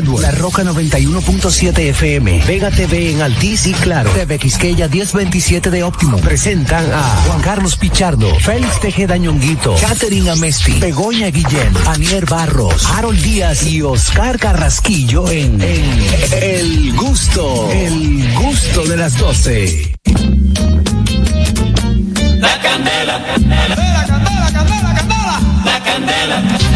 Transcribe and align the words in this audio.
Network, 0.00 0.22
La 0.22 0.30
Roca 0.30 0.62
91.7 0.64 1.78
FM, 1.90 2.44
Vega 2.46 2.70
TV 2.70 3.10
en 3.10 3.20
Altiz 3.20 3.66
y 3.66 3.72
Claro, 3.74 4.10
TV 4.12 4.38
Quisqueya 4.38 4.88
1027 4.88 5.70
de 5.70 5.82
Óptimo. 5.82 6.16
Presentan 6.18 6.90
a 6.90 7.02
Juan 7.26 7.42
Carlos 7.42 7.76
Pichardo, 7.76 8.34
Félix 8.40 8.80
Tejeda 8.80 9.18
Ñonguito, 9.18 9.74
Catherine 9.78 10.30
Amesti, 10.30 10.80
Begoña 10.80 11.26
Guillén, 11.30 11.74
Anier 11.86 12.24
Barros, 12.24 12.86
Harold 12.86 13.20
Díaz 13.20 13.66
y 13.66 13.82
Oscar 13.82 14.38
Carrasquillo 14.38 15.28
en, 15.28 15.60
en 15.60 16.00
El 16.40 16.94
Gusto, 16.96 17.70
El 17.70 18.32
Gusto 18.34 18.84
de 18.86 18.96
las 18.96 19.18
12. 19.18 19.96
La 22.38 22.58
candela, 22.62 23.22
candela, 23.26 24.06
candela, 24.06 24.50
candela, 24.50 24.94
candela, 24.94 25.40
la 25.64 25.84
candela. 25.84 26.69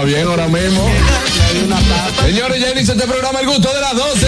Estaba 0.00 0.04
bien 0.04 0.26
ahora 0.26 0.48
mismo. 0.48 0.88
Señores, 2.24 2.60
ya 2.60 2.70
inicia 2.70 2.94
este 2.94 3.06
programa 3.06 3.40
El 3.40 3.46
Gusto 3.46 3.72
de 3.72 3.80
las 3.80 3.94
12. 3.94 4.26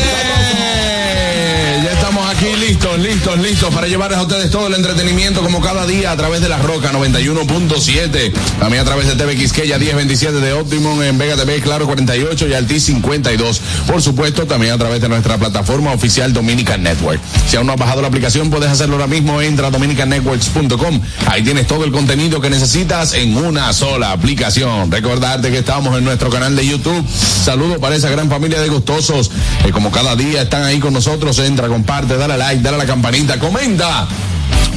Ya 1.85 1.93
estamos 1.93 2.31
listos, 2.43 2.99
listos, 2.99 3.39
listos 3.39 3.73
para 3.73 3.87
llevarles 3.87 4.19
a 4.19 4.23
ustedes 4.23 4.51
todo 4.51 4.67
el 4.67 4.75
entretenimiento 4.75 5.43
como 5.43 5.61
cada 5.61 5.87
día 5.87 6.11
a 6.11 6.17
través 6.17 6.41
de 6.41 6.49
la 6.49 6.59
Roca 6.59 6.91
91.7. 6.93 8.33
También 8.59 8.83
a 8.83 8.85
través 8.85 9.07
de 9.07 9.15
TV 9.15 9.37
Quisqueya 9.37 9.79
1027 9.79 10.41
de 10.41 10.53
Optimum 10.53 11.01
en 11.03 11.19
Vega 11.19 11.37
TV 11.37 11.61
Claro 11.61 11.87
48 11.87 12.49
y 12.49 12.55
Altis 12.55 12.85
52. 12.85 13.61
Por 13.87 14.03
supuesto, 14.03 14.47
también 14.47 14.73
a 14.73 14.79
través 14.79 15.01
de 15.01 15.09
nuestra 15.09 15.39
plataforma 15.39 15.93
oficial 15.93 16.33
Dominican 16.33 16.83
Network. 16.83 17.21
Si 17.47 17.57
aún 17.57 17.69
no 17.69 17.75
has 17.75 17.79
bajado 17.79 18.03
la 18.03 18.09
aplicación, 18.09 18.51
puedes 18.51 18.71
hacerlo 18.71 18.95
ahora 18.97 19.07
mismo. 19.07 19.41
Entra 19.41 19.69
a 19.69 19.71
dominicannetworks.com. 19.71 21.01
Ahí 21.27 21.43
tienes 21.43 21.69
todo 21.69 21.85
el 21.85 21.93
contenido 21.93 22.41
que 22.41 22.51
necesitas 22.51 23.15
en 23.15 23.37
una 23.37 23.73
sola 23.73 24.11
aplicación. 24.11 24.91
Recordarte 24.91 25.53
que 25.53 25.59
estamos 25.59 25.97
en 25.97 26.05
nuestro 26.05 26.29
canal 26.29 26.57
de 26.57 26.67
YouTube. 26.67 27.07
Saludos 27.09 27.79
para 27.79 27.95
esa 27.95 28.11
gran 28.11 28.29
familia 28.29 28.61
de 28.61 28.69
gustosos. 28.69 29.31
que 29.65 29.71
como 29.71 29.93
cada 29.93 30.17
día 30.17 30.43
están 30.43 30.65
ahí 30.65 30.81
con 30.81 30.93
nosotros. 30.93 31.39
Entra, 31.39 31.69
comparte, 31.69 32.17
dale 32.17 32.32
like, 32.37 32.63
dale 32.63 32.77
a 32.77 32.79
la 32.81 32.87
campanita, 32.87 33.39
comenta 33.39 34.07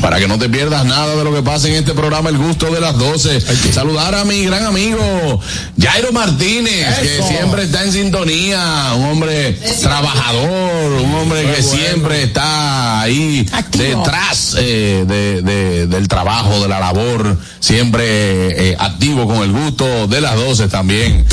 para 0.02 0.20
que 0.20 0.28
no 0.28 0.38
te 0.38 0.50
pierdas 0.50 0.86
nada 0.86 1.16
de 1.16 1.24
lo 1.24 1.34
que 1.34 1.42
pasa 1.42 1.68
en 1.68 1.76
este 1.76 1.94
programa 1.94 2.30
El 2.30 2.38
Gusto 2.38 2.68
de 2.70 2.80
las 2.82 2.96
12. 2.98 3.40
Saludar 3.74 4.14
a 4.14 4.26
mi 4.26 4.44
gran 4.46 4.66
amigo 4.66 5.40
Jairo 5.82 6.12
Martínez, 6.12 7.00
que 7.00 7.24
siempre 7.28 7.64
está 7.64 7.84
en 7.84 7.92
sintonía, 7.92 8.92
un 8.98 9.06
hombre 9.06 9.54
trabajador, 9.82 10.92
un 11.02 11.16
hombre 11.16 11.44
que 11.56 11.64
siempre 11.64 12.24
está 12.24 13.02
ahí 13.02 13.48
detrás 13.78 14.56
eh, 14.60 15.06
de- 15.08 15.42
de- 15.42 15.88
del 15.88 16.08
trabajo, 16.08 16.60
de 16.62 16.68
la 16.68 16.80
labor, 16.80 17.40
siempre 17.60 18.72
eh, 18.72 18.76
activo 18.78 19.26
con 19.26 19.38
el 19.38 19.52
gusto 19.54 20.08
de 20.08 20.22
las 20.22 20.36
12 20.36 20.68
también. 20.68 21.26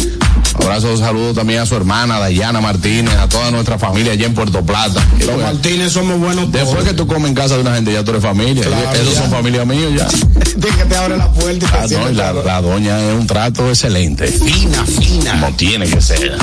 Abrazo, 0.55 0.97
saludo 0.97 1.35
también 1.35 1.61
a 1.61 1.67
su 1.67 1.75
hermana 1.75 2.19
Dayana 2.19 2.61
Martínez, 2.61 3.15
a 3.17 3.29
toda 3.29 3.51
nuestra 3.51 3.79
familia 3.79 4.13
allá 4.13 4.27
en 4.27 4.35
Puerto 4.35 4.65
Plata. 4.65 5.05
Los 5.19 5.41
Martínez 5.41 5.93
somos 5.93 6.19
buenos 6.19 6.53
Después 6.53 6.85
que 6.85 6.93
tú 6.95 7.07
comes 7.07 7.29
en 7.29 7.35
casa 7.35 7.55
de 7.57 7.63
una 7.63 7.75
gente, 7.75 7.93
ya 7.93 8.05
tú 8.05 8.11
eres 8.11 8.23
familia. 8.23 8.65
Claro, 8.65 8.93
Esos 8.93 9.15
son 9.15 9.31
familia 9.31 9.65
mío 9.65 9.91
ya. 9.91 10.07
Dile 10.57 10.77
que 10.77 10.85
te 10.85 10.97
abre 10.97 11.17
la 11.17 11.31
puerta 11.33 11.67
y 11.67 11.87
te 11.89 11.97
Ah, 11.97 12.11
no, 12.13 12.43
la, 12.43 12.61
doña 12.61 13.01
es 13.01 13.19
un 13.19 13.27
trato 13.27 13.69
excelente. 13.69 14.27
Fina, 14.29 14.85
fina. 14.85 15.33
Como 15.41 15.57
tiene 15.57 15.87
que 15.87 16.01
ser. 16.01 16.37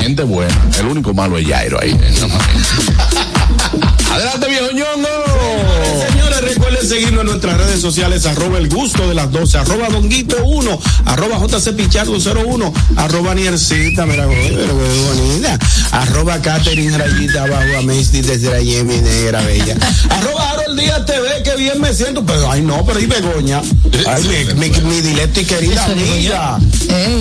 Gente 0.00 0.22
buena. 0.22 0.54
El 0.78 0.86
único 0.86 1.12
malo 1.12 1.36
es 1.38 1.46
Jairo 1.48 1.78
ahí. 1.80 1.90
Adelante, 4.12 4.48
viejo 4.48 4.72
ñongo. 4.72 5.08
Seguirnos 6.86 7.22
en 7.22 7.26
nuestras 7.26 7.56
redes 7.56 7.80
sociales, 7.80 8.26
arroba 8.26 8.58
el 8.58 8.68
gusto 8.68 9.08
de 9.08 9.14
las 9.14 9.32
12, 9.32 9.58
arroba 9.58 9.88
donguito 9.88 10.36
1, 10.44 10.78
arroba 11.06 11.40
jc 11.40 11.74
pichardo 11.74 12.16
01, 12.16 12.72
arroba 12.94 13.34
niercita, 13.34 14.06
mira, 14.06 14.28
pero 14.28 14.78
qué 14.78 15.00
bonita, 15.08 15.58
arroba 15.90 16.40
Catherine 16.40 16.96
Rayita 16.96 17.42
abajo 17.42 17.78
a 17.78 17.82
Mesty 17.82 18.20
desde 18.20 18.50
la 18.50 18.60
Yemi 18.60 18.98
negra 18.98 19.42
bella, 19.42 19.76
arroba 20.10 20.50
Harold 20.50 20.78
Díaz 20.78 21.04
TV, 21.06 21.42
que 21.42 21.56
bien 21.56 21.80
me 21.80 21.92
siento, 21.92 22.24
pero 22.24 22.48
ay 22.48 22.62
no, 22.62 22.84
pero 22.86 23.00
y 23.00 23.06
Begoña, 23.06 23.62
ay 24.06 24.54
mi, 24.54 24.68
mi, 24.70 24.80
mi 24.82 25.00
dilecta 25.00 25.40
y 25.40 25.44
querida 25.44 25.84
amiga, 25.86 26.58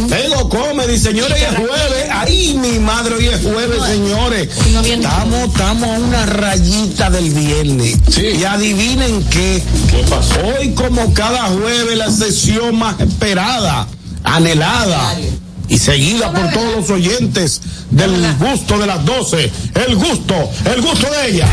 Pego 0.09 0.47
Comedy, 0.47 0.99
señores, 0.99 1.39
y 1.39 1.43
es 1.43 1.55
jueves, 1.55 2.07
ay 2.11 2.53
mi 2.61 2.77
madre, 2.77 3.15
hoy 3.15 3.27
es 3.29 3.41
jueves, 3.41 3.81
señores, 3.83 4.49
estamos, 4.85 5.49
estamos 5.49 5.89
a 5.89 5.99
una 5.99 6.25
rayita 6.27 7.09
del 7.09 7.31
viernes, 7.31 7.97
y 8.15 8.43
adivinen 8.43 9.23
qué, 9.31 9.54
¿Qué 9.89 10.03
pasó? 10.09 10.35
Hoy 10.43 10.73
como 10.73 11.13
cada 11.13 11.43
jueves 11.43 11.97
la 11.97 12.11
sesión 12.11 12.77
más 12.77 12.99
esperada, 12.99 13.87
anhelada 14.23 15.15
y 15.67 15.77
seguida 15.77 16.31
por 16.31 16.51
todos 16.51 16.75
los 16.75 16.89
oyentes 16.89 17.61
del 17.91 18.35
gusto 18.37 18.77
de 18.77 18.87
las 18.87 19.05
12, 19.05 19.51
el 19.87 19.95
gusto, 19.95 20.35
el 20.73 20.81
gusto 20.81 21.07
de 21.09 21.29
ella. 21.29 21.47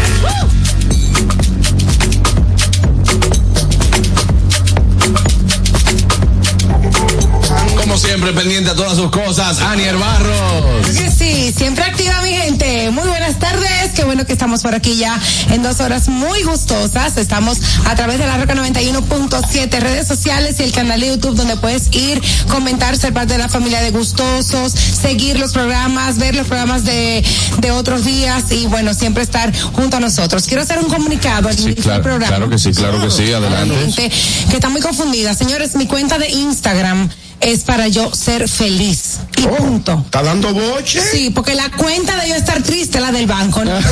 Como 7.93 8.01
siempre, 8.07 8.33
pendiente 8.33 8.71
a 8.71 8.75
todas 8.75 8.97
sus 8.97 9.11
cosas, 9.11 9.61
Anier 9.61 9.99
Barros. 9.99 10.87
Que 10.87 11.11
sí, 11.11 11.53
siempre 11.55 11.85
activa 11.85 12.23
mi 12.23 12.31
gente. 12.31 12.91
Muy 12.91 13.07
buenas 13.07 13.39
tardes, 13.39 13.91
qué 13.95 14.03
bueno 14.05 14.25
que 14.25 14.33
estamos 14.33 14.63
por 14.63 14.75
aquí 14.75 14.97
ya 14.97 15.21
en 15.51 15.63
dos 15.63 15.79
horas 15.81 16.09
muy 16.09 16.43
gustosas. 16.43 17.19
Estamos 17.19 17.59
a 17.85 17.95
través 17.95 18.19
de 18.19 18.25
la 18.27 18.39
Roca 18.39 18.55
91.7, 18.55 19.79
redes 19.81 20.09
sociales 20.09 20.59
y 20.61 20.63
el 20.63 20.73
canal 20.73 21.01
de 21.03 21.09
YouTube 21.09 21.37
donde 21.37 21.59
puedes 21.59 21.95
ir, 21.95 22.23
comentar, 22.49 22.97
ser 22.97 23.13
parte 23.13 23.35
de 23.35 23.39
la 23.41 23.51
familia 23.51 23.83
de 23.83 23.91
gustosos, 23.91 24.73
seguir 24.73 25.39
los 25.39 25.53
programas, 25.53 26.17
ver 26.17 26.35
los 26.35 26.47
programas 26.47 26.87
de, 26.87 27.23
de 27.59 27.71
otros 27.73 28.07
días 28.07 28.45
y 28.53 28.69
bueno, 28.69 28.95
siempre 28.95 29.23
estar 29.23 29.53
junto 29.75 29.99
a 29.99 30.01
nosotros. 30.01 30.47
Quiero 30.47 30.63
hacer 30.63 30.79
un 30.79 30.89
comunicado 30.89 31.51
al 31.51 31.57
Sí, 31.59 31.65
inicio 31.65 31.83
claro, 31.83 31.97
del 31.97 32.03
programa. 32.05 32.27
claro 32.37 32.49
que 32.49 32.59
sí, 32.59 32.71
claro 32.73 33.03
que 33.03 33.11
sí, 33.11 33.31
adelante. 33.35 33.75
gente 33.77 34.11
que 34.49 34.55
está 34.55 34.71
muy 34.71 34.81
confundida. 34.81 35.35
Señores, 35.35 35.75
mi 35.77 35.87
cuenta 35.87 36.17
de 36.17 36.31
Instagram 36.31 37.11
es 37.43 37.65
para 37.65 37.89
yo 37.89 38.15
ser 38.15 38.49
feliz. 38.49 39.19
Y 39.37 39.43
punto. 39.43 39.95
Oh, 39.95 40.01
¿Está 40.05 40.23
dando 40.23 40.53
boche? 40.55 41.01
Sí, 41.03 41.31
porque 41.31 41.55
la 41.55 41.71
cuenta 41.71 42.17
de 42.21 42.29
yo 42.29 42.35
estar 42.35 42.63
triste 42.63 42.99
es 42.99 43.05
la 43.05 43.13
del 43.13 43.27
banco. 43.27 43.65
¿no? 43.65 43.73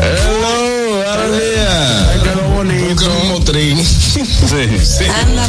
Hello, 0.00 1.04
buenos 1.04 1.38
días. 1.38 2.08
Ay, 2.10 2.20
quedó 2.22 2.48
bonito. 2.54 3.04
Un 3.22 3.28
motrín. 3.28 3.78
Sí, 4.24 4.78
sí. 4.84 5.04
Anda. 5.04 5.46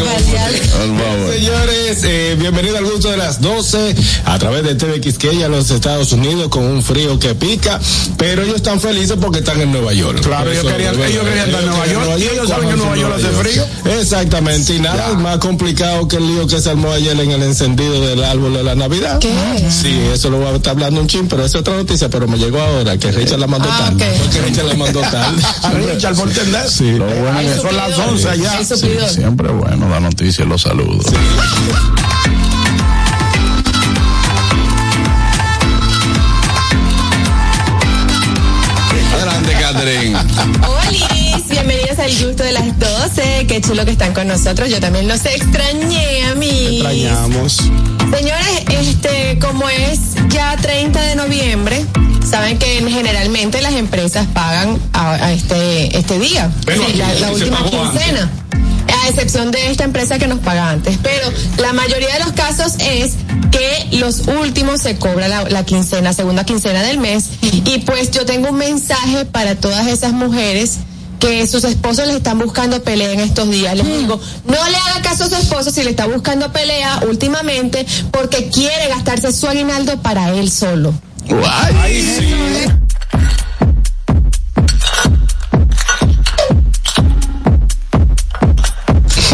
Señores, 1.31 2.03
eh, 2.03 2.35
bienvenido 2.39 2.77
al 2.77 2.85
gusto 2.85 3.11
de 3.11 3.17
las 3.17 3.39
12 3.41 3.95
a 4.25 4.39
través 4.39 4.63
de 4.63 4.75
TV 4.75 4.99
Quisqueya, 4.99 5.47
los 5.47 5.69
Estados 5.69 6.11
Unidos, 6.11 6.47
con 6.49 6.63
un 6.63 6.81
frío 6.81 7.19
que 7.19 7.35
pica, 7.35 7.79
pero 8.17 8.41
ellos 8.43 8.55
están 8.57 8.79
felices 8.81 9.17
porque 9.21 9.39
están 9.39 9.61
en 9.61 9.71
Nueva 9.71 9.93
York. 9.93 10.21
Claro, 10.21 10.51
ellos 10.51 10.65
querían- 10.65 10.95
ellos 10.99 11.23
querían 11.23 11.47
estar 11.49 11.61
en 11.63 11.69
Nueva 11.69 11.87
York, 11.87 12.05
y 12.17 12.23
ellos 12.23 12.49
saben 12.49 12.67
que 12.67 12.73
en 12.73 12.79
Nueva 12.79 12.97
York 12.97 13.13
hace 13.17 13.27
frío. 13.29 13.65
Exactamente, 13.99 14.73
y 14.75 14.79
nada 14.79 15.13
más 15.13 15.37
complicado 15.37 16.07
que 16.07 16.15
el 16.17 16.27
lío 16.27 16.47
que 16.47 16.59
se 16.59 16.69
armó 16.71 16.91
ayer 16.91 17.19
en 17.19 17.31
el 17.31 17.43
encendido 17.43 18.01
del 18.07 18.23
árbol 18.23 18.53
de 18.53 18.63
la 18.63 18.73
Navidad. 18.75 19.19
¿Qué? 19.19 19.31
Sí, 19.69 19.99
eso 20.13 20.29
lo 20.29 20.37
voy 20.39 20.47
a 20.53 20.55
estar 20.55 20.71
hablando 20.71 20.99
un 21.01 21.07
chin, 21.07 21.27
pero 21.27 21.45
es 21.45 21.53
otra 21.55 21.75
noticia, 21.75 22.09
pero 22.09 22.27
me 22.27 22.37
llegó 22.37 22.59
ahora, 22.59 22.97
que 22.97 23.11
Richard 23.11 23.39
la 23.39 23.47
mandó 23.47 23.69
Ah, 23.71 23.89
tarde. 23.89 24.09
ok. 24.09 24.17
Fue 24.17 24.29
que 24.29 24.41
Richard 24.47 24.65
la 24.65 24.73
mandó 24.75 25.01
tarde. 25.01 25.41
A 25.61 25.71
Richard, 25.93 26.15
por 26.15 26.27
entender. 26.27 26.69
Sí. 26.69 26.91
Lo 26.93 27.05
bueno 27.05 27.37
Ay, 27.37 27.47
es 27.47 27.61
son 27.61 27.75
las 27.75 27.97
11 27.99 28.29
allá. 28.29 28.62
Eso 28.63 28.77
Sí, 28.77 28.87
pidió. 28.87 29.09
siempre 29.09 29.49
bueno 29.49 29.89
la 29.89 29.99
noticia 29.99 30.45
y 30.45 30.47
los 30.47 30.61
saludos. 30.61 31.07
Adelante, 39.15 39.53
Catherine. 39.59 40.17
Hola, 40.67 41.41
bienvenidos 41.49 41.99
al 41.99 42.11
gusto 42.25 42.43
de 42.43 42.51
las 42.51 42.79
12. 42.79 43.45
Qué 43.47 43.61
chulo 43.61 43.85
que 43.85 43.91
están 43.91 44.13
con 44.13 44.27
nosotros. 44.27 44.69
Yo 44.69 44.79
también 44.79 45.07
los 45.07 45.25
extrañé 45.25 46.23
a 46.25 46.35
mí. 46.35 46.81
Extrañamos. 46.81 47.57
Señores, 48.15 48.63
este, 48.69 49.37
como 49.39 49.67
es 49.69 49.99
ya 50.29 50.55
30 50.57 51.01
de 51.01 51.15
noviembre, 51.15 51.85
saben 52.33 52.57
que 52.57 52.65
generalmente 52.89 53.61
las 53.61 53.73
empresas 53.73 54.25
pagan 54.33 54.79
a, 54.93 55.13
a 55.13 55.33
este, 55.33 55.95
este 55.95 56.17
día, 56.17 56.49
Pero 56.65 56.83
Sí, 56.83 56.95
la, 56.95 57.31
última 57.31 57.63
quincena. 57.63 58.31
A 59.03 59.09
excepción 59.09 59.51
de 59.51 59.69
esta 59.69 59.83
empresa 59.83 60.17
que 60.17 60.27
nos 60.27 60.39
paga 60.39 60.71
antes. 60.71 60.97
Pero 61.03 61.31
la 61.59 61.73
mayoría 61.73 62.11
de 62.13 62.21
los 62.21 62.31
casos 62.31 62.73
es 62.79 63.13
que 63.51 63.97
los 63.97 64.21
últimos 64.21 64.81
se 64.81 64.97
cobra 64.97 65.27
la, 65.27 65.43
la 65.43 65.63
quincena, 65.63 66.11
segunda 66.11 66.43
quincena 66.43 66.81
del 66.81 66.97
mes. 66.97 67.25
Y 67.41 67.77
pues 67.85 68.09
yo 68.09 68.25
tengo 68.25 68.49
un 68.49 68.57
mensaje 68.57 69.25
para 69.25 69.53
todas 69.53 69.85
esas 69.85 70.13
mujeres 70.13 70.79
que 71.19 71.45
sus 71.45 71.63
esposos 71.65 72.07
les 72.07 72.15
están 72.15 72.39
buscando 72.39 72.81
pelea 72.81 73.11
en 73.11 73.19
estos 73.19 73.47
días. 73.47 73.77
Les 73.77 73.85
digo, 73.85 74.19
no 74.45 74.69
le 74.69 74.75
haga 74.75 75.01
caso 75.03 75.25
a 75.25 75.29
su 75.29 75.35
esposo 75.35 75.69
si 75.69 75.83
le 75.83 75.91
está 75.91 76.07
buscando 76.07 76.51
pelea 76.51 77.01
últimamente 77.07 77.85
porque 78.09 78.49
quiere 78.49 78.87
gastarse 78.89 79.31
su 79.31 79.47
aguinaldo 79.47 80.01
para 80.01 80.33
él 80.33 80.49
solo. 80.49 80.95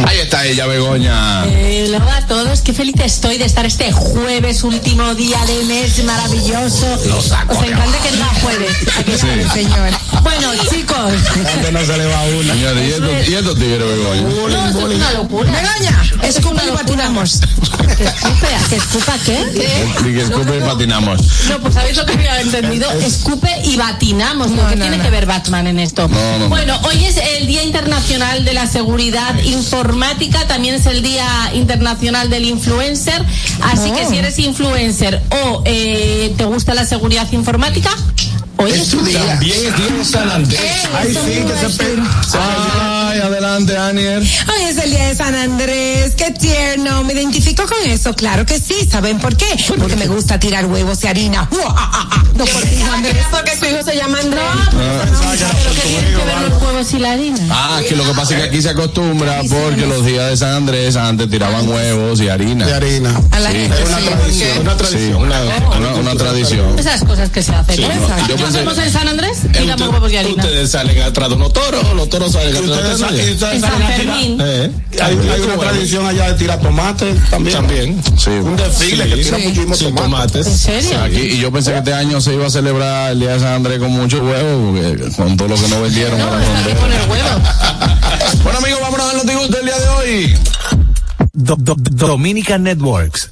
Ahí 0.06 0.20
está 0.20 0.46
ella, 0.46 0.66
Begoña. 0.68 1.46
Eh, 1.48 1.69
hola 1.84 2.18
a 2.18 2.28
todos, 2.28 2.62
qué 2.62 2.74
feliz 2.74 2.96
estoy 3.00 3.38
de 3.38 3.46
estar 3.46 3.66
este 3.66 3.92
jueves, 3.94 4.64
último 4.64 5.16
día 5.16 5.38
del 5.46 5.66
mes 5.66 6.04
maravilloso. 6.04 6.86
Os 7.16 7.31
encanta 7.31 7.98
que 8.04 8.12
diga 8.12 8.26
jueves. 8.42 8.72
¿a 8.98 9.04
que 9.04 9.18
sí, 9.18 9.28
señor? 9.54 9.92
Bueno, 10.22 10.52
chicos, 10.70 11.14
Antes 11.56 11.72
no 11.72 11.86
se 11.86 11.98
le 11.98 12.06
va 12.06 12.24
una. 12.24 12.54
Señores, 12.54 12.86
¿y 12.86 12.92
estos, 12.92 13.30
y 13.30 13.36
estos 13.36 13.56
tigres, 13.56 13.80
Begoña? 13.80 14.22
no, 14.22 14.68
esto 14.68 14.90
es 14.90 14.96
una 14.96 15.12
locura. 15.14 15.52
Begoña, 15.52 16.28
escupa 16.28 16.62
y 16.66 16.72
patinamos. 16.72 17.40
¿Que 17.98 18.04
escupe? 18.04 18.48
¿Que 18.70 18.76
escupa 18.76 19.14
qué? 19.26 20.00
Y 20.02 20.14
que 20.14 20.22
escupe 20.22 20.58
y 20.58 20.60
patinamos. 20.60 21.22
No, 21.50 21.60
pues 21.60 21.74
sabéis 21.74 21.98
lo 21.98 22.06
que 22.06 22.14
había 22.14 22.42
entendido. 22.42 22.92
Escupe 22.92 23.50
y 23.64 23.78
batinamos. 23.78 24.52
¿no? 24.52 24.68
¿Qué 24.68 24.76
tiene 24.76 25.00
que 25.00 25.10
ver 25.10 25.26
Batman 25.26 25.68
en 25.68 25.80
esto? 25.80 26.08
No, 26.10 26.40
no. 26.40 26.50
Bueno, 26.50 26.78
hoy 26.84 27.06
es 27.06 27.18
el 27.38 27.48
Día 27.48 27.64
Internacional 27.64 28.44
de 28.44 28.54
la 28.54 28.68
Seguridad 28.68 29.38
Informática, 29.44 30.46
también 30.48 30.76
es 30.76 30.86
el 30.86 31.02
Día 31.02 31.52
Internacional 31.54 31.69
del 32.30 32.45
Influencer. 32.45 33.24
Así 33.62 33.92
que 33.92 34.06
si 34.06 34.18
eres 34.18 34.39
influencer 34.39 35.21
o 35.44 35.62
eh, 35.66 36.33
te 36.38 36.45
gusta 36.45 36.74
la 36.74 36.86
seguridad 36.86 37.31
informática, 37.31 37.92
hoy 38.60 38.72
es 38.72 38.88
tu 38.90 39.02
día. 39.04 39.20
También 39.26 39.58
es 39.58 39.76
día 39.78 39.98
de 39.98 40.06
San 40.06 40.30
Andrés. 40.30 40.60
Ay, 40.98 41.14
sí, 41.14 41.42
que 41.46 41.58
se 41.70 41.78
pe... 41.78 41.96
Ay, 42.40 43.20
adelante, 43.20 43.76
Aniel. 43.78 44.22
Hoy 44.48 44.64
es 44.70 44.78
el 44.78 44.92
día 44.92 45.08
de 45.10 45.16
San 45.16 45.34
Andrés, 45.36 46.14
qué 46.16 46.32
tierno. 46.32 47.04
Me 47.04 47.14
identifico 47.14 47.64
con 47.66 47.90
eso, 47.90 48.14
claro 48.14 48.46
que 48.46 48.60
sí. 48.60 48.88
¿Saben 48.90 49.20
por 49.20 49.36
qué? 49.36 49.48
Porque 49.78 49.96
me 49.96 50.08
gusta 50.08 50.40
tirar 50.40 50.66
huevos 50.66 51.04
y 51.04 51.08
harina. 51.08 51.50
No 52.40 52.46
por 52.46 52.62
ti, 52.62 52.82
Andrés. 52.94 53.18
Porque 53.32 53.52
su 53.58 53.66
hijo 53.66 53.84
se 53.84 53.98
llama 53.98 54.18
Andrés. 54.20 54.42
Pero 54.72 56.60
que 56.60 56.66
huevos 56.66 56.94
y 56.94 57.00
la 57.00 57.12
harina. 57.12 57.38
Ah, 57.50 57.82
que 57.88 57.96
lo 57.98 58.06
que 58.06 58.12
pasa 58.14 58.34
es 58.36 58.42
que 58.42 58.48
aquí 58.48 58.62
se 58.62 58.70
acostumbra 58.70 59.42
porque 59.50 59.86
los 59.86 60.06
días 60.06 60.30
de 60.30 60.38
San 60.38 60.54
Andrés 60.54 60.96
antes 60.96 61.30
tiraban 61.30 61.68
huevos 61.68 62.22
y 62.22 62.30
harina. 62.30 62.66
de 62.66 62.74
harina. 62.74 63.20
A 63.32 63.40
la 63.42 63.52
Sí. 63.52 63.58
una 63.58 63.76
tradición, 64.08 64.50
porque- 64.50 64.60
una 64.62 64.78
tradición. 64.78 65.16
una, 66.00 66.16
tradición. 66.16 66.80
Esas 66.80 67.04
cosas 67.04 67.30
que 67.30 67.44
se 67.44 67.54
hacen. 67.54 67.84
¿eh? 67.84 67.90
no, 68.00 68.08
yo 68.08 68.28
¿Qué 68.28 68.44
pensé- 68.44 68.49
hacemos 68.50 68.78
en 68.78 68.92
San 68.92 69.07
Andrés? 69.07 69.46
Eh, 69.46 69.50
Tiramos 69.54 69.81
usted- 69.81 69.94
huevos 69.94 70.12
y 70.12 70.18
harina. 70.18 70.44
Ustedes 70.44 70.72
salen 70.72 71.01
atrás 71.01 71.30
de 71.30 71.36
unos 71.36 71.54
toros, 71.54 71.94
los 71.96 72.10
toros 72.10 72.31
salen 72.31 72.56
atrás 72.56 73.00
de 73.00 73.06
ustedes, 73.06 73.42
En 73.42 73.62
San 73.62 73.81
a 73.84 73.88
Fermín. 73.88 74.38
Eh, 74.42 74.72
Hay, 75.01 75.18
hay 75.30 75.42
una 75.42 75.57
tradición 75.57 76.06
allá 76.06 76.31
de 76.31 76.38
tirar 76.38 76.60
tomate 76.60 77.13
también. 77.30 77.56
También. 77.56 78.01
Sí. 78.18 78.30
Un 78.31 78.56
desfile 78.57 79.07
que 79.07 79.18
tira 79.24 79.38
Sí, 79.38 79.54
tomate. 79.86 79.92
tomates. 79.94 80.48
¿En 80.48 80.57
serio? 80.57 81.01
Aquí, 81.04 81.22
y 81.22 81.40
yo 81.40 81.51
pensé 81.51 81.72
que 81.72 81.78
este 81.80 81.94
año 81.94 82.19
se 82.22 82.34
iba 82.34 82.48
a 82.48 82.50
celebrar 82.50 83.12
el 83.12 83.19
día 83.19 83.34
de 83.34 83.40
San 83.40 83.54
Andrés 83.54 83.80
con 83.80 83.92
mucho 83.92 84.22
huevo, 84.24 84.72
porque 84.74 85.12
con 85.16 85.38
todo 85.38 85.48
lo 85.48 85.56
que 85.56 85.68
no 85.68 85.81
vendieron. 85.81 86.18
No. 86.19 86.30
Bueno, 88.44 88.60
amigos, 88.60 88.80
vámonos 88.81 89.10
al 89.12 89.18
notigusto 89.18 89.57
del 89.57 89.66
día 89.66 89.78
de 89.80 89.88
hoy. 89.90 90.38
Do- 91.34 91.56
Do- 91.57 91.75
Dominica 91.78 92.57
Networks 92.57 93.31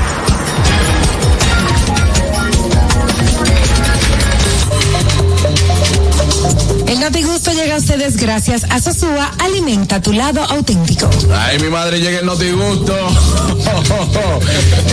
Llega 7.61 7.75
a 7.75 7.77
ustedes 7.77 8.17
gracias 8.17 8.65
a 8.69 8.79
Sosúa 8.79 9.31
Alimenta 9.37 10.01
tu 10.01 10.13
lado 10.13 10.43
auténtico. 10.43 11.07
Ay, 11.31 11.59
mi 11.59 11.69
madre 11.69 11.99
llega 11.99 12.19
el 12.19 12.25
notigusto. 12.25 12.93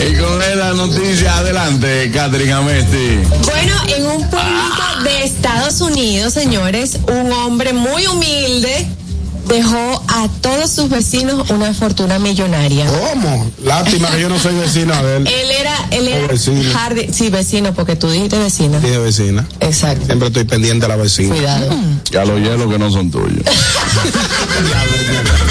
y 0.07 0.15
con 0.15 0.37
la 0.37 0.73
noticia, 0.73 1.37
adelante, 1.37 2.11
Catherine 2.13 2.53
Amesti. 2.53 3.21
Bueno, 3.43 3.73
en 3.87 4.05
un 4.05 4.29
pueblito 4.29 5.03
de 5.03 5.23
Estados 5.23 5.81
Unidos, 5.81 6.33
señores, 6.33 6.99
un 7.07 7.31
hombre 7.31 7.73
muy 7.73 8.05
humilde 8.05 8.87
dejó 9.49 10.03
a 10.07 10.27
todos 10.41 10.71
sus 10.71 10.89
vecinos 10.89 11.49
una 11.49 11.73
fortuna 11.73 12.19
millonaria. 12.19 12.85
¿Cómo? 12.87 13.51
Lástima 13.63 14.09
que 14.11 14.21
yo 14.21 14.29
no 14.29 14.39
soy 14.39 14.55
vecina 14.55 15.01
de 15.03 15.17
él. 15.17 15.27
Él 15.39 15.51
era, 15.59 15.75
él 15.91 16.07
era 16.07 16.27
vecino. 16.27 16.61
jardi- 16.71 17.11
sí, 17.11 17.29
vecino, 17.29 17.73
porque 17.73 17.95
tú 17.95 18.09
dijiste 18.09 18.37
vecina. 18.37 18.79
Dije 18.79 18.97
vecina. 18.99 19.47
Exacto. 19.59 20.05
Siempre 20.05 20.27
estoy 20.29 20.43
pendiente 20.45 20.85
a 20.85 20.89
la 20.89 20.95
vecina. 20.95 21.35
Cuidado. 21.35 21.69
Ya 22.11 22.25
los 22.25 22.39
hielos 22.39 22.69
que 22.71 22.79
no 22.79 22.91
son 22.91 23.11
tuyos. 23.11 23.43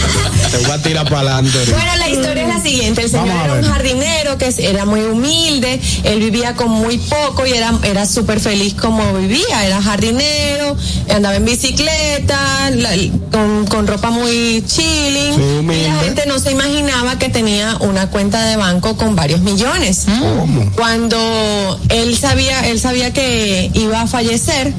Te 0.50 0.56
voy 0.58 0.70
a 0.70 0.82
tirar 0.82 1.04
para 1.08 1.20
adelante. 1.36 1.58
Bueno, 1.70 1.96
la 1.98 2.08
historia 2.08 2.42
es 2.42 2.48
la 2.48 2.60
siguiente. 2.62 3.02
El 3.02 3.10
señor 3.10 3.28
era 3.44 3.54
un 3.54 3.62
jardinero 3.64 4.38
que 4.38 4.54
era 4.58 4.84
muy 4.84 5.00
humilde, 5.02 5.80
él 6.04 6.20
vivía 6.20 6.54
con 6.54 6.70
muy 6.70 6.98
poco 6.98 7.46
y 7.46 7.52
era, 7.52 7.72
era 7.82 8.06
súper 8.06 8.40
feliz 8.40 8.74
como 8.74 9.12
vivía. 9.14 9.66
Era 9.66 9.82
jardinero, 9.82 10.76
andaba 11.14 11.36
en 11.36 11.44
bicicleta, 11.44 12.70
la- 12.70 12.94
con, 13.30 13.66
con 13.66 13.86
ropa 13.86 14.10
muy 14.10 14.64
chilling. 14.66 15.34
Sí, 15.34 15.66
y 15.72 15.86
la 15.86 15.94
gente 16.04 16.24
no 16.26 16.38
se 16.38 16.50
imaginaba 16.52 17.18
que 17.18 17.28
tenía 17.28 17.76
una 17.80 18.08
cuenta 18.10 18.44
de 18.46 18.56
banco 18.56 18.96
con 18.96 19.14
varios 19.16 19.40
millones. 19.40 20.06
¿Cómo? 20.18 20.70
Cuando 20.76 21.78
él 21.90 22.16
sabía, 22.16 22.68
él 22.68 22.80
sabía 22.80 23.12
que 23.12 23.70
iba 23.74 24.00
a 24.02 24.06
fallecer, 24.06 24.72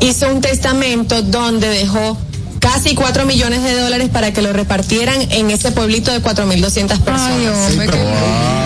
hizo 0.00 0.28
un 0.28 0.40
testamento 0.40 1.22
donde 1.22 1.68
dejó 1.68 2.16
casi 2.62 2.94
4 2.94 3.26
millones 3.26 3.62
de 3.64 3.78
dólares 3.78 4.08
para 4.08 4.32
que 4.32 4.40
lo 4.40 4.52
repartieran 4.52 5.20
en 5.32 5.50
ese 5.50 5.72
pueblito 5.72 6.12
de 6.12 6.22
4.200 6.22 7.00
personas. 7.00 7.68
Sí, 7.68 7.74
pero, 7.76 7.94
eh, 7.94 8.61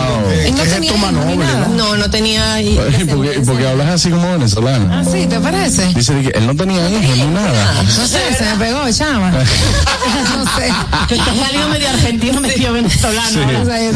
Él 0.46 0.54
no 0.56 0.62
¿qué 0.62 0.68
tenía 0.70 0.94
hijos 0.94 1.12
noble. 1.12 1.36
¿no? 1.36 1.68
No, 1.74 1.96
no 1.96 2.10
tenía. 2.10 2.60
y- 2.60 2.74
¿Y 2.74 2.76
por 2.76 2.84
qué, 2.86 2.90
descendencia. 2.98 3.44
por 3.44 3.58
qué 3.58 3.68
hablas 3.68 3.88
así 3.88 4.10
como 4.10 4.30
venezolana? 4.32 5.04
Sí, 5.04 5.26
¿te 5.26 5.40
parece? 5.40 5.86
Dice 5.94 6.12
que 6.22 6.28
él 6.38 6.46
no 6.46 6.54
tenía 6.56 6.88
hijos 6.88 7.16
ni 7.16 7.26
nada. 7.26 7.82
No 7.82 8.06
sé, 8.06 8.18
se 8.38 8.44
me 8.44 8.56
pegó, 8.64 8.90
chama. 8.92 9.30
no 10.36 10.44
sé. 10.56 10.72
Que 11.08 11.14
te 11.16 11.20
ha 11.22 11.46
salido 11.46 11.68
medio 11.68 11.88
argentino, 11.88 12.40
medio 12.40 12.72
venezolano. 12.72 13.40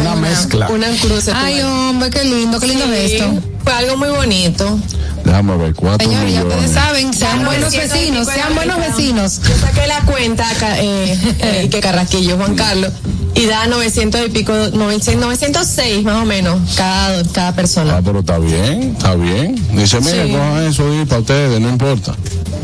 Una 0.01 0.15
mezcla. 0.17 0.69
Una 0.69 0.89
cruce. 1.01 1.33
Ay, 1.35 1.61
hombre, 1.63 2.11
qué 2.11 2.25
lindo, 2.25 2.59
qué 2.61 2.67
lindo 2.67 2.85
Sí, 2.87 2.91
gesto. 2.93 3.43
Fue 3.65 3.73
algo 3.73 3.97
muy 3.97 4.09
bonito. 4.09 4.79
Déjame 5.25 5.55
ver, 5.59 5.75
cuatro 5.75 6.09
Señores, 6.09 6.33
ya 6.33 6.43
ustedes 6.45 6.71
saben, 6.73 7.13
sean 7.13 7.45
buenos 7.45 7.71
vecinos, 7.77 8.27
sean 8.27 8.55
buenos 8.55 8.79
vecinos. 8.79 9.41
Yo 9.47 9.55
saqué 9.59 9.87
la 9.87 10.01
cuenta, 10.01 10.47
eh, 10.79 11.19
eh, 11.41 11.69
que 11.71 11.79
Carrasquillo, 11.81 12.39
Juan 12.39 12.55
Carlos, 12.57 12.91
y 13.35 13.45
da 13.45 13.67
900 13.67 14.23
y 14.27 14.31
pico, 14.31 14.53
900, 14.73 15.17
906 15.23 16.05
más 16.05 16.23
o 16.23 16.25
menos, 16.25 16.40
cada, 16.77 17.23
cada 17.33 17.53
persona. 17.55 17.97
Ah, 17.97 18.03
pero 18.05 18.21
está 18.21 18.39
bien, 18.39 18.95
está 18.97 19.15
bien. 19.15 19.55
Dice, 19.75 20.01
mire, 20.01 20.27
Sí. 20.27 20.33
cojan 20.33 20.63
eso 20.67 20.95
y 21.03 21.05
para 21.07 21.21
ustedes, 21.21 21.61
no 21.61 21.69
importa. 21.69 22.15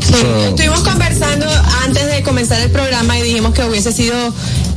Sí, 0.05 0.13
So, 0.21 0.45
estuvimos 0.49 0.79
conversando 0.81 1.45
antes 1.83 2.05
de 2.07 2.21
comenzar 2.23 2.61
el 2.61 2.69
programa 2.71 3.17
y 3.19 3.23
dijimos 3.23 3.53
que 3.53 3.63
hubiese 3.65 3.91
sido 3.91 4.15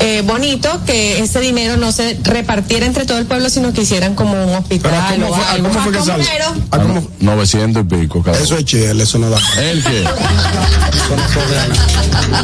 eh, 0.00 0.22
bonito 0.26 0.80
que 0.86 1.20
ese 1.20 1.40
dinero 1.40 1.76
no 1.76 1.92
se 1.92 2.18
repartiera 2.24 2.86
entre 2.86 3.04
todo 3.04 3.18
el 3.18 3.26
pueblo, 3.26 3.48
sino 3.50 3.72
que 3.72 3.82
hicieran 3.82 4.14
como 4.14 4.32
un 4.32 4.54
hospital 4.56 4.90
Pero 4.90 5.02
¿a 5.02 5.10
cómo 5.12 5.28
o 5.30 5.34
fue, 5.34 5.44
a 5.44 5.50
algo. 5.52 5.68
cómo 5.68 5.80
fue 5.84 5.92
que 5.92 5.98
primero. 6.00 6.44
¿A 6.70 6.78
cómo? 6.78 7.06
900 7.20 7.82
y 7.82 7.86
pico, 7.86 8.22
cada 8.22 8.38
Eso 8.38 8.56
es 8.56 8.64
chile, 8.64 9.02
eso 9.02 9.18
no 9.18 9.28
da. 9.30 9.38
¿El 9.60 9.82
qué? 9.84 10.04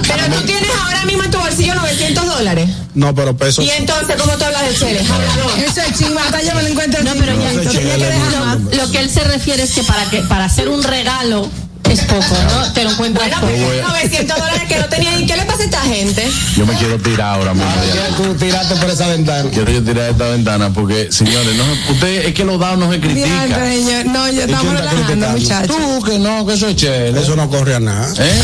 Pero 0.03 0.37
tú 0.37 0.43
tienes 0.47 0.71
ahora 0.83 1.05
mismo 1.05 1.25
en 1.25 1.31
tu 1.31 1.39
bolsillo 1.39 1.75
900 1.75 2.27
dólares. 2.27 2.69
No, 2.95 3.15
pero 3.15 3.37
peso. 3.37 3.63
Y 3.63 3.71
entonces, 3.71 4.17
¿cómo 4.17 4.33
tú 4.37 4.45
hablas 4.45 4.63
de 4.69 4.75
Chele? 4.75 5.01
Hablador. 5.01 5.59
Eso 5.59 5.81
es 5.83 5.99
chimata, 5.99 6.41
yo 6.43 6.55
me 6.55 6.63
lo 6.63 6.69
encuentro 6.69 7.03
No, 7.05 7.13
pero 7.15 7.33
ya, 7.41 7.53
lo, 7.53 7.71
chile, 7.71 7.97
lo- 7.99 8.77
lo 8.85 8.91
que 8.91 8.99
él 9.01 9.11
se 9.11 9.21
refiere 9.25 9.63
es 9.63 9.73
que 9.73 9.83
para 9.83 10.05
que 10.11 10.21
para 10.23 10.45
hacer 10.47 10.69
un 10.69 10.83
regalo 10.83 11.49
Es 11.91 12.01
poco, 12.03 12.37
¿no? 12.51 12.73
Te 12.73 12.85
lo 12.85 12.91
encuentras 12.91 13.41
Bueno, 13.41 13.67
pues 13.67 13.83
900 13.83 14.37
dólares 14.39 14.63
que 14.69 14.77
no 14.77 14.87
tenía. 14.87 15.19
¿Y 15.19 15.27
qué 15.27 15.37
le 15.37 15.45
pasa 15.45 15.63
a 15.63 15.65
esta 15.65 15.81
gente? 15.83 16.29
Yo 16.57 16.67
me 16.67 16.75
quiero 16.75 16.99
tirar 16.99 17.35
ahora 17.37 17.55
mismo. 17.55 17.71
ya. 17.95 18.17
Tú 18.17 18.35
tiraste 18.35 18.75
por 18.77 18.91
esa 18.91 19.07
ventana. 19.09 19.49
Quiero 19.51 19.71
yo 19.71 19.83
tirar 19.85 20.11
esta 20.11 20.29
ventana 20.29 20.71
porque, 20.73 21.11
señores, 21.13 21.55
no 21.57 21.65
usted 21.93 22.27
es 22.27 22.35
que 22.35 22.45
los 22.45 22.59
dados 22.59 22.79
no 22.79 22.91
se 22.93 23.01
critica. 23.01 23.27
Diantre, 23.27 23.77
señor. 23.77 24.07
No, 24.07 24.31
yo 24.31 24.43
estamos 24.43 24.73
relajando, 24.73 25.29
muchachos. 25.29 25.77
Tú 25.77 26.03
que 26.05 26.19
no, 26.19 26.47
que 26.47 26.55
eso 26.55 26.69
es 26.69 26.77
chévere. 26.77 27.21
Eso 27.21 27.37
no 27.37 27.49
corre 27.49 27.75
a 27.77 27.81
nada. 27.81 28.13
¿Eh? 28.19 28.43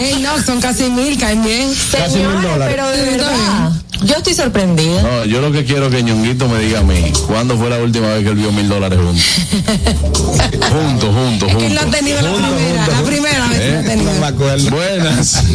Ey, 0.00 0.20
no, 0.22 0.42
son 0.42 0.60
casi 0.60 0.84
mil, 0.90 1.18
caen 1.18 1.42
bien. 1.44 1.68
Casi 1.92 2.16
mil 2.16 2.26
Señores, 2.26 2.42
dólares. 2.42 2.74
pero 2.76 2.88
de 2.88 3.10
verdad. 3.10 3.72
Yo 4.04 4.16
estoy 4.16 4.34
sorprendida. 4.34 5.00
No, 5.00 5.24
yo 5.26 5.40
lo 5.40 5.52
que 5.52 5.64
quiero 5.64 5.86
es 5.86 5.94
que 5.94 6.02
Ñonguito 6.02 6.48
me 6.48 6.58
diga 6.58 6.80
a 6.80 6.82
mí, 6.82 7.12
¿cuándo 7.28 7.56
fue 7.56 7.70
la 7.70 7.76
última 7.78 8.08
vez 8.08 8.24
que 8.24 8.30
él 8.30 8.34
vio 8.34 8.50
mil 8.50 8.68
dólares 8.68 8.98
juntos? 8.98 9.24
juntos, 10.72 11.14
juntos, 11.14 11.41
Es 11.48 11.56
que 11.56 11.70
lo 11.70 11.80
ha 11.80 11.82
juntos. 11.82 11.98
tenido 12.00 12.22
la 12.22 12.32
primera, 12.32 12.86
la 12.86 13.02
primera 13.02 13.48
vez 13.48 13.58
que 13.60 13.70
lo 13.70 13.76
ha 13.76 13.80
¿Eh? 13.80 13.84
tenido. 13.84 14.12
No. 14.12 14.70
Buenas. 14.70 15.42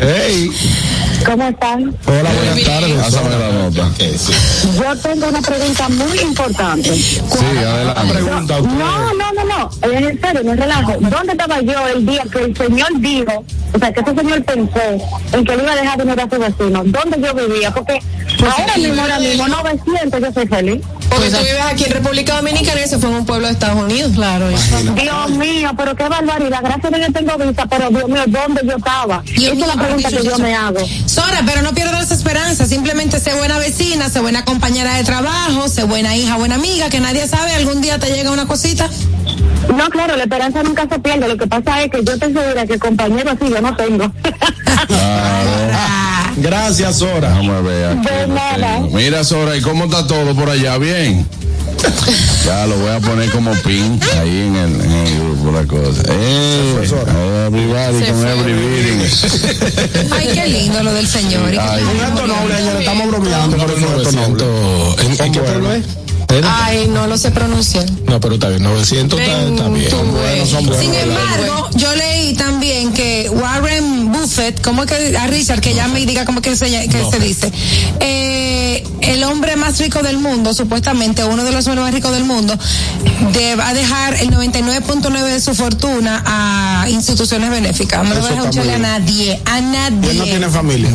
Hey. 0.00 0.50
¿Cómo 1.24 1.48
están? 1.48 1.96
Hola, 2.06 2.30
buenas 2.32 2.62
tardes. 2.64 2.92
Pásame 3.02 3.30
la 3.30 3.52
nota. 3.52 3.90
Yo 3.98 4.96
tengo 5.02 5.28
una 5.28 5.40
pregunta 5.42 5.88
muy 5.88 6.18
importante. 6.20 6.94
Sí, 6.94 7.18
adelante. 7.58 8.12
Pregunta. 8.14 8.60
No, 8.60 9.14
no, 9.14 9.32
no, 9.32 9.44
no, 9.44 9.70
es 9.82 10.02
en 10.02 10.20
serio, 10.20 10.42
no 10.44 10.52
es 10.52 10.58
relajo. 10.60 10.92
¿Dónde 11.00 11.32
estaba 11.32 11.60
yo 11.60 11.88
el 11.88 12.06
día 12.06 12.22
que 12.30 12.38
el 12.44 12.56
señor 12.56 12.88
dijo, 13.00 13.44
o 13.72 13.78
sea, 13.78 13.92
que 13.92 14.00
ese 14.00 14.14
señor 14.14 14.44
pensó 14.44 14.80
en 15.32 15.44
que 15.44 15.56
le 15.56 15.62
iba 15.62 15.72
a 15.72 15.76
dejar 15.76 15.98
dinero 15.98 16.22
a 16.22 16.30
su 16.30 16.38
vecino? 16.40 16.82
¿Dónde 16.84 17.20
yo 17.20 17.34
vivía? 17.34 17.72
Porque 17.72 17.98
ahora 18.44 18.76
mismo, 18.76 19.02
ahora 19.02 19.18
mismo, 19.18 19.48
900, 19.48 20.20
yo 20.20 20.32
soy 20.32 20.46
feliz. 20.46 20.80
Porque 21.08 21.30
tú 21.30 21.38
vives 21.38 21.60
aquí 21.66 21.84
en 21.84 21.92
República 21.92 22.36
Dominicana 22.36 22.80
y 22.86 22.88
ese 22.88 22.98
fue 22.98 23.10
en 23.10 23.16
un 23.16 23.26
pueblo 23.26 23.46
de 23.46 23.52
Estados 23.52 23.82
Unidos. 23.82 24.12
Claro, 24.14 24.48
Dios 24.48 25.30
mío, 25.30 25.70
pero 25.76 25.96
qué 25.96 26.08
barbaridad. 26.08 26.60
Gracias 26.62 26.92
a 26.92 26.96
Dios 26.96 27.12
tengo 27.12 27.36
vista, 27.38 27.66
pero 27.66 27.88
Dios 27.90 28.08
mío, 28.08 28.22
¿dónde 28.26 28.60
yo 28.64 28.76
estaba? 28.76 29.22
Esa 29.26 29.52
es 29.52 29.58
la 29.58 29.74
pregunta 29.74 30.08
que 30.08 30.22
yo 30.24 30.38
me 30.38 30.54
hago. 30.54 30.78
Sora, 31.06 31.42
pero 31.44 31.62
no 31.62 31.72
pierdas 31.74 32.10
esperanza, 32.10 32.66
simplemente 32.66 33.18
sé 33.18 33.34
buena 33.34 33.58
vecina, 33.58 34.08
sé 34.08 34.20
buena 34.20 34.44
compañera 34.44 34.94
de 34.94 35.04
trabajo, 35.04 35.68
sé 35.68 35.84
buena 35.84 36.16
hija, 36.16 36.36
buena 36.36 36.54
amiga, 36.54 36.88
que 36.88 37.00
nadie 37.00 37.26
sabe, 37.26 37.54
algún 37.54 37.80
día 37.80 37.98
te 37.98 38.08
llega 38.14 38.30
una 38.30 38.46
cosita. 38.46 38.88
No, 39.76 39.88
claro, 39.90 40.16
la 40.16 40.22
esperanza 40.22 40.62
nunca 40.62 40.86
se 40.88 40.98
pierde. 41.00 41.28
Lo 41.28 41.36
que 41.36 41.46
pasa 41.46 41.82
es 41.82 41.90
que 41.90 42.04
yo 42.04 42.12
estoy 42.12 42.32
segura 42.32 42.66
que 42.66 42.78
compañero 42.78 43.30
así 43.30 43.50
yo 43.50 43.60
no 43.60 43.74
tengo. 43.76 44.12
Claro. 44.86 45.50
Gracias, 46.36 46.96
Sora. 46.98 47.30
Déjame 47.30 47.62
ver 47.62 47.98
aquí. 47.98 48.08
De 48.08 48.26
lo 48.26 48.34
nada. 48.34 48.76
tengo. 48.76 48.96
Mira, 48.96 49.24
Sora, 49.24 49.56
¿y 49.56 49.60
cómo 49.62 49.84
está 49.86 50.06
todo 50.06 50.34
por 50.36 50.50
allá? 50.50 50.78
¿Bien? 50.78 51.26
Ya 52.44 52.66
lo 52.66 52.76
voy 52.78 52.90
a 52.90 53.00
poner 53.00 53.30
como 53.30 53.52
pin 53.62 53.98
ahí 54.20 54.46
en 54.46 54.56
el, 54.56 54.80
en 54.80 54.90
el 54.92 55.14
grupo 55.20 55.50
la 55.52 55.64
cosa. 55.66 56.02
Eh, 56.08 56.88
everybody 57.46 57.98
Se 57.98 58.06
con 58.12 58.20
fue. 58.20 58.30
every 58.32 58.52
beating. 58.54 60.12
Ay, 60.12 60.30
qué 60.34 60.46
lindo 60.46 60.82
lo 60.82 60.92
del 60.94 61.06
señor. 61.06 61.50
Ay, 61.58 61.82
Un 61.82 62.00
acto 62.04 62.26
noble. 62.26 62.78
Estamos 62.78 63.06
bromeando, 63.08 63.56
pero 63.56 63.76
un 63.76 63.84
acto 64.00 64.12
noble. 64.12 64.44
¿En, 65.02 65.24
en 65.26 65.32
qué 65.32 65.40
pueblo 65.40 65.72
es? 65.72 65.84
Ay, 66.44 66.88
no 66.88 67.06
lo 67.06 67.16
sé 67.18 67.30
pronunciar. 67.30 67.86
No, 68.06 68.20
pero 68.20 68.34
está 68.34 68.48
bien. 68.48 68.62
900 68.62 69.18
está, 69.20 69.42
está 69.48 69.68
bien. 69.68 69.90
Son 69.90 70.10
buenos, 70.12 70.48
son 70.48 70.66
buenos. 70.66 70.84
Sin 70.84 70.94
embargo, 70.94 71.68
yo 71.74 71.94
leí 71.94 72.34
también 72.34 72.92
que 72.92 73.30
Warren 73.30 74.12
Buffett, 74.12 74.60
¿cómo 74.60 74.82
es 74.84 74.90
que 74.90 75.16
a 75.16 75.26
Richard 75.28 75.60
que 75.60 75.74
llame 75.74 76.00
y 76.00 76.06
diga 76.06 76.24
cómo 76.24 76.42
que 76.42 76.56
se, 76.56 76.66
que 76.88 77.04
se 77.10 77.18
dice? 77.20 77.52
Eh, 78.00 78.82
el 79.02 79.22
hombre 79.24 79.56
más 79.56 79.78
rico 79.78 80.02
del 80.02 80.18
mundo, 80.18 80.52
supuestamente 80.54 81.24
uno 81.24 81.44
de 81.44 81.52
los 81.52 81.66
hombres 81.66 81.84
más 81.84 81.94
ricos 81.94 82.12
del 82.12 82.24
mundo, 82.24 82.56
de- 83.32 83.54
va 83.56 83.68
a 83.68 83.74
dejar 83.74 84.14
el 84.14 84.30
99.9 84.30 85.22
de 85.28 85.40
su 85.40 85.54
fortuna 85.54 86.22
a 86.26 86.86
instituciones 86.88 87.50
benéficas. 87.50 88.02
No 88.02 88.14
le 88.14 88.20
va 88.20 88.26
a 88.26 88.30
dejar 88.30 88.42
un 88.44 88.50
está 88.50 88.60
chale 88.62 88.74
a 88.74 88.78
nadie, 88.78 89.40
a 89.44 89.60
nadie. 89.60 90.10
Él 90.10 90.18
no 90.18 90.24
tiene 90.24 90.48
familia. 90.48 90.90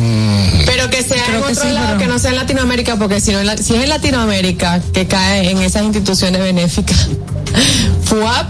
Pero 0.66 0.90
que 0.90 1.02
sea 1.02 1.24
Creo 1.24 1.38
en 1.38 1.44
que 1.46 1.52
otro 1.52 1.64
sí, 1.64 1.70
lado, 1.72 1.86
pero- 1.88 1.98
que 1.98 2.06
no 2.06 2.18
sea 2.18 2.30
en 2.30 2.36
Latinoamérica, 2.36 2.96
porque 2.96 3.20
si, 3.20 3.32
no 3.32 3.40
en 3.40 3.46
la- 3.46 3.56
si 3.56 3.74
es 3.74 3.82
en 3.82 3.88
Latinoamérica 3.88 4.80
que 4.92 5.06
cae 5.06 5.21
en 5.30 5.58
esas 5.58 5.82
instituciones 5.82 6.40
benéficas. 6.42 7.08
FUAP, 8.04 8.46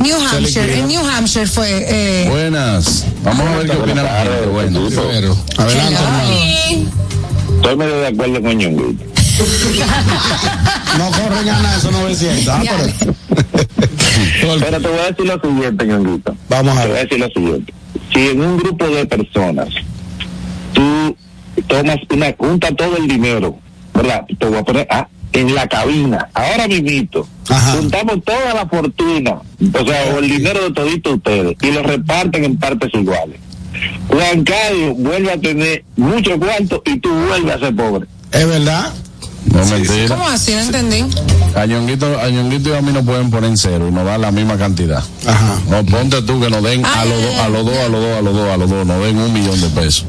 New 0.00 0.16
Hampshire, 0.16 0.78
en 0.78 0.88
New 0.88 1.06
Hampshire 1.06 1.46
fue. 1.46 1.68
Eh, 1.88 2.28
Buenas. 2.28 3.04
Vamos 3.22 3.46
a 3.46 3.56
ver 3.56 3.70
qué 3.70 3.76
opina 3.76 4.02
la 4.02 4.24
gente. 4.24 4.46
Bueno. 4.46 4.88
Pero, 4.88 5.36
adelante, 5.58 5.94
hermano. 5.94 6.96
Estoy 7.56 7.76
medio 7.76 7.96
de 8.00 8.06
acuerdo 8.06 8.42
con 8.42 8.56
Ñonguito. 8.58 9.04
No 10.98 11.10
corren 11.10 11.48
a 11.50 11.60
nada 11.60 11.76
esos 11.76 11.92
900. 11.92 12.48
Ah, 12.48 12.62
pero... 12.62 13.14
Pero 14.60 14.80
te 14.80 14.88
voy 14.88 14.98
a 14.98 15.10
decir 15.10 15.26
lo 15.26 15.40
siguiente, 15.40 15.84
Ñonguito. 15.84 16.34
Vamos 16.48 16.76
a 16.76 16.82
Te 16.82 16.88
voy 16.88 16.96
a 16.96 17.00
ver. 17.00 17.08
decir 17.08 17.18
lo 17.20 17.28
siguiente. 17.28 17.74
Si 18.14 18.28
en 18.28 18.40
un 18.40 18.56
grupo 18.56 18.86
de 18.88 19.04
personas 19.04 19.68
tú 20.72 21.16
tomas 21.66 21.98
una, 22.10 22.34
junta 22.38 22.70
todo 22.72 22.96
el 22.96 23.08
dinero, 23.08 23.58
¿verdad? 23.92 24.24
Te 24.38 24.46
voy 24.46 24.58
a 24.58 24.62
poner 24.62 24.86
ah, 24.90 25.06
en 25.32 25.54
la 25.54 25.66
cabina, 25.68 26.28
ahora 26.34 26.66
mismito, 26.68 27.26
Ajá. 27.48 27.72
juntamos 27.72 28.24
toda 28.24 28.54
la 28.54 28.66
fortuna, 28.66 29.32
o 29.32 29.84
sea, 29.86 30.14
o 30.14 30.18
el 30.18 30.28
dinero 30.28 30.64
de 30.64 30.70
todito 30.72 31.14
ustedes, 31.14 31.56
y 31.60 31.70
lo 31.70 31.82
reparten 31.82 32.44
en 32.44 32.56
partes 32.56 32.90
iguales. 32.94 33.38
Juan 34.08 34.44
Carlos 34.44 34.94
vuelve 34.96 35.32
a 35.32 35.38
tener 35.38 35.84
mucho 35.96 36.38
cuarto 36.38 36.82
y 36.86 36.98
tú 36.98 37.10
vuelves 37.10 37.56
a 37.56 37.58
ser 37.58 37.76
pobre. 37.76 38.06
Es 38.32 38.46
verdad. 38.46 38.92
No 39.52 39.64
mentira. 39.66 40.08
¿Cómo 40.08 40.26
así? 40.28 40.52
No 40.54 40.60
entendí. 40.60 41.04
A 41.54 41.66
Ñonguito, 41.66 42.18
a 42.20 42.28
Ñonguito 42.28 42.70
y 42.70 42.72
a 42.72 42.82
mí 42.82 42.92
nos 42.92 43.04
pueden 43.04 43.30
poner 43.30 43.50
en 43.50 43.56
cero 43.56 43.86
y 43.88 43.92
nos 43.92 44.04
dan 44.04 44.20
la 44.20 44.30
misma 44.32 44.56
cantidad. 44.56 45.02
Ajá. 45.26 45.56
No, 45.70 45.84
ponte 45.84 46.20
tú 46.22 46.40
que 46.40 46.50
nos 46.50 46.62
den 46.62 46.84
a 46.84 47.04
los 47.04 47.22
dos, 47.22 47.32
ay, 47.34 47.40
a 47.40 47.48
los 47.48 47.64
dos, 47.64 47.76
a 47.76 47.88
los 47.88 48.00
dos, 48.00 48.18
a 48.18 48.22
los 48.22 48.34
dos, 48.34 48.48
a 48.50 48.56
los 48.56 48.70
dos, 48.70 48.86
nos 48.86 49.02
den 49.04 49.18
un 49.18 49.32
millón 49.32 49.60
de 49.60 49.68
pesos. 49.68 50.04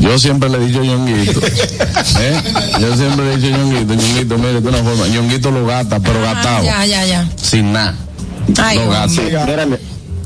Yo 0.00 0.18
siempre 0.18 0.48
le 0.48 0.58
he 0.58 0.66
dicho 0.66 0.80
a 0.80 0.84
Ñonguito, 0.84 1.40
¿eh? 2.20 2.42
Yo 2.80 2.96
siempre 2.96 3.24
le 3.26 3.32
he 3.32 3.36
dicho 3.38 3.54
a 3.54 3.58
Ñonguito, 3.58 3.94
Ñonguito, 3.94 4.38
mire, 4.38 4.60
de 4.60 4.68
una 4.68 4.78
forma, 4.78 5.06
Ñonguito 5.08 5.50
lo 5.50 5.66
gasta, 5.66 5.98
pero 6.00 6.20
gastado, 6.22 6.64
Ya, 6.64 6.84
ya, 6.84 7.04
ya. 7.06 7.28
sin 7.36 7.72
nada. 7.72 7.94
Ay, 8.58 8.78
Lo 8.78 8.90
gasta. 8.90 9.22
Mírame, 9.22 9.76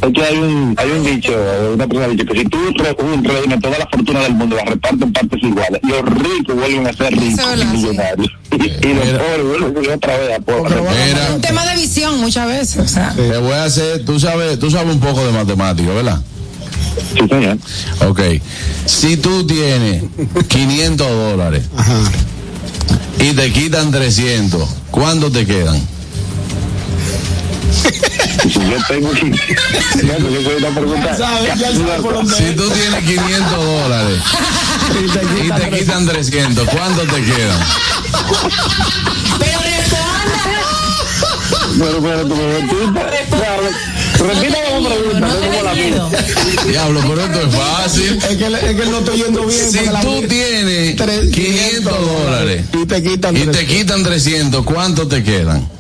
es 0.03 0.13
que 0.15 0.23
hay 0.25 0.37
un, 0.39 0.75
hay 0.79 0.91
un 0.91 1.05
dicho, 1.05 1.33
una 1.75 1.87
persona 1.87 2.07
ha 2.07 2.09
dicho 2.09 2.25
que 2.27 2.39
si 2.41 2.45
tú 2.47 2.59
reúnes 2.75 3.61
toda 3.61 3.79
la 3.79 3.87
fortuna 3.87 4.21
del 4.21 4.35
mundo, 4.35 4.57
la 4.57 4.65
repartes 4.65 5.03
en 5.03 5.13
partes 5.13 5.43
iguales, 5.43 5.81
los 5.83 6.03
ricos 6.23 6.57
vuelven 6.57 6.87
a 6.87 6.93
ser 6.93 7.13
ricos 7.13 7.45
es 7.55 7.61
y 7.63 7.65
millonarios. 7.67 8.33
y 8.53 8.59
los 8.59 9.05
Mira. 9.07 9.19
pobres 9.19 9.43
vuelven 9.63 9.77
a 9.79 9.85
ser 9.85 9.93
otra 9.95 10.17
vez 10.19 10.37
a 10.39 10.41
pobres. 10.41 10.79
Mira, 10.81 11.29
Un 11.35 11.41
tema 11.41 11.65
de 11.65 11.75
visión 11.77 12.19
muchas 12.21 12.47
veces. 12.49 12.79
O 12.79 12.89
sea, 12.89 13.13
te 13.15 13.37
voy 13.39 13.53
a 13.53 13.65
hacer, 13.65 14.05
tú 14.05 14.19
sabes, 14.19 14.59
tú 14.59 14.71
sabes 14.71 14.95
un 14.95 15.01
poco 15.01 15.25
de 15.25 15.33
matemática, 15.33 15.91
¿verdad? 15.93 16.21
Sí, 17.15 17.29
señor. 17.29 17.59
Ok. 18.09 18.21
Si 18.87 19.17
tú 19.17 19.47
tienes 19.47 20.05
500 20.49 21.09
dólares 21.09 21.63
Ajá. 21.77 22.01
y 23.21 23.33
te 23.33 23.53
quitan 23.53 23.91
300, 23.91 24.69
¿cuánto 24.91 25.31
te 25.31 25.47
quedan? 25.47 25.81
Si 28.43 28.59
yo 28.59 28.77
tengo 28.89 29.11
dónde 32.13 32.35
Si 32.35 32.55
tú 32.57 32.71
tienes 32.71 33.05
500 33.05 33.51
dólares 33.65 34.21
y 35.05 35.51
te 35.51 35.79
quitan 35.79 36.07
300, 36.07 36.69
¿cuánto 36.69 37.03
te 37.03 37.23
quedan? 37.23 37.61
pero. 39.39 40.00
Pero, 41.79 42.01
pero, 42.03 42.27
tú 42.27 42.37
me 42.37 42.53
repita. 42.53 43.07
Repítame 44.19 44.81
la 44.81 44.89
pregunta, 44.89 45.21
no 45.21 45.35
como 45.41 45.63
la 45.63 45.75
mía. 45.75 46.09
Diablo, 46.69 47.01
pero 47.09 47.21
esto 47.25 47.41
es 47.49 47.55
fácil. 47.55 48.19
Es 48.19 48.37
que, 48.37 48.47
es 48.47 48.77
que 48.77 48.87
no 48.91 48.99
estoy 48.99 49.17
yendo 49.23 49.47
bien. 49.47 49.71
Si 49.71 49.79
tú 49.79 50.23
tienes 50.29 50.97
Tres- 50.97 51.31
500 51.33 51.99
dólares 52.01 52.65
Y 52.73 52.87
te 52.87 53.03
quitan 53.03 53.37
y 53.37 53.47
te 53.47 53.67
quitan 53.67 54.03
300, 54.03 54.65
¿cuánto 54.65 55.09
te 55.09 55.23
quedan? 55.23 55.69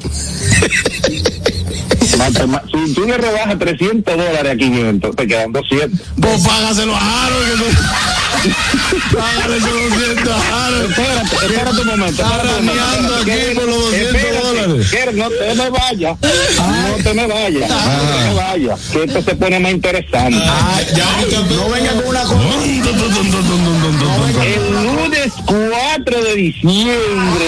Si 2.70 2.94
tú 2.94 3.04
le 3.06 3.16
rebajas 3.16 3.58
300 3.58 4.16
dólares 4.16 4.52
a 4.52 4.56
500, 4.56 5.16
te 5.16 5.26
quedan 5.26 5.52
200. 5.52 6.00
Pues 6.20 6.42
págaselo 6.42 6.94
a 6.94 7.26
Harold. 7.26 7.62
Que. 8.42 9.16
Págale 9.16 9.56
esos 9.56 9.72
200 9.72 10.32
a 10.32 10.66
Harold. 10.66 10.90
Espérate, 10.90 11.36
espérate 11.46 11.80
un 11.80 11.86
momento. 11.86 12.22
Está 12.22 12.42
raneando 12.42 13.16
aquí 13.16 13.30
por 13.54 13.64
los 13.64 13.76
200 13.76 14.14
Espérate, 14.14 14.46
dólares. 14.46 14.86
No 15.14 15.28
te 15.30 15.54
me 15.54 15.70
vayas. 15.70 16.16
No 16.20 16.96
te 17.02 17.14
me 17.14 17.26
vayas. 17.26 17.70
No 17.70 18.00
te 18.00 18.18
me 18.28 18.34
vayas. 18.34 18.80
Que 18.92 19.04
esto 19.04 19.22
se 19.22 19.34
pone 19.36 19.60
más 19.60 19.72
interesante. 19.72 20.38
Ah, 20.42 20.80
ya, 20.94 21.06
no 21.56 21.68
venga 21.70 21.92
con 21.92 22.06
una 22.06 22.22
cosa. 22.22 22.40
El 24.44 24.72
lunes 24.84 25.32
4 25.46 26.24
de 26.24 26.34
diciembre, 26.36 27.46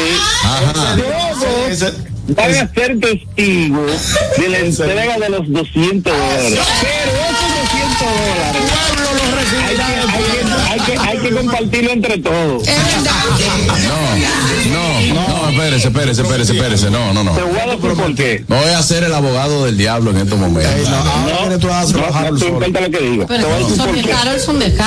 todos 0.97 1.71
Ese- 1.71 1.93
van 2.29 2.51
a 2.55 2.73
ser 2.75 3.01
testigos 3.01 4.15
de 4.39 4.49
la 4.49 4.59
entrega 4.59 5.19
de 5.19 5.29
los 5.31 5.51
200 5.53 6.13
dólares. 6.13 6.59
Pero 6.81 7.13
esos 7.29 7.51
200 7.63 8.09
dólares 8.09 9.49
que, 9.51 9.57
hay 9.59 9.77
que- 9.77 10.42
hay 10.73 10.81
que, 10.81 10.99
hay 10.99 11.19
que 11.19 11.31
compartirlo 11.31 11.91
entre 11.91 12.19
todos. 12.19 12.67
Es 12.67 12.77
verdad. 12.77 13.13
No, 14.73 15.15
no, 15.15 15.15
no, 15.15 15.51
espérese, 15.51 15.89
espérese, 15.89 16.23
espérese, 16.23 16.53
espérese. 16.55 16.91
No, 16.91 17.13
no, 17.13 17.23
no. 17.25 17.33
Te 17.33 17.43
voy 17.43 17.59
a 17.59 17.67
decir 17.67 17.93
por 17.93 18.15
qué. 18.15 18.45
No 18.49 18.57
voy 18.57 18.71
a 18.71 18.83
ser 18.83 19.05
el 19.05 19.13
abogado 19.13 19.67
del 19.67 19.77
diablo 19.77 20.11
en 20.11 20.19
estos 20.19 20.39
momentos. 20.39 20.89
No, 20.89 21.05
no, 21.05 21.59
no 21.59 22.15
Harold. 22.15 22.43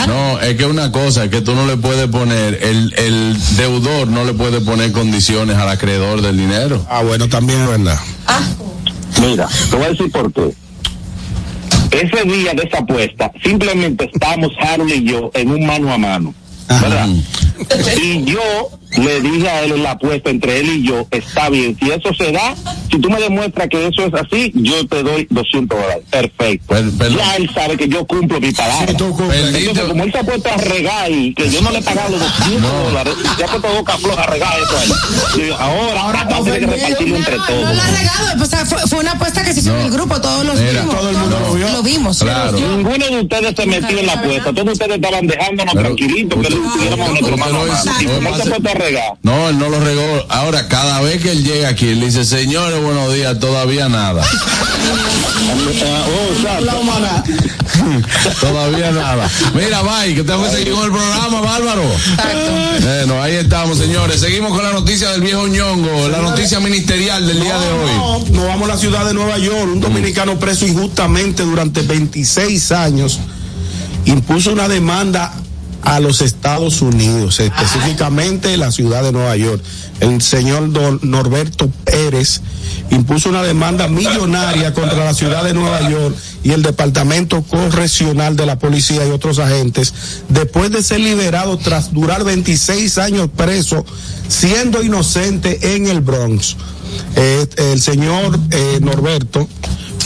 No, 0.08 0.40
es 0.42 0.56
que 0.56 0.66
una 0.66 0.92
cosa 0.92 1.26
es 1.26 1.30
que 1.30 1.42
tú 1.42 1.54
no 1.54 1.68
le 1.68 1.78
puedes 1.78 2.08
poner, 2.08 2.60
el, 2.64 2.94
el 2.98 3.38
deudor 3.58 4.08
no 4.08 4.24
le 4.24 4.34
puede 4.34 4.62
poner 4.62 4.92
condiciones 4.92 5.58
al 5.58 5.70
acreedor 5.70 6.22
del 6.22 6.38
dinero. 6.38 6.84
Ah, 6.90 7.04
bueno, 7.04 7.30
también 7.30 7.62
es 7.62 7.68
verdad. 7.68 8.00
Mira, 9.22 9.48
te 9.70 9.76
voy 9.76 9.86
a 9.86 9.90
decir 9.90 10.12
por 10.12 10.32
qué. 10.34 10.65
Ese 11.96 12.24
día 12.26 12.54
de 12.54 12.64
esa 12.64 12.80
apuesta, 12.80 13.32
simplemente 13.42 14.10
estábamos 14.14 14.52
Harold 14.60 14.92
y 14.92 15.04
yo 15.04 15.32
en 15.34 15.50
un 15.52 15.66
mano 15.66 15.94
a 15.94 15.98
mano. 15.98 16.34
¿Verdad? 16.68 17.08
Y 18.02 18.24
yo 18.26 18.70
le 18.98 19.22
dije 19.22 19.50
a 19.50 19.64
él 19.64 19.72
en 19.74 19.84
la 19.84 19.92
apuesta 19.92 20.30
entre 20.30 20.60
él 20.60 20.70
y 20.70 20.84
yo, 20.88 21.08
está 21.12 21.50
bien, 21.50 21.78
si 21.80 21.90
eso 21.92 22.14
se 22.14 22.32
da, 22.32 22.56
si 22.90 23.00
tú 23.00 23.10
me 23.10 23.20
demuestras 23.20 23.68
que 23.70 23.88
eso 23.88 24.04
es 24.06 24.14
así, 24.14 24.52
yo 24.56 24.86
te 24.88 25.04
doy 25.04 25.28
200 25.30 25.78
dólares. 25.80 26.04
Perfecto. 26.10 26.76
Per- 26.98 27.16
ya 27.16 27.36
él 27.36 27.50
sabe 27.54 27.78
que 27.78 27.88
yo 27.88 28.06
cumplo 28.06 28.40
mi 28.40 28.52
palabra. 28.52 28.88
Perdiste- 28.88 29.60
Entonces, 29.60 29.84
como 29.86 30.04
él 30.04 30.12
se 30.12 30.18
ha 30.20 30.24
puesto 30.24 30.50
a 30.50 30.58
regar 30.58 31.12
y 31.12 31.34
que 31.34 31.50
yo 31.50 31.62
no 31.62 31.72
le 31.72 31.80
he 31.80 31.82
pagado 31.82 32.12
los 32.12 32.20
200 32.22 32.84
dólares, 32.84 33.14
se 33.38 33.44
ha 33.44 33.48
puesto 33.48 33.68
boca 33.76 33.98
floja 33.98 34.24
a 34.24 34.28
regar 34.28 34.54
eso 34.60 34.78
a 34.78 34.84
él. 34.84 34.92
Yo 35.48 35.56
ahora, 35.58 36.02
ahora 36.02 36.24
vamos 36.30 36.48
a 36.48 36.52
tener 36.54 36.70
que 36.70 36.76
repartirlo 36.76 37.16
entre 37.18 37.38
No 37.38 37.46
todos. 37.46 37.76
la 37.76 37.84
ha 37.86 37.92
regado, 37.92 38.44
o 38.44 38.46
sea, 38.48 38.66
fue, 38.66 38.80
fue 38.88 39.00
una 39.00 39.12
apuesta 39.12 39.44
que 39.44 39.54
se 39.54 39.60
hizo 39.60 39.72
No. 39.72 39.80
en 39.80 39.86
el 39.86 39.92
grupo, 39.92 40.22
todos 40.22 40.46
los 40.46 40.56
Mira, 40.60 40.82
vimos. 40.82 40.96
todo 40.96 41.10
el 41.10 41.18
mundo 41.18 41.40
lo 41.40 41.54
vio. 41.54 41.70
Lo 41.70 41.84
vimos. 41.84 42.20
Claro. 42.20 42.58
Ninguno 42.58 43.06
de 43.08 43.22
ustedes 43.22 43.54
se 43.56 43.66
metió 43.66 44.00
en 44.00 44.06
la 44.08 44.14
apuesta. 44.14 44.54
Todos 44.54 44.74
ustedes 44.74 44.96
estaban 44.96 45.28
dejándonos 45.28 45.74
Pero- 45.74 45.86
tranquilitos 45.86 46.42
que 46.42 46.50
le 46.50 46.56
tuviéramos 46.56 47.10
nuestro 47.10 47.38
mano 47.38 47.62
a 47.62 47.66
lo 47.66 47.72
mano. 47.74 47.82
hizo- 47.84 48.02
Y 48.02 48.06
como 48.06 48.30
él 48.30 48.36
se 48.36 48.42
ha 48.42 48.46
puesto 48.46 48.70
a 48.70 48.74
regar, 48.86 49.14
No, 49.24 49.50
él 49.50 49.58
no 49.58 49.70
lo 49.70 49.80
regó. 49.80 50.26
Ahora, 50.30 50.68
cada 50.68 51.02
vez 51.02 51.22
que 51.22 51.32
él 51.32 51.44
llega 51.44 51.70
aquí, 51.70 51.90
él 51.90 52.02
dice, 52.02 52.26
señores, 52.26 52.82
buenos 52.82 53.14
días, 53.14 53.40
todavía 53.40 53.90
nada. 53.90 54.24
Todavía 58.40 58.92
nada. 58.92 59.30
Mira, 59.54 59.82
bye, 59.82 60.16
que 60.16 60.24
tengo 60.24 60.44
que 60.44 60.50
seguir 60.50 60.74
con 60.74 60.86
el 60.86 60.92
programa, 60.92 61.42
Bárbaro. 61.42 61.84
Bueno, 62.82 63.22
ahí 63.22 63.36
estamos, 63.36 63.78
señores. 63.78 64.22
Seguimos 64.22 64.52
con 64.52 64.64
la 64.64 64.72
noticia 64.72 65.12
del 65.12 65.22
viejo 65.22 65.48
ñongo, 65.48 66.08
la 66.10 66.20
noticia 66.20 66.60
ministerial 66.60 67.28
del 67.28 67.40
día 67.40 67.58
de 67.60 67.72
hoy. 67.72 67.92
No, 67.98 68.20
nos 68.20 68.48
vamos 68.48 68.70
a 68.70 68.74
la 68.74 68.80
ciudad 68.80 69.06
de 69.06 69.14
Nueva 69.14 69.38
York. 69.38 69.70
Un 69.74 69.82
dominicano 69.82 70.40
preso 70.40 70.66
injustamente 70.66 71.44
durante 71.44 71.82
26 71.82 72.72
años 72.72 73.20
impuso 74.06 74.52
una 74.52 74.68
demanda 74.68 75.34
a 75.86 76.00
los 76.00 76.22
Estados 76.22 76.82
Unidos, 76.82 77.40
específicamente 77.40 78.58
la 78.58 78.72
ciudad 78.72 79.04
de 79.04 79.12
Nueva 79.12 79.38
York. 79.38 79.64
El 80.00 80.22
señor 80.22 80.74
Don 80.74 81.00
Norberto 81.04 81.70
Pérez 81.86 82.42
impuso 82.90 83.30
una 83.30 83.44
demanda 83.44 83.88
millonaria 83.88 84.74
contra 84.74 85.06
la 85.06 85.14
ciudad 85.14 85.44
de 85.44 85.54
Nueva 85.54 85.90
York 85.90 86.16
y 86.44 86.52
el 86.52 86.64
Departamento 86.64 87.44
Correccional 87.44 88.36
de 88.36 88.46
la 88.46 88.60
Policía 88.60 89.08
y 89.08 89.12
otros 89.12 89.40
agentes 89.40 89.94
después 90.28 90.72
de 90.72 90.84
ser 90.84 91.00
liberado 91.00 91.58
tras 91.58 91.94
durar 91.94 92.24
26 92.24 92.98
años 92.98 93.30
preso 93.36 93.86
siendo 94.28 94.84
inocente 94.84 95.76
en 95.76 95.88
el 95.88 96.02
Bronx. 96.02 96.58
Eh, 97.16 97.48
el 97.74 97.82
señor 97.82 98.38
eh, 98.52 98.80
Norberto 98.82 99.48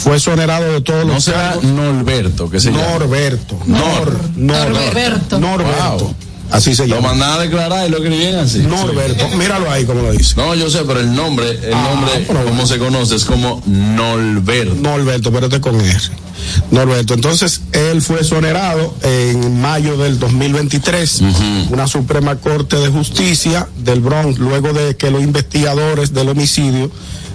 fue 0.02 0.16
exonerado 0.16 0.72
de 0.72 0.80
todos 0.80 1.06
No 1.06 1.14
los 1.14 1.24
será 1.24 1.50
cargos. 1.50 1.64
Norberto, 1.64 2.50
que 2.50 2.60
se 2.60 2.70
llama. 2.70 2.84
Norberto. 2.92 3.58
Nor, 3.66 4.20
Nor- 4.36 4.68
Norberto. 4.70 5.38
Norberto. 5.38 5.98
Wow. 5.98 6.14
Así 6.50 6.74
se 6.74 6.86
Lo 6.86 6.96
llama. 6.96 7.08
mandan 7.10 7.30
a 7.32 7.38
declarar 7.38 7.86
y 7.86 7.90
lo 7.90 7.98
escribían 7.98 8.36
así. 8.36 8.58
Norberto. 8.58 9.28
Míralo 9.36 9.70
ahí 9.70 9.84
como 9.84 10.02
lo 10.02 10.12
dice. 10.12 10.34
No, 10.36 10.54
yo 10.54 10.68
sé, 10.70 10.80
pero 10.86 11.00
el 11.00 11.14
nombre, 11.14 11.50
el 11.50 11.72
Ah, 11.74 11.90
nombre, 11.94 12.26
como 12.26 12.42
bueno. 12.44 12.66
se 12.66 12.78
conoce, 12.78 13.14
es 13.16 13.24
como 13.24 13.62
Norberto. 13.66 14.74
Norberto, 14.74 15.30
pero 15.32 15.46
este 15.46 15.60
con 15.60 15.80
R. 15.80 15.98
Norberto. 16.70 17.14
Entonces, 17.14 17.60
él 17.72 18.00
fue 18.02 18.16
exonerado 18.20 18.94
en 19.02 19.60
mayo 19.60 19.96
del 19.96 20.18
2023. 20.18 21.22
Una 21.70 21.86
Suprema 21.86 22.36
Corte 22.36 22.76
de 22.76 22.88
Justicia 22.88 23.68
del 23.78 24.00
Bronx, 24.00 24.38
luego 24.38 24.72
de 24.72 24.96
que 24.96 25.10
los 25.10 25.22
investigadores 25.22 26.12
del 26.14 26.28
homicidio, 26.30 26.90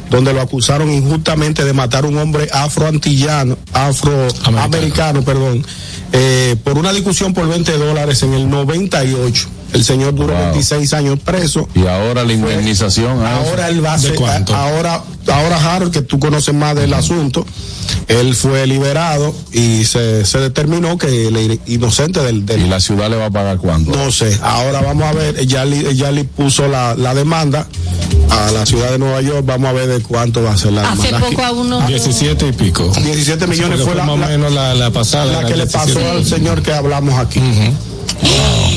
donde 0.10 0.34
lo 0.34 0.42
acusaron 0.42 0.92
injustamente 0.92 1.64
de 1.64 1.74
matar 1.74 2.06
a 2.06 2.08
un 2.08 2.18
hombre 2.18 2.48
afroantillano, 2.52 3.58
afroamericano, 3.74 5.24
perdón, 5.24 5.66
eh, 6.12 6.56
por 6.64 6.78
una 6.78 6.94
discusión 6.94 7.34
por 7.34 7.48
20 7.48 7.78
dólares 7.78 8.24
en 8.24 8.34
el 8.34 8.50
98. 8.50 9.50
El 9.76 9.84
señor 9.84 10.16
duró 10.16 10.34
Wow. 10.34 10.44
26 10.54 10.94
años 10.94 11.20
preso. 11.24 11.68
Y 11.76 11.86
ahora 11.86 12.24
la 12.24 12.34
indemnización. 12.34 13.20
ah, 13.24 13.38
Ahora 13.46 13.68
él 13.70 13.84
va 13.86 13.94
a 13.94 13.98
¿De 13.98 14.08
ser, 14.08 14.16
cuánto? 14.16 14.56
ahora, 14.56 15.04
ahora 15.32 15.76
Harold, 15.76 15.92
que 15.92 16.02
tú 16.02 16.18
conoces 16.20 16.54
más 16.56 16.76
del 16.76 16.94
asunto, 16.94 17.46
él 18.08 18.36
fue 18.36 18.66
liberado 18.68 19.36
y 19.52 19.84
se, 19.86 20.26
se 20.26 20.40
determinó 20.40 20.98
que 20.98 21.28
él 21.28 21.36
era 21.36 21.56
inocente 21.68 22.22
del, 22.22 22.46
¿Y 22.58 22.68
la 22.70 22.80
ciudad 22.80 23.10
le 23.10 23.18
va 23.18 23.26
a 23.26 23.32
pagar 23.32 23.58
cuánto? 23.58 23.92
no 23.92 24.12
sé, 24.12 24.40
ahora 24.42 24.82
vamos 24.82 25.04
a 25.04 25.12
ver, 25.14 25.46
ya 25.46 25.66
le, 25.66 25.94
ya 25.96 26.12
le 26.12 26.24
puso 26.24 26.68
la, 26.68 26.96
la 26.96 27.14
demanda 27.14 27.68
a 28.30 28.52
la 28.52 28.66
ciudad 28.66 28.92
de 28.92 28.98
Nueva 28.98 29.22
York, 29.22 29.44
vamos 29.46 29.70
a 29.70 29.74
ver 29.74 29.88
de 29.88 30.00
cuánto 30.02 30.42
va 30.42 30.54
a 30.54 30.58
ser 30.58 30.72
la 30.74 30.90
Hace 30.90 31.08
demanda. 31.08 31.28
poco 31.30 31.44
a 31.44 31.52
uno. 31.52 31.86
17 31.88 32.48
y 32.48 32.52
pico. 32.54 32.92
17 32.96 33.48
millones 33.48 33.80
Porque 33.82 33.84
fue 33.92 33.96
la, 33.96 34.06
más 34.06 34.16
o 34.16 34.20
la- 34.20 34.28
menos 34.28 34.54
la, 34.54 34.74
la 34.74 34.90
pasada. 34.92 35.42
la 35.42 35.48
que 35.48 35.56
le 35.58 35.66
pasó 35.68 35.86
17. 36.00 36.10
al 36.12 36.26
señor 36.26 36.62
que 36.62 36.74
hablamos 36.74 37.20
aquí. 37.20 37.42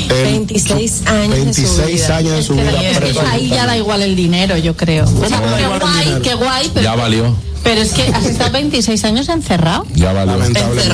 Él- 0.09 0.23
26 0.23 1.03
años 1.07 1.45
de 1.45 1.53
su 1.53 1.61
26 1.77 1.87
vida. 2.07 2.17
años 2.17 2.31
de 2.33 2.43
su 2.43 2.53
vida 2.55 2.81
es 2.89 2.97
que 2.99 3.19
ahí 3.21 3.49
ya 3.49 3.65
da 3.65 3.77
igual 3.77 4.01
el 4.01 4.15
dinero, 4.15 4.57
yo 4.57 4.75
creo. 4.75 5.05
O 5.05 5.27
sea, 5.27 5.39
qué 5.57 5.67
guay, 5.79 6.21
qué 6.23 6.33
guay, 6.35 6.71
pero, 6.73 6.83
Ya 6.83 6.95
valió, 6.95 7.35
pero 7.63 7.81
es 7.81 7.91
que 7.93 8.03
has 8.03 8.25
estado 8.25 8.51
26 8.51 9.03
años 9.05 9.29
encerrado. 9.29 9.85
ya 9.93 10.11
valió. 10.13 10.37
Lamentablemente. 10.37 10.93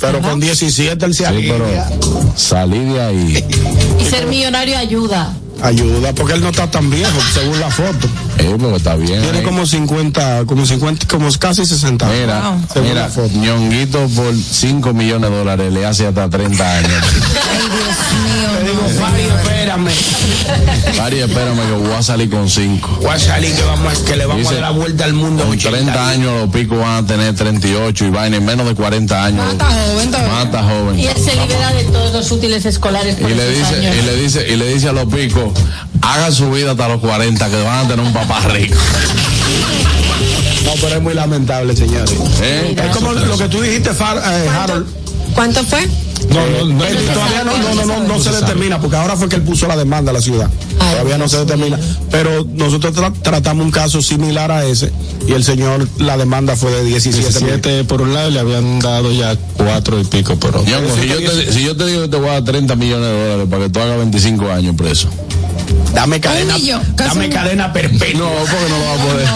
Pero 0.00 0.20
con 0.20 0.40
17 0.40 1.04
él 1.06 1.14
se 1.14 1.26
Sí, 1.26 1.34
pero 1.48 1.66
salí 2.36 2.78
de 2.78 3.00
ahí. 3.00 3.44
Y 4.00 4.04
ser 4.04 4.26
millonario 4.26 4.76
ayuda. 4.78 5.34
Ayuda, 5.62 6.12
porque 6.12 6.32
él 6.34 6.40
no 6.40 6.48
está 6.48 6.68
tan 6.68 6.90
viejo, 6.90 7.12
según 7.32 7.60
la 7.60 7.70
foto. 7.70 8.08
Eh, 8.38 8.56
porque 8.58 8.76
está 8.76 8.96
bien. 8.96 9.20
Tiene 9.22 9.38
ahí. 9.38 9.44
como 9.44 9.66
50, 9.66 10.44
como 10.46 10.66
50, 10.66 11.06
como 11.06 11.28
casi 11.38 11.64
60. 11.66 12.06
años. 12.06 12.18
Mira, 12.20 13.10
Según 13.10 13.40
mira, 13.40 13.54
ñonguito 13.54 14.06
por 14.08 14.34
5 14.34 14.94
millones 14.94 15.30
de 15.30 15.36
dólares 15.36 15.72
le 15.72 15.86
hace 15.86 16.06
hasta 16.06 16.28
30 16.28 16.76
años. 16.78 16.90
Te 18.58 18.64
digo, 18.68 18.82
Fari, 19.00 19.22
espérame. 19.22 19.90
Pari, 20.96 21.18
espérame 21.20 21.56
que 21.66 21.72
voy 21.72 21.92
a 21.92 22.02
salir 22.02 22.30
con 22.30 22.48
5. 22.48 22.98
Voy 23.02 23.10
a 23.10 23.18
salir 23.18 23.54
que, 23.54 23.62
vamos, 23.62 23.98
que 24.00 24.16
le 24.16 24.26
vamos 24.26 24.42
Dice, 24.42 24.58
a 24.58 24.60
dar 24.60 24.62
la 24.72 24.78
vuelta 24.78 25.04
al 25.04 25.14
mundo. 25.14 25.44
Con 25.44 25.52
80 25.52 25.78
30 25.92 26.08
años 26.08 26.40
los 26.42 26.50
picos 26.50 26.78
van 26.78 27.04
a 27.04 27.06
tener 27.06 27.34
38 27.34 28.04
y 28.06 28.10
vaina 28.10 28.36
en 28.36 28.44
menos 28.44 28.66
de 28.66 28.74
40 28.74 29.24
años. 29.24 29.44
Mata 29.46 29.66
joven 29.70 30.10
todavía. 30.10 30.32
Mata 30.32 30.62
joven. 30.62 30.98
Y 30.98 31.06
él 31.06 31.16
se 31.16 31.34
libera 31.34 31.72
de 31.72 31.84
todos 31.84 32.12
los 32.12 32.30
útiles 32.30 32.64
escolares 32.66 33.16
por 33.16 33.30
Y 33.30 33.34
le 33.34 33.50
dice, 33.50 33.74
años. 33.76 33.96
y 33.96 34.02
le 34.02 34.16
dice, 34.16 34.46
y 34.52 34.56
le 34.56 34.74
dice 34.74 34.88
a 34.88 34.92
los 34.92 35.06
picos, 35.12 35.50
hagan 36.02 36.32
su 36.32 36.50
vida 36.50 36.72
hasta 36.72 36.88
los 36.88 37.00
40 37.00 37.48
que 37.50 37.62
van 37.62 37.86
a 37.86 37.88
tener 37.88 38.04
un 38.04 38.12
papá 38.12 38.21
rico. 38.52 38.76
No, 40.64 40.72
pero 40.80 40.96
es 40.96 41.02
muy 41.02 41.14
lamentable, 41.14 41.74
señores. 41.76 42.10
¿Eh? 42.42 42.74
Es 42.78 42.96
como 42.96 43.12
lo 43.12 43.36
que 43.36 43.48
tú 43.48 43.60
dijiste, 43.60 43.90
Far- 43.92 44.18
eh, 44.24 44.48
Harold. 44.48 44.86
¿Cuánto 45.34 45.64
fue? 45.64 45.88
No, 46.30 46.46
no, 46.46 46.64
no. 46.74 46.84
Todavía 46.84 47.44
no, 47.44 47.56
no, 47.58 47.74
no, 47.74 47.84
no, 47.86 48.06
no 48.08 48.20
se 48.20 48.30
determina, 48.32 48.80
porque 48.80 48.96
ahora 48.96 49.16
fue 49.16 49.28
que 49.28 49.36
él 49.36 49.42
puso 49.42 49.66
la 49.66 49.76
demanda 49.76 50.10
a 50.10 50.14
la 50.14 50.20
ciudad. 50.20 50.48
Ay, 50.80 50.92
Todavía 50.92 51.18
no 51.18 51.28
se 51.28 51.38
determina. 51.38 51.78
Pero 52.10 52.46
nosotros 52.54 52.94
tra- 52.94 53.12
tratamos 53.22 53.64
un 53.64 53.70
caso 53.72 54.00
similar 54.02 54.50
a 54.50 54.64
ese, 54.64 54.92
y 55.26 55.32
el 55.32 55.44
señor, 55.44 55.86
la 55.98 56.16
demanda 56.16 56.56
fue 56.56 56.70
de 56.72 56.84
17 56.84 57.26
mil. 57.40 57.60
17 57.60 57.84
por 57.84 58.02
un 58.02 58.14
lado 58.14 58.28
y 58.30 58.32
le 58.32 58.40
habían 58.40 58.78
dado 58.80 59.12
ya 59.12 59.36
4 59.56 60.00
y 60.00 60.04
pico 60.04 60.36
por 60.36 60.56
otro. 60.56 60.64
Si, 61.00 61.06
yo 61.08 61.16
te, 61.18 61.52
si 61.52 61.62
yo 61.64 61.76
te 61.76 61.86
digo 61.86 62.02
que 62.02 62.08
te 62.08 62.16
voy 62.16 62.28
a 62.28 62.32
dar 62.34 62.44
30 62.44 62.76
millones 62.76 63.06
de 63.08 63.22
dólares 63.28 63.46
para 63.50 63.64
que 63.64 63.70
tú 63.70 63.80
hagas 63.80 63.98
25 63.98 64.50
años 64.50 64.74
preso. 64.76 65.08
Dame 65.94 66.20
cadena, 66.20 66.54
millón, 66.56 66.82
dame 66.96 67.26
un- 67.26 67.32
cadena 67.32 67.70
perpetua. 67.72 68.18
No, 68.18 68.30
porque 68.30 68.68
no 68.70 68.78
lo 68.78 68.84
va 68.84 68.94
a 68.94 69.06
poder. 69.06 69.28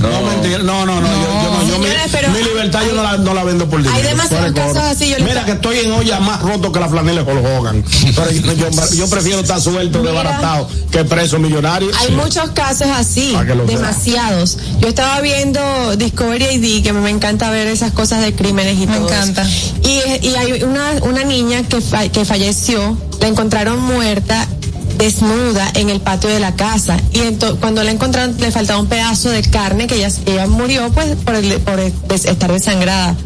No, 0.00 0.30
mentira, 0.30 0.58
no, 0.58 0.86
no, 0.86 1.00
no, 1.00 1.08
yo, 1.08 1.42
yo 1.42 1.50
no, 1.50 1.68
yo 1.68 1.78
mi- 1.80 2.38
mi, 2.38 2.44
libertad 2.44 2.80
yo 2.86 2.94
no 2.94 3.02
la, 3.02 3.16
no 3.16 3.34
la 3.34 3.42
vendo 3.42 3.68
por 3.68 3.82
dinero. 3.82 4.00
demasiados 4.00 4.28
Fuera 4.28 4.44
de 4.46 4.52
coro. 4.52 4.74
casos 4.74 4.90
así, 4.96 5.08
yo 5.10 5.16
Mira 5.24 5.44
que 5.44 5.52
estoy 5.52 5.78
en 5.80 5.90
más 6.18 6.42
roto 6.42 6.72
que 6.72 6.80
la 6.80 6.88
flanela 6.88 7.22
de 7.22 7.32
Hogan. 7.32 7.84
Pero 8.16 8.30
yo, 8.32 8.52
yo- 8.70 8.94
yo 8.94 9.08
prefiero 9.08 9.40
estar 9.40 9.60
suelto, 9.60 10.02
desbaratado, 10.02 10.66
que 10.90 11.04
preso 11.04 11.38
millonario. 11.38 11.90
Hay 12.00 12.10
muchos 12.16 12.50
casos 12.50 12.88
así, 12.92 13.32
demasiados. 13.68 14.58
Yo 14.80 14.88
estaba 14.88 15.20
viendo 15.20 15.60
Discovery 15.96 16.46
ID, 16.56 16.82
que 16.82 16.92
me, 16.92 17.00
me 17.00 17.10
encanta 17.10 17.50
ver 17.50 17.68
esas 17.68 17.92
cosas 17.92 18.22
de 18.22 18.34
crímenes 18.34 18.78
y 18.80 18.86
Me 18.86 18.96
todo. 18.96 19.06
eso. 19.08 19.14
encanta. 19.14 19.46
Y, 19.84 20.26
y 20.26 20.34
hay 20.34 20.62
una, 20.64 20.92
una 21.02 21.22
niña 21.22 21.62
que, 21.62 21.80
fa- 21.80 22.08
que 22.08 22.24
falleció, 22.24 22.96
la 23.20 23.28
encontraron 23.28 23.80
muerta 23.82 24.48
desnuda 24.96 25.70
en 25.74 25.88
el 25.88 26.00
patio 26.00 26.28
de 26.28 26.40
la 26.40 26.54
casa 26.56 26.98
y 27.12 27.20
cuando 27.60 27.82
la 27.82 27.90
encontraron 27.90 28.36
le 28.38 28.50
faltaba 28.50 28.78
un 28.78 28.86
pedazo 28.86 29.30
de 29.30 29.40
carne 29.42 29.86
que 29.86 29.94
ella, 29.96 30.10
ella 30.26 30.46
murió 30.46 30.90
pues 30.92 31.16
por, 31.24 31.36
el- 31.36 31.58
por 31.60 31.80
el- 31.80 31.92
des- 32.06 32.26
estar 32.26 32.52
desangrada 32.52 33.16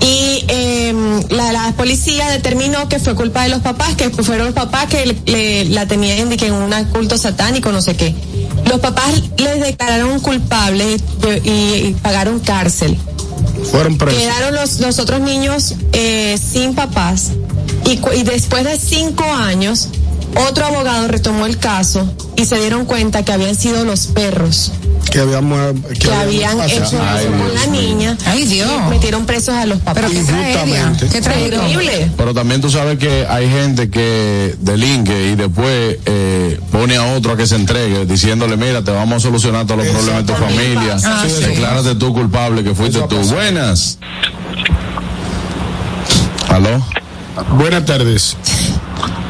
Y 0.00 0.44
eh, 0.48 0.94
la, 1.30 1.52
la 1.52 1.72
policía 1.76 2.28
determinó 2.30 2.88
que 2.88 2.98
fue 2.98 3.14
culpa 3.14 3.42
de 3.42 3.48
los 3.48 3.60
papás, 3.60 3.96
que 3.96 4.10
fueron 4.10 4.46
los 4.46 4.54
papás 4.54 4.86
que 4.86 5.06
le- 5.06 5.16
le- 5.26 5.64
la 5.66 5.86
tenían 5.86 6.32
en 6.32 6.52
un 6.52 6.84
culto 6.92 7.18
satánico, 7.18 7.72
no 7.72 7.82
sé 7.82 7.96
qué. 7.96 8.14
Los 8.66 8.80
papás 8.80 9.12
les 9.38 9.60
declararon 9.60 10.20
culpables 10.20 11.00
y, 11.44 11.48
y 11.50 11.96
pagaron 12.02 12.38
cárcel. 12.40 12.96
Fueron 13.72 13.98
presos. 13.98 14.20
Quedaron 14.20 14.54
los, 14.54 14.78
los 14.80 14.98
otros 14.98 15.20
niños 15.20 15.74
eh, 15.92 16.38
sin 16.38 16.74
papás 16.74 17.30
y 17.84 18.22
después 18.22 18.64
de 18.64 18.78
cinco 18.78 19.24
años, 19.24 19.88
otro 20.48 20.66
abogado 20.66 21.08
retomó 21.08 21.46
el 21.46 21.58
caso 21.58 22.08
y 22.36 22.44
se 22.44 22.58
dieron 22.60 22.84
cuenta 22.84 23.24
que 23.24 23.32
habían 23.32 23.54
sido 23.56 23.84
los 23.84 24.06
perros 24.08 24.72
Que 25.10 25.20
habíamos. 25.20 25.74
que 25.98 26.12
habían 26.12 26.60
hecho 26.60 26.82
eso 26.84 26.98
con 26.98 27.54
la 27.54 27.66
niña. 27.66 28.16
Ay, 28.26 28.44
Dios. 28.44 28.70
y 28.86 28.90
metieron 28.90 29.26
presos 29.26 29.54
a 29.54 29.66
los 29.66 29.78
papás. 29.78 30.04
Pero 30.06 30.08
qué 30.08 30.24
tragedia. 30.24 30.92
Qué. 30.98 32.10
Pero 32.16 32.34
también 32.34 32.60
tú 32.60 32.70
sabes 32.70 32.98
que 32.98 33.26
hay 33.28 33.48
gente 33.48 33.90
que 33.90 34.54
delinque 34.60 35.30
y 35.30 35.34
después 35.36 35.98
eh, 36.04 36.60
pone 36.70 36.96
a 36.96 37.14
otro 37.14 37.32
a 37.32 37.36
que 37.36 37.46
se 37.46 37.56
entregue 37.56 38.06
diciéndole, 38.06 38.56
mira, 38.56 38.82
te 38.82 38.90
vamos 38.90 39.16
a 39.16 39.20
solucionar 39.20 39.66
todos 39.66 39.84
los 39.84 39.94
problemas 39.94 40.26
de 40.26 40.32
tu 40.32 40.38
familia. 40.38 40.96
Ah, 41.04 41.24
sí. 41.26 41.44
Declárate 41.44 41.94
tú 41.94 42.12
culpable 42.12 42.62
que 42.62 42.74
fuiste 42.74 43.00
tú. 43.08 43.16
Buenas. 43.28 43.98
¿Aló? 46.48 46.84
Buenas 47.56 47.84
tardes. 47.84 48.36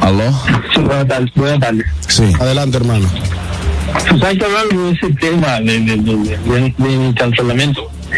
¿Aló? 0.01 0.31
Sí, 0.73 0.81
buenas 0.81 1.07
tardes. 1.07 1.29
Buenas 1.35 1.59
tardes. 1.59 1.85
Sí. 2.07 2.23
Adelante, 2.39 2.77
hermano. 2.77 3.07
Tú 4.09 4.19
sabes 4.19 4.37
que 4.37 4.45
de 4.75 4.91
ese 4.91 5.09
tema 5.15 5.59
de, 5.61 5.79
de, 5.79 5.97
de. 5.97 6.37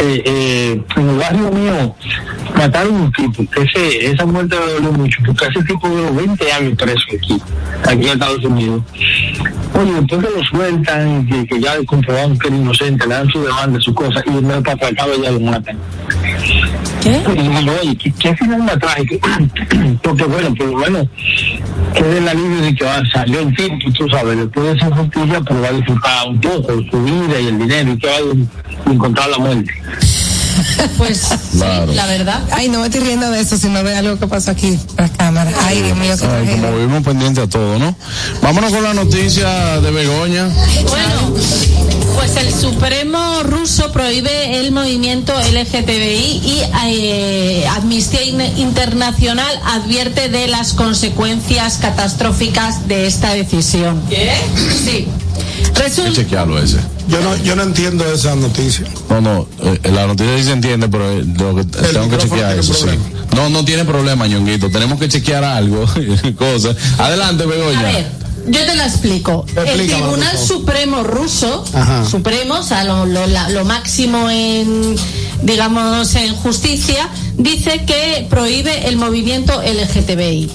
Eh, 0.03 0.23
eh, 0.25 0.81
en 0.95 1.09
el 1.09 1.15
barrio 1.15 1.51
mío 1.51 1.95
mataron 2.55 2.95
un 2.95 3.11
tipo. 3.11 3.43
Ese, 3.55 4.11
esa 4.11 4.25
muerte 4.25 4.55
me 4.57 4.71
dolió 4.73 4.91
mucho 4.93 5.19
porque 5.23 5.45
ese 5.45 5.63
tipo 5.63 5.87
duró 5.87 6.13
20 6.15 6.51
años 6.51 6.73
preso 6.75 7.05
aquí, 7.15 7.41
aquí 7.83 8.07
en 8.07 8.13
Estados 8.13 8.43
Unidos. 8.43 8.81
Oye, 9.79 9.93
después 9.93 10.25
que 10.25 10.37
lo 10.39 10.43
sueltan, 10.43 11.27
que, 11.27 11.45
que 11.45 11.61
ya 11.61 11.75
comprobaron 11.85 12.37
que 12.39 12.47
era 12.47 12.57
inocente, 12.57 13.07
le 13.07 13.13
dan 13.13 13.29
su 13.29 13.43
demanda, 13.43 13.79
su 13.79 13.93
cosa, 13.93 14.23
y 14.25 14.41
para 14.41 14.73
atrás 14.73 15.07
ya 15.23 15.31
lo 15.31 15.39
matan. 15.39 15.77
¿Qué? 17.01 17.23
Y 17.35 17.47
digo, 17.47 17.73
oye, 17.81 17.95
¿qué, 17.95 18.11
qué 18.19 18.35
final 18.35 18.63
más 18.63 18.79
trágico? 18.79 19.27
Porque 20.03 20.23
bueno, 20.23 20.53
por 20.55 20.67
lo 20.67 20.77
menos 20.77 21.07
queda 21.93 22.17
el 22.17 22.27
alivio 22.27 22.61
de 22.61 22.75
que 22.75 22.85
va, 22.85 23.01
salió 23.11 23.39
el 23.39 23.55
tipo, 23.55 23.75
tú 23.97 24.09
sabes, 24.09 24.37
después 24.37 24.65
de 24.65 24.71
esa 24.73 24.95
justicia, 24.95 25.41
pero 25.47 25.61
va 25.61 25.67
a 25.67 25.71
disfrutar 25.71 26.27
un 26.27 26.41
poco 26.41 26.73
su 26.89 27.03
vida 27.03 27.39
y 27.39 27.47
el 27.47 27.59
dinero 27.59 27.91
y 27.91 27.97
que 27.97 28.07
va 28.07 28.13
a 28.85 28.91
encontrar 28.91 29.29
la 29.29 29.37
muerte. 29.37 29.71
Pues 30.97 31.21
Claro. 31.53 31.91
sí, 31.91 31.95
la 31.95 32.05
verdad. 32.05 32.41
Ay, 32.51 32.69
no 32.69 32.79
me 32.79 32.85
estoy 32.87 33.01
riendo 33.01 33.29
de 33.29 33.39
eso, 33.41 33.57
sino 33.57 33.83
de 33.83 33.95
algo 33.95 34.17
que 34.19 34.27
pasó 34.27 34.51
aquí, 34.51 34.77
la 34.97 35.09
cámara. 35.09 35.51
Ay, 35.65 35.81
Dios 35.81 35.97
mío, 35.97 36.15
qué 36.19 36.25
Ay, 36.25 36.47
como 36.59 36.71
vivimos 36.75 37.03
pendientes 37.03 37.43
a 37.43 37.47
todo, 37.47 37.77
¿no? 37.79 37.95
Vámonos 38.41 38.71
con 38.71 38.83
la 38.83 38.93
noticia 38.93 39.79
de 39.81 39.91
Begoña. 39.91 40.47
Bueno, 40.87 41.33
pues 42.15 42.35
el 42.37 42.53
Supremo 42.53 43.43
ruso 43.43 43.91
prohíbe 43.91 44.59
el 44.59 44.71
movimiento 44.71 45.33
LGTBI 45.33 46.41
y 46.43 46.61
eh, 46.85 47.65
Amnistía 47.75 48.23
In- 48.23 48.57
Internacional 48.57 49.59
advierte 49.65 50.29
de 50.29 50.47
las 50.47 50.73
consecuencias 50.73 51.77
catastróficas 51.77 52.87
de 52.87 53.07
esta 53.07 53.33
decisión. 53.33 54.01
¿Qué? 54.09 54.31
Sí. 54.85 55.07
Hay 55.65 55.71
que 55.73 55.81
Resulta 55.83 56.13
chequearlo 56.13 56.59
ese. 56.59 56.77
Yo 57.07 57.21
no, 57.21 57.35
yo 57.37 57.55
no 57.55 57.63
entiendo 57.63 58.05
esa 58.05 58.35
noticia. 58.35 58.85
No, 59.09 59.21
no, 59.21 59.47
eh, 59.63 59.79
la 59.91 60.07
noticia 60.07 60.37
sí 60.37 60.43
se 60.43 60.51
entiende, 60.51 60.87
pero 60.87 61.11
eh, 61.11 61.25
lo 61.25 61.55
que, 61.55 61.63
tengo 61.65 62.09
que 62.09 62.17
chequear 62.17 62.57
eso, 62.57 62.73
sí. 62.73 62.87
No, 63.35 63.49
no 63.49 63.65
tiene 63.65 63.85
problema, 63.85 64.27
ñonguito. 64.27 64.69
Tenemos 64.69 64.99
que 64.99 65.07
chequear 65.09 65.43
algo, 65.43 65.85
cosas. 66.37 66.75
Adelante, 66.97 67.45
Begoña. 67.45 67.79
A 67.79 67.83
ver, 67.83 68.20
yo 68.47 68.65
te 68.65 68.75
lo 68.75 68.83
explico. 68.83 69.45
El 69.65 69.87
Tribunal. 69.87 70.37
Supremo 70.37 71.03
ruso, 71.03 71.63
Ajá. 71.73 72.05
Supremo, 72.05 72.55
o 72.55 72.63
sea, 72.63 72.83
lo, 72.83 73.05
lo- 73.05 73.27
la- 73.27 73.49
lo 73.49 73.65
máximo 73.65 74.29
en, 74.29 74.95
digamos, 75.43 76.15
en 76.15 76.35
justicia, 76.35 77.09
dice 77.37 77.83
que 77.85 78.25
prohíbe 78.29 78.87
el 78.87 78.97
movimiento 78.97 79.61
LGTBI. 79.61 80.51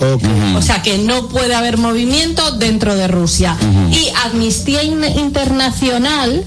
O 0.56 0.62
sea, 0.62 0.82
que 0.82 0.98
no 0.98 1.28
puede 1.28 1.54
haber 1.54 1.78
movimiento 1.78 2.52
dentro 2.52 2.94
de 2.96 3.08
Rusia. 3.08 3.56
Y 3.90 4.08
Amnistía 4.24 4.82
In- 4.82 5.04
Internacional 5.04 6.44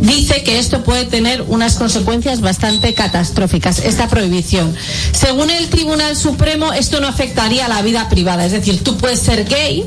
dice 0.00 0.42
que 0.42 0.58
esto 0.58 0.82
puede 0.84 1.04
tener 1.04 1.42
unas 1.48 1.76
consecuencias 1.76 2.40
bastante 2.40 2.94
catastróficas, 2.94 3.78
esta 3.78 4.08
prohibición. 4.08 4.74
Según 5.12 5.50
el 5.50 5.68
Tribunal 5.68 6.16
Supremo, 6.16 6.72
esto 6.72 7.00
no 7.00 7.06
afectaría 7.08 7.66
a 7.66 7.68
la 7.68 7.80
vida 7.82 8.08
privada, 8.08 8.44
es 8.44 8.52
decir, 8.52 8.82
tú 8.84 8.96
puedes 8.98 9.20
ser 9.20 9.44
gay 9.48 9.84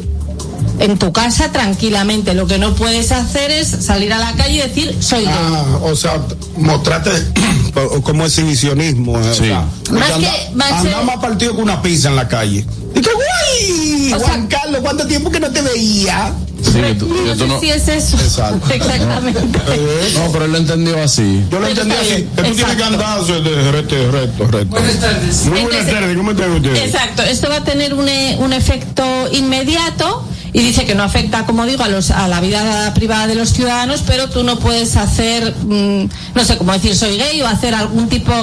en 0.79 0.97
tu 0.97 1.11
casa 1.11 1.51
tranquilamente, 1.51 2.33
lo 2.33 2.47
que 2.47 2.57
no 2.57 2.75
puedes 2.75 3.11
hacer 3.11 3.51
es 3.51 3.67
salir 3.67 4.13
a 4.13 4.17
la 4.19 4.33
calle 4.33 4.55
y 4.55 4.61
decir 4.69 4.95
soy 4.99 5.25
gay. 5.25 5.33
Ah, 5.35 5.79
o 5.83 5.95
sea, 5.95 6.21
mostrate 6.57 7.11
como 8.03 8.25
exhibicionismo. 8.25 9.17
eh, 9.19 9.29
o 9.29 9.33
Sí. 9.33 9.45
sea, 9.45 9.65
Más 9.91 10.11
anda- 10.11 10.31
que- 10.31 10.55
más 10.55 10.71
anda 10.71 11.01
más 11.03 11.17
partido 11.17 11.55
que 11.55 11.61
una 11.61 11.81
pizza 11.81 12.09
en 12.09 12.15
la 12.15 12.27
calle. 12.27 12.65
Y 12.95 13.01
que, 13.01 13.09
¡guay! 13.13 14.13
O 14.13 14.19
Juan 14.19 14.47
Carlos, 14.47 14.81
¿cuánto 14.81 15.05
tiempo 15.07 15.29
que 15.31 15.39
no 15.39 15.49
te 15.51 15.61
veía? 15.61 16.33
Sí, 16.63 16.71
que 16.73 16.95
tú- 16.95 17.07
que 17.07 17.21
no 17.21 17.33
tú 17.33 17.39
sé 17.39 17.47
no- 17.47 17.59
si 17.59 17.69
es 17.69 17.87
eso. 17.87 18.17
Exacto. 18.17 18.67
Exactamente. 18.73 19.39
No, 20.15 20.31
pero 20.31 20.45
él 20.45 20.51
lo 20.53 20.57
entendió 20.57 21.03
así. 21.03 21.43
Yo 21.51 21.59
lo 21.59 21.67
entendí 21.67 21.93
así. 21.95 22.07
Que 22.15 22.21
tú 22.23 22.41
tienes 22.41 22.55
que 22.55 22.61
exacto. 22.61 22.85
andar 22.85 23.23
de 23.25 23.71
recto, 23.71 24.11
recto, 24.11 24.47
recto. 24.47 24.69
Buenas 24.71 24.99
tardes. 24.99 25.41
Muy 25.45 25.49
buenas 25.61 25.71
Entonces- 25.81 25.93
tardes. 25.93 26.17
¿Cómo 26.17 26.31
están 26.31 26.51
ustedes? 26.51 26.79
Exacto, 26.85 27.21
esto 27.23 27.49
va 27.49 27.57
a 27.57 27.63
tener 27.63 27.93
un, 27.93 28.07
eh, 28.09 28.37
un 28.39 28.53
efecto 28.53 29.03
inmediato 29.31 30.23
y 30.53 30.59
dice 30.61 30.85
que 30.85 30.95
no 30.95 31.03
afecta, 31.03 31.45
como 31.45 31.65
digo, 31.65 31.83
a, 31.83 31.87
los, 31.89 32.11
a 32.11 32.27
la 32.27 32.39
vida 32.41 32.93
privada 32.93 33.27
de 33.27 33.35
los 33.35 33.49
ciudadanos, 33.49 34.03
pero 34.05 34.29
tú 34.29 34.43
no 34.43 34.57
puedes 34.59 34.95
hacer, 34.95 35.53
mm, 35.65 36.03
no 36.35 36.45
sé 36.45 36.57
cómo 36.57 36.71
decir 36.73 36.95
soy 36.95 37.17
gay 37.17 37.41
o 37.41 37.47
hacer 37.47 37.75
algún 37.75 38.09
tipo 38.09 38.33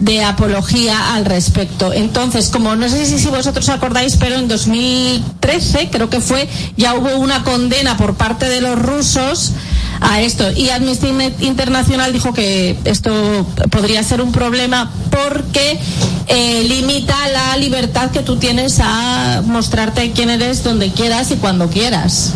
de 0.00 0.22
apología 0.24 1.14
al 1.14 1.24
respecto. 1.24 1.92
Entonces, 1.92 2.48
como 2.48 2.74
no 2.76 2.88
sé 2.88 3.06
si, 3.06 3.18
si 3.18 3.28
vosotros 3.28 3.68
acordáis, 3.68 4.16
pero 4.16 4.36
en 4.36 4.48
2013 4.48 5.88
creo 5.90 6.10
que 6.10 6.20
fue, 6.20 6.48
ya 6.76 6.94
hubo 6.94 7.16
una 7.16 7.44
condena 7.44 7.96
por 7.96 8.14
parte 8.14 8.48
de 8.48 8.60
los 8.60 8.78
rusos 8.78 9.52
a 10.00 10.20
esto. 10.20 10.50
Y 10.52 10.70
Amnistía 10.70 11.10
In- 11.10 11.34
Internacional 11.40 12.12
dijo 12.12 12.32
que 12.32 12.76
esto 12.84 13.46
podría 13.70 14.02
ser 14.02 14.20
un 14.20 14.32
problema 14.32 14.90
porque 15.10 15.78
eh, 16.26 16.64
limita 16.68 17.14
la 17.32 17.56
libertad 17.56 18.10
que 18.10 18.20
tú 18.20 18.36
tienes 18.36 18.80
a 18.82 19.42
mostrarte 19.44 20.10
quién 20.12 20.30
eres 20.30 20.64
donde 20.64 20.90
quieras 20.90 21.30
y 21.30 21.36
cuando 21.36 21.61
quieras. 21.70 22.34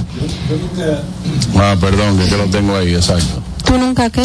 Ah, 1.57 1.77
perdón, 1.81 2.19
que 2.19 2.27
te 2.27 2.37
lo 2.37 2.45
tengo 2.47 2.77
ahí, 2.77 2.95
exacto. 2.95 3.43
¿Tú 3.65 3.79
nunca 3.79 4.11
qué? 4.11 4.23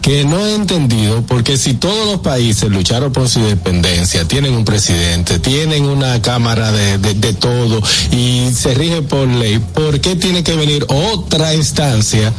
que 0.00 0.24
no 0.24 0.44
he 0.44 0.54
entendido 0.54 1.22
porque 1.22 1.56
si 1.56 1.74
todos 1.74 2.06
los 2.06 2.20
países 2.20 2.70
lucharon 2.70 3.12
por 3.12 3.28
su 3.28 3.40
independencia, 3.40 4.26
tienen 4.26 4.54
un 4.54 4.64
presidente, 4.64 5.38
tienen 5.38 5.84
una 5.84 6.20
cámara 6.22 6.72
de, 6.72 6.98
de, 6.98 7.14
de 7.14 7.32
todo 7.34 7.80
y 8.10 8.50
se 8.54 8.74
rige 8.74 9.02
por 9.02 9.28
ley, 9.28 9.58
¿por 9.58 10.00
qué 10.00 10.16
tiene 10.16 10.42
que 10.42 10.56
venir 10.56 10.86
otra 10.88 11.54
instancia? 11.54 12.32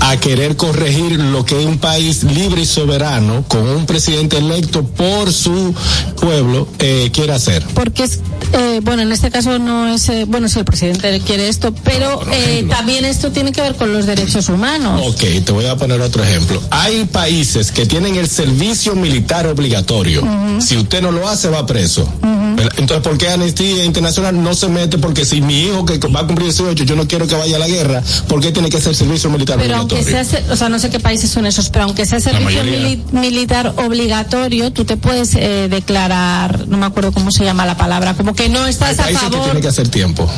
A 0.00 0.16
querer 0.16 0.56
corregir 0.56 1.18
lo 1.18 1.44
que 1.44 1.54
un 1.54 1.78
país 1.78 2.24
libre 2.24 2.62
y 2.62 2.66
soberano 2.66 3.44
con 3.48 3.66
un 3.68 3.86
presidente 3.86 4.38
electo 4.38 4.84
por 4.84 5.32
su 5.32 5.74
pueblo 6.20 6.68
eh, 6.78 7.10
quiere 7.12 7.32
hacer. 7.32 7.64
Porque 7.74 8.04
es, 8.04 8.20
eh, 8.52 8.80
bueno, 8.82 9.02
en 9.02 9.12
este 9.12 9.30
caso 9.30 9.58
no 9.58 9.88
es, 9.88 10.08
eh, 10.08 10.24
bueno, 10.26 10.48
si 10.48 10.58
el 10.58 10.64
presidente 10.64 11.20
quiere 11.24 11.48
esto, 11.48 11.72
pero 11.84 12.20
eh, 12.32 12.66
también 12.68 13.04
esto 13.04 13.30
tiene 13.30 13.52
que 13.52 13.60
ver 13.60 13.76
con 13.76 13.92
los 13.92 14.06
derechos 14.06 14.48
humanos. 14.48 15.00
Ok, 15.06 15.44
te 15.44 15.52
voy 15.52 15.66
a 15.66 15.76
poner 15.76 16.00
otro 16.00 16.22
ejemplo. 16.22 16.60
Hay 16.70 17.04
países 17.04 17.70
que 17.70 17.86
tienen 17.86 18.16
el 18.16 18.28
servicio 18.28 18.94
militar 18.94 19.46
obligatorio. 19.46 20.22
Si 20.60 20.76
usted 20.76 21.00
no 21.00 21.12
lo 21.12 21.28
hace, 21.28 21.48
va 21.48 21.64
preso. 21.66 22.08
Entonces, 22.76 22.98
¿por 23.02 23.18
qué 23.18 23.28
Amnistía 23.30 23.84
Internacional 23.84 24.42
no 24.42 24.54
se 24.54 24.68
mete? 24.68 24.98
Porque 24.98 25.24
si 25.24 25.40
mi 25.40 25.62
hijo 25.62 25.84
que 25.84 25.98
va 26.08 26.20
a 26.20 26.26
cumplir 26.26 26.48
18, 26.48 26.84
yo 26.84 26.96
no 26.96 27.06
quiero 27.06 27.26
que 27.26 27.34
vaya 27.34 27.56
a 27.56 27.58
la 27.58 27.68
guerra, 27.68 28.02
¿por 28.28 28.40
qué 28.40 28.52
tiene 28.52 28.68
que 28.70 28.80
ser 28.80 28.94
servicio 28.94 29.30
militar 29.30 29.58
Pero 29.58 29.76
aunque 29.76 29.96
obligatorio? 29.96 30.24
sea, 30.30 30.40
se- 30.44 30.50
o 30.52 30.56
sea, 30.56 30.68
no 30.68 30.78
sé 30.78 30.90
qué 30.90 31.00
países 31.00 31.30
son 31.30 31.46
esos, 31.46 31.68
pero 31.70 31.84
aunque 31.84 32.06
sea 32.06 32.20
servicio 32.20 32.62
mili- 32.64 33.02
militar 33.12 33.74
obligatorio, 33.76 34.72
tú 34.72 34.84
te 34.84 34.96
puedes 34.96 35.34
eh, 35.34 35.68
declarar, 35.70 36.66
no 36.68 36.78
me 36.78 36.86
acuerdo 36.86 37.12
cómo 37.12 37.30
se 37.30 37.44
llama 37.44 37.66
la 37.66 37.76
palabra, 37.76 38.14
como 38.14 38.34
que 38.34 38.48
no 38.48 38.64
Hay 38.64 38.70
estás 38.70 38.98
a 38.98 39.04
países 39.04 39.22
que 39.22 39.28
favor. 39.30 39.44
tienen 39.44 39.62
que 39.62 39.68
hacer 39.68 39.88
tiempo. 39.88 40.28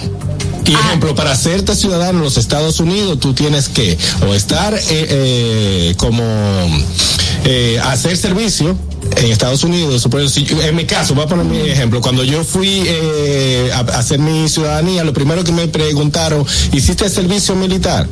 Y 0.66 0.74
Ah. 0.74 0.80
ejemplo, 0.86 1.14
para 1.14 1.32
hacerte 1.32 1.74
ciudadano 1.76 2.18
en 2.18 2.24
los 2.24 2.38
Estados 2.38 2.80
Unidos, 2.80 3.20
tú 3.20 3.34
tienes 3.34 3.68
que 3.68 3.98
o 4.26 4.32
estar 4.34 4.72
eh, 4.74 4.80
eh, 4.90 5.94
como 5.98 6.22
eh, 7.44 7.78
hacer 7.82 8.16
servicio 8.16 8.76
en 9.16 9.26
Estados 9.30 9.62
Unidos. 9.64 10.06
Si- 10.32 10.46
en 10.62 10.74
mi 10.76 10.84
caso, 10.86 11.14
voy 11.14 11.24
a 11.24 11.26
poner 11.28 11.44
mi 11.44 11.58
ejemplo. 11.68 12.00
Cuando 12.00 12.24
yo 12.24 12.42
fui 12.44 12.82
eh, 12.86 13.70
a, 13.74 13.80
hacer 13.98 14.18
mi 14.18 14.48
ciudadanía, 14.48 15.04
lo 15.04 15.12
primero 15.12 15.44
que 15.44 15.52
me 15.52 15.68
preguntaron, 15.68 16.44
¿hiciste 16.72 17.08
servicio 17.08 17.54
militar? 17.54 18.06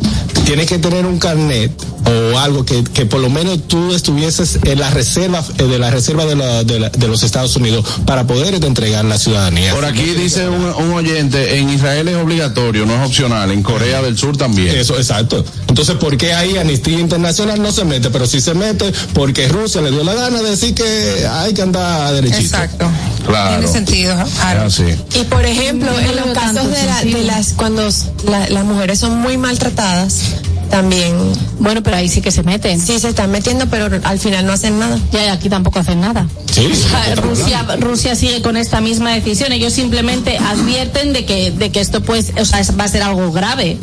Tienes 0.45 0.66
que 0.66 0.79
tener 0.79 1.07
un 1.07 1.18
carnet 1.18 1.71
o 2.05 2.38
algo 2.38 2.64
que, 2.64 2.83
que 2.85 3.07
por 3.07 3.21
lo 3.21 3.31
menos 3.31 3.61
tú 3.68 3.95
estuvieses 3.95 4.59
en 4.64 4.81
la 4.81 4.90
reserva 4.90 5.42
eh, 5.59 5.62
de 5.62 5.79
la 5.79 5.90
reserva 5.90 6.27
de, 6.27 6.35
la- 6.37 6.64
de 6.64 6.79
la- 6.81 6.90
de 6.90 7.09
los 7.09 7.23
Estados 7.23 7.57
Unidos 7.57 7.85
para 8.07 8.27
poder 8.27 8.55
entregar 8.62 9.05
la 9.05 9.18
ciudadanía. 9.18 9.73
Por 9.75 9.85
aquí 9.85 10.03
dice 10.03 10.49
un, 10.49 10.64
un 10.64 10.92
oyente, 10.92 11.59
en 11.59 11.71
Israel 11.71 12.09
es 12.09 12.16
obligatorio, 12.16 12.85
no 12.87 13.01
es 13.03 13.07
opcional, 13.09 13.51
en 13.51 13.62
Corea 13.62 14.03
del 14.03 14.18
Sur 14.18 14.37
también. 14.37 14.77
Eso, 14.77 14.97
exacto. 14.99 15.45
Entonces, 15.68 15.95
¿por 15.97 16.16
qué 16.18 16.35
ahí 16.35 16.57
Amnistía 16.59 16.99
Internacional 16.99 17.62
no 17.62 17.73
se 17.73 17.85
mete? 17.85 18.11
Pero 18.11 18.27
sí 18.27 18.40
se 18.40 18.53
mete 18.55 18.92
porque 19.22 19.46
Rusia 19.46 19.80
le 19.80 19.92
dio 19.92 20.02
la 20.02 20.14
gana 20.14 20.42
de 20.42 20.50
decir 20.50 20.74
que 20.74 21.24
hay 21.30 21.54
que 21.54 21.62
andar 21.62 22.12
derechito. 22.12 22.40
Exacto. 22.40 22.88
Claro. 23.24 23.50
Tiene 23.61 23.72
sentido. 23.72 24.16
Aaron. 24.42 24.66
así. 24.66 24.82
Y 25.14 25.22
por 25.26 25.46
ejemplo, 25.46 25.92
No 25.92 25.98
en 26.00 26.16
los 26.16 26.24
casos 26.37 26.54
tanto 26.56 26.68
de, 26.70 26.85
la- 26.87 27.04
de 27.04 27.22
las 27.22 27.52
cuando 27.52 27.88
la- 28.28 28.48
las 28.48 28.64
mujeres 28.64 28.98
son 28.98 29.20
muy 29.20 29.37
maltratadas, 29.37 30.22
también 30.70 31.14
Bueno, 31.61 31.85
pero 31.85 31.98
ahí 31.98 32.08
sí 32.08 32.20
que 32.20 32.32
se 32.32 32.42
meten. 32.42 32.80
sí 32.80 32.98
se 32.98 33.11
están 33.11 33.30
metiendo, 33.30 33.66
pero 33.66 33.88
al 34.02 34.18
final 34.18 34.44
no 34.44 34.54
hacen 34.54 34.80
nada. 34.80 34.98
Ya, 35.12 35.24
y 35.26 35.28
aquí 35.28 35.48
tampoco 35.48 35.78
hacen 35.78 36.00
nada. 36.00 36.26
Sí. 36.52 36.68
Ah, 36.92 37.14
Rusia, 37.14 37.64
Rusia 37.78 38.16
sigue 38.16 38.42
con 38.42 38.56
esta 38.56 38.80
misma 38.80 39.12
decisión. 39.14 39.52
Ellos 39.52 39.72
simplemente 39.72 40.37
advierten 40.38 41.12
de 41.12 41.24
que, 41.24 41.52
de 41.52 41.70
que 41.70 41.80
esto 41.80 42.00
pues, 42.02 42.32
o 42.40 42.44
sea, 42.44 42.61
va 42.76 42.82
a 42.85 42.88
ser 42.88 43.04
algo 43.04 43.30
grave. 43.30 43.78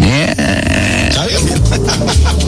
¿Está 0.00 1.26
bien? 1.26 1.40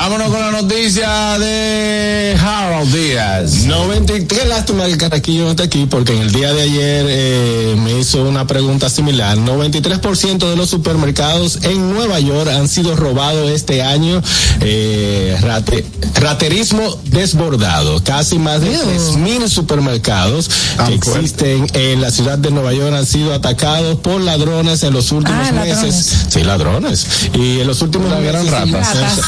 Vámonos 0.00 0.30
con 0.30 0.40
la 0.40 0.50
noticia 0.50 1.38
de 1.38 2.34
Harold 2.42 2.90
Díaz. 2.90 3.52
90, 3.66 4.26
qué 4.26 4.46
lástima 4.46 4.86
que 4.86 4.96
Carraquillo 4.96 5.44
no 5.44 5.50
está 5.50 5.64
aquí 5.64 5.84
porque 5.84 6.16
en 6.16 6.22
el 6.22 6.32
día 6.32 6.54
de 6.54 6.62
ayer 6.62 7.06
eh, 7.06 7.74
me 7.78 7.98
hizo 8.00 8.22
una 8.22 8.46
pregunta 8.46 8.88
similar. 8.88 9.36
93% 9.36 10.38
de 10.48 10.56
los 10.56 10.70
supermercados 10.70 11.58
en 11.64 11.92
Nueva 11.92 12.18
York 12.18 12.48
han 12.50 12.66
sido 12.68 12.96
robados 12.96 13.50
este 13.50 13.82
año. 13.82 14.22
Eh, 14.62 15.36
rate- 15.42 15.84
raterismo 16.14 16.98
desbordado. 17.04 18.02
Casi 18.02 18.38
más 18.38 18.62
de 18.62 18.70
3.000 18.78 19.48
supermercados 19.48 20.48
que 20.86 20.94
existen 20.94 21.66
en 21.74 22.00
la 22.00 22.10
ciudad 22.10 22.38
de 22.38 22.50
Nueva 22.50 22.72
York 22.72 22.94
han 22.94 23.04
sido 23.06 23.34
atacados 23.34 23.98
por 23.98 24.22
ladrones 24.22 24.82
en 24.82 24.94
los 24.94 25.12
últimos 25.12 25.46
Ah, 25.46 25.52
meses. 25.52 25.74
ladrones. 25.76 26.16
Sí, 26.30 26.42
ladrones. 26.42 27.06
Y 27.34 27.60
en 27.60 27.66
los 27.66 27.82
últimos 27.82 28.06
Una 28.10 28.20
gran 28.20 28.44
meses- 28.46 28.50
rata. 28.72 28.94
Ratas. 28.94 29.20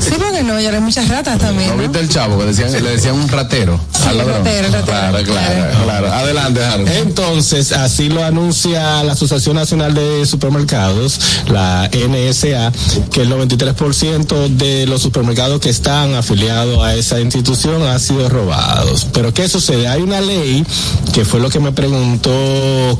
Sí, 0.00 0.14
porque 0.18 0.42
no, 0.42 0.60
ya 0.60 0.70
hay 0.70 0.80
muchas 0.80 1.08
ratas 1.08 1.38
también. 1.38 1.70
¿No 1.70 1.76
¿no? 1.76 1.82
viste 1.82 2.00
el 2.00 2.08
chavo 2.08 2.38
que 2.38 2.46
decían, 2.46 2.72
le 2.72 2.90
decían 2.90 3.14
un 3.14 3.28
ratero 3.28 3.80
al 4.06 4.18
ladrón? 4.18 4.44
ratero, 4.44 4.68
ratero. 4.68 4.84
Claro, 4.86 5.18
claro, 5.24 5.84
claro. 5.84 6.12
Adelante, 6.12 6.64
Harold. 6.64 6.88
Entonces, 6.88 7.72
así 7.72 8.08
lo 8.08 8.24
anuncia 8.24 9.02
la 9.02 9.12
Asociación 9.12 9.56
Nacional 9.56 9.94
de 9.94 10.24
Supermercados, 10.26 11.20
la 11.48 11.90
NSA, 11.92 12.72
que 13.12 13.22
el 13.22 13.30
93% 13.30 14.48
de 14.48 14.86
los 14.86 15.02
supermercados 15.02 15.60
que 15.60 15.70
están 15.70 16.14
afiliados 16.14 16.82
a 16.82 16.94
esa 16.94 17.20
institución 17.20 17.82
han 17.82 18.00
sido 18.00 18.28
robados. 18.28 19.06
Pero 19.12 19.34
¿qué 19.34 19.48
sucede? 19.48 19.88
Hay 19.88 20.02
una 20.02 20.20
ley, 20.20 20.64
que 21.12 21.24
fue 21.24 21.40
lo 21.40 21.50
que 21.50 21.60
me 21.60 21.72
preguntó 21.72 22.30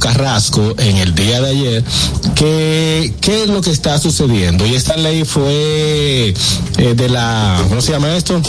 Carrasco 0.01 0.75
en 0.79 0.97
el 0.97 1.15
día 1.15 1.41
de 1.41 1.51
ayer, 1.51 1.85
que 2.35 3.15
qué 3.21 3.45
es 3.45 3.49
lo 3.49 3.61
que 3.61 3.71
está 3.71 3.99
sucediendo. 3.99 4.67
Y 4.67 4.75
esta 4.75 4.97
ley 4.97 5.25
fue 5.25 6.35
eh, 6.79 6.95
de 6.95 7.09
la, 7.09 7.63
¿cómo 7.69 7.81
se 7.81 7.93
llama 7.93 8.15
esto? 8.17 8.41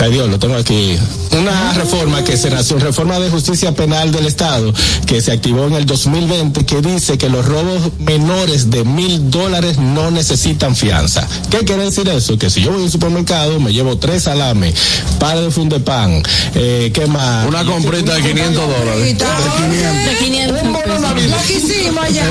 Ay 0.00 0.12
Dios, 0.12 0.28
lo 0.28 0.38
tengo 0.38 0.56
aquí. 0.56 0.96
Una 1.32 1.72
reforma 1.74 2.24
que 2.24 2.36
se 2.36 2.50
nació, 2.50 2.78
reforma 2.78 3.18
de 3.18 3.30
justicia 3.30 3.74
penal 3.74 4.10
del 4.12 4.26
Estado, 4.26 4.72
que 5.06 5.20
se 5.20 5.32
activó 5.32 5.66
en 5.66 5.74
el 5.74 5.86
2020, 5.86 6.64
que 6.64 6.80
dice 6.80 7.18
que 7.18 7.28
los 7.28 7.44
robos 7.44 7.92
menores 7.98 8.70
de 8.70 8.84
mil 8.84 9.30
dólares 9.30 9.78
no 9.78 10.10
necesitan 10.10 10.74
fianza. 10.74 11.26
¿Qué 11.50 11.58
quiere 11.58 11.84
decir 11.84 12.08
eso? 12.08 12.38
Que 12.38 12.50
si 12.50 12.62
yo 12.62 12.72
voy 12.72 12.80
a 12.80 12.84
un 12.84 12.90
supermercado, 12.90 13.60
me 13.60 13.72
llevo 13.72 13.98
tres 13.98 14.24
salames, 14.24 14.74
par 15.18 15.38
de 15.38 15.50
fun 15.50 15.68
de 15.68 15.80
pan, 15.80 16.22
eh, 16.54 16.90
¿qué 16.94 17.06
más? 17.06 17.46
Una 17.46 17.64
comprita 17.64 18.14
de 18.14 18.22
500 18.22 18.54
dólares. 18.54 19.18
De 19.18 20.16
500 20.24 20.58
pesos. 20.60 21.30
Lo 21.30 21.46
que 21.46 21.52
hicimos 21.54 22.04
allá. 22.04 22.24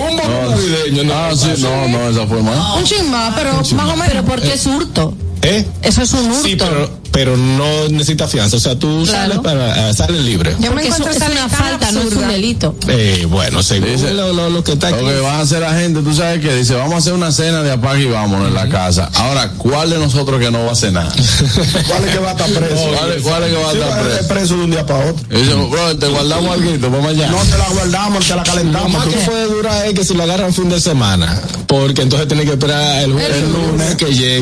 Un 0.00 0.16
bono 0.16 0.50
navideño, 0.50 1.04
no. 1.04 1.14
Ah, 1.14 1.30
sí, 1.34 1.48
no, 1.58 1.88
no, 1.88 2.10
esa 2.10 2.26
fue 2.26 2.42
más. 2.42 2.76
un 2.76 2.84
chin 2.84 3.10
más, 3.10 3.34
pero 3.34 3.52
más 3.54 3.88
o 3.88 3.96
menos. 3.96 4.24
Porque 4.46 4.54
es 4.54 4.66
hurto. 4.66 5.14
¿Eh? 5.46 5.64
Eso 5.82 6.02
es 6.02 6.12
un 6.12 6.30
hurto. 6.30 6.42
Sí, 6.42 6.56
pero, 6.56 6.90
pero 7.12 7.36
no 7.36 7.88
necesita 7.88 8.26
fianza. 8.28 8.56
O 8.56 8.60
sea, 8.60 8.78
tú 8.78 9.04
Claro. 9.04 9.34
sales 9.34 9.38
para, 9.38 9.90
eh, 9.90 9.94
sales 9.94 10.20
libre. 10.22 10.50
Yo 10.58 10.70
me 10.72 10.82
Porque 10.82 10.86
encuentro 10.86 11.10
es 11.10 11.16
esa 11.16 11.30
una 11.30 11.48
falta, 11.48 11.92
no 11.92 12.00
es 12.00 12.06
un 12.06 12.12
absurda. 12.14 12.28
delito. 12.28 12.74
Eh, 12.88 13.26
bueno, 13.28 13.62
según 13.62 13.92
Dice- 13.92 14.12
lo, 14.12 14.32
lo- 14.32 14.50
lo 14.50 14.64
que 14.64 14.72
está 14.72 14.88
aquí. 14.88 15.04
Lo 15.04 15.08
que 15.12 15.20
van 15.20 15.36
a 15.36 15.40
hacer 15.40 15.60
la 15.60 15.72
gente, 15.74 16.00
tú 16.02 16.14
sabes 16.14 16.40
que 16.40 16.54
dice, 16.54 16.74
vamos 16.74 16.94
a 16.94 16.98
hacer 16.98 17.12
una 17.12 17.30
cena 17.32 17.62
de 17.62 17.70
apague 17.72 18.02
y 18.04 18.06
vámonos 18.10 18.48
en 18.48 18.54
la 18.54 18.68
casa. 18.68 19.10
Ahora, 19.14 19.50
¿cuál 19.56 19.90
de 19.90 19.98
nosotros 19.98 20.40
que 20.40 20.50
no 20.50 20.64
va 20.66 20.72
a 20.72 20.76
cenar? 20.76 21.08
¿Cuál 21.88 22.04
es 22.04 22.12
que 22.12 22.18
va 22.18 22.28
a 22.30 22.32
estar 22.32 22.50
preso? 22.50 22.74
¿Cuál, 22.96 23.12
es- 23.12 23.22
cuál 23.22 23.42
es 23.44 23.50
que 23.50 23.56
va 23.62 23.68
a 23.68 23.72
Sí, 23.72 23.78
estar 23.78 23.90
va 23.90 24.02
preso? 24.02 24.20
estar 24.20 24.36
preso 24.36 24.56
de 24.56 24.64
un 24.64 24.70
día 24.70 24.86
para 24.86 25.10
otro. 25.10 25.24
Y 25.30 25.40
dice, 25.42 25.54
bro, 25.54 25.96
te 25.96 26.08
guardamos 26.08 26.50
algo, 26.52 26.90
vamos 26.90 27.06
allá. 27.10 27.28
No 27.28 27.38
te 27.38 27.56
la 27.58 27.68
guardamos, 27.68 28.24
te 28.24 28.30
la 28.30 28.36
Lo 28.36 28.42
calentamos. 28.44 28.92
más 28.92 29.06
que 29.06 29.16
puede 29.20 29.44
durar 29.46 29.86
es 29.86 29.94
que 29.94 30.04
si 30.04 30.14
lo 30.14 30.22
agarran 30.24 30.52
fin 30.52 30.68
de 30.68 30.80
semana, 30.80 31.40
porque 31.66 32.02
entonces 32.02 32.28
tiene 32.28 32.44
que 32.44 32.50
esperar 32.52 33.02
el, 33.04 33.12
el 33.18 33.52
lunes 33.52 33.94
que 33.96 34.06
llegue. 34.06 34.40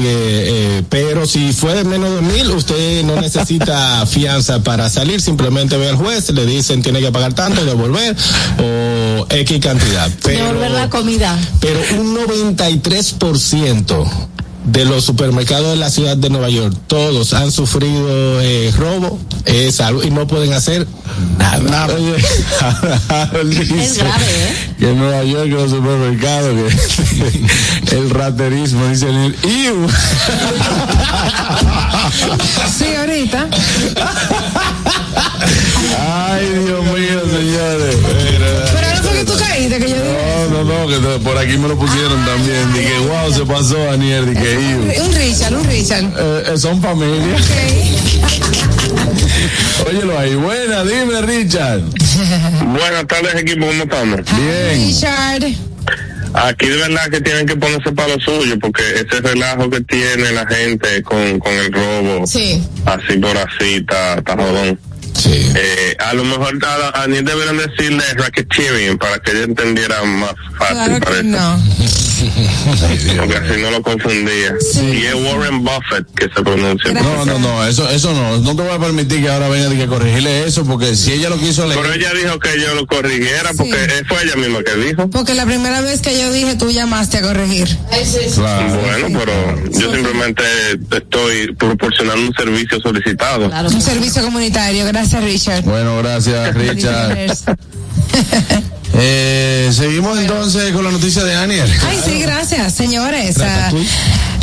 eh, 0.79 0.83
pero 0.95 1.27
si 1.27 1.53
fue 1.53 1.75
de 1.75 1.83
menos 1.83 2.15
de 2.15 2.23
mil, 2.23 2.49
usted 2.53 3.03
no 3.03 3.17
necesita 3.21 4.07
fianza 4.07 4.63
para 4.63 4.89
salir, 4.89 5.21
simplemente 5.21 5.77
ve 5.77 5.89
al 5.89 5.97
juez, 5.97 6.31
le 6.31 6.47
dicen 6.47 6.83
tiene 6.83 7.01
que 7.01 7.11
pagar 7.11 7.35
tanto, 7.35 7.65
devolver 7.65 8.15
o 8.61 9.27
X 9.29 9.59
cantidad. 9.59 10.09
Devolver 10.09 10.71
la 10.71 10.89
comida. 10.89 11.37
pero 11.59 11.81
un 11.99 12.17
93% 12.17 14.07
de 14.65 14.85
los 14.85 15.05
supermercados 15.05 15.71
de 15.71 15.77
la 15.77 15.91
ciudad 15.91 16.17
de 16.17 16.31
Nueva 16.31 16.49
York, 16.49 16.75
todos 16.87 17.35
han 17.35 17.53
sufrido 17.53 18.41
eh, 18.41 18.73
robo 18.77 19.19
es 19.45 19.81
algo, 19.81 20.03
y 20.03 20.11
no 20.11 20.27
pueden 20.27 20.53
hacer 20.53 20.87
nada. 21.39 21.95
Oye, 21.95 22.17
Harold 23.09 23.51
dice 23.51 23.85
Es 23.85 23.99
grave, 23.99 24.25
¿eh? 24.25 24.75
Que 24.79 24.91
en 24.91 24.99
Nueva 24.99 25.25
York 25.25 25.49
los 25.51 25.71
supermercados, 25.71 26.73
que 27.89 27.97
el 27.97 28.11
raterismo, 28.11 28.87
dice 28.87 29.09
el 29.09 29.37
¡Iu! 29.45 29.87
Sí, 32.77 32.87
ahorita. 32.95 33.49
Ay, 35.99 36.49
Dios 36.65 36.85
mío, 36.85 37.21
señores. 37.31 37.97
No 39.69 39.77
que 39.79 39.89
yo 39.89 39.97
dije. 39.97 40.49
No, 40.51 40.65
no, 40.65 40.65
no, 40.65 40.87
que 40.89 40.97
te- 41.07 41.19
por 41.25 41.39
aquí 41.39 41.57
me 41.57 41.69
lo 41.69 41.79
pusieron 41.79 42.23
también. 42.25 42.73
Dije, 42.75 42.99
wow, 42.99 43.33
se 43.33 43.47
pasó, 43.47 43.79
Daniel. 43.85 44.35
Dije. 44.35 44.57
Un 45.01 45.15
Richard, 45.15 45.55
un 45.55 45.65
Richard. 45.67 46.05
Eh, 46.05 46.43
eh, 46.55 46.59
son 46.59 46.83
familia. 46.83 47.37
Ok. 47.37 47.51
Óyelo 49.89 50.19
ahí. 50.19 50.35
Buena, 50.35 50.85
dime, 50.85 51.23
Richard. 51.23 51.81
Buenas 52.67 53.07
tardes, 53.07 53.35
equipo, 53.37 53.67
¿cómo 53.67 53.83
estamos? 53.85 54.21
Bien. 54.37 54.87
Richard. 54.87 55.45
Aquí 56.35 56.67
de 56.67 56.77
verdad 56.77 57.09
que 57.11 57.21
tienen 57.21 57.47
que 57.47 57.55
ponerse 57.57 57.93
para 57.93 58.09
lo 58.09 58.21
suyo, 58.21 58.59
porque 58.61 58.83
ese 58.97 59.21
relajo 59.21 59.71
que 59.71 59.81
tiene 59.83 60.33
la 60.33 60.45
gente 60.47 61.01
con, 61.05 61.39
con 61.39 61.53
el 61.53 61.73
robo, 61.73 62.27
Sí. 62.27 62.61
así 62.87 63.19
por 63.19 63.37
así, 63.37 63.75
está, 63.77 64.15
está 64.19 64.33
jodón. 64.37 64.79
Sí. 65.25 65.51
Eh, 65.57 65.97
a 65.99 66.13
lo 66.13 66.23
mejor 66.23 66.59
a, 66.67 66.89
a 66.99 67.05
Aniel 67.05 67.25
deberían 67.25 67.57
decirle 67.57 68.05
racketeering 68.15 68.99
para 68.99 69.19
que 69.21 69.31
ella 69.31 69.45
entendiera 69.45 70.05
más 70.05 70.35
fácil. 70.59 71.01
Claro 71.01 71.01
que 71.01 71.23
no. 71.23 71.63
Porque 73.19 73.37
así 73.37 73.61
no 73.61 73.71
lo 73.71 73.83
confundía. 73.83 74.55
Y 74.83 75.05
es 75.07 75.15
Warren 75.15 75.63
Buffett 75.65 76.07
que 76.17 76.25
se 76.35 76.43
pronuncia. 76.43 76.93
No, 76.93 77.25
no, 77.25 77.39
no, 77.39 77.65
eso, 77.67 77.89
eso 77.91 78.13
no. 78.13 78.39
No 78.39 78.57
te 78.57 78.63
voy 78.63 78.73
a 78.73 78.79
permitir 78.79 79.23
que 79.23 79.29
ahora 79.29 79.49
venga 79.49 79.73
y 79.75 79.79
que 79.79 79.87
corregirle 79.87 80.45
eso, 80.47 80.65
porque 80.65 80.95
si 80.97 81.13
ella 81.13 81.29
lo 81.31 81.39
quiso 81.39 81.67
leer. 81.67 81.81
Pero 81.81 81.95
ella 81.95 82.13
dijo 82.15 82.39
que 82.39 82.61
yo 82.61 82.75
lo 82.75 82.87
corrigiera, 82.87 83.51
porque 83.57 83.73
Sí. 83.75 84.05
fue 84.09 84.25
ella 84.25 84.37
misma 84.37 84.63
que 84.63 84.75
dijo. 84.77 85.09
Porque 85.11 85.35
la 85.35 85.45
primera 85.47 85.81
vez 85.81 86.01
que 86.01 86.19
yo 86.19 86.33
dije, 86.33 86.57
tú 86.57 86.71
llamaste 86.71 87.19
a 87.19 87.23
corregir. 87.23 87.69
Claro. 88.35 88.81
Bueno, 88.81 89.19
pero 89.19 89.71
yo 89.71 89.93
simplemente 89.95 90.43
estoy 90.97 91.55
proporcionando 91.55 92.23
un 92.29 92.33
servicio 92.35 92.79
solicitado. 92.81 93.49
Claro. 93.49 93.69
Un 93.69 93.81
servicio 93.83 94.23
comunitario. 94.23 94.87
Gracias, 94.87 95.23
Richard. 95.23 95.63
Bueno, 95.65 95.99
gracias, 95.99 96.55
Richard. 96.55 97.19
Eh, 98.97 99.71
seguimos 99.73 100.19
entonces 100.19 100.73
con 100.73 100.85
la 100.85 100.91
noticia 100.91 101.25
de 101.25 101.35
Aniel. 101.35 101.71
Ay, 101.89 102.01
sí, 102.05 102.21
gracias, 102.21 102.75
señores. 102.75 103.37
Ah, 103.41 103.71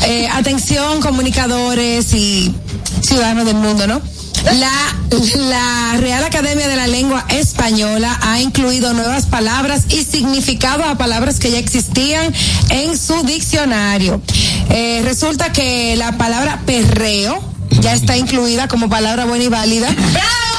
eh, 0.08 0.28
atención, 0.30 1.00
comunicadores 1.02 2.14
y 2.14 2.54
ciudadanos 3.02 3.46
del 3.46 3.56
mundo, 3.56 3.88
¿no? 3.88 4.02
La, 4.44 4.72
la 5.36 5.98
Real 6.00 6.24
Academia 6.24 6.68
de 6.68 6.76
la 6.76 6.88
Lengua 6.88 7.26
Española 7.30 8.18
ha 8.24 8.42
incluido 8.42 8.94
nuevas 8.94 9.28
palabras 9.28 9.84
y 9.90 10.04
significados 10.04 10.88
a 10.88 10.98
palabras 10.98 11.40
que 11.40 11.52
ya 11.52 11.60
existían 11.60 12.34
en 12.70 12.98
su 12.98 13.22
diccionario. 13.24 14.20
Eh, 14.70 15.02
resulta 15.04 15.52
que 15.52 15.96
la 15.96 16.18
palabra 16.18 16.62
perreo 16.66 17.40
ya 17.82 17.94
está 17.94 18.18
incluida 18.18 18.68
como 18.68 18.90
palabra 18.90 19.26
buena 19.26 19.44
y 19.44 19.50
válida. 19.50 19.88
para 19.88 20.51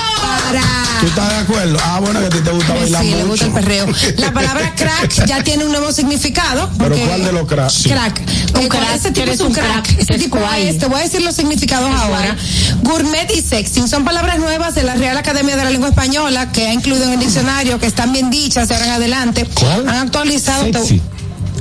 ¿Tú 1.00 1.06
estás 1.08 1.28
de 1.30 1.36
acuerdo? 1.36 1.78
Ah, 1.84 1.98
bueno, 2.00 2.20
que 2.20 2.26
a 2.26 2.30
ti 2.30 2.38
te 2.38 2.50
gusta 2.50 2.74
bailar 2.74 3.02
Sí, 3.02 3.10
le 3.10 3.16
mucho. 3.24 3.28
gusta 3.30 3.46
el 3.46 3.52
perreo. 3.52 3.86
La 4.18 4.32
palabra 4.32 4.72
crack 4.76 5.26
ya 5.26 5.42
tiene 5.42 5.64
un 5.64 5.72
nuevo 5.72 5.90
significado. 5.92 6.70
¿Pero 6.78 6.96
cuál 6.96 7.24
de 7.24 7.32
los 7.32 7.46
cracks? 7.48 7.82
Crack. 7.84 8.20
Un 8.60 8.68
crack, 8.68 8.94
Este 8.94 9.10
tipo 9.10 9.30
es 9.32 9.40
un 9.40 9.52
crack. 9.52 9.82
crack, 9.82 9.98
Este 9.98 10.14
es 10.14 10.22
tipo 10.22 10.38
guay. 10.38 10.68
es, 10.68 10.78
te 10.78 10.86
voy 10.86 11.00
a 11.00 11.02
decir 11.02 11.22
los 11.22 11.34
significados 11.34 11.90
ahora. 11.94 12.36
Gourmet 12.82 13.30
y 13.36 13.40
sexting 13.42 13.88
son 13.88 14.04
palabras 14.04 14.38
nuevas 14.38 14.74
de 14.74 14.84
la 14.84 14.94
Real 14.94 15.16
Academia 15.16 15.56
de 15.56 15.64
la 15.64 15.70
Lengua 15.70 15.88
Española 15.88 16.52
que 16.52 16.68
ha 16.68 16.72
incluido 16.72 17.04
en 17.04 17.12
el 17.14 17.18
diccionario, 17.20 17.78
que 17.80 17.86
están 17.86 18.12
bien 18.12 18.30
dichas, 18.30 18.68
se 18.68 18.74
harán 18.76 18.90
adelante. 18.90 19.46
¿Cuál? 19.54 19.88
Han 19.88 19.96
actualizado. 20.06 20.64
Sexy. 20.64 21.02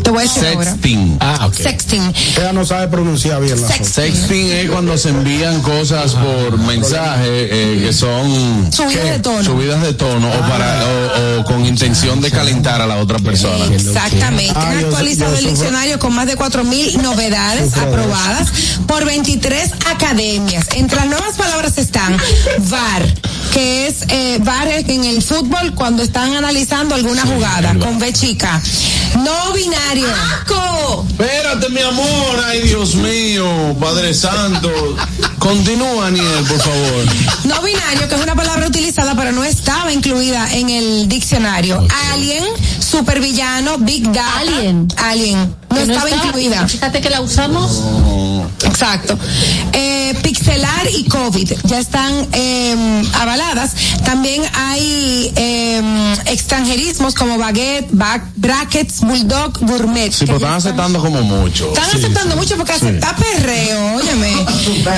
Te 0.03 0.09
voy 0.09 0.19
a 0.19 0.21
decir 0.23 0.45
ahora. 0.47 0.71
Sexting. 0.71 1.17
Ah, 1.19 1.45
ok. 1.47 1.53
Sexting. 1.53 2.13
Ella 2.37 2.53
no 2.53 2.65
sabe 2.65 2.87
pronunciar 2.87 3.41
bien 3.41 3.59
la 3.61 3.67
Sex- 3.67 3.87
Sexting 3.89 4.51
es 4.51 4.69
cuando 4.69 4.97
se 4.97 5.09
envían 5.09 5.61
cosas 5.61 6.13
por 6.13 6.57
mensaje 6.59 7.23
eh, 7.27 7.79
que 7.85 7.93
son 7.93 8.71
Subidas 8.71 9.03
de 9.05 9.19
tono. 9.19 9.43
subidas 9.43 9.81
de 9.81 9.93
tono 9.93 10.29
o 10.29 10.39
para 10.49 10.83
o, 10.85 11.39
o 11.41 11.43
con 11.45 11.65
intención 11.65 12.21
de 12.21 12.31
calentar 12.31 12.81
a 12.81 12.87
la 12.87 12.97
otra 12.97 13.19
persona. 13.19 13.65
Exactamente. 13.73 14.53
Ah, 14.55 14.69
Han 14.71 14.77
actualizado 14.85 15.33
yo 15.33 15.39
el 15.39 15.45
diccionario 15.45 15.99
con 15.99 16.13
más 16.13 16.27
de 16.27 16.37
4.000 16.37 17.01
novedades 17.01 17.75
aprobadas 17.77 18.49
por 18.87 19.05
23 19.05 19.71
academias. 19.91 20.65
Entre 20.75 20.95
las 20.97 21.07
nuevas 21.07 21.35
palabras 21.37 21.77
están 21.77 22.17
VAR, 22.69 23.03
que 23.51 23.87
es 23.87 24.03
eh, 24.07 24.39
VAR 24.41 24.67
en 24.69 25.03
el 25.03 25.21
fútbol 25.21 25.73
cuando 25.75 26.03
están 26.03 26.33
analizando 26.33 26.95
alguna 26.95 27.25
jugada, 27.25 27.75
con 27.79 27.99
B 27.99 28.11
chica. 28.13 28.61
No 29.19 29.53
binario. 29.53 30.07
¡Asco! 30.07 31.05
Espérate, 31.09 31.69
mi 31.69 31.81
amor. 31.81 32.43
Ay, 32.45 32.61
Dios 32.61 32.95
mío, 32.95 33.75
Padre 33.79 34.13
Santo. 34.13 34.71
Continúa, 35.37 36.07
Aniel, 36.07 36.45
por 36.47 36.59
favor. 36.59 37.05
No 37.43 37.61
binario, 37.61 38.07
que 38.07 38.15
es 38.15 38.21
una 38.21 38.35
palabra 38.35 38.67
utilizada 38.67 39.15
pero 39.15 39.31
no 39.31 39.43
estaba 39.43 39.91
incluida 39.91 40.53
en 40.53 40.69
el 40.69 41.09
diccionario. 41.09 41.85
Alien, 42.13 42.45
supervillano, 42.79 43.77
Big 43.79 44.03
Data. 44.11 44.39
Alien. 44.39 44.87
Alien. 44.97 45.60
No 45.71 45.79
estaba 45.79 46.09
incluida. 46.09 46.67
Fíjate 46.67 47.01
que 47.01 47.09
la 47.09 47.21
usamos. 47.21 47.81
Exacto. 48.63 49.17
Eh, 49.73 50.15
pixelar 50.21 50.87
y 50.93 51.05
COVID 51.05 51.53
ya 51.63 51.79
están 51.79 52.27
eh, 52.33 53.01
avaladas. 53.13 53.71
También 54.03 54.43
hay 54.53 55.31
eh, 55.35 55.81
extranjerismos 56.25 57.15
como 57.15 57.37
baguette, 57.37 57.87
back, 57.91 58.23
brackets, 58.35 59.01
bulldog, 59.01 59.57
gourmet. 59.61 60.11
Sí, 60.11 60.25
pero 60.25 60.37
están 60.37 60.53
aceptando 60.53 60.99
como 60.99 61.21
mucho. 61.21 61.69
están 61.73 61.89
aceptando 61.95 62.35
mucho 62.35 62.55
porque 62.57 62.73
acepta 62.73 63.15
perreo, 63.15 63.95
óyeme. 63.95 64.31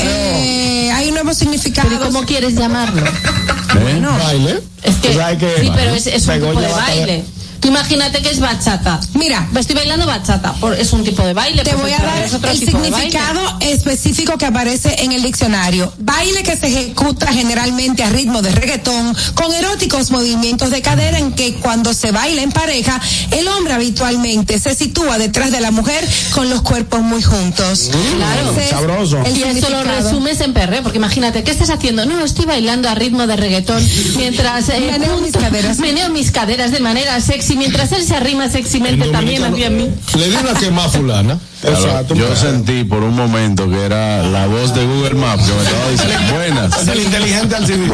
Eh, 0.05 0.91
hay 0.91 1.07
un 1.09 1.13
nuevo 1.13 1.33
significado. 1.33 1.87
Pero 1.89 2.01
¿y 2.01 2.05
cómo 2.05 2.25
quieres 2.25 2.55
llamarlo? 2.55 3.03
¿Eh? 3.05 4.01
baile. 4.01 4.59
Es 4.83 4.95
que, 4.95 5.09
que- 5.37 5.61
sí, 5.61 5.71
pero 5.73 5.95
es, 5.95 6.07
es 6.07 6.27
un 6.27 6.33
tipo 6.35 6.59
de 6.59 6.67
baile. 6.67 7.23
Tú 7.63 7.69
imagínate 7.69 8.21
que 8.21 8.29
es 8.29 8.41
bachata. 8.41 8.99
Mira, 9.13 9.47
Estoy 9.57 9.75
bailando 9.77 10.05
bachata. 10.05 10.51
por- 10.55 10.77
es 10.77 10.91
un 10.91 11.01
tipo 11.05 11.23
de 11.25 11.33
baile. 11.33 11.63
Te 11.63 11.73
voy 11.75 11.93
a 11.93 11.97
dar 11.97 12.17
el 12.51 12.59
significado 12.59 13.57
específico 13.61 14.37
que 14.37 14.45
aparece 14.45 14.97
en 15.01 15.13
el 15.13 15.23
diccionario. 15.23 15.93
Baile 15.97 16.43
que 16.43 16.57
se 16.57 16.67
ejecuta 16.67 17.31
generalmente 17.31 18.03
a 18.03 18.09
ritmo 18.09 18.41
de 18.41 18.51
reggaetón, 18.51 19.15
con 19.33 19.53
eróticos 19.53 20.11
movimientos 20.11 20.71
de 20.71 20.81
cadera 20.81 21.17
en 21.19 21.31
que 21.31 21.53
cuando 21.55 21.93
se 21.93 22.11
baila 22.11 22.41
en 22.41 22.51
pareja, 22.51 22.99
el 23.31 23.47
hombre 23.47 23.73
habitualmente 23.75 24.59
se 24.59 24.75
sitúa 24.75 25.17
detrás 25.17 25.51
de 25.51 25.61
la 25.61 25.71
mujer 25.71 26.05
con 26.33 26.49
los 26.49 26.63
cuerpos 26.63 27.01
muy 27.01 27.23
juntos. 27.23 27.91
Claro. 28.17 28.51
Ese 28.51 28.63
es 28.65 28.69
Sabroso. 28.71 29.21
El 29.25 29.37
Y 29.37 29.43
esto 29.43 29.69
lo 29.69 29.83
resumes 29.85 30.41
en 30.41 30.51
perreo, 30.53 30.83
porque 30.83 30.97
imagínate, 30.97 31.45
¿qué 31.45 31.51
estás 31.51 31.69
haciendo? 31.69 32.05
No, 32.05 32.25
estoy 32.25 32.43
bailando 32.43 32.89
a 32.89 32.95
ritmo 32.95 33.25
de 33.25 33.37
reggaetón 33.37 33.81
mientras 34.17 34.67
eh, 34.67 34.81
Meneo 34.91 35.17
mis 35.21 35.31
caderas. 35.31 35.77
meneo 35.79 36.09
mis 36.09 36.31
caderas 36.31 36.71
de 36.71 36.81
manera 36.81 37.21
sexy, 37.21 37.52
mientras 37.57 37.91
él 37.91 38.03
se 38.03 38.15
arrima 38.15 38.49
sexymente 38.49 39.07
también 39.07 39.43
hacia 39.43 39.69
mí. 39.69 39.89
Le 40.17 40.29
di 40.29 40.35
una 40.35 40.53
quema 40.53 40.85
a 40.85 40.89
fulana. 40.89 41.39
Exacto. 41.63 42.13
yo 42.13 42.35
sentí 42.35 42.83
por 42.83 43.01
un 43.03 43.15
momento 43.15 43.69
que 43.69 43.85
era 43.85 44.21
la 44.23 44.47
voz 44.47 44.75
de 44.75 44.85
Google 44.85 45.13
Maps 45.13 45.43
que 45.45 45.53
me 45.53 45.63
estaba 45.63 45.89
diciendo 45.91 46.33
buenas. 46.33 46.87
El 46.87 46.99
inteligente 47.01 47.55
al 47.55 47.65
civil. 47.65 47.91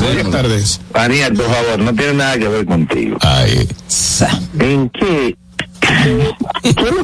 Buenas 0.00 0.30
tardes. 0.32 0.80
Daniel, 0.92 1.34
por 1.34 1.46
favor, 1.46 1.78
no 1.78 1.94
tiene 1.94 2.14
nada 2.14 2.38
que 2.38 2.48
ver 2.48 2.66
contigo. 2.66 3.18
Ay, 3.20 3.68
¿En 4.58 4.90
qué? 4.90 5.36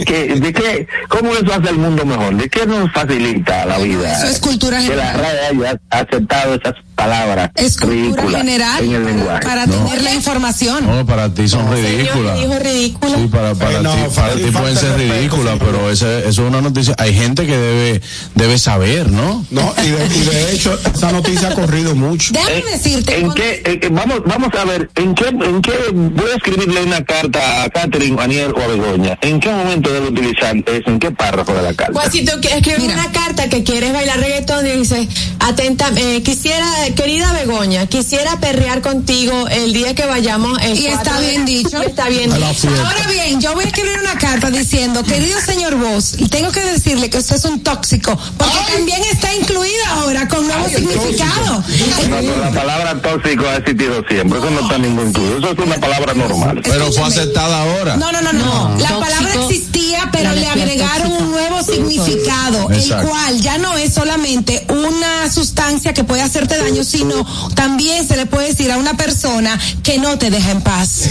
¿Qué 0.06 0.32
es 0.32 0.40
de 0.40 0.52
qué, 0.52 0.88
¿Cómo 1.08 1.32
eso 1.32 1.52
hace 1.54 1.70
el 1.70 1.76
mundo 1.78 2.04
mejor? 2.04 2.34
¿De 2.36 2.48
qué 2.48 2.66
nos 2.66 2.90
facilita 2.92 3.64
la 3.64 3.78
vida? 3.78 4.12
Eso 4.12 4.26
es 4.26 4.40
cultura 4.40 4.78
Que 4.78 4.96
la 4.96 5.06
general. 5.12 5.20
RAE 5.20 5.46
haya 5.68 5.80
aceptado 5.90 6.54
esas 6.54 6.74
palabras 6.94 7.50
Es 7.55 7.78
ridículas 7.81 8.42
general 8.42 8.85
en 8.85 8.92
el 8.94 9.02
para, 9.02 9.14
lenguaje. 9.16 9.46
para 9.46 9.66
tener 9.66 10.02
la 10.02 10.14
información. 10.14 10.87
no, 10.87 11.07
para 11.07 11.28
ti 11.33 11.48
son 11.48 11.62
Señor, 11.74 11.90
ridículas. 11.90 12.38
dijo 12.38 12.59
ridículo. 12.59 13.14
Sí, 13.18 13.26
para, 13.28 13.55
para 13.55 13.78
Eh, 13.78 13.83
no, 13.83 13.92
ti, 13.92 14.00
para 14.14 14.28
falta- 14.28 14.44
ti 14.46 14.50
pueden 14.52 14.76
ser 14.76 14.96
ridículas, 14.98 15.57
pero 15.59 15.90
ese, 15.90 16.18
eso 16.20 16.28
es 16.28 16.38
una 16.38 16.61
noticia. 16.61 16.94
Hay 16.98 17.14
gente 17.14 17.46
que 17.46 17.57
debe, 17.57 18.00
debe 18.35 18.59
saber, 18.59 19.11
¿no? 19.11 19.44
No, 19.50 19.74
y 19.83 19.88
de, 19.90 20.07
y 20.16 20.20
de 20.20 20.52
hecho, 20.55 20.78
esa 20.94 21.12
noticia 21.12 21.48
ha 21.48 21.55
corrido 21.55 21.94
mucho. 21.94 22.33
Déjame 22.33 22.59
Eh, 22.59 22.64
decirte. 22.72 23.18
¿En 23.18 23.33
qué, 23.33 23.62
eh, 23.64 23.81
eh, 23.83 23.88
vamos, 23.90 24.20
vamos 24.26 24.48
a 24.55 24.64
ver, 24.64 24.90
¿en 24.96 25.14
qué, 25.14 25.28
en 25.28 25.62
qué, 25.62 25.72
voy 25.92 26.31
a 26.33 26.37
escribirle 26.37 26.83
una 26.83 27.05
carta 27.05 27.62
a 27.64 27.68
Catherine, 27.70 28.20
a 28.20 28.24
Aniel 28.24 28.52
o 28.57 28.61
a 28.61 28.66
Begoña? 28.66 29.18
¿En 29.22 29.40
qué 29.40 29.50
momento 29.50 29.92
debo 29.92 30.09
utilizar 30.09 30.55
eso? 30.57 30.90
¿En 30.90 30.98
qué 30.98 31.11
párrafo 31.11 31.52
de 31.55 31.62
la 31.62 31.74
carta? 31.74 31.92
Pues 31.92 32.12
si 32.12 32.24
tú 32.24 32.33
escribes 32.42 32.81
Mira. 32.81 32.94
una 32.94 33.12
carta 33.12 33.48
que 33.48 33.62
quieres 33.64 33.92
bailar 33.92 34.18
reggaetón 34.20 34.66
y 34.66 34.70
dices, 34.72 35.09
atenta, 35.40 35.90
eh, 35.96 36.22
quisiera, 36.22 36.81
querida 36.90 37.32
Begoña, 37.32 37.86
quisiera 37.86 38.38
perrear 38.40 38.82
contigo 38.82 39.48
el 39.48 39.72
día 39.72 39.94
que 39.94 40.06
vayamos. 40.06 40.58
el 40.62 40.78
Y 40.78 40.86
está 40.86 41.20
bien 41.20 41.44
dicho. 41.44 41.80
Está 41.92 42.08
bien 42.08 42.30
dicho. 42.32 42.68
Ahora 42.84 43.06
bien, 43.08 43.40
yo 43.40 43.54
voy 43.54 43.64
a 43.64 43.66
escribir 43.66 43.98
una 44.00 44.16
carta 44.18 44.50
diciendo, 44.50 45.02
querido 45.02 45.40
señor 45.40 45.76
Vos, 45.76 46.14
y 46.18 46.28
tengo 46.28 46.50
que 46.50 46.60
decirle 46.60 47.10
que 47.10 47.18
usted 47.18 47.36
es 47.36 47.44
un 47.44 47.60
tóxico, 47.62 48.18
porque 48.36 48.58
también 48.74 49.02
está 49.12 49.34
incluida 49.34 49.90
ahora 49.90 50.26
con 50.28 50.46
nuevo 50.46 50.68
significado. 50.68 51.62
No, 52.08 52.36
la 52.36 52.50
palabra 52.50 53.00
tóxico 53.02 53.46
ha 53.46 53.56
existido 53.56 54.02
siempre, 54.08 54.38
eso 54.38 54.50
no 54.50 54.60
está 54.60 54.78
ningún 54.78 55.08
estudio, 55.08 55.38
eso 55.38 55.50
es 55.52 55.58
una 55.58 55.76
palabra 55.76 56.14
normal. 56.14 56.60
Pero 56.62 56.90
fue 56.92 57.04
aceptada 57.04 57.62
ahora. 57.62 57.96
No, 57.96 58.10
no, 58.12 58.22
no, 58.22 58.32
no. 58.32 58.76
La 58.78 58.88
tóxico, 58.88 59.00
palabra 59.00 59.34
existía, 59.42 60.08
pero 60.12 60.32
le 60.32 60.46
agregaron 60.46 61.12
un 61.12 61.30
nuevo 61.30 61.62
significado, 61.62 62.70
el 62.70 62.88
cual 63.06 63.40
ya 63.40 63.58
no 63.58 63.76
es 63.76 63.92
solamente 63.92 64.64
una 64.68 65.30
sustancia 65.30 65.92
que 65.92 66.04
puede 66.04 66.22
hacerte 66.22 66.56
daño, 66.56 66.71
sino 66.80 67.24
también 67.54 68.06
se 68.06 68.16
le 68.16 68.26
puede 68.26 68.48
decir 68.48 68.70
a 68.72 68.78
una 68.78 68.94
persona 68.94 69.58
que 69.82 69.98
no 69.98 70.18
te 70.18 70.30
deja 70.30 70.50
en 70.50 70.62
paz. 70.62 71.02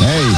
Ey, 0.00 0.36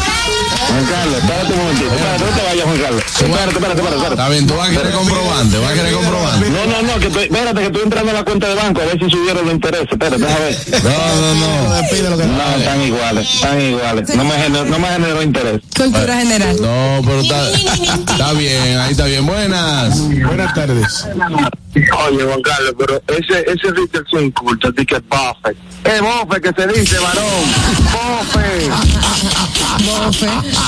Juan 0.73 0.87
Carlos, 0.87 1.19
espérate 1.19 1.53
un 1.53 1.59
momentito, 1.59 1.93
espérate, 1.93 2.25
no 2.25 2.31
te 2.37 2.43
vayas, 2.43 2.65
Juan 2.65 2.79
Carlos. 2.79 3.03
Espérate, 3.05 3.51
espérate, 3.53 3.53
espérate, 3.53 3.97
espérate. 3.97 4.15
está 4.15 4.29
bien, 4.31 4.47
tú 4.47 4.55
vas 4.57 4.69
a 4.69 4.71
querer 4.73 4.93
comprobante, 4.93 5.59
vas 5.59 5.71
a 5.71 5.75
querer 5.75 5.93
comprobante. 5.93 6.51
No, 6.51 6.67
no, 6.67 6.83
no, 6.83 6.99
que 6.99 7.07
estoy, 7.09 7.23
espérate 7.25 7.61
que 7.61 7.67
estoy 7.67 7.83
entrando 7.83 8.11
a 8.11 8.15
la 8.15 8.25
cuenta 8.25 8.49
de 8.49 8.55
banco 8.55 8.81
a 8.81 8.85
ver 8.87 8.99
si 8.99 9.11
subieron 9.11 9.45
los 9.45 9.55
intereses. 9.55 9.89
Espérate, 9.91 10.19
déjame 10.19 10.45
ver. 10.45 10.83
No, 10.83 10.91
no, 11.21 11.35
no. 11.35 11.75
Despide 11.75 12.11
lo 12.11 12.19
que 12.19 12.25
No, 12.25 12.57
están 12.57 12.81
iguales, 12.83 13.35
están 13.35 13.61
iguales. 13.61 14.17
No 14.17 14.25
me 14.25 14.35
generó, 14.35 14.65
no 14.65 14.79
me 14.79 14.89
generó 14.89 15.23
interés. 15.23 15.61
Cultura 15.77 16.17
general. 16.17 16.57
No, 16.61 17.03
pero 17.05 17.21
está, 17.21 17.51
está 17.51 18.33
bien, 18.33 18.79
ahí 18.79 18.93
está 18.93 19.05
bien. 19.05 19.27
Buenas. 19.27 19.99
Buenas 20.09 20.55
tardes. 20.55 21.07
Oye, 21.75 22.25
Juan 22.25 22.43
Carlos, 22.43 22.75
pero 22.79 23.03
ese, 23.09 23.41
ese 23.51 23.71
Richardson 23.73 24.25
inculto, 24.25 24.69
así 24.69 24.85
que 24.87 24.97
es 24.97 25.03
bofe. 25.09 25.57
Es 25.85 26.01
bofe 26.01 26.41
que 26.41 26.53
se 26.53 26.67
dice, 26.69 26.99
varón. 26.99 27.25
Bofe. 27.93 28.71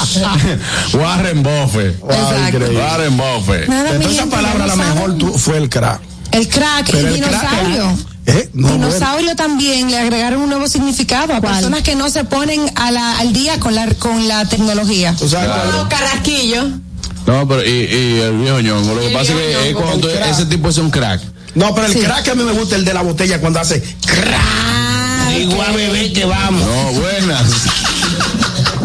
Warren 0.94 1.42
Buffett. 1.42 2.02
Warren 2.02 3.16
Buffett. 3.16 3.68
Nada, 3.68 3.90
esas 3.96 4.06
gente, 4.12 4.26
palabras, 4.36 4.66
la 4.68 4.76
mejor 4.76 5.18
tú- 5.18 5.32
fue 5.38 5.56
el 5.58 5.68
crack. 5.68 6.00
El 6.32 6.48
crack, 6.48 6.86
Pero 6.90 7.08
el 7.08 7.14
el 7.14 7.22
crack- 7.24 7.30
dinosaurio. 7.66 7.98
¿Eh? 8.26 8.48
No, 8.54 8.68
bueno. 8.68 8.86
dinosaurio 8.86 9.36
también 9.36 9.90
le 9.90 9.98
agregaron 9.98 10.40
un 10.42 10.48
nuevo 10.48 10.66
significado 10.68 11.34
a 11.34 11.40
personas 11.40 11.82
que 11.82 11.94
no 11.94 12.08
se 12.10 12.24
ponen 12.24 12.60
a 12.74 12.90
la, 12.90 13.18
al 13.18 13.32
día 13.32 13.60
con 13.60 13.74
la, 13.74 13.86
con 13.94 14.26
la 14.28 14.46
tecnología. 14.46 15.14
Tú 15.18 15.28
sabes 15.28 15.48
No, 15.72 15.88
Carrasquillo. 15.88 16.64
No, 17.26 17.46
pero 17.48 17.62
y, 17.64 17.68
y 17.70 18.20
el 18.20 18.38
viejo 18.38 18.60
ñongo. 18.60 18.94
Lo 18.94 19.00
que 19.00 19.10
pasa 19.10 19.32
es 19.32 19.38
que 19.38 19.68
es 19.70 19.76
cuando 19.76 20.08
crack. 20.10 20.30
ese 20.30 20.46
tipo 20.46 20.68
es 20.70 20.78
un 20.78 20.90
crack. 20.90 21.20
No, 21.54 21.74
pero 21.74 21.86
el 21.86 21.92
Sí. 21.92 22.00
crack 22.00 22.28
a 22.28 22.34
mí 22.34 22.42
me 22.44 22.52
gusta 22.52 22.76
el 22.76 22.84
de 22.84 22.94
la 22.94 23.02
botella 23.02 23.40
cuando 23.40 23.60
hace 23.60 23.80
crack. 24.04 25.38
Igual 25.38 25.74
bebé 25.74 26.12
que 26.12 26.24
vamos. 26.24 26.62
No, 26.62 27.00
buenas. 27.00 27.44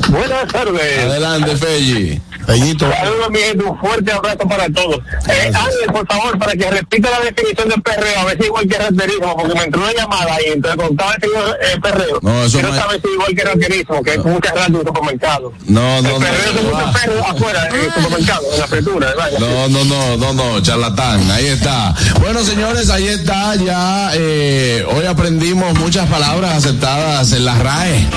Buenas 0.09 0.47
tardes. 0.47 0.99
Adelante, 1.05 1.55
Felli. 1.55 2.21
Bellito. 2.49 2.89
Saludos, 2.91 3.29
mi 3.29 3.37
gente, 3.39 3.63
un 3.63 3.77
fuerte 3.79 4.11
abrazo 4.11 4.39
para 4.39 4.67
todos. 4.69 4.97
Eh, 5.27 5.51
Ángel, 5.53 5.93
por 5.93 6.07
favor, 6.07 6.39
para 6.39 6.53
que 6.53 6.67
repita 6.71 7.11
la 7.11 7.19
definición 7.19 7.69
de 7.69 7.75
perreo, 7.77 8.19
a 8.21 8.25
ver 8.25 8.37
si 8.39 8.45
igual 8.47 8.67
que 8.67 8.75
raterismo, 8.77 9.37
porque 9.37 9.53
me 9.53 9.63
entró 9.65 9.81
una 9.83 9.93
llamada 9.93 10.33
ahí, 10.33 10.45
entonces 10.53 10.83
contaba 10.83 11.13
el 11.13 11.21
señor 11.21 11.59
eh, 11.61 11.79
perreo. 11.79 12.19
No, 12.23 12.43
eso 12.43 12.53
Quiero 12.57 12.69
no 12.69 12.75
es- 12.75 12.81
saber 12.81 13.01
si 13.03 13.07
igual 13.13 13.35
que 13.35 13.43
raterismo, 13.43 14.03
que 14.03 14.13
es 14.15 14.25
muchas 14.25 14.53
rato 14.55 14.67
en 14.67 14.75
un 14.77 14.85
supermercado. 14.87 15.53
No, 15.67 16.01
no, 16.01 16.09
el 16.09 16.15
perreo 16.23 16.49
es 16.55 16.63
mucho 16.63 16.91
perro 16.91 17.27
afuera, 17.27 17.67
en 17.69 17.75
el 17.75 17.93
supermercado, 17.93 18.41
en 18.53 18.59
la 18.59 18.67
¿verdad? 19.07 19.31
No, 19.39 19.67
no, 19.69 19.85
no, 19.85 20.17
no, 20.17 20.33
no, 20.33 20.59
charlatán, 20.63 21.29
ahí 21.29 21.45
está. 21.45 21.93
Bueno, 22.19 22.43
señores, 22.43 22.89
ahí 22.89 23.09
está, 23.09 23.55
ya 23.57 24.09
eh, 24.15 24.83
hoy 24.91 25.05
aprendimos 25.05 25.77
muchas 25.77 26.07
palabras 26.09 26.55
aceptadas 26.57 27.31
en 27.31 27.45
la 27.45 27.53
RAE. 27.59 28.07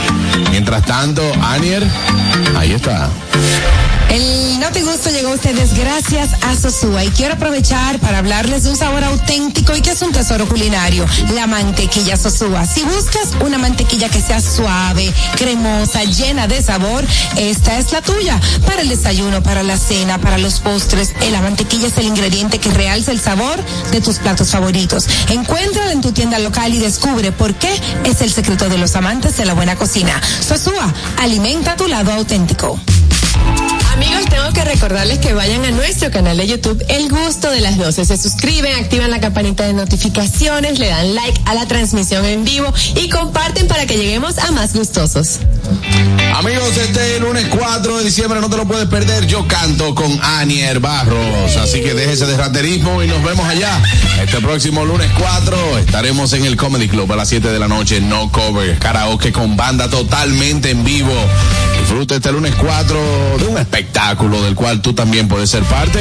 Mientras 0.50 0.86
tanto, 0.86 1.22
Anier, 1.42 1.82
ahí 2.56 2.72
está. 2.72 3.10
El 4.12 4.60
No 4.60 4.70
Te 4.70 4.82
Gusto 4.82 5.08
llegó 5.08 5.30
a 5.30 5.34
ustedes 5.36 5.72
gracias 5.72 6.28
a 6.42 6.54
Sosúa 6.54 7.02
y 7.02 7.08
quiero 7.08 7.32
aprovechar 7.32 7.98
para 7.98 8.18
hablarles 8.18 8.64
de 8.64 8.70
un 8.70 8.76
sabor 8.76 9.02
auténtico 9.02 9.74
y 9.74 9.80
que 9.80 9.92
es 9.92 10.02
un 10.02 10.12
tesoro 10.12 10.46
culinario, 10.46 11.06
la 11.34 11.46
mantequilla 11.46 12.18
Sosúa. 12.18 12.66
Si 12.66 12.82
buscas 12.82 13.30
una 13.40 13.56
mantequilla 13.56 14.10
que 14.10 14.20
sea 14.20 14.42
suave, 14.42 15.10
cremosa, 15.38 16.04
llena 16.04 16.46
de 16.46 16.60
sabor, 16.60 17.02
esta 17.38 17.78
es 17.78 17.90
la 17.92 18.02
tuya. 18.02 18.38
Para 18.66 18.82
el 18.82 18.90
desayuno, 18.90 19.42
para 19.42 19.62
la 19.62 19.78
cena, 19.78 20.18
para 20.18 20.36
los 20.36 20.60
postres, 20.60 21.14
eh, 21.22 21.30
la 21.30 21.40
mantequilla 21.40 21.88
es 21.88 21.96
el 21.96 22.04
ingrediente 22.04 22.58
que 22.58 22.70
realza 22.70 23.12
el 23.12 23.20
sabor 23.20 23.64
de 23.92 24.02
tus 24.02 24.18
platos 24.18 24.50
favoritos. 24.50 25.06
Encuéntrala 25.30 25.90
en 25.90 26.02
tu 26.02 26.12
tienda 26.12 26.38
local 26.38 26.74
y 26.74 26.80
descubre 26.80 27.32
por 27.32 27.54
qué 27.54 27.80
es 28.04 28.20
el 28.20 28.30
secreto 28.30 28.68
de 28.68 28.76
los 28.76 28.94
amantes 28.94 29.38
de 29.38 29.46
la 29.46 29.54
buena 29.54 29.76
cocina. 29.76 30.20
Sosúa, 30.46 30.92
alimenta 31.16 31.76
tu 31.76 31.88
lado 31.88 32.12
auténtico. 32.12 32.78
Amigos, 33.92 34.24
tengo 34.30 34.50
que 34.54 34.64
recordarles 34.64 35.18
que 35.18 35.34
vayan 35.34 35.64
a 35.66 35.70
nuestro 35.70 36.10
canal 36.10 36.36
de 36.38 36.46
YouTube 36.46 36.82
El 36.88 37.10
Gusto 37.10 37.50
de 37.50 37.60
las 37.60 37.76
12. 37.76 38.06
Se 38.06 38.16
suscriben, 38.16 38.74
activan 38.76 39.10
la 39.10 39.20
campanita 39.20 39.64
de 39.64 39.74
notificaciones, 39.74 40.78
le 40.78 40.88
dan 40.88 41.14
like 41.14 41.40
a 41.44 41.54
la 41.54 41.66
transmisión 41.66 42.24
en 42.24 42.42
vivo 42.44 42.72
y 42.96 43.10
comparten 43.10 43.68
para 43.68 43.84
que 43.86 43.98
lleguemos 43.98 44.38
a 44.38 44.50
más 44.50 44.74
gustosos. 44.74 45.40
Amigos, 46.34 46.76
este 46.78 47.20
lunes 47.20 47.46
4 47.50 47.98
de 47.98 48.04
diciembre 48.04 48.40
no 48.40 48.48
te 48.48 48.56
lo 48.56 48.66
puedes 48.66 48.88
perder. 48.88 49.26
Yo 49.26 49.46
canto 49.46 49.94
con 49.94 50.18
Anier 50.22 50.80
Barros. 50.80 51.56
Así 51.56 51.82
que 51.82 51.92
déjese 51.92 52.24
de 52.26 52.36
raterismo 52.36 53.02
y 53.02 53.06
nos 53.06 53.22
vemos 53.22 53.46
allá. 53.46 53.82
Este 54.22 54.40
próximo 54.40 54.86
lunes 54.86 55.10
4 55.18 55.78
estaremos 55.78 56.32
en 56.32 56.46
el 56.46 56.56
Comedy 56.56 56.88
Club 56.88 57.12
a 57.12 57.16
las 57.16 57.28
7 57.28 57.48
de 57.48 57.58
la 57.58 57.68
noche. 57.68 58.00
No 58.00 58.32
cover. 58.32 58.78
Karaoke 58.78 59.30
con 59.32 59.56
banda 59.56 59.90
totalmente 59.90 60.70
en 60.70 60.82
vivo. 60.82 61.14
Disfruta 61.92 62.14
este 62.14 62.32
lunes 62.32 62.54
4 62.58 62.98
de 63.38 63.46
un 63.48 63.58
espectáculo 63.58 64.42
del 64.42 64.54
cual 64.54 64.80
tú 64.80 64.94
también 64.94 65.28
puedes 65.28 65.50
ser 65.50 65.62
parte. 65.64 66.00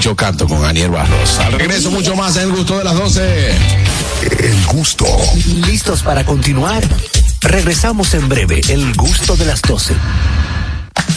Yo 0.00 0.16
canto 0.16 0.48
con 0.48 0.64
Anier 0.64 0.90
Barros. 0.90 1.38
Al 1.38 1.52
regreso, 1.52 1.92
mucho 1.92 2.16
más 2.16 2.34
en 2.34 2.42
el 2.42 2.50
gusto 2.50 2.76
de 2.76 2.82
las 2.82 2.94
12. 2.96 3.50
El 4.40 4.66
gusto. 4.66 5.06
¿Listos 5.68 6.02
para 6.02 6.24
continuar? 6.26 6.82
Regresamos 7.42 8.12
en 8.14 8.28
breve. 8.28 8.60
El 8.68 8.92
gusto 8.94 9.36
de 9.36 9.44
las 9.44 9.62
12. 9.62 9.94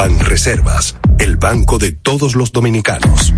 Banreservas, 0.00 0.96
el 1.18 1.36
banco 1.36 1.76
de 1.76 1.92
todos 1.92 2.34
los 2.34 2.52
dominicanos. 2.52 3.34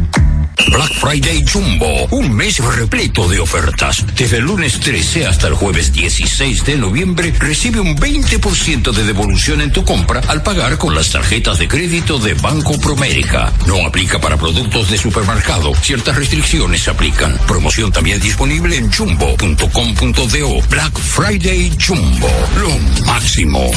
Black 0.70 0.94
Friday 0.94 1.44
Jumbo, 1.44 2.06
un 2.12 2.32
mes 2.32 2.60
repleto 2.60 3.28
de 3.28 3.40
ofertas. 3.40 4.06
Desde 4.16 4.36
el 4.36 4.44
lunes 4.44 4.78
13 4.78 5.26
hasta 5.26 5.48
el 5.48 5.54
jueves 5.54 5.92
16 5.92 6.64
de 6.64 6.76
noviembre, 6.76 7.34
recibe 7.36 7.80
un 7.80 7.96
20% 7.96 8.92
de 8.92 9.02
devolución 9.02 9.60
en 9.60 9.72
tu 9.72 9.84
compra 9.84 10.20
al 10.28 10.44
pagar 10.44 10.78
con 10.78 10.94
las 10.94 11.10
tarjetas 11.10 11.58
de 11.58 11.66
crédito 11.66 12.20
de 12.20 12.34
Banco 12.34 12.78
Promérica. 12.78 13.52
No 13.66 13.84
aplica 13.84 14.20
para 14.20 14.36
productos 14.36 14.88
de 14.88 14.98
supermercado. 14.98 15.74
Ciertas 15.74 16.14
restricciones 16.14 16.86
aplican. 16.86 17.36
Promoción 17.48 17.90
también 17.90 18.20
disponible 18.20 18.76
en 18.76 18.88
jumbo.com.do. 18.92 20.68
Black 20.70 20.96
Friday 20.96 21.76
Jumbo, 21.76 22.30
lo 22.60 23.04
máximo. 23.04 23.68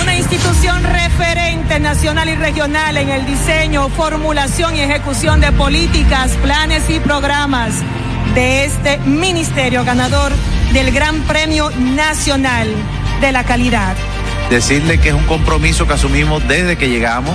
Una 0.00 0.16
institución 0.16 0.82
referente 0.82 1.80
nacional 1.80 2.28
y 2.28 2.34
regional 2.34 2.96
en 2.96 3.08
el 3.08 3.26
diseño, 3.26 3.88
formulación 3.88 4.76
y 4.76 4.80
ejecución 4.80 5.40
de 5.40 5.52
políticas, 5.52 6.32
planes 6.42 6.88
y 6.90 7.00
programas 7.00 7.74
de 8.34 8.64
este 8.64 8.98
ministerio 8.98 9.84
ganador 9.84 10.32
del 10.72 10.92
Gran 10.92 11.20
Premio 11.22 11.70
Nacional 11.70 12.68
de 13.20 13.32
la 13.32 13.44
Calidad. 13.44 13.94
decirle 14.50 14.98
que 14.98 15.08
es 15.08 15.14
un 15.14 15.24
compromiso 15.24 15.86
que 15.86 15.94
asumimos 15.94 16.46
desde 16.46 16.76
que 16.76 16.88
llegamos 16.88 17.34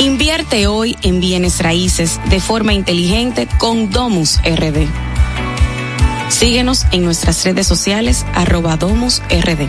Invierte 0.00 0.66
hoy 0.66 0.96
en 1.02 1.20
bienes 1.20 1.62
raíces 1.62 2.18
de 2.30 2.40
forma 2.40 2.72
inteligente 2.72 3.46
con 3.58 3.90
Domus 3.90 4.38
RD. 4.38 4.86
Síguenos 6.30 6.86
en 6.90 7.04
nuestras 7.04 7.44
redes 7.44 7.66
sociales 7.66 8.24
arroba 8.32 8.78
Domus 8.78 9.20
RD. 9.28 9.68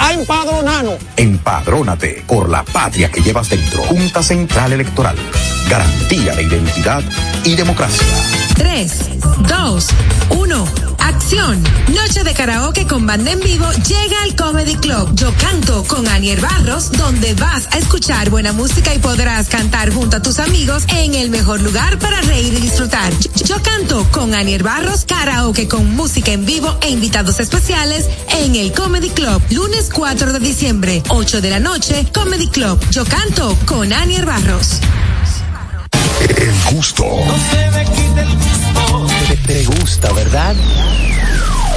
a 0.00 0.14
empadronarnos. 0.14 0.96
Empadrónate 1.16 2.24
por 2.26 2.48
la 2.48 2.64
patria 2.64 3.10
que 3.10 3.20
llevas 3.20 3.50
dentro. 3.50 3.82
Junta 3.82 4.22
Central 4.22 4.72
Electoral. 4.72 5.16
Garantía 5.68 6.34
de 6.34 6.42
identidad 6.42 7.02
y 7.44 7.54
democracia. 7.54 8.06
3, 8.56 9.20
2, 9.46 9.88
1, 10.30 10.68
Noche 11.30 12.24
de 12.24 12.34
karaoke 12.34 12.88
con 12.88 13.06
banda 13.06 13.30
en 13.30 13.38
vivo 13.38 13.64
llega 13.70 14.22
al 14.24 14.34
Comedy 14.34 14.74
Club. 14.74 15.14
Yo 15.14 15.32
canto 15.38 15.84
con 15.84 16.08
Anier 16.08 16.40
Barros, 16.40 16.90
donde 16.90 17.34
vas 17.34 17.68
a 17.70 17.78
escuchar 17.78 18.30
buena 18.30 18.52
música 18.52 18.92
y 18.92 18.98
podrás 18.98 19.46
cantar 19.46 19.92
junto 19.92 20.16
a 20.16 20.22
tus 20.22 20.40
amigos 20.40 20.82
en 20.88 21.14
el 21.14 21.30
mejor 21.30 21.60
lugar 21.60 22.00
para 22.00 22.20
reír 22.22 22.52
y 22.54 22.60
disfrutar. 22.60 23.12
Yo, 23.44 23.62
canto 23.62 24.04
con 24.10 24.34
Anier 24.34 24.64
Barros, 24.64 25.04
karaoke 25.04 25.68
con 25.68 25.94
música 25.94 26.32
en 26.32 26.46
vivo 26.46 26.76
e 26.80 26.90
invitados 26.90 27.38
especiales 27.38 28.06
en 28.40 28.56
el 28.56 28.72
Comedy 28.72 29.10
Club. 29.10 29.40
Lunes 29.50 29.88
4 29.94 30.32
de 30.32 30.40
diciembre, 30.40 31.00
8 31.10 31.40
de 31.40 31.50
la 31.50 31.60
noche, 31.60 32.08
Comedy 32.12 32.48
Club. 32.48 32.80
Yo 32.90 33.04
canto 33.04 33.56
con 33.66 33.92
Anier 33.92 34.26
Barros. 34.26 34.80
El 36.28 36.74
gusto. 36.74 37.04
Te, 39.28 39.36
te 39.36 39.64
gusta, 39.64 40.12
¿verdad? 40.12 40.56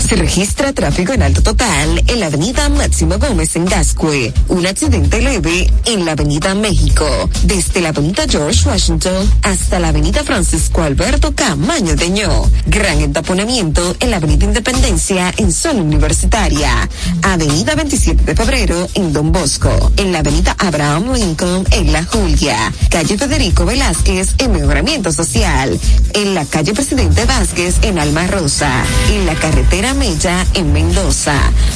Se 0.00 0.16
registra 0.16 0.72
tráfico 0.72 1.12
en 1.12 1.22
alto 1.22 1.42
total 1.42 2.02
en 2.06 2.20
la 2.20 2.26
avenida 2.26 2.68
Máximo 2.68 3.18
Gómez 3.18 3.54
en 3.54 3.64
Gascue. 3.64 4.32
Un 4.48 4.66
accidente 4.66 5.20
leve 5.20 5.70
en 5.84 6.04
la 6.04 6.12
avenida 6.12 6.54
México. 6.54 7.06
Desde 7.44 7.80
la 7.80 7.90
avenida 7.90 8.24
George 8.28 8.68
Washington 8.68 9.30
hasta 9.42 9.78
la 9.78 9.88
avenida 9.88 10.24
Francisco 10.24 10.82
Alberto 10.82 11.32
Camaño 11.34 11.94
Deño. 11.94 12.28
Gran 12.66 13.00
entaponamiento 13.00 13.94
en 14.00 14.10
la 14.10 14.16
avenida 14.16 14.46
Independencia 14.46 15.32
en 15.36 15.52
zona 15.52 15.82
universitaria. 15.82 16.88
Avenida 17.22 17.74
27 17.74 18.24
de 18.24 18.34
febrero 18.34 18.88
en 18.94 19.12
Don 19.12 19.30
Bosco. 19.30 19.92
En 19.96 20.12
la 20.12 20.20
avenida 20.20 20.56
Abraham 20.58 21.12
Lincoln 21.12 21.64
en 21.72 21.92
La 21.92 22.04
Julia. 22.04 22.72
Calle 22.90 23.16
Federico 23.16 23.64
Velázquez 23.64 24.34
en 24.38 24.52
Mejoramiento 24.52 25.12
Social. 25.12 25.78
En 26.14 26.34
la 26.34 26.44
calle 26.46 26.72
Presidente 26.72 27.24
Vázquez 27.26 27.76
en 27.82 27.98
Alma 27.98 28.26
Rosa. 28.26 28.82
En 29.12 29.26
la 29.26 29.34
carretera 29.34 29.89
Mella 29.94 30.46
en 30.54 30.72
Mendoza. 30.72 31.34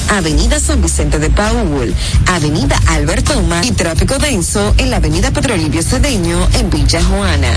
Avenida 0.09 0.61
San 0.61 0.81
Vicente 0.83 1.19
de 1.19 1.31
Paul. 1.31 1.95
Avenida 2.27 2.81
Albert 2.89 3.27
Thomas 3.27 3.67
y 3.67 3.73
tráfico 3.73 4.19
denso 4.19 4.75
en 4.79 4.91
la 4.91 4.97
avenida 4.97 5.31
Pedro 5.31 5.57
Livio 5.57 5.83
Cedeño 5.83 6.49
en 6.55 6.71
Villa 6.71 7.03
Juana. 7.03 7.53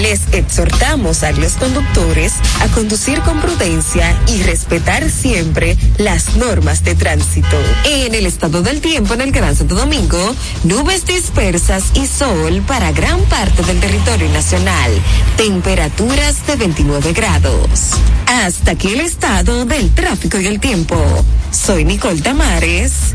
Les 0.00 0.22
exhortamos 0.32 1.22
a 1.22 1.32
los 1.32 1.52
conductores 1.52 2.32
a 2.60 2.68
conducir 2.68 3.20
con 3.20 3.40
prudencia 3.40 4.16
y 4.26 4.42
respetar 4.42 5.08
siempre 5.08 5.76
las 5.98 6.36
normas 6.36 6.82
de 6.82 6.94
tránsito. 6.94 7.56
En 7.84 8.14
el 8.14 8.26
estado 8.26 8.62
del 8.62 8.80
tiempo 8.80 9.14
en 9.14 9.20
el 9.20 9.32
Gran 9.32 9.54
Santo 9.54 9.76
Domingo, 9.76 10.34
nubes 10.64 11.06
dispersas 11.06 11.84
y 11.94 12.06
sol 12.06 12.62
para 12.66 12.92
gran 12.92 13.20
parte 13.26 13.62
del 13.62 13.80
territorio 13.80 14.28
nacional. 14.30 14.90
Temperaturas 15.36 16.46
de 16.46 16.56
29 16.56 17.12
grados. 17.12 17.90
Hasta 18.26 18.72
aquí 18.72 18.88
el 18.88 19.00
estado 19.00 19.64
del 19.64 19.93
tráfico 19.94 20.38
y 20.40 20.46
el 20.46 20.60
tiempo. 20.60 20.96
Soy 21.50 21.84
Nicole 21.84 22.20
Tamares. 22.20 23.14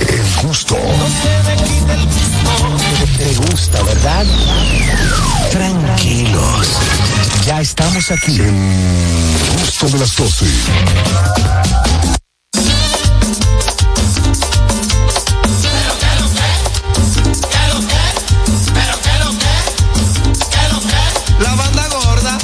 El 0.00 0.46
gusto. 0.46 0.76
Te, 3.16 3.34
gusta, 3.34 3.82
¿verdad? 3.82 4.24
Tranquilos. 5.50 6.68
Ya 7.46 7.60
estamos 7.60 8.10
aquí. 8.10 8.40
El 8.40 8.54
gusto 9.58 9.86
de 9.88 9.98
las 9.98 10.16
12. 10.16 10.46
La 21.40 21.54
banda 21.54 21.88
gorda. 21.88 22.38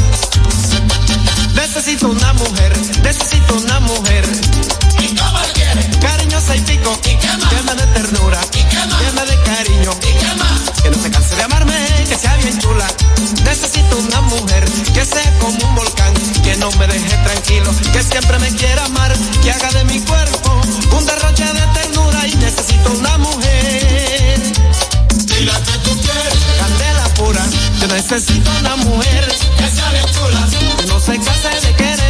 Necesito 1.54 2.08
una 2.08 2.32
mujer, 2.32 2.72
necesito 3.02 3.54
una 3.56 3.80
mujer. 3.80 4.55
¿Y 6.54 6.58
y. 6.58 6.62
¿Y 6.62 7.16
qué 7.18 7.26
más? 7.38 7.52
Llena 7.52 7.74
de 7.74 7.86
ternura. 7.88 8.40
¿Y? 8.52 8.58
Llena 9.02 9.24
de 9.24 9.42
cariño. 9.42 9.90
¿Y? 10.00 10.82
Que 10.82 10.90
no 10.90 11.02
se 11.02 11.10
canse 11.10 11.34
de 11.34 11.42
amarme, 11.42 11.74
que 12.08 12.16
sea 12.16 12.36
bien 12.36 12.56
chula. 12.60 12.86
Necesito 13.44 13.96
una 13.96 14.20
mujer 14.22 14.64
que 14.94 15.04
sea 15.04 15.38
como 15.40 15.58
un 15.58 15.74
volcán, 15.74 16.14
que 16.44 16.56
no 16.56 16.70
me 16.72 16.86
deje 16.86 17.16
tranquilo, 17.24 17.70
que 17.92 18.02
siempre 18.02 18.38
me 18.38 18.48
quiera 18.54 18.84
amar, 18.84 19.12
que 19.42 19.50
haga 19.50 19.70
de 19.72 19.84
mi 19.84 19.98
cuerpo 20.00 20.60
un 20.96 21.06
derroche 21.06 21.44
de 21.44 21.66
ternura 21.74 22.28
y 22.28 22.34
necesito 22.36 22.90
una 22.92 23.18
mujer. 23.18 24.38
Dile 25.26 25.52
que 25.52 25.78
tú 25.84 26.00
quieres. 26.00 26.38
Candela 26.60 27.08
pura, 27.14 27.44
yo 27.80 27.86
necesito 27.88 28.50
una 28.60 28.76
mujer 28.76 29.34
que 29.58 29.68
sea 29.68 29.90
bien 29.90 30.06
chula, 30.14 30.48
que 30.78 30.86
no 30.86 31.00
se 31.00 31.18
canse 31.18 31.66
de 31.66 31.74
quererme. 31.74 32.05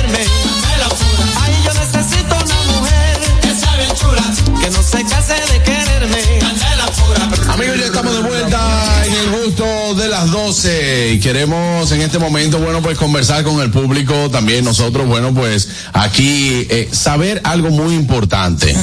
Se 4.87 5.05
canse 5.05 5.35
de 5.53 5.63
quererme. 5.63 6.39
Candela 6.39 6.87
pura. 6.87 7.53
Amigos, 7.55 7.79
ya 7.79 7.87
estamos 7.87 8.15
de 8.15 8.21
vuelta 8.23 9.05
en 9.05 9.13
el 9.13 9.45
gusto 9.45 9.95
de 9.95 10.09
las 10.09 10.31
12 10.31 11.13
y 11.15 11.21
queremos 11.21 11.91
en 11.93 12.03
este 12.03 12.19
momento, 12.19 12.59
bueno, 12.59 12.81
pues 12.83 12.97
conversar 12.97 13.43
con 13.43 13.61
el 13.61 13.71
público, 13.71 14.31
también 14.31 14.65
nosotros, 14.65 15.07
bueno, 15.07 15.35
pues 15.35 15.69
aquí 15.93 16.67
eh, 16.71 16.89
saber 16.93 17.41
algo 17.45 17.71
muy 17.71 17.95
importante. 17.95 18.77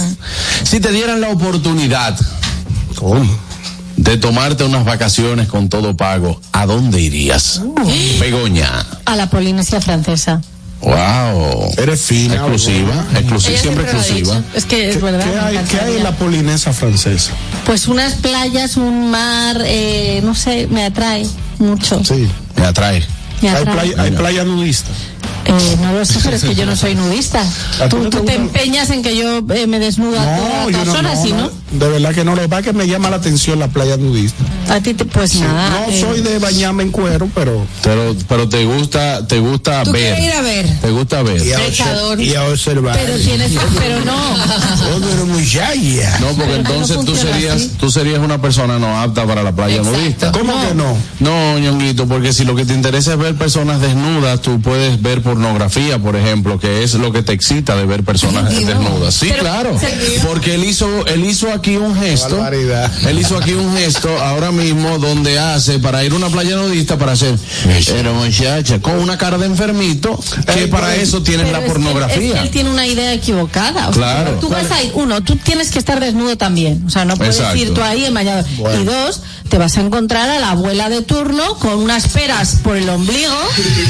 Si 0.64 0.80
te 0.80 0.92
dieran 0.92 1.22
la 1.22 1.30
oportunidad 1.30 2.18
de 3.96 4.18
tomarte 4.18 4.64
unas 4.64 4.86
vacaciones 4.86 5.48
con 5.48 5.70
todo 5.70 5.96
pago, 5.96 6.40
¿a 6.52 6.66
dónde 6.66 7.00
irías? 7.02 7.62
Begoña. 8.20 8.86
A 9.06 9.16
la 9.16 9.30
Polinesia 9.30 9.80
francesa. 9.82 10.42
Wow. 10.84 11.72
Eres 11.78 12.02
fina. 12.02 12.36
Exclusiva, 12.36 13.06
exclusiva, 13.16 13.58
siempre 13.60 13.84
exclusiva. 13.84 14.42
Es 14.54 14.66
que 14.66 14.90
es 14.90 15.02
verdad. 15.02 15.26
¿Qué 15.32 15.40
hay, 15.40 15.66
¿Qué 15.70 15.80
hay 15.80 15.96
en 15.98 16.04
la 16.04 16.12
polinesa 16.12 16.74
francesa? 16.74 17.32
Pues 17.66 17.88
unas 17.88 18.16
playas, 18.16 18.78
un 18.78 19.10
mar, 19.10 19.62
eh, 19.66 20.22
no 20.24 20.36
sé, 20.36 20.68
me 20.70 20.84
atrae 20.86 21.26
mucho. 21.60 22.04
Sí. 22.04 22.28
Me 22.58 22.66
atrae. 22.66 23.04
Me 23.42 23.50
Hay 23.50 23.56
atrae. 23.56 23.74
playa, 23.76 24.02
hay 24.02 24.12
playa 24.12 24.44
nudista. 24.44 24.90
Eh, 25.46 25.78
no 25.82 25.92
lo 25.94 26.06
sé, 26.06 26.20
pero 26.24 26.36
es 26.36 26.44
que 26.44 26.56
yo 26.56 26.66
no 26.66 26.76
soy 26.76 26.96
nudista. 26.96 27.42
¿A 27.82 27.84
ti 27.84 27.90
Tú, 27.90 27.98
no 28.00 28.10
te 28.10 28.18
tú 28.18 28.26
te 28.26 28.36
empeñas 28.36 28.90
en 28.90 29.04
que 29.04 29.16
yo 29.16 29.40
eh, 29.54 29.68
me 29.68 29.80
desnuda 29.80 30.38
No, 30.38 30.72
todas 30.72 30.86
no, 30.88 30.94
horas, 30.94 31.18
no, 31.18 31.24
¿sí, 31.24 31.32
no, 31.34 31.38
no? 31.44 31.52
De 31.72 31.90
verdad 31.90 32.14
que 32.14 32.24
no, 32.24 32.36
lo 32.36 32.42
que 32.42 32.48
pasa 32.48 32.60
es 32.62 32.66
que 32.68 32.74
me 32.74 32.88
llama 32.88 33.10
la 33.10 33.18
atención 33.18 33.60
la 33.60 33.68
playa 33.68 33.98
nudista. 33.98 34.44
A 34.70 34.80
ti, 34.80 34.94
te, 34.94 35.06
pues 35.06 35.32
Sí, 35.32 35.42
nada. 35.42 35.70
no 35.88 35.92
eh, 35.92 36.00
soy 36.00 36.22
de 36.22 36.40
bañarme 36.40 36.84
en 36.84 36.92
cuero, 36.92 37.28
pero. 37.34 37.66
Pero, 37.82 38.16
pero 38.28 38.48
te 38.48 38.64
gusta, 38.66 39.26
te 39.28 39.40
gusta 39.40 39.84
¿Tú 39.84 39.92
ver. 39.92 40.16
quieres 40.16 40.24
ir 40.26 40.32
a 40.34 40.42
ver? 40.42 40.80
Te 40.80 40.92
gusta 40.92 41.24
ver. 41.24 41.46
Y 41.46 41.52
a, 41.54 41.60
y 42.20 42.36
a 42.36 42.44
observar. 42.46 42.98
Pero 43.04 43.18
tienes, 43.18 43.52
pero 43.78 44.06
no. 44.06 44.14
Oh. 44.94 45.00
No, 46.20 46.28
porque 46.30 46.44
Pero 46.44 46.56
entonces 46.56 46.98
no 46.98 47.04
tú 47.04 47.16
serías, 47.16 47.56
así. 47.56 47.72
tú 47.80 47.90
serías 47.92 48.20
una 48.20 48.42
persona 48.42 48.80
no 48.80 49.00
apta 49.00 49.26
para 49.26 49.44
la 49.44 49.52
playa 49.54 49.78
Exacto. 49.78 49.98
nudista. 49.98 50.32
¿Cómo 50.32 50.54
que 50.68 50.74
no? 50.76 50.96
No, 51.20 51.60
ñonguito, 51.60 52.08
porque 52.08 52.34
si 52.34 52.44
lo 52.46 52.56
que 52.56 52.66
te 52.66 52.74
interesa 52.74 53.14
es 53.14 53.18
ver 53.20 53.36
personas 53.36 53.82
desnudas, 53.82 54.42
tú 54.42 54.60
puedes 54.62 55.02
ver 55.02 55.22
pornografía, 55.34 55.98
por 55.98 56.16
ejemplo, 56.16 56.60
que 56.60 56.84
es 56.84 56.94
lo 56.94 57.12
que 57.12 57.24
te 57.24 57.34
excita 57.34 57.76
de 57.76 57.86
ver 57.86 58.04
personas 58.04 58.50
desnudas. 58.50 59.14
Sí, 59.16 59.28
Pero- 59.30 59.42
claro. 59.42 59.80
Porque 60.28 60.54
él 60.56 60.64
hizo, 60.64 60.88
él 61.08 61.26
hizo 61.26 61.52
aquí 61.52 61.78
un 61.78 61.96
gesto. 62.00 62.36
barbaridad. 62.38 62.92
Él 63.08 63.20
hizo 63.20 63.38
aquí 63.38 63.54
un 63.54 63.76
gesto 63.76 64.10
ahora 64.22 64.52
mismo 64.52 65.00
donde 65.00 65.40
hace 65.40 65.80
para 65.80 66.04
ir 66.04 66.12
a 66.12 66.16
una 66.16 66.30
playa 66.30 66.56
nudista 66.56 66.98
para 66.98 67.14
hacer, 67.14 67.36
pero 67.88 68.14
muchacha, 68.14 68.80
con 68.80 68.96
una 69.00 69.18
cara 69.18 69.38
de 69.38 69.48
enfermito, 69.48 70.20
que 70.54 70.68
para 70.68 70.96
eso 70.96 71.24
tienes 71.24 71.48
Pero 71.48 71.58
la 71.60 71.66
es 71.66 71.66
que- 71.66 71.72
es 71.72 71.74
que 71.78 71.84
pornografía. 71.84 72.42
él 72.44 72.50
tiene 72.52 72.70
una 72.70 72.86
idea 72.86 73.14
equivocada. 73.14 73.90
O 73.90 73.94
sea, 73.94 74.04
Claro. 74.04 74.38
Tú 74.40 74.50
vas 74.50 74.70
a 74.72 74.84
ir, 74.84 74.92
uno, 74.94 75.22
tú 75.22 75.36
tienes 75.38 75.72
que 75.72 75.80
estar 75.80 76.00
desnudo 76.00 76.38
también. 76.38 76.84
O 76.86 76.90
sea, 76.90 77.06
no 77.06 77.16
puedes 77.18 77.38
Exacto. 77.38 77.58
ir 77.58 77.74
tú 77.74 77.82
ahí 77.82 78.06
en. 78.06 78.14
Bueno. 78.14 78.82
Y 78.82 78.86
dos, 78.86 79.22
te 79.54 79.60
vas 79.60 79.78
a 79.78 79.82
encontrar 79.82 80.32
a 80.32 80.40
la 80.40 80.50
abuela 80.50 80.90
de 80.90 81.04
turno 81.04 81.60
con 81.60 81.78
unas 81.78 82.08
peras 82.08 82.58
por 82.64 82.76
el 82.76 82.90
ombligo 82.90 83.36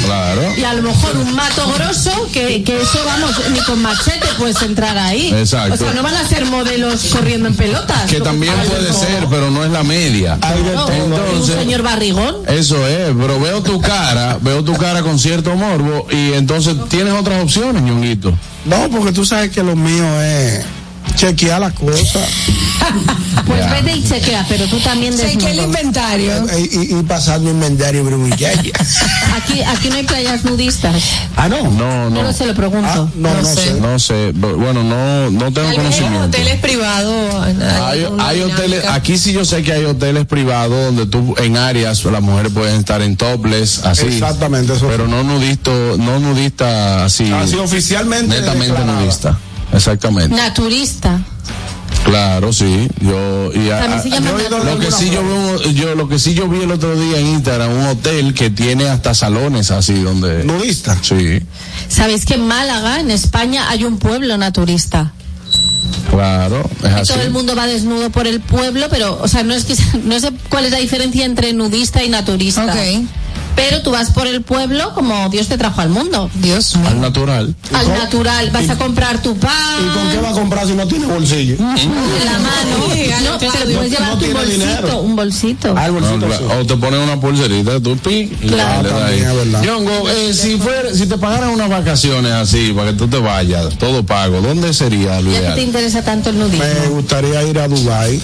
Claro. 0.04 0.42
y 0.58 0.62
a 0.62 0.74
lo 0.74 0.82
mejor 0.82 1.16
un 1.16 1.34
mato 1.34 1.66
grosso 1.72 2.10
que, 2.34 2.62
que 2.62 2.82
eso, 2.82 2.98
vamos, 3.06 3.30
ni 3.50 3.58
con 3.60 3.80
machete 3.80 4.26
puedes 4.36 4.60
entrar 4.60 4.98
ahí. 4.98 5.32
Exacto. 5.34 5.72
O 5.72 5.76
sea, 5.78 5.94
no 5.94 6.02
van 6.02 6.16
a 6.16 6.28
ser 6.28 6.44
modelos 6.44 7.06
corriendo 7.06 7.48
en 7.48 7.56
pelotas. 7.56 8.10
Que 8.10 8.20
también 8.20 8.52
puede 8.68 8.92
ser, 8.92 9.26
pero 9.30 9.50
no 9.50 9.64
es 9.64 9.70
la 9.70 9.82
media. 9.84 10.38
Un 10.54 10.92
Entonces, 10.92 11.56
señor 11.56 11.80
barrigón. 11.80 12.36
Eso 12.46 12.86
es, 12.86 13.14
pero 13.18 13.40
veo 13.40 13.62
tu 13.62 13.80
cara, 13.80 14.36
veo 14.42 14.62
tu 14.62 14.74
cara 14.76 15.00
con 15.00 15.18
cierto 15.18 15.54
morbo 15.54 16.06
y 16.10 16.34
entonces 16.34 16.74
tienes 16.90 17.14
otras 17.14 17.42
opciones, 17.42 17.82
ñonguito. 17.82 18.34
No, 18.66 18.90
porque 18.90 19.12
tú 19.12 19.24
sabes 19.24 19.50
que 19.50 19.62
lo 19.62 19.74
mío 19.76 20.20
es 20.20 20.62
chequear 21.14 21.60
las 21.60 21.72
cosas. 21.74 22.28
Pues 23.46 23.70
vete 23.70 23.96
y 23.96 24.02
chequea, 24.02 24.46
pero 24.48 24.64
tú 24.66 24.78
también 24.78 25.14
desnudo. 25.16 25.64
inventario. 25.64 26.32
Y, 26.56 26.94
y, 26.94 26.98
y 26.98 27.02
pasando 27.02 27.50
inventario. 27.50 28.02
Aquí, 29.36 29.60
aquí 29.62 29.88
no 29.90 29.96
hay 29.96 30.04
playas 30.04 30.44
nudistas. 30.44 30.94
Ah, 31.36 31.48
no. 31.48 31.62
No, 31.64 31.70
No, 31.70 32.10
no. 32.10 32.22
lo 32.22 32.32
se 32.32 32.46
lo 32.46 32.54
pregunto. 32.54 33.10
no, 33.16 33.34
no 33.34 33.44
sé. 33.44 33.74
No 33.74 33.98
sé, 33.98 34.32
bu- 34.32 34.56
bueno, 34.56 34.82
no, 34.82 35.30
no 35.30 35.52
tengo 35.52 35.74
conocimiento. 35.74 36.24
hoteles 36.26 36.58
privados. 36.60 37.34
Hay, 37.82 38.06
hay 38.18 38.40
hoteles, 38.42 38.84
aquí 38.86 39.18
sí 39.18 39.32
yo 39.32 39.44
sé 39.44 39.62
que 39.62 39.72
hay 39.72 39.84
hoteles 39.84 40.24
privados 40.26 40.94
donde 40.94 41.06
tú 41.06 41.34
en 41.38 41.56
áreas 41.56 42.02
las 42.04 42.22
mujeres 42.22 42.52
pueden 42.52 42.76
estar 42.80 43.02
en 43.02 43.16
topless, 43.16 43.84
así. 43.84 44.06
Exactamente, 44.06 44.72
eso. 44.74 44.86
Pero 44.88 45.06
no 45.08 45.22
nudista, 45.22 45.70
no 45.98 46.18
nudista 46.20 47.04
así. 47.04 47.30
Así 47.32 47.56
oficialmente 47.56 48.28
Netamente 48.40 48.66
declarada. 48.72 49.00
nudista. 49.00 49.38
Exactamente. 49.74 50.34
Naturista. 50.34 51.20
Claro, 52.04 52.52
sí. 52.52 52.88
Yo 53.00 53.50
y 53.54 53.70
a- 53.70 53.82
a- 53.96 54.04
yo 54.04 54.58
lo 54.64 54.78
que 54.78 54.90
sí 54.92 55.08
yo 55.10 55.22
veo, 55.24 55.62
yo 55.72 55.94
lo 55.94 56.06
que 56.08 56.18
sí 56.18 56.34
yo 56.34 56.48
vi 56.48 56.62
el 56.62 56.70
otro 56.70 56.94
día 56.98 57.18
en 57.18 57.26
Instagram 57.28 57.72
un 57.72 57.86
hotel 57.86 58.34
que 58.34 58.50
tiene 58.50 58.88
hasta 58.88 59.14
salones 59.14 59.70
así 59.70 59.94
donde 59.94 60.44
nudista. 60.44 60.98
Sí, 61.02 61.40
¿Sabéis 61.88 62.26
que 62.26 62.34
en 62.34 62.46
Málaga, 62.46 63.00
en 63.00 63.10
España, 63.10 63.68
hay 63.70 63.84
un 63.84 63.98
pueblo 63.98 64.36
naturista? 64.36 65.12
claro, 66.10 66.68
es 66.82 66.90
Y 66.90 66.94
así. 66.94 67.12
todo 67.12 67.22
el 67.22 67.30
mundo 67.30 67.56
va 67.56 67.66
desnudo 67.66 68.10
por 68.10 68.26
el 68.26 68.40
pueblo, 68.40 68.86
pero, 68.90 69.18
o 69.20 69.26
sea, 69.28 69.42
no 69.42 69.54
es 69.54 69.64
que, 69.64 69.74
no 70.04 70.18
sé 70.20 70.30
cuál 70.48 70.66
es 70.66 70.70
la 70.72 70.78
diferencia 70.78 71.24
entre 71.24 71.52
nudista 71.52 72.02
y 72.04 72.08
naturista. 72.08 72.74
Pero 73.56 73.82
tú 73.82 73.90
vas 73.92 74.10
por 74.10 74.26
el 74.26 74.42
pueblo 74.42 74.92
como 74.94 75.28
Dios 75.28 75.48
te 75.48 75.56
trajo 75.56 75.80
al 75.80 75.88
mundo. 75.88 76.30
Dios 76.34 76.74
Al 76.76 77.00
natural. 77.00 77.54
Al 77.72 77.88
natural. 77.88 78.50
Vas 78.50 78.68
a 78.70 78.76
comprar 78.76 79.22
tu 79.22 79.36
pan. 79.36 79.52
¿Y 79.80 79.94
con 79.96 80.10
qué 80.10 80.20
va 80.20 80.30
a 80.30 80.32
comprar 80.32 80.66
si 80.66 80.74
no 80.74 80.86
tiene 80.86 81.06
bolsillo? 81.06 81.56
de 81.56 82.24
la 82.24 82.38
mano. 82.38 82.78
No, 83.24 83.38
puedes 83.38 83.90
llevar 83.90 84.08
No 84.10 84.18
tu 84.18 84.26
bolsito. 84.32 84.44
dinero. 84.44 85.00
Un 85.00 85.16
bolsito. 85.16 85.74
Ah, 85.76 85.86
el 85.86 85.92
bolsito. 85.92 86.26
No. 86.26 86.60
O 86.60 86.66
te 86.66 86.76
ponen 86.76 87.00
una 87.00 87.20
pulserita, 87.20 87.80
tú 87.80 87.96
pi, 87.96 88.32
y 88.40 88.48
Claro. 88.48 88.90
Ah. 88.94 89.62
Yongo, 89.64 90.08
eh, 90.10 90.34
si 90.34 90.56
fuera, 90.56 90.92
si 90.92 91.06
te 91.06 91.16
pagaran 91.18 91.50
unas 91.50 91.68
vacaciones 91.68 92.32
así 92.32 92.72
para 92.72 92.90
que 92.90 92.96
tú 92.98 93.08
te 93.08 93.18
vayas, 93.18 93.76
todo 93.78 94.04
pago, 94.04 94.40
¿dónde 94.40 94.72
sería 94.74 95.20
lo 95.20 95.30
Ya 95.30 95.54
te 95.54 95.62
interesa 95.62 96.02
tanto 96.02 96.30
el 96.30 96.38
nudismo. 96.38 96.64
Me 96.64 96.88
gustaría 96.88 97.42
ir 97.44 97.58
a 97.58 97.68
Dubai. 97.68 98.20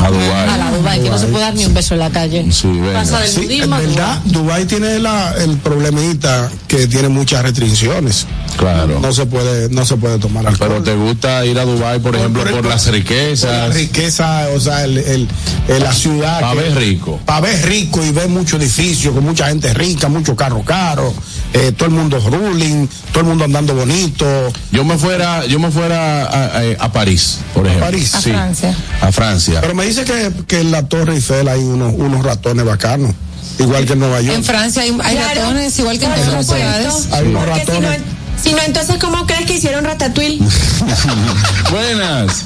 A 0.00 0.10
Dubái. 0.10 0.48
A 0.48 0.56
la 0.56 0.70
Dubai, 0.70 1.02
que 1.02 1.10
no 1.10 1.18
se 1.18 1.26
puede 1.26 1.44
dar 1.44 1.54
ni 1.54 1.64
un 1.64 1.74
beso 1.74 1.94
en 1.94 2.00
la 2.00 2.10
calle. 2.10 2.46
Sí, 2.50 2.68
venga. 2.68 3.00
Pasa 3.00 3.20
del 3.20 3.28
Sí, 3.28 3.60
en 3.60 3.70
verdad, 3.70 4.20
Dubai 4.24 4.64
tiene 4.66 4.98
la, 4.98 5.34
el 5.38 5.56
problemita 5.58 6.50
que 6.66 6.86
tiene 6.86 7.08
muchas 7.08 7.42
restricciones. 7.42 8.26
Claro. 8.56 9.00
No 9.00 9.12
se 9.12 9.26
puede, 9.26 9.68
no 9.70 9.84
se 9.84 9.96
puede 9.96 10.18
tomar 10.18 10.46
alcohol. 10.46 10.68
Pero 10.70 10.82
te 10.82 10.94
gusta 10.94 11.44
ir 11.44 11.58
a 11.58 11.64
Dubai, 11.64 11.98
por 11.98 12.14
ejemplo, 12.14 12.42
por, 12.42 12.52
por- 12.52 12.64
las 12.66 12.84
Por 12.84 12.92
la 12.92 12.98
riquezas, 12.98 13.74
riqueza, 13.74 14.46
o 14.54 14.60
sea, 14.60 14.84
el, 14.84 14.98
el- 14.98 15.28
el- 15.68 15.82
la 15.82 15.92
ciudad. 15.92 16.40
para 16.40 16.54
ver 16.54 16.74
rico. 16.76 17.20
para 17.26 17.40
ver 17.40 17.66
rico 17.68 18.04
y 18.04 18.10
ver 18.12 18.28
muchos 18.28 18.60
edificios 18.60 19.12
con 19.14 19.24
mucha 19.24 19.48
gente 19.48 19.72
rica, 19.74 20.08
mucho 20.08 20.36
carro 20.36 20.62
caro, 20.62 21.12
eh, 21.52 21.72
todo 21.76 21.88
el 21.88 21.94
mundo 21.94 22.18
ruling, 22.20 22.86
todo 23.10 23.20
el 23.20 23.26
mundo 23.26 23.44
andando 23.44 23.74
bonito. 23.74 24.24
Yo 24.70 24.84
me 24.84 24.96
fuera, 24.98 25.44
yo 25.46 25.58
me 25.58 25.70
fuera 25.70 26.24
a, 26.24 26.44
a- 26.58 26.62
a 26.84 26.92
París, 26.92 27.38
por 27.54 27.66
ejemplo. 27.66 27.86
París? 27.86 28.14
A 28.14 28.20
Sí, 28.20 28.30
Francia. 28.30 28.76
A 29.00 29.12
Francia. 29.12 29.60
Pero 29.60 29.74
me 29.74 29.84
dice 29.84 30.04
que, 30.04 30.32
que 30.46 30.60
en 30.60 30.70
la 30.70 30.86
Torre 30.88 31.14
Eiffel 31.14 31.48
hay 31.48 31.60
unos, 31.60 31.92
unos 31.96 32.24
ratones 32.24 32.64
bacanos, 32.64 33.12
igual 33.58 33.84
que 33.84 33.94
en 33.94 33.98
Nueva 33.98 34.20
York. 34.20 34.36
En 34.36 34.44
Francia 34.44 34.82
hay, 34.82 34.90
hay 35.02 35.16
Claro. 35.16 35.40
ratones, 35.40 35.78
igual 35.78 35.98
que 35.98 36.04
en 36.06 36.24
supuesto. 36.24 36.54
ciudades. 36.54 37.08
Hay 37.12 37.26
unos 37.26 37.44
Porque 37.44 37.60
si 37.60 37.66
no, 37.66 37.80
ratones. 37.80 38.00
Si 38.44 38.52
no, 38.52 38.60
entonces, 38.66 38.96
¿cómo 38.98 39.26
crees 39.26 39.46
que 39.46 39.54
hicieron 39.54 39.84
Ratatouille? 39.84 40.38
Buenas. 41.70 42.44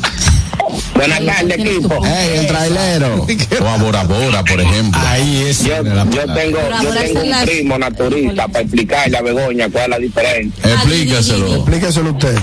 Buenas 0.95 1.25
tardes, 1.25 1.59
equipo. 1.59 1.99
Hey, 2.05 2.31
el 2.41 2.47
trailero. 2.47 3.27
O 3.61 3.67
a 3.69 3.77
Bora 3.79 4.05
Bora, 4.05 4.45
por 4.45 4.61
ejemplo. 4.61 5.01
Ahí 5.05 5.45
es. 5.49 5.65
Yo, 5.65 5.77
yo 5.83 6.05
tengo, 6.35 6.59
yo 6.83 6.91
tengo 6.95 7.21
un 7.23 7.31
las- 7.31 7.45
primo 7.45 7.79
naturista 7.79 8.47
para 8.49 8.61
explicarle 8.65 9.17
a 9.17 9.23
Begoña 9.23 9.69
cuál 9.71 9.85
es 9.85 9.89
la 9.91 9.99
diferencia. 9.99 10.73
Explíqueselo. 10.75 11.57
Explíqueselo 11.57 12.11
usted. 12.13 12.37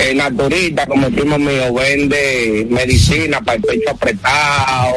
El 0.00 0.16
naturista, 0.16 0.86
como 0.86 1.06
el 1.06 1.14
primo 1.14 1.38
mío, 1.38 1.72
vende 1.72 2.66
medicina 2.70 3.40
para 3.40 3.56
el 3.56 3.62
pecho 3.62 3.90
apretado, 3.90 4.94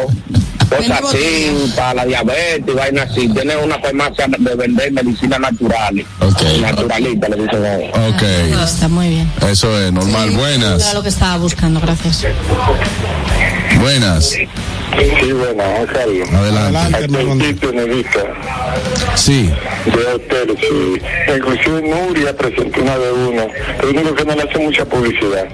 cosas 0.78 1.01
así, 1.03 1.49
botella. 1.51 1.76
para 1.76 1.93
la 1.93 2.05
diabetes 2.05 2.63
y 2.67 2.71
vainas 2.71 3.09
así. 3.11 3.28
Tiene 3.30 3.55
una 3.57 3.80
farmacia 3.80 4.26
de 4.28 4.55
vender 4.55 4.91
medicinas 4.91 5.39
naturales. 5.39 6.05
Ok. 6.19 6.41
Naturalista, 6.61 7.30
le 7.30 7.36
dicen 7.38 7.65
a 7.65 7.76
él. 7.76 7.91
Ok. 8.13 8.21
Está 8.63 8.88
muy 8.88 9.09
bien. 9.09 9.32
Eso 9.49 9.80
es 9.80 9.91
normal. 9.91 10.30
Era 10.30 10.38
Buenas. 10.38 10.93
lo 10.93 11.03
que 11.03 11.09
estaba 11.09 11.38
buscando, 11.38 11.80
gracias. 11.80 12.26
Buenas. 13.80 14.26
Sí, 14.30 15.32
bueno, 15.32 15.63
Rosario. 15.88 16.24
Adelante. 16.32 16.78
Adelante, 16.78 16.97
Al 16.97 17.07
principio 17.07 17.71
Sí. 19.15 19.49
de 19.86 20.05
hoteles, 20.13 20.57
sí. 20.59 21.01
Inclusive 21.36 21.82
Nuria 21.82 22.36
presentó 22.38 22.82
una 22.82 22.97
de 22.97 23.11
uno. 23.11 23.47
Lo 23.82 23.89
único 23.89 24.13
que 24.15 24.26
no 24.26 24.36
le 24.36 24.43
hace 24.43 24.59
mucha 24.59 24.86
publicidad. 24.86 25.47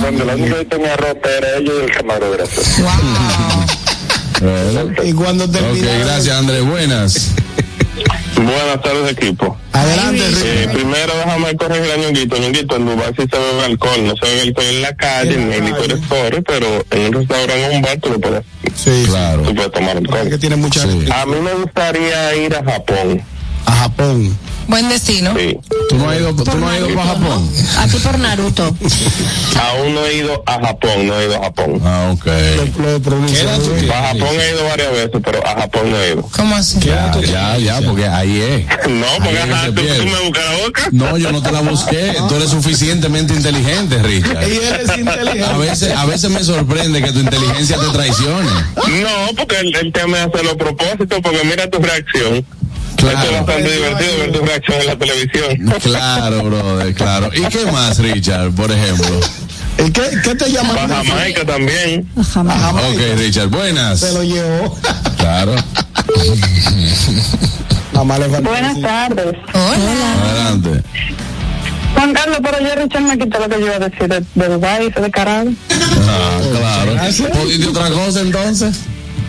Cuando 0.00 0.24
la 0.24 0.34
única 0.36 0.58
que 0.58 0.64
tenía 0.66 0.96
ropa 0.96 1.28
era 1.36 1.56
ella 1.56 1.72
y 1.80 1.84
el 1.84 1.90
camarógrafo. 1.90 2.62
Bueno. 4.40 4.92
Y 5.04 5.12
cuando 5.12 5.44
Ok, 5.44 5.50
termina. 5.52 5.92
gracias 5.98 6.36
Andrés. 6.36 6.64
Buenas. 6.64 7.30
Buenas 8.36 8.82
tardes, 8.82 9.12
equipo. 9.12 9.56
Adelante, 9.72 10.22
Eh, 10.44 10.68
primero 10.72 11.12
déjame 11.24 11.56
corregir 11.56 11.90
a 11.92 11.96
Ñonguito. 11.96 12.36
Ñonguito, 12.36 12.76
en 12.76 12.86
Dubái 12.86 13.12
sí 13.16 13.24
se 13.30 13.38
bebe 13.38 13.64
alcohol. 13.64 14.04
No 14.06 14.14
se 14.16 14.26
bebe 14.26 14.40
alcohol 14.42 14.66
en 14.66 14.82
la 14.82 14.94
calle, 14.94 15.34
En 15.34 15.52
en 15.52 15.64
licores 15.64 15.98
pero 16.46 16.66
en 16.90 17.06
un 17.06 17.12
restaurante 17.14 17.66
o 17.66 17.76
un 17.76 17.82
bar 17.82 17.98
tú 17.98 18.10
lo 18.10 18.20
puedes, 18.20 18.44
Sí, 18.74 19.04
Claro. 19.06 19.42
tú 19.42 19.54
puedes 19.54 19.72
tomar 19.72 19.96
sí. 19.98 20.04
Que 20.04 20.18
alcohol. 20.18 20.38
tiene 20.38 20.56
mucha 20.56 20.82
Sí. 20.82 21.06
A 21.10 21.24
mí 21.26 21.36
me 21.42 21.52
gustaría 21.54 22.36
ir 22.36 22.54
a 22.54 22.62
Japón. 22.64 23.22
A 23.64 23.72
Japón. 23.72 24.38
Buen 24.68 24.88
destino. 24.88 25.34
Sí. 25.38 25.58
¿Tú 25.88 25.96
no 25.96 26.10
has 26.10 26.18
ido, 26.18 26.34
tú 26.34 26.56
no 26.58 26.68
has 26.68 26.78
ido 26.78 26.88
para 26.94 27.06
Japón? 27.10 27.50
Aquí 27.78 27.96
por 27.98 28.18
Naruto. 28.18 28.64
Aún 29.60 29.94
no 29.94 30.04
he 30.04 30.16
ido 30.16 30.42
a 30.46 30.52
Japón, 30.66 31.06
no 31.06 31.20
he 31.20 31.24
ido 31.26 31.36
a 31.36 31.44
Japón. 31.44 31.80
Ah, 31.84 32.12
ok. 32.12 32.26
Lo, 32.78 32.92
lo 32.92 33.00
pronuncia 33.00 33.44
muy 33.58 33.80
bien. 33.80 33.92
A 33.92 34.08
Japón 34.08 34.28
he 34.40 34.50
ido 34.50 34.64
varias 34.64 34.92
veces, 34.92 35.20
pero 35.24 35.46
a 35.46 35.60
Japón 35.60 35.90
no 35.90 36.00
he 36.00 36.12
ido. 36.12 36.22
¿Cómo 36.22 36.56
así? 36.56 36.80
Ya, 36.80 37.12
ya, 37.20 37.58
ya, 37.58 37.80
porque 37.80 38.06
ahí 38.06 38.40
es. 38.40 38.66
No, 38.96 39.06
porque 39.22 39.38
ajá, 39.40 39.66
tú, 39.66 39.72
tú 39.74 39.82
me 39.82 40.20
buscas 40.24 40.44
la 40.44 40.64
boca. 40.64 40.88
No, 40.92 41.18
yo 41.18 41.32
no 41.32 41.42
te 41.42 41.50
la 41.52 41.60
busqué. 41.60 42.14
Tú 42.28 42.36
eres 42.36 42.50
suficientemente 42.50 43.34
inteligente, 43.34 44.00
Richard. 44.02 44.48
Y 44.48 44.56
él 44.56 44.80
es 44.82 44.98
inteligente. 44.98 45.44
A 45.44 45.56
veces, 45.56 45.92
a 45.96 46.06
veces 46.06 46.30
me 46.30 46.42
sorprende 46.44 47.02
que 47.02 47.12
tu 47.12 47.18
inteligencia 47.20 47.76
te 47.78 47.88
traicione. 47.88 48.48
No, 49.02 49.34
porque 49.36 49.58
el, 49.58 49.74
el 49.74 49.92
tema 49.92 50.18
es 50.18 50.26
hacerlo 50.28 50.52
a 50.52 50.56
propósito, 50.56 51.20
porque 51.20 51.44
mira 51.44 51.68
tu 51.68 51.78
reacción. 51.78 52.46
Claro. 53.10 53.20
Esto 53.20 53.34
es 53.34 53.46
bastante 53.46 53.72
divertido 53.72 54.18
ver 54.18 54.32
tu 54.32 54.44
reacción 54.44 54.80
en 54.80 54.86
la 54.86 54.96
televisión. 54.96 55.80
Claro, 55.82 56.42
brother, 56.42 56.94
claro. 56.94 57.30
¿Y 57.34 57.42
qué 57.46 57.70
más, 57.70 57.98
Richard, 57.98 58.50
por 58.52 58.70
ejemplo? 58.70 59.20
¿Y 59.78 59.90
qué, 59.90 60.02
qué 60.24 60.34
te 60.34 60.50
llama? 60.50 60.74
Para 60.74 61.04
Jamaica 61.04 61.44
también. 61.44 62.08
Jamás. 62.32 62.74
Ok, 62.74 63.00
Richard, 63.18 63.48
buenas. 63.48 64.00
Se 64.00 64.12
lo 64.12 64.24
llevó. 64.24 64.78
Claro. 65.18 65.54
Buenas 68.42 68.80
tardes. 68.80 69.34
Hola. 69.54 70.22
Adelante. 70.24 70.82
Juan 71.94 72.12
Carlos, 72.12 72.38
pero 72.42 72.60
yo 72.60 72.74
Richard 72.74 73.02
me 73.02 73.18
quitó 73.18 73.38
lo 73.38 73.48
que 73.48 73.58
yo 73.58 73.66
iba 73.66 73.76
a 73.76 73.78
decir 73.78 74.08
de, 74.08 74.22
de 74.34 74.48
Dubái, 74.48 74.86
ese 74.88 75.00
de 75.00 75.10
carajo. 75.10 75.48
Ah, 76.08 76.38
claro. 76.58 76.96
¿Podiste 77.32 77.66
otra 77.68 77.88
cosa 77.90 78.20
entonces? 78.20 78.80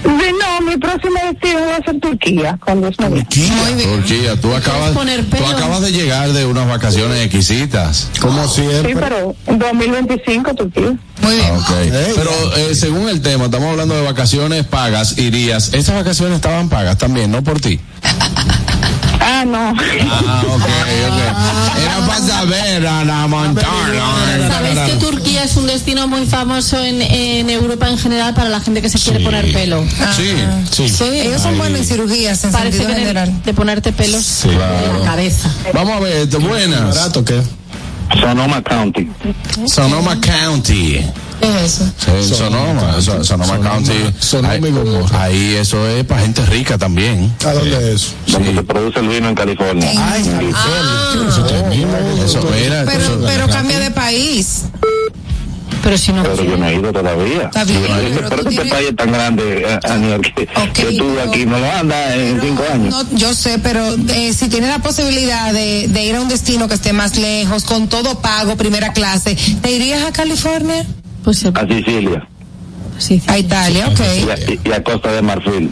Sí, 0.03 0.09
no, 0.39 0.61
mi 0.69 0.77
próximo 0.77 1.19
destino 1.31 1.59
va 1.61 1.75
a 1.77 1.83
ser 1.83 1.99
Turquía, 1.99 2.59
cuando 2.63 2.87
es 2.87 2.99
me 2.99 3.09
Muy 3.09 3.23
bien. 3.25 3.89
Turquía, 3.89 4.39
tú 4.39 4.53
acabas, 4.53 4.93
tú 4.93 5.45
acabas 5.45 5.81
de 5.81 5.91
llegar 5.91 6.31
de 6.33 6.45
unas 6.45 6.67
vacaciones 6.67 7.19
exquisitas. 7.25 8.09
Como 8.21 8.47
Sí, 8.47 8.61
siempre. 8.61 8.95
pero 8.95 9.35
en 9.47 9.59
2025 9.59 10.53
Turquía. 10.55 10.95
Muy 11.21 11.35
bien. 11.35 11.51
Ah, 11.57 11.79
Pero 12.15 12.31
eh, 12.57 12.75
según 12.75 13.09
el 13.09 13.21
tema, 13.21 13.45
estamos 13.45 13.69
hablando 13.71 13.95
de 13.95 14.03
vacaciones 14.03 14.65
pagas, 14.65 15.17
irías. 15.17 15.73
Esas 15.73 15.95
vacaciones 15.95 16.35
estaban 16.35 16.69
pagas 16.69 16.97
también, 16.97 17.31
no 17.31 17.43
por 17.43 17.59
ti. 17.59 17.79
Ah, 19.20 19.43
no. 19.45 19.74
Ah, 20.10 20.43
ok, 20.47 20.62
ok. 20.62 21.82
Era 21.84 22.08
para 22.08 22.22
saber, 22.26 22.88
Ana 22.88 23.28
Montana. 23.28 24.47
¿Sabes 24.49 24.80
que 24.91 24.95
Turquía 24.97 25.43
es 25.43 25.58
un 25.58 25.68
destino 25.68 26.08
muy 26.08 26.26
famoso 26.26 26.82
en, 26.82 27.01
en 27.01 27.49
Europa 27.49 27.89
en 27.89 27.97
general 27.97 28.34
para 28.34 28.49
la 28.49 28.62
gente 28.62 28.82
que 28.82 28.89
se 28.89 28.97
quiere 28.99 29.20
poner 29.24 29.51
pelo? 29.51 29.84
Sí, 30.16 30.88
sí. 30.88 31.03
Ellos 31.03 31.41
son 31.41 31.58
buenos 31.58 31.82
en 31.82 31.86
cirugías 31.86 32.43
en 32.45 32.51
Parece 32.51 32.78
sentido 32.78 32.97
general. 32.97 33.43
de 33.43 33.53
ponerte 33.53 33.91
pelos 33.91 34.24
Sí, 34.24 34.47
en 34.49 34.55
claro. 34.55 34.99
la 34.99 35.05
cabeza. 35.05 35.49
Vamos 35.74 35.97
a 35.97 35.99
ver, 35.99 36.28
buenas. 36.39 36.95
¿Barato 36.95 37.26
qué? 37.26 37.41
Sonoma 38.20 38.62
County. 38.64 39.10
Sonoma 39.66 40.20
County. 40.22 41.05
¿Qué 41.39 41.47
es 41.66 41.80
eso? 41.80 41.86
Sí, 41.97 42.34
Sonoma, 42.36 42.99
Sonoma, 43.01 43.24
Sonoma 43.24 43.60
County. 43.60 43.91
Sonoma 44.20 44.53
ahí, 44.53 44.62
y 44.66 44.72
Gomorra. 44.72 45.22
ahí 45.24 45.55
eso 45.55 45.88
es 45.88 46.03
para 46.05 46.22
gente 46.22 46.43
rica 46.47 46.78
también. 46.78 47.32
¿A 47.45 47.53
dónde 47.53 47.93
es? 47.93 48.14
Donde 48.28 48.55
se 48.55 48.64
produce 48.64 48.99
el 48.99 49.08
vino 49.08 49.30
en 49.30 49.36
California. 49.36 49.91
Ay, 49.97 50.22
Eso, 52.26 52.41
mira, 52.49 52.84
Pero, 52.86 53.03
eso- 53.03 53.22
pero 53.26 53.47
cambia 53.49 53.80
de 53.80 53.91
país. 53.91 54.64
Pero 55.84 55.97
si 55.97 56.11
no 56.11 56.23
Pero 56.23 56.43
yo 56.43 56.57
no 56.57 56.67
he 56.67 56.75
ido 56.75 56.91
todavía. 56.91 57.43
Está 57.43 57.63
bien, 57.63 57.82
pero 58.13 58.30
Pero 58.30 58.49
este 58.49 58.65
país 58.65 58.88
es 58.89 58.95
tan 58.95 59.11
grande, 59.11 59.63
eh, 59.67 59.80
Aniel, 59.89 60.21
que, 60.21 60.47
que 60.73 60.97
tú 60.97 61.05
aquí 61.28 61.45
no 61.45 61.59
lo 61.59 61.71
andas 61.71 62.13
en 62.15 62.41
cinco 62.41 62.63
años. 62.73 62.89
No, 62.93 63.17
yo 63.17 63.34
sé, 63.34 63.59
pero 63.59 63.95
eh, 64.09 64.34
si 64.34 64.49
tienes 64.49 64.69
la 64.69 64.80
posibilidad 64.80 65.53
de, 65.53 65.88
de 65.88 66.03
ir 66.05 66.15
a 66.15 66.21
un 66.21 66.28
destino 66.30 66.67
que 66.67 66.73
esté 66.75 66.93
más 66.93 67.17
lejos, 67.17 67.63
con 67.63 67.88
todo 67.88 68.19
pago, 68.19 68.55
primera 68.57 68.93
clase, 68.93 69.38
¿te 69.61 69.71
irías 69.71 70.03
a 70.03 70.11
California? 70.11 70.86
Pues 71.23 71.45
A 71.45 71.67
Sicilia 71.67 72.28
A 73.28 73.38
Italia, 73.38 73.88
ok. 73.88 73.99
y 73.99 74.30
a, 74.30 74.69
y- 74.69 74.71
a 74.73 74.84
Costa 74.84 75.11
de 75.11 75.21
Marfil. 75.21 75.71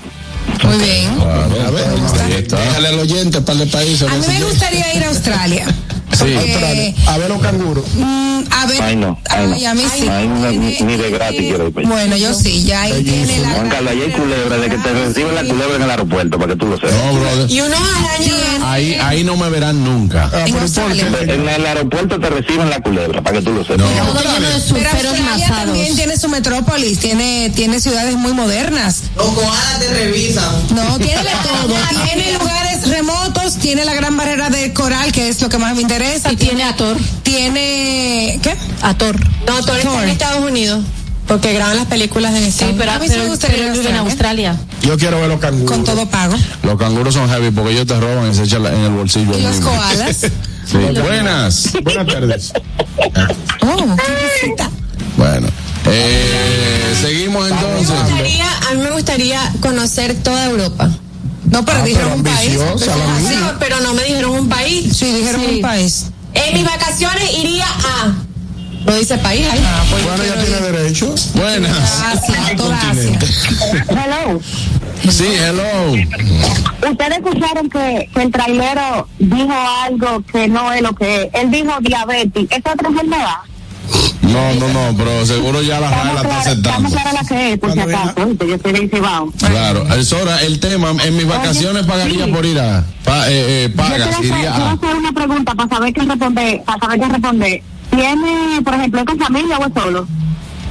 Muy 0.63 0.77
bien. 0.77 1.09
A 1.19 1.71
ver, 1.71 2.47
déjale 2.47 2.87
al 2.87 2.99
oyente 2.99 3.41
para 3.41 3.63
el 3.63 3.69
país. 3.69 4.01
A 4.03 4.07
mí 4.15 4.25
me 4.27 4.43
gustaría 4.43 4.93
ir 4.95 5.03
a 5.03 5.07
Australia. 5.09 5.65
Sí. 6.15 6.33
Porque, 6.33 6.95
A 7.07 7.17
ver 7.17 7.29
los 7.29 7.41
canguros. 7.41 7.83
mm, 7.93 8.43
a 8.51 8.65
ver, 8.67 8.81
Ay, 8.81 8.95
no. 8.95 9.19
Ay, 9.29 9.47
no. 9.47 9.55
ay, 9.55 9.65
a 9.65 9.73
mí 9.73 9.83
sí. 9.93 10.07
Ay, 10.07 10.27
no, 10.27 10.51
ni, 10.51 10.79
ni 10.79 10.97
de 10.97 11.09
gratis 11.11 11.39
quiero 11.39 11.67
ir 11.67 11.73
allá. 11.77 11.87
Bueno, 11.87 12.17
yo 12.17 12.33
sí, 12.33 12.63
ya 12.63 12.81
ahí 12.83 13.03
tiene 13.03 13.39
la... 13.39 13.49
Juan 13.49 13.69
Carlos, 13.69 13.91
allá 13.91 14.03
hay 14.03 14.11
culebra, 14.11 14.57
de 14.57 14.69
que 14.69 14.77
te 14.77 14.93
reciben 14.93 15.35
la 15.35 15.43
culebra 15.43 15.75
en 15.75 15.81
el 15.81 15.89
aeropuerto, 15.89 16.37
para 16.39 16.53
que 16.53 16.59
tú 16.59 16.65
lo 16.67 16.75
sepas. 16.77 16.93
No, 16.93 17.19
brother. 17.19 17.51
Y 17.51 17.61
unos 17.61 17.79
arañas. 17.79 18.35
Ahí, 18.63 18.93
ahí 18.95 19.23
no 19.23 19.37
me 19.37 19.49
verán 19.49 19.83
nunca. 19.83 20.29
En 20.45 20.57
Australia. 20.57 21.07
En 21.21 21.47
el 21.47 21.65
aeropuerto 21.65 22.19
te 22.19 22.29
reciben 22.29 22.69
la 22.69 22.79
culebra, 22.81 23.21
para 23.21 23.37
que 23.37 23.43
tú 23.43 23.51
lo 23.51 23.63
sepas. 23.63 23.85
Lleno 23.89 24.13
de 24.13 24.21
Pero 24.23 24.59
surferos 24.59 25.05
Australia 25.19 25.47
también 25.47 25.95
tiene 25.95 26.17
su 26.17 26.29
metrópolis, 26.29 26.99
tiene, 26.99 27.51
tiene 27.55 27.79
ciudades 27.79 28.15
muy 28.15 28.33
modernas. 28.33 29.03
Los 29.15 29.27
koalas 29.27 29.79
te 29.79 29.87
revisan. 29.89 30.45
No, 30.75 30.97
tiene 30.97 31.23
de 31.23 31.29
todo. 31.43 31.75
tiene 32.05 32.33
lugares 32.37 32.87
remotos, 32.89 33.57
tiene 33.57 33.85
la 33.85 33.93
gran 33.93 34.15
barrera 34.17 34.49
de 34.49 34.73
coral, 34.73 35.11
que 35.11 35.29
es 35.29 35.41
lo 35.41 35.49
que 35.49 35.57
más 35.57 35.75
me 35.75 35.81
interesa. 35.81 36.04
Y 36.31 36.35
tiene 36.35 36.63
a 36.63 36.75
Thor. 36.75 36.97
Tiene. 37.23 38.39
¿Qué? 38.41 38.55
A 38.81 38.93
Thor. 38.97 39.17
No, 39.47 39.61
Thor 39.63 39.77
está 39.77 40.03
en 40.03 40.09
Estados 40.09 40.43
Unidos. 40.43 40.83
Porque 41.27 41.53
graban 41.53 41.75
las 41.77 41.87
películas 41.87 42.33
en 42.35 42.43
Sí, 42.43 42.49
Estados 42.49 42.75
pero, 42.77 42.91
A 42.91 42.99
mí 42.99 43.07
sí 43.07 43.13
me 43.13 43.17
pero, 43.19 43.29
gustaría 43.31 43.57
pero 43.57 43.69
a 43.71 43.73
vive 43.73 43.89
en 43.89 43.95
Australia. 43.95 44.55
Yo 44.83 44.97
quiero 44.97 45.19
ver 45.19 45.29
los 45.29 45.39
canguros. 45.39 45.71
Con 45.71 45.83
todo 45.83 46.05
pago. 46.07 46.35
Los 46.63 46.77
canguros 46.77 47.13
son 47.15 47.27
heavy 47.29 47.49
porque 47.51 47.71
ellos 47.71 47.87
te 47.87 47.99
roban 47.99 48.29
y 48.31 48.35
se 48.35 48.43
echan 48.43 48.65
en 48.67 48.75
el 48.81 48.91
bolsillo. 48.91 49.35
Y 49.37 49.41
los 49.41 49.55
mismo. 49.55 49.69
koalas. 49.71 50.17
Sí. 50.65 50.77
Buenas. 50.77 51.69
Buenas 51.83 52.07
tardes. 52.07 52.53
Oh, 53.61 53.95
qué 53.95 54.45
visita. 54.47 54.69
Bueno. 55.17 55.47
Eh, 55.87 56.95
seguimos 57.01 57.49
entonces. 57.49 57.89
Me 57.89 57.99
gustaría, 58.01 58.57
a 58.69 58.73
mí 58.73 58.81
me 58.83 58.91
gustaría 58.91 59.51
conocer 59.61 60.15
toda 60.23 60.45
Europa. 60.45 60.89
No, 61.55 61.63
pero 61.63 61.79
Ah, 61.79 61.83
dijeron 61.85 62.09
pero 62.09 62.15
un 62.17 62.23
país. 62.23 62.59
pero 63.59 63.79
no 63.79 63.93
me 63.93 64.03
dijeron 64.03 64.31
un 64.31 64.49
país. 64.49 64.97
Sí, 64.97 65.05
dijeron 65.13 65.39
Sí. 65.41 65.55
un 65.55 65.61
país. 65.61 66.05
En 66.33 66.53
mis 66.53 66.65
vacaciones 66.65 67.33
iría 67.37 67.65
a. 67.65 68.13
No 68.85 68.93
dice 68.93 69.17
país 69.17 69.47
ahí. 69.49 69.63
Ah, 69.65 69.83
pues 69.89 70.03
Bueno, 70.03 70.23
ya 70.25 70.33
tiene 70.43 70.57
ir 70.57 70.73
derecho. 70.73 71.15
Buenas. 71.33 72.01
Asia. 72.01 72.55
Continente. 72.57 73.25
Hello. 73.89 74.39
Sí, 75.09 75.27
hello. 75.27 75.93
Ustedes 76.91 77.17
escucharon 77.19 77.69
que, 77.69 78.09
que 78.13 78.21
el 78.21 78.31
trailero 78.31 79.07
dijo 79.17 79.53
algo 79.83 80.23
que 80.31 80.47
no 80.49 80.73
es 80.73 80.81
lo 80.81 80.93
que 80.93 81.23
es. 81.23 81.29
Él 81.33 81.51
dijo 81.51 81.71
diabetes. 81.79 82.47
¿Esa 82.51 82.73
otra 82.73 82.89
enfermedad? 82.89 83.37
No, 84.25 84.53
no, 84.55 84.67
no, 84.73 84.97
pero 84.97 85.25
seguro 85.25 85.61
ya 85.61 85.79
la 85.79 85.89
RAE 85.89 86.13
la 86.13 86.21
está 86.21 86.39
aceptando. 86.39 86.89
la 86.89 87.23
que 87.27 87.53
es, 87.53 87.59
por 87.59 87.71
si 87.73 87.79
acaso. 87.79 88.13
Yo 88.47 88.55
estoy 88.55 88.71
de 88.73 88.89
Cibao. 88.89 89.31
Claro, 89.37 89.85
el 89.93 90.05
Sora, 90.05 90.41
el 90.43 90.59
tema, 90.59 90.91
en 91.03 91.15
mis 91.15 91.27
vacaciones 91.27 91.85
pagaría 91.85 92.25
sí. 92.25 92.31
por 92.31 92.45
ir 92.45 92.59
a, 92.59 92.83
pa- 93.03 93.29
eh, 93.29 93.65
eh, 93.65 93.67
Yo 93.69 93.75
pagas, 93.75 94.15
quiero 94.19 94.35
hacer, 94.35 94.47
a. 94.47 94.71
hacer 94.71 94.95
una 94.95 95.11
pregunta 95.11 95.53
para 95.55 95.69
saber 95.69 95.93
qué 95.93 96.01
responder. 96.01 96.63
Para 96.63 96.79
saber 96.79 96.99
qué 96.99 97.07
responder. 97.07 97.61
¿Tiene, 97.91 98.61
por 98.63 98.73
ejemplo, 98.73 98.99
es 99.01 99.05
con 99.05 99.19
familia 99.19 99.57
o 99.59 99.65
es 99.67 99.73
solo? 99.73 100.07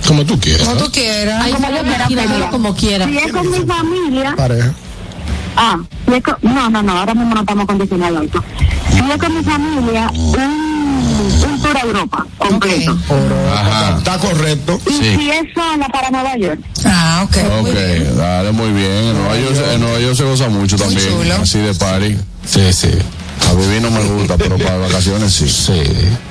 Como 0.06 0.24
tú 0.26 0.38
quieras. 0.38 0.68
Como 0.68 0.84
tú 0.84 0.90
quieras. 0.92 1.42
Ahí 1.42 1.52
Como 1.52 1.66
sale 1.66 1.78
yo 1.78 2.06
quiera, 2.08 2.50
como 2.50 2.74
quiera. 2.74 3.06
Si 3.06 3.16
es 3.16 3.32
con 3.32 3.50
mi 3.50 3.58
familia, 3.64 4.34
Pareja. 4.36 4.72
Ah, 5.56 5.78
si 6.08 6.14
es 6.14 6.22
con- 6.22 6.36
no, 6.42 6.68
no, 6.70 6.82
no, 6.82 6.98
ahora 6.98 7.14
mismo 7.14 7.34
no 7.34 7.40
estamos 7.40 7.66
condicionados. 7.66 8.26
Si 8.90 8.98
es 8.98 9.16
con 9.18 9.36
mi 9.38 9.42
familia, 9.44 10.10
un, 10.12 11.44
un 11.50 11.53
a 11.78 11.82
Europa 11.82 12.26
completo. 12.38 12.96
Ajá. 13.52 13.98
Está 13.98 14.18
correcto. 14.18 14.80
Y 14.86 14.92
Sí. 14.92 15.16
si 15.18 15.30
es 15.30 15.54
sola 15.54 15.88
para 15.92 16.10
Nueva 16.10 16.36
York. 16.36 16.60
Ah, 16.84 17.22
ok. 17.24 17.36
Ok, 17.60 17.74
dale, 18.16 18.52
muy 18.52 18.70
bien. 18.72 18.90
En 18.90 19.14
Nueva, 19.18 19.36
York, 19.38 19.54
se- 19.56 19.74
en 19.74 19.80
Nueva 19.80 20.00
York 20.00 20.16
se 20.16 20.24
goza 20.24 20.48
mucho 20.48 20.76
Muy 20.76 20.86
también. 20.86 21.08
chulo. 21.08 21.34
Así 21.42 21.58
de 21.58 21.74
party. 21.74 22.16
Sí, 22.46 22.72
sí. 22.72 22.90
A 23.50 23.52
vivir 23.52 23.82
no 23.82 23.90
me 23.90 24.00
gusta, 24.00 24.38
pero 24.38 24.56
para 24.56 24.78
vacaciones 24.78 25.32
sí. 25.32 25.48
Sí. 25.48 25.82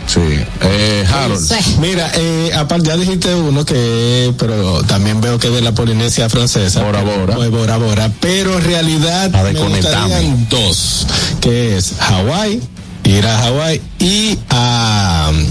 Sí. 0.07 0.19
Eh, 0.61 1.05
Harold. 1.13 1.51
Mira, 1.79 2.09
eh, 2.15 2.51
aparte 2.55 2.87
ya 2.87 2.97
dijiste 2.97 3.35
uno 3.35 3.65
que, 3.65 4.33
pero 4.39 4.81
también 4.83 5.19
veo 5.21 5.37
que 5.37 5.47
es 5.47 5.53
de 5.53 5.61
la 5.61 5.73
Polinesia 5.73 6.29
francesa. 6.29 6.81
Bora 6.81 7.01
Bora. 7.03 7.35
Pues 7.35 7.51
Bora 7.51 7.77
Bora. 7.77 8.09
Pero 8.19 8.57
en 8.57 8.63
realidad 8.63 9.29
me 9.31 9.53
gustarían 9.53 10.47
dos, 10.49 11.05
que 11.41 11.77
es 11.77 11.93
Hawái, 11.99 12.61
ir 13.03 13.25
a 13.25 13.37
Hawái 13.37 13.81
y 13.99 14.37
a 14.49 15.31
um, 15.31 15.45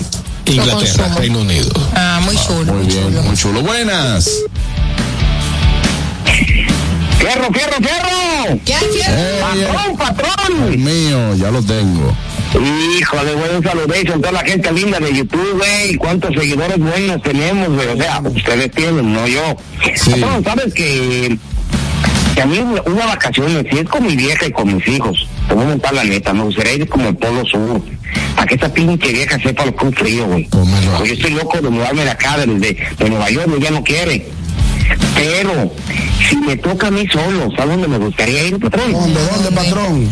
Inglaterra. 0.46 1.14
Reino 1.16 1.40
Unido. 1.40 1.72
Ah, 1.94 2.20
muy 2.24 2.36
chulo. 2.36 2.72
Muy 2.72 2.86
bien, 2.86 3.24
muy 3.24 3.36
chulo. 3.36 3.62
Buenas. 3.62 4.28
¡Fierro, 7.18 7.52
fierro, 7.52 7.76
fierro! 7.76 8.60
¿Qué? 8.64 8.74
Eh, 9.06 9.40
¡Patrón, 9.40 9.96
patrón! 9.96 10.82
mío, 10.84 11.34
ya 11.36 11.50
lo 11.50 11.62
tengo. 11.62 12.12
Híjole, 12.98 13.32
güey, 13.34 13.56
un 13.56 13.62
saludation 13.62 14.18
a 14.18 14.20
toda 14.20 14.32
la 14.32 14.40
gente 14.40 14.72
linda 14.72 14.98
de 14.98 15.14
YouTube, 15.14 15.56
güey. 15.56 15.94
¿Cuántos 15.96 16.34
seguidores 16.34 16.78
buenos 16.78 17.22
tenemos? 17.22 17.68
O 17.68 17.96
sea, 17.96 18.20
ustedes 18.24 18.70
tienen, 18.72 19.12
no 19.12 19.26
yo. 19.26 19.56
Sí. 19.94 20.10
Patrón, 20.10 20.44
¿sabes 20.44 20.74
que, 20.74 21.38
que 22.34 22.42
a 22.42 22.46
mí 22.46 22.58
una, 22.58 23.06
vacaciones, 23.06 23.66
si 23.70 23.78
es 23.78 23.88
con 23.88 24.06
mi 24.06 24.16
vieja 24.16 24.46
y 24.46 24.52
con 24.52 24.74
mis 24.74 24.86
hijos, 24.88 25.28
te 25.48 25.54
voy 25.54 25.64
a 25.64 25.68
montar 25.68 25.94
la 25.94 26.04
neta, 26.04 26.32
me 26.32 26.44
gustaría 26.44 26.74
ir 26.74 26.88
como 26.88 27.08
el 27.08 27.16
Polo 27.16 27.44
Sur. 27.44 27.82
Para 28.34 28.46
que 28.46 28.54
esa 28.54 28.72
pinche 28.72 29.12
vieja 29.12 29.38
sepa 29.38 29.64
lo 29.64 29.74
que 29.74 29.88
es 29.88 29.94
frío, 29.94 30.26
güey. 30.26 30.48
Porque 30.50 31.08
yo 31.08 31.14
estoy 31.14 31.30
loco 31.32 31.60
de 31.60 31.70
mudarme 31.70 32.04
de 32.04 32.10
acá, 32.10 32.38
de, 32.38 32.46
de, 32.46 32.78
de 32.98 33.10
Nueva 33.10 33.30
York, 33.30 33.50
ella 33.56 33.70
no 33.70 33.82
quiere. 33.82 34.26
Pero, 35.14 35.72
si 36.28 36.36
me 36.36 36.56
toca 36.56 36.88
a 36.88 36.90
mí 36.90 37.06
solo, 37.08 37.50
¿sabes 37.56 37.72
dónde 37.72 37.88
me 37.88 37.98
gustaría 37.98 38.44
ir, 38.44 38.58
patrón? 38.58 38.92
¿Dónde, 38.92 39.20
dónde, 39.30 39.52
patrón? 39.52 40.08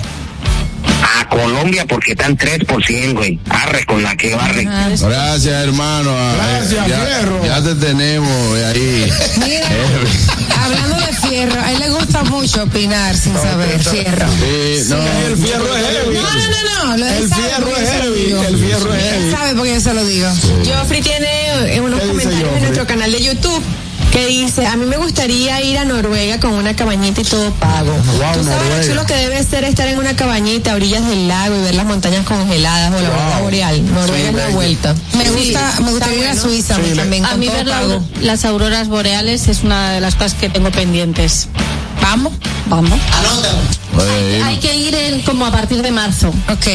A 1.19 1.29
Colombia 1.29 1.85
porque 1.87 2.13
están 2.13 2.37
3 2.37 2.65
por 2.65 2.85
100, 2.85 3.15
güey. 3.15 3.39
Arre 3.49 3.85
con 3.87 4.03
la 4.03 4.17
que 4.17 4.35
barre. 4.35 4.67
Ah, 4.69 4.89
Gracias, 5.01 5.65
hermano. 5.65 6.11
Ah, 6.17 6.35
Gracias, 6.37 6.87
ya, 6.89 6.97
Fierro. 7.01 7.45
Ya 7.45 7.63
te 7.63 7.75
tenemos 7.75 8.59
ahí. 8.65 9.13
Mira, 9.45 9.69
hablando 10.65 10.97
de 11.07 11.13
fierro, 11.29 11.61
a 11.61 11.73
él 11.73 11.79
le 11.81 11.91
gusta 11.91 12.23
mucho 12.25 12.63
opinar 12.63 13.17
sin 13.17 13.35
saber, 13.35 13.81
fierro. 13.83 14.27
Sí, 14.33 14.85
no. 14.89 14.97
El 15.27 15.37
fierro 15.37 15.77
es 15.77 15.87
heavy. 15.87 16.15
No, 16.15 16.23
no, 16.23 16.31
no, 16.31 16.85
no. 16.91 16.97
lo- 16.97 17.07
El 17.07 17.29
fierro 17.33 17.67
porque 17.67 17.83
es 17.83 17.89
yo 17.89 17.93
se 17.93 17.99
lo 17.99 18.03
heavy. 18.15 18.25
digo. 18.25 18.43
El 18.45 18.59
fierro 18.59 18.95
es 18.95 19.05
Él 19.05 19.11
heavy. 19.21 19.31
sabe 19.33 19.55
porque 19.55 19.75
yo 19.75 19.81
se 19.81 19.95
lo 19.95 20.05
digo. 20.05 20.29
Joffrey 20.65 21.03
tiene 21.03 21.81
unos 21.81 22.01
¿Qué 22.01 22.07
dice 22.07 22.23
comentarios 22.25 22.55
en 22.57 22.63
nuestro 22.63 22.87
canal 22.87 23.13
de 23.13 23.23
YouTube 23.23 23.63
que 24.13 24.27
dice, 24.27 24.67
a 24.67 24.77
mí 24.77 24.87
me 24.87 24.97
gustaría 24.97 25.61
ir 25.63 25.79
a 25.79 25.85
Noruega 25.85 26.41
con 26.41 26.53
una 26.53 26.75
cabañita 26.75 27.21
y 27.21 27.25
todo 27.25 27.51
pago. 27.55 27.93
Wow, 27.93 28.03
Tú 28.03 28.45
sabes 28.45 28.45
Noruega. 28.45 28.77
lo 28.77 28.83
chulo 28.87 29.07
que 29.07 29.15
debe 29.15 29.43
ser 29.45 29.65
estar 29.65 29.87
en 29.89 29.99
una 29.99 30.17
cabañita 30.17 30.73
a 30.73 30.75
orillas 30.75 31.07
del 31.07 31.29
lago 31.29 31.57
y 31.57 31.61
ver 31.63 31.75
las 31.77 31.87
montañas 31.87 32.25
congeladas 32.27 32.93
o 32.93 33.01
la 33.01 33.09
aurora 33.09 33.39
boreal. 33.41 33.95
Noruega 33.95 34.29
es 34.31 34.35
la 34.35 34.49
vuelta. 34.49 34.95
Me 35.17 35.25
Sí, 35.25 35.31
gusta, 35.31 35.75
me 35.83 35.91
gustaría 35.91 36.19
ir 36.19 36.27
a. 36.29 36.37
Suiza 36.37 36.79
mí 36.79 36.91
también, 36.97 37.25
A 37.25 37.37
mí 37.37 37.49
ver 37.49 37.67
la- 37.67 37.81
pago. 37.81 38.03
las 38.21 38.45
auroras 38.45 38.89
boreales 38.89 39.47
es 39.49 39.63
una 39.63 39.93
de 39.93 40.01
las 40.01 40.15
cosas 40.17 40.35
que 40.35 40.49
tengo 40.49 40.71
pendientes. 40.73 41.49
Vamos. 42.03 42.33
Vamos. 42.67 42.99
Hay 44.45 44.57
que 44.59 44.75
ir 44.77 44.95
en- 44.95 45.21
como 45.23 45.45
a 45.47 45.51
partir 45.53 45.83
de 45.83 45.91
marzo. 45.91 46.29
Ok. 46.49 46.67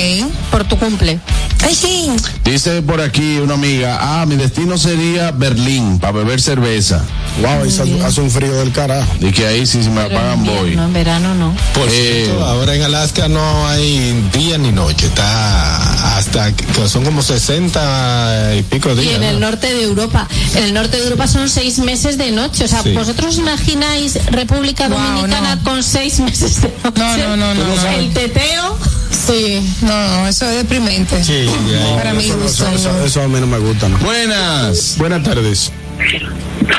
Por 0.52 0.64
tu 0.66 0.78
cumple. 0.78 1.20
Ay, 1.64 1.74
sí. 1.74 2.12
Dice 2.44 2.82
por 2.84 3.02
aquí 3.02 3.38
una 3.40 3.56
amiga, 3.56 3.98
ah, 4.00 4.26
mi 4.28 4.36
destino 4.36 4.78
sería 4.78 5.32
Berlín, 5.32 5.98
para 6.00 6.12
beber 6.14 6.40
cerveza. 6.40 7.02
Wow, 7.42 7.64
ahí 7.64 7.70
hace, 7.70 8.02
hace 8.04 8.22
un 8.22 8.30
frío 8.30 8.54
del 8.54 8.72
carajo. 8.72 9.12
Y 9.20 9.32
que 9.32 9.48
ahí 9.48 9.66
sí, 9.66 9.82
si 9.84 9.90
me 9.90 10.04
la 10.04 10.10
pagan 10.10 10.46
voy. 10.46 10.76
No, 10.76 10.86
en 10.86 10.94
verano 10.94 11.34
no. 11.34 11.56
Por 11.74 11.88
Eh, 11.90 12.24
cierto, 12.26 12.46
ahora 12.46 12.76
en 12.76 12.84
Alaska 12.84 13.28
no 13.28 13.68
hay 13.68 14.12
día 14.32 14.58
ni 14.58 14.72
noche, 14.72 15.08
está 15.08 16.18
hasta 16.18 16.52
que 16.54 16.88
son 16.88 17.04
como 17.04 17.22
60 17.24 18.56
y 18.58 18.64
pico 18.64 18.92
Y 18.92 18.96
días. 18.98 19.16
en 19.16 19.24
el 19.24 19.40
¿no? 19.40 19.48
norte 19.50 19.74
de 19.74 19.84
Europa. 19.84 20.28
En 20.56 20.64
el 20.66 20.74
norte 20.74 20.98
de 20.98 21.04
Europa 21.04 21.28
son 21.28 21.50
seis 21.50 21.80
meses 21.80 22.18
de 22.18 22.32
noche. 22.32 22.66
O 22.66 22.68
sea, 22.68 22.84
Sí. 22.84 22.94
¿vosotros 22.94 23.34
os 23.34 23.38
imagináis 23.40 24.20
República 24.28 24.88
Wow, 24.88 24.98
Dominicana 25.16 25.60
con 25.64 25.82
seis 25.84 26.20
meses 26.20 26.62
de? 26.62 26.72
No, 26.98 27.18
no, 27.18 27.38
no, 27.38 27.54
no, 27.56 27.76
no. 27.76 27.88
El 27.90 28.14
teteo. 28.14 28.78
Sí, 29.12 29.62
no, 29.82 29.88
no, 30.10 30.28
eso 30.28 30.46
es 30.50 30.58
deprimente. 30.58 31.24
Sí, 31.24 31.48
ya, 31.72 31.96
Para 31.96 32.14
mí, 32.14 32.26
Eso, 32.46 32.68
eso- 32.70 33.06
eso 33.06 33.22
a 33.22 33.28
mí 33.28 33.40
no 33.40 33.48
me 33.48 33.58
gusta, 33.60 33.88
¿no? 33.90 33.98
Buenas. 34.00 34.96
Buenas 34.98 35.24
tardes. 35.24 35.72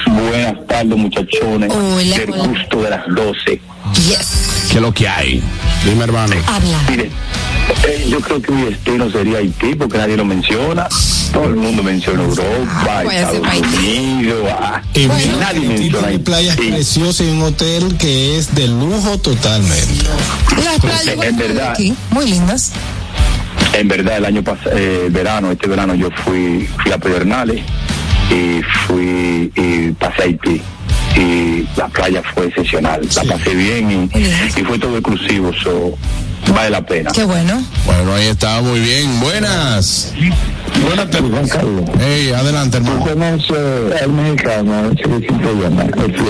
Buenas 0.07 0.67
tardes, 0.67 0.97
muchachones. 0.97 1.71
Hola, 1.73 2.17
Del 2.19 2.31
hola. 2.31 2.47
gusto 2.49 2.83
de 2.83 2.91
las 2.91 3.07
12. 3.09 3.61
Yes. 3.95 4.69
¿Qué 4.71 4.77
es 4.77 4.81
lo 4.83 4.93
que 4.93 5.09
hay? 5.09 5.43
Dime, 5.85 6.05
hermano. 6.05 6.35
Habla. 6.47 6.79
Mire, 6.91 7.11
eh, 7.87 8.07
yo 8.09 8.21
creo 8.21 8.43
que 8.43 8.53
mi 8.53 8.63
destino 8.63 9.11
sería 9.11 9.39
Haití 9.39 9.75
porque 9.75 9.99
nadie 9.99 10.17
lo 10.17 10.25
menciona. 10.25 10.89
Todo 11.33 11.45
el 11.47 11.57
mundo 11.57 11.83
menciona 11.83 12.23
Europa, 12.23 13.03
voy 13.05 13.17
a 13.17 13.29
hacer 13.29 13.37
Estados 13.37 13.49
Haití. 13.49 13.99
Unidos. 13.99 14.49
ah, 14.59 14.83
Y 14.95 15.07
nadie 15.07 15.45
Haití 15.45 15.67
menciona 15.69 16.09
Haití. 16.09 16.19
playas 16.25 16.57
Sí. 16.57 16.71
preciosas 16.71 17.27
y 17.27 17.31
un 17.31 17.43
hotel 17.43 17.97
que 17.99 18.39
es 18.39 18.55
de 18.55 18.69
lujo 18.69 19.19
totalmente. 19.19 20.05
Las 20.65 20.79
playas 20.81 21.37
verdad. 21.37 21.71
aquí, 21.73 21.95
muy 22.11 22.27
lindas. 22.31 22.73
En 23.73 23.89
verdad, 23.89 24.19
el 24.19 24.25
año 24.25 24.43
pasado, 24.43 24.75
verano, 25.11 25.51
este 25.53 25.67
verano 25.69 25.95
yo 25.95 26.09
fui, 26.25 26.69
fui 26.83 26.93
a 26.93 26.99
Pedernales 26.99 27.63
y 28.31 28.63
fui 28.87 29.53
y 29.55 29.91
pasé 29.93 30.23
a 30.23 30.25
Haití. 30.25 30.63
Y 31.17 31.67
la 31.77 31.89
playa 31.89 32.23
fue 32.35 32.47
excepcional. 32.47 33.01
La 33.15 33.25
pasé 33.25 33.55
bien 33.55 33.91
y, 33.91 34.19
y 34.19 34.65
fue 34.65 34.79
todo 34.79 34.99
exclusivo. 34.99 35.53
So, 35.63 35.97
vale 36.53 36.71
la 36.71 36.85
pena. 36.85 37.11
Qué 37.13 37.25
bueno. 37.25 37.63
Bueno, 37.87 38.15
ahí 38.15 38.27
está, 38.27 38.61
muy 38.61 38.81
bien. 38.81 39.21
Buenas. 39.21 40.13
Buenas 40.85 41.11
tardes, 41.11 41.31
Juan 41.31 41.49
Carlos. 41.49 41.83
Hey, 41.99 42.31
adelante, 42.37 42.79
¿Tú 42.81 42.87
hermano. 42.87 43.07
conoces 43.07 44.03
al 44.03 44.13
mexicano? 44.13 44.75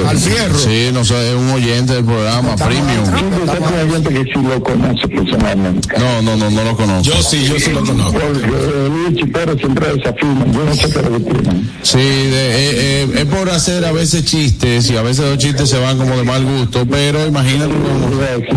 Al 0.08 0.18
fierro. 0.18 0.58
Sí, 0.58 0.90
no 0.92 1.04
sé, 1.04 1.30
es 1.30 1.34
un 1.36 1.50
oyente 1.50 1.94
del 1.94 2.04
programa, 2.04 2.56
premium. 2.56 3.04
Yo 3.04 4.02
sé 4.02 4.08
que 4.14 4.22
sí 4.24 4.38
lo 4.42 4.62
conoce 4.62 5.08
personalmente. 5.08 5.88
No, 5.98 6.22
no, 6.22 6.36
no, 6.36 6.50
no 6.50 6.64
lo 6.64 6.76
conozco. 6.76 7.02
Yo 7.02 7.22
sí, 7.22 7.44
yo 7.44 7.58
sí 7.58 7.70
lo 7.72 7.84
conozco. 7.84 8.18
Porque 8.18 8.88
Luis 8.88 9.16
Chipero 9.18 9.56
siempre 9.58 9.92
desafina. 9.94 10.46
Yo 10.52 10.64
no 10.64 10.74
sé 10.74 10.82
qué 10.82 10.98
es 10.98 11.04
lo 11.10 11.18
que 11.18 11.24
tienen. 11.24 11.70
Sí, 11.82 11.98
de- 11.98 12.50
eh, 12.50 13.02
eh, 13.04 13.08
es 13.18 13.24
por 13.26 13.50
hacer 13.50 13.84
a 13.84 13.92
veces 13.92 14.24
chistes 14.24 14.90
y 14.90 14.96
a 14.96 15.02
veces 15.02 15.24
los 15.24 15.38
chistes 15.38 15.68
se 15.68 15.78
van 15.78 15.98
como 15.98 16.16
de 16.16 16.24
mal 16.24 16.44
gusto, 16.44 16.86
pero 16.90 17.26
imagínate 17.26 17.72
como- 17.72 18.06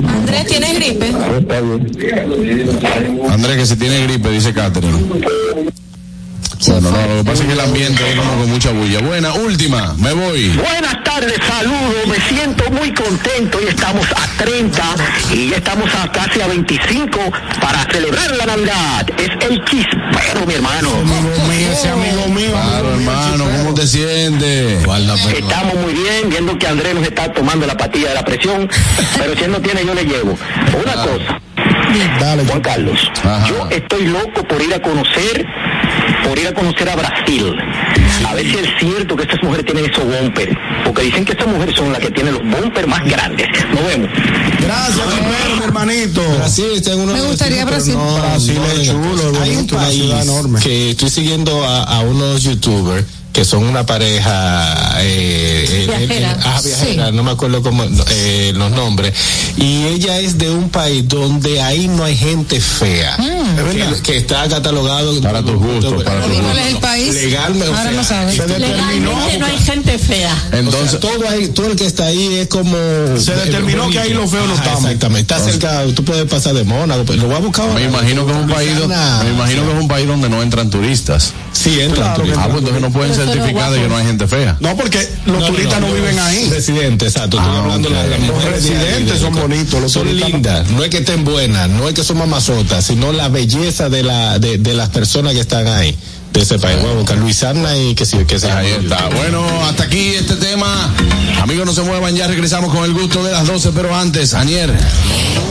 Andrés, 0.10 0.46
¿tienes 0.48 0.74
gripe? 0.76 1.08
Está 1.10 1.62
bien. 1.62 3.22
Andrés 3.30 3.58
que 3.58 3.66
si 3.66 3.76
tiene 3.76 4.04
gripe, 4.04 4.30
dice 4.30 4.54
Catherine. 4.54 4.98
Bueno, 6.68 6.91
no, 6.91 7.07
lo 7.07 7.18
que 7.18 7.24
pasa 7.24 7.41
es 7.43 7.47
que 7.47 7.53
el 7.53 7.60
ambiente 7.62 8.10
es 8.10 8.16
como 8.18 8.38
con 8.41 8.49
mucha 8.49 8.72
bulla. 8.72 8.99
Buena, 8.99 9.34
última, 9.34 9.93
me 9.97 10.12
voy. 10.12 10.49
Buenas 10.49 11.03
tardes, 11.05 11.36
saludos, 11.47 12.07
me 12.07 12.20
siento 12.28 12.70
muy 12.72 12.93
contento 12.93 13.60
y 13.62 13.68
estamos 13.68 14.05
a 14.12 14.43
30 14.43 14.84
y 15.34 15.49
ya 15.49 15.55
estamos 15.55 15.89
a 15.95 16.12
casi 16.12 16.41
a 16.41 16.47
25 16.47 17.18
para 17.62 17.86
celebrar 17.91 18.36
la 18.36 18.45
Navidad. 18.45 19.07
Es 19.18 19.30
el 19.49 19.64
chispero, 19.64 20.45
mi 20.45 20.53
hermano. 20.55 20.89
Amigo 20.89 21.47
mío, 21.47 21.72
ese 21.72 21.89
amigo 21.89 22.28
mío. 22.28 22.51
Claro, 22.51 22.93
hermano, 22.93 23.45
¿cómo 23.57 23.74
te 23.74 23.88
sientes? 23.88 24.84
Estamos 25.38 25.76
muy 25.76 25.93
bien, 25.93 26.30
viendo 26.30 26.57
que 26.57 26.68
Andrés 26.68 26.93
nos 26.93 27.03
está 27.03 27.32
tomando 27.32 27.66
la 27.68 27.78
patilla 27.78 28.10
de 28.10 28.16
la 28.16 28.26
presión, 28.26 28.70
pero 29.18 29.34
si 29.34 29.43
él 29.45 29.51
no 29.51 29.62
tiene, 29.62 29.86
yo 29.86 29.93
le 29.93 30.03
llevo. 30.03 30.38
Una 30.78 30.93
cosa, 30.93 31.39
Dale, 32.20 32.45
Juan 32.45 32.62
Carlos, 32.62 33.12
Ajá. 33.24 33.47
yo 33.47 33.68
estoy 33.70 34.05
loco 34.07 34.43
por 34.47 34.62
ir 34.62 34.74
a 34.74 34.82
conocer, 34.82 35.45
por 36.28 36.38
ir 36.40 36.48
a 36.48 36.54
conocer 36.54 36.90
a 36.90 36.96
Brasil. 36.96 37.56
A 38.28 38.34
ver 38.34 38.46
si 38.46 38.58
es 38.58 38.70
cierto 38.80 39.16
que 39.16 39.24
estas 39.24 39.42
mujeres 39.44 39.66
tienen 39.66 39.86
esos 39.90 40.04
bumpers, 40.06 40.52
porque 40.86 41.04
dicen 41.04 41.26
que 41.26 41.32
estas 41.34 41.48
mujeres 41.48 41.76
son 41.76 41.92
las 41.92 42.02
que 42.02 42.12
tienen 42.12 42.34
los 42.34 42.44
bumpers 42.44 42.88
más 42.88 43.04
grandes. 43.06 43.48
Nos 43.74 43.86
vemos. 43.88 44.10
Gracias, 44.62 45.06
mi 45.58 45.64
hermanito. 45.64 46.22
Brasil 46.38 46.66
está 46.76 46.94
en 46.94 47.00
uno 47.02 47.14
Me 47.14 47.22
gustaría 47.22 47.66
Brasil. 47.66 47.94
no- 47.96 48.18
Brasil 48.20 48.56
no 48.56 48.66
es 48.72 48.88
chulo, 48.88 49.42
Hay 49.42 49.50
un 49.52 49.56
bonito, 49.56 49.76
una 49.78 49.90
ciudad 49.90 50.22
enorme. 50.24 50.60
que 50.60 50.92
estoy 50.92 51.10
siguiendo 51.10 51.64
a, 51.66 51.84
a 51.84 52.02
unos 52.02 52.44
youtubers 52.44 53.06
que 53.34 53.46
son 53.46 53.64
una 53.64 53.86
pareja 53.86 54.98
eh, 55.02 55.66
eh, 55.70 55.86
Viajera. 55.88 56.32
eh, 56.32 56.36
ah, 56.44 56.62
viajera, 56.64 57.12
no 57.12 57.24
me 57.24 57.32
acuerdo 57.32 57.62
cómo 57.62 57.84
eh, 58.10 58.52
los 58.56 58.72
nombres 58.72 59.14
y 59.58 59.84
ella 59.86 60.20
es 60.20 60.38
de 60.38 60.50
un 60.50 60.70
país 60.70 61.08
donde 61.08 61.62
ahí 61.62 61.88
no 61.88 62.04
hay 62.04 62.18
gente 62.18 62.60
fea 62.60 63.16
que, 63.72 64.02
que 64.04 64.18
está 64.18 64.48
catalogado 64.48 65.20
Para 65.22 65.44
tus 65.44 65.56
gustos, 65.56 66.04
para 66.04 66.22
tus 66.22 66.32
¿Y 66.34 66.40
cuál 66.40 66.46
gustos. 66.48 66.60
es 66.68 66.74
el 66.74 66.78
país? 66.80 67.14
legalmente 67.14 67.70
o 67.70 67.76
Ahora 67.76 67.92
no 67.92 68.04
sabes. 68.04 68.36
Se 68.36 68.42
determinó, 68.48 68.76
Legalmente 69.12 69.40
no 69.40 69.46
hay 69.46 69.58
gente 69.60 69.98
fea. 70.00 70.36
o 70.52 70.56
Entonces, 70.56 70.92
sea, 70.92 71.00
todo, 71.00 71.30
ahí, 71.30 71.48
todo 71.50 71.68
el 71.68 71.76
que 71.76 71.86
está 71.86 72.06
ahí 72.06 72.36
es 72.40 72.48
como. 72.48 72.76
Se 73.18 73.36
determinó 73.36 73.90
que 73.90 74.00
ahí 74.00 74.14
los 74.14 74.30
feos 74.30 74.48
no 74.48 74.56
estamos. 74.56 74.84
Exactamente. 74.86 75.34
Está 75.34 75.40
cerca, 75.52 75.84
tú 75.96 76.04
puedes 76.04 76.26
pasar 76.30 76.54
de 76.54 76.64
Mónaco. 76.64 77.04
pero 77.06 77.22
Lo 77.22 77.28
voy 77.28 77.36
a 77.36 77.40
buscar 77.40 77.66
ahora. 77.68 77.80
me 77.80 77.86
imagino 77.86 78.26
que 78.26 78.32
es 78.32 78.38
un 78.38 78.48
país, 78.50 78.72
me 79.24 79.30
imagino 79.30 79.64
que 79.66 79.72
es 79.74 79.80
un 79.82 79.88
país 79.88 80.08
donde 80.08 80.30
no 80.30 80.42
entran 80.42 80.70
turistas. 80.70 81.34
Sí, 81.54 81.80
entra 81.82 82.14
Claro 82.16 82.24
que 82.24 82.32
Ah, 82.32 82.46
pues 82.48 82.60
entonces 82.60 82.82
no 82.82 82.90
pueden 82.92 83.14
No 83.26 83.72
de 83.72 83.82
que 83.82 83.88
no 83.88 83.97
hay 83.97 84.05
gente 84.05 84.28
fea. 84.28 84.57
No, 84.59 84.76
porque 84.76 85.07
los 85.26 85.45
turistas 85.47 85.82
no, 85.82 85.91
viven 85.93 86.17
ahí. 86.20 86.49
Residentes, 86.49 87.13
exacto. 87.15 87.38
Estoy 87.38 87.53
Ah, 87.55 87.59
hablando 87.59 87.89
de 87.89 87.95
las, 87.95 88.09
Los 88.09 88.20
mujeres 88.36 88.63
ahí, 88.65 88.70
residentes 88.72 89.13
de- 89.13 89.20
son 89.20 89.36
bonitos, 89.36 89.82
los 89.82 89.91
son 89.91 90.15
lindas. 90.15 90.70
No 90.72 90.84
es 90.84 90.89
que 90.89 90.97
estén 90.99 91.24
buenas, 91.26 91.70
no 91.70 91.88
es 91.88 91.93
que 91.93 92.03
son 92.03 92.17
mamazotas, 92.17 92.86
sino 92.86 93.11
la 93.11 93.28
belleza 93.30 93.89
de, 93.89 94.03
la, 94.03 94.39
de, 94.39 94.57
de 94.57 94.74
las 94.74 94.89
personas 94.89 95.34
que 95.34 95.39
están 95.41 95.67
ahí. 95.67 95.95
De 96.34 96.42
ese 96.42 96.60
país. 96.60 96.80
Voy 96.82 96.92
a 96.92 96.96
buscar 96.96 97.18
Luisana 97.18 97.76
y 97.76 97.96
que 97.96 98.06
sí, 98.06 98.18
que 98.26 98.40
se 98.40 98.52
Ahí 98.52 98.72
está. 98.72 99.10
Bueno, 99.10 99.44
hasta 99.66 99.84
aquí 99.84 100.14
este 100.16 100.36
tema. 100.36 100.94
Amigos, 101.42 101.66
no 101.66 101.74
se 101.74 101.82
muevan, 101.82 102.16
ya 102.16 102.28
regresamos 102.28 102.74
con 102.74 102.84
el 102.84 102.94
gusto 102.94 103.24
de 103.24 103.32
las 103.32 103.48
12, 103.48 103.72
pero 103.74 103.96
antes, 103.96 104.34
Anier. 104.34 104.72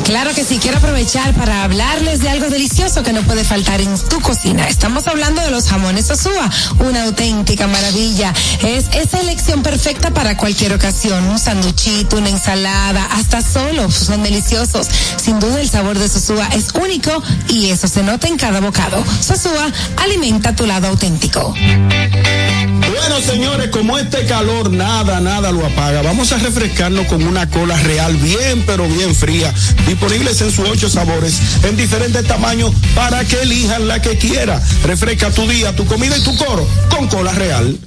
Claro 0.04 0.32
que 0.34 0.44
sí, 0.44 0.58
quiero 0.58 0.78
aprovechar 0.78 1.34
para 1.34 1.64
hablarles 1.64 2.20
de 2.20 2.30
algo 2.30 2.48
delicioso 2.48 3.02
que 3.02 3.12
no 3.12 3.22
puede 3.22 3.44
faltar 3.44 3.80
en 3.80 3.94
tu 4.08 4.20
cocina. 4.20 4.66
Estamos 4.68 5.06
hablando 5.06 5.42
de 5.42 5.50
los 5.50 5.68
jamones 5.68 6.06
Sosúa, 6.06 6.50
una 6.78 7.04
auténtica 7.04 7.66
maravilla. 7.66 8.32
Es 8.62 8.86
esa 8.94 9.20
elección 9.20 9.62
perfecta 9.62 10.10
para 10.12 10.36
cualquier 10.36 10.72
ocasión, 10.72 11.24
un 11.24 11.38
sanduchito, 11.38 12.16
una 12.16 12.30
ensalada, 12.30 13.04
hasta 13.12 13.42
solo, 13.42 13.90
son 13.90 14.22
deliciosos. 14.22 14.86
Sin 15.22 15.40
duda 15.40 15.60
el 15.60 15.68
sabor 15.68 15.98
de 15.98 16.08
Sosúa 16.08 16.48
es 16.54 16.68
único 16.72 17.22
y 17.48 17.70
eso 17.70 17.88
se 17.88 18.02
nota 18.02 18.28
en 18.28 18.38
cada 18.38 18.60
bocado. 18.60 19.04
Sosúa 19.20 19.70
alimenta 19.96 20.56
tu 20.56 20.66
lado 20.68 20.88
auténtico. 20.88 21.54
Bueno, 21.54 23.20
señores, 23.20 23.68
como 23.68 23.98
este 23.98 24.26
calor 24.26 24.70
nada, 24.70 25.20
nada 25.20 25.50
lo 25.50 25.64
apaga, 25.66 26.02
vamos 26.02 26.30
a 26.32 26.38
refrescarnos 26.38 27.06
con 27.06 27.22
una 27.26 27.48
cola 27.48 27.76
real 27.78 28.16
bien, 28.16 28.64
pero 28.66 28.86
bien 28.86 29.14
fría, 29.14 29.52
disponibles 29.86 30.40
en 30.42 30.52
sus 30.52 30.68
ocho 30.68 30.88
sabores, 30.88 31.40
en 31.64 31.76
diferentes 31.76 32.24
tamaños, 32.26 32.72
para 32.94 33.24
que 33.24 33.40
elijan 33.42 33.88
la 33.88 34.02
que 34.02 34.18
quiera. 34.18 34.62
Refresca 34.84 35.30
tu 35.30 35.48
día, 35.48 35.74
tu 35.74 35.86
comida 35.86 36.16
y 36.16 36.20
tu 36.20 36.36
coro 36.36 36.68
con 36.90 37.08
cola 37.08 37.32
real. 37.32 37.78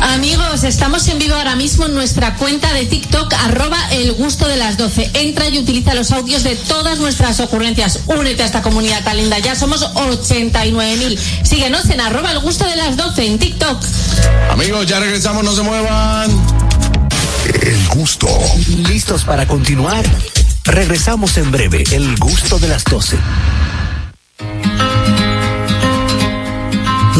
Amigos, 0.00 0.64
estamos 0.64 1.06
en 1.08 1.18
vivo 1.18 1.34
ahora 1.34 1.56
mismo 1.56 1.84
en 1.84 1.94
nuestra 1.94 2.34
cuenta 2.36 2.72
de 2.72 2.86
TikTok, 2.86 3.32
arroba 3.34 3.76
el 3.92 4.12
gusto 4.12 4.48
de 4.48 4.56
las 4.56 4.78
12. 4.78 5.10
Entra 5.14 5.48
y 5.48 5.58
utiliza 5.58 5.94
los 5.94 6.10
audios 6.10 6.42
de 6.42 6.56
todas 6.56 6.98
nuestras 6.98 7.38
ocurrencias. 7.40 8.00
Únete 8.06 8.42
a 8.42 8.46
esta 8.46 8.62
comunidad 8.62 9.04
tan 9.04 9.18
linda. 9.18 9.38
Ya 9.38 9.54
somos 9.54 9.82
89.000. 9.94 11.18
Síguenos 11.44 11.90
en 11.90 12.00
arroba 12.00 12.32
el 12.32 12.40
gusto 12.40 12.64
de 12.64 12.76
las 12.76 12.96
12 12.96 13.26
en 13.26 13.38
TikTok. 13.38 13.84
Amigos, 14.50 14.86
ya 14.86 15.00
regresamos, 15.00 15.44
no 15.44 15.54
se 15.54 15.62
muevan. 15.62 16.30
El 17.62 17.88
gusto. 17.88 18.26
¿Listos 18.88 19.24
para 19.24 19.46
continuar? 19.46 20.04
Regresamos 20.64 21.36
en 21.36 21.50
breve, 21.50 21.84
el 21.92 22.16
gusto 22.16 22.58
de 22.58 22.68
las 22.68 22.84
12. 22.84 23.18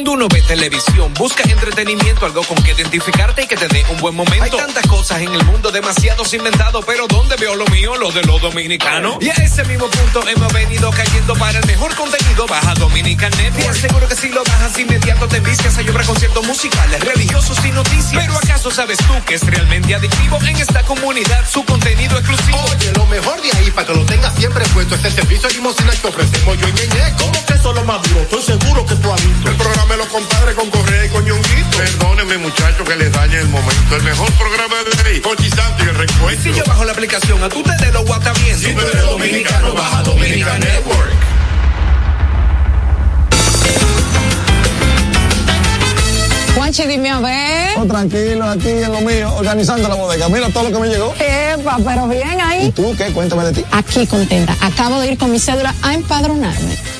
Cuando 0.00 0.12
uno 0.12 0.28
ve 0.28 0.40
televisión, 0.40 1.12
busca 1.12 1.42
entretenimiento, 1.42 2.24
algo 2.24 2.42
con 2.44 2.56
que 2.62 2.72
identificarte 2.72 3.42
y 3.42 3.46
que 3.46 3.54
te 3.54 3.68
dé 3.68 3.84
un 3.90 3.98
buen 3.98 4.14
momento. 4.14 4.44
Hay 4.44 4.50
tantas 4.50 4.86
cosas 4.86 5.20
en 5.20 5.34
el 5.34 5.44
mundo, 5.44 5.70
demasiados 5.70 6.32
inventados, 6.32 6.82
pero 6.86 7.06
¿dónde 7.06 7.36
veo 7.36 7.54
lo 7.54 7.66
mío? 7.66 7.94
Lo 7.96 8.10
de 8.10 8.22
los 8.22 8.40
dominicanos. 8.40 9.18
Y 9.20 9.28
a 9.28 9.34
ese 9.34 9.62
mismo 9.64 9.90
punto 9.90 10.26
hemos 10.26 10.50
venido 10.54 10.90
cayendo 10.90 11.34
para 11.34 11.58
el 11.58 11.66
mejor 11.66 11.94
contenido. 11.96 12.46
Baja 12.46 12.72
Dominican 12.76 13.30
Network. 13.32 13.62
Te 13.62 13.68
aseguro 13.68 14.08
que 14.08 14.16
si 14.16 14.30
lo 14.30 14.42
bajas 14.42 14.78
inmediato 14.78 15.28
te 15.28 15.40
vistes 15.40 15.76
a 15.76 15.82
llorar 15.82 16.06
conciertos 16.06 16.46
musicales, 16.46 17.04
religiosos 17.04 17.62
y 17.62 17.70
noticias. 17.70 18.24
Pero 18.24 18.38
¿acaso 18.38 18.70
sabes 18.70 18.96
tú 18.96 19.12
que 19.26 19.34
es 19.34 19.42
realmente 19.42 19.94
adictivo 19.94 20.38
en 20.46 20.56
esta 20.56 20.82
comunidad 20.84 21.44
su 21.46 21.62
contenido 21.66 22.16
exclusivo? 22.16 22.58
Oye, 22.74 22.90
lo 22.96 23.04
mejor 23.04 23.42
de 23.42 23.52
ahí 23.58 23.70
para 23.70 23.86
que 23.86 23.94
lo 23.94 24.06
tengas 24.06 24.34
siempre 24.36 24.64
puesto 24.72 24.94
es 24.94 25.04
el 25.04 25.12
servicio 25.12 25.48
de 25.48 25.56
limosina 25.56 25.90
que 25.90 26.06
ofrecemos 26.06 26.58
yo 26.58 26.68
y 26.68 26.72
Ñeñe. 26.72 27.16
¿Cómo 27.18 27.44
que 27.44 27.52
eso 27.52 27.68
es 27.68 27.76
lo 27.76 27.84
más 27.84 28.02
duro? 28.08 28.20
Estoy 28.22 28.42
seguro 28.42 28.86
que 28.86 28.94
tú 28.94 29.12
has 29.12 29.26
visto. 29.26 29.50
El 29.50 29.56
programa 29.56 29.89
los 29.96 30.06
compadres 30.08 30.54
con 30.54 30.70
Correa 30.70 31.06
y 31.06 31.08
con 31.08 31.24
Ñonguito. 31.24 31.76
Perdónenme, 31.76 32.38
muchachos, 32.38 32.88
que 32.88 32.96
les 32.96 33.12
dañe 33.12 33.38
el 33.38 33.48
momento. 33.48 33.96
El 33.96 34.02
mejor 34.02 34.30
programa 34.32 34.76
de 34.84 35.10
ahí, 35.10 35.20
Conchi 35.20 35.50
Santo 35.50 35.84
y 35.84 35.88
el 35.88 35.94
recuento. 35.94 36.42
Si 36.42 36.52
yo 36.52 36.64
bajo 36.66 36.84
la 36.84 36.92
aplicación, 36.92 37.42
a 37.42 37.48
tú 37.48 37.62
te 37.62 37.84
de 37.84 37.92
lo 37.92 38.04
guata 38.04 38.32
bien. 38.44 38.58
Si 38.58 38.72
tú 38.72 38.80
eres 38.80 39.02
dominicano, 39.02 39.72
baja 39.74 40.02
Dominican 40.02 40.60
Network. 40.60 41.10
Juanchi, 46.54 46.86
dime 46.86 47.10
a 47.10 47.20
ver. 47.20 47.78
Oh, 47.78 47.86
tranquilo, 47.86 48.44
aquí 48.44 48.68
en 48.68 48.92
lo 48.92 49.00
mío, 49.00 49.34
organizando 49.34 49.88
la 49.88 49.94
bodega. 49.94 50.28
Mira 50.28 50.48
todo 50.50 50.64
lo 50.64 50.72
que 50.72 50.78
me 50.78 50.88
llegó. 50.88 51.14
Epa, 51.18 51.78
pero 51.84 52.06
bien 52.06 52.40
ahí. 52.40 52.66
¿Y 52.66 52.72
tú 52.72 52.94
qué? 52.96 53.06
Cuéntame 53.12 53.44
de 53.44 53.52
ti. 53.52 53.64
Aquí 53.72 54.06
contenta. 54.06 54.54
Acabo 54.60 55.00
de 55.00 55.12
ir 55.12 55.18
con 55.18 55.32
mi 55.32 55.38
cédula 55.38 55.74
a 55.82 55.94
empadronarme. 55.94 56.99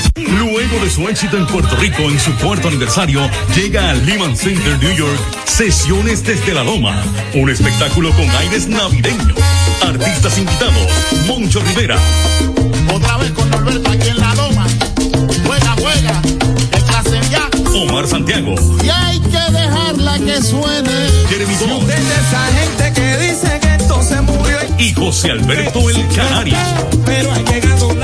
Luego 0.15 0.83
de 0.83 0.89
su 0.89 1.07
éxito 1.07 1.37
en 1.37 1.45
Puerto 1.47 1.75
Rico 1.77 2.03
en 2.03 2.19
su 2.19 2.35
cuarto 2.35 2.67
aniversario, 2.67 3.21
llega 3.55 3.89
al 3.91 4.05
Lehman 4.05 4.35
Center 4.35 4.77
New 4.79 4.95
York 4.95 5.19
Sesiones 5.45 6.23
desde 6.23 6.53
la 6.53 6.63
Loma, 6.63 7.01
un 7.33 7.49
espectáculo 7.49 8.11
con 8.11 8.29
aires 8.29 8.67
navideños. 8.67 9.37
Artistas 9.81 10.37
invitados, 10.37 10.87
Moncho 11.27 11.61
Rivera, 11.61 11.97
Otra 12.93 13.17
vez 13.17 13.31
con 13.31 13.49
Norberto 13.49 13.89
aquí 13.91 14.07
en 14.09 14.17
la 14.17 14.35
loma. 14.35 14.67
Juega, 15.45 15.75
juega. 15.79 16.21
El 16.73 16.83
clase 16.83 17.19
ya. 17.29 17.49
Omar 17.71 18.07
Santiago, 18.07 18.55
Y 18.83 18.89
hay 18.89 19.19
que 19.19 19.51
dejarla 19.51 20.17
que 20.19 20.41
suene. 20.41 21.09
Jeremy 21.29 21.55
Bond 21.55 21.89
esa 21.89 22.45
gente 22.57 22.93
que 22.93 23.17
dice 23.17 23.59
que 23.61 23.75
esto 23.75 24.03
se 24.03 24.21
murió. 24.21 24.57
y 24.77 24.93
José 24.93 25.31
Alberto 25.31 25.89
El 25.89 26.07
Canario. 26.15 26.57
Pero 27.05 27.31
la 27.33 27.75
gora. 27.77 28.00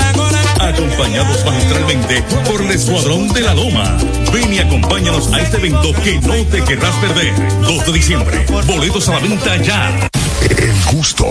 Acompañados 0.68 1.46
magistralmente 1.46 2.22
por 2.46 2.60
el 2.60 2.70
Escuadrón 2.72 3.32
de 3.32 3.40
la 3.40 3.54
Loma. 3.54 3.96
Ven 4.34 4.52
y 4.52 4.58
acompáñanos 4.58 5.32
a 5.32 5.40
este 5.40 5.56
evento 5.56 5.94
que 6.04 6.20
no 6.20 6.44
te 6.44 6.62
querrás 6.62 6.94
perder. 6.96 7.32
2 7.62 7.86
de 7.86 7.92
diciembre. 7.92 8.44
Boletos 8.66 9.08
a 9.08 9.12
la 9.12 9.18
venta 9.20 9.56
ya. 9.56 10.10
El 10.42 10.74
gusto. 10.92 11.24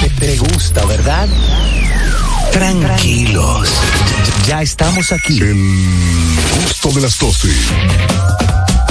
Te, 0.00 0.08
te 0.08 0.38
gusta, 0.38 0.86
¿verdad? 0.86 1.28
Tranquilos. 2.52 3.68
Ya 4.46 4.62
estamos 4.62 5.12
aquí. 5.12 5.40
El 5.40 5.56
gusto 6.64 6.90
de 6.92 7.02
las 7.02 7.18
12. 7.18 7.48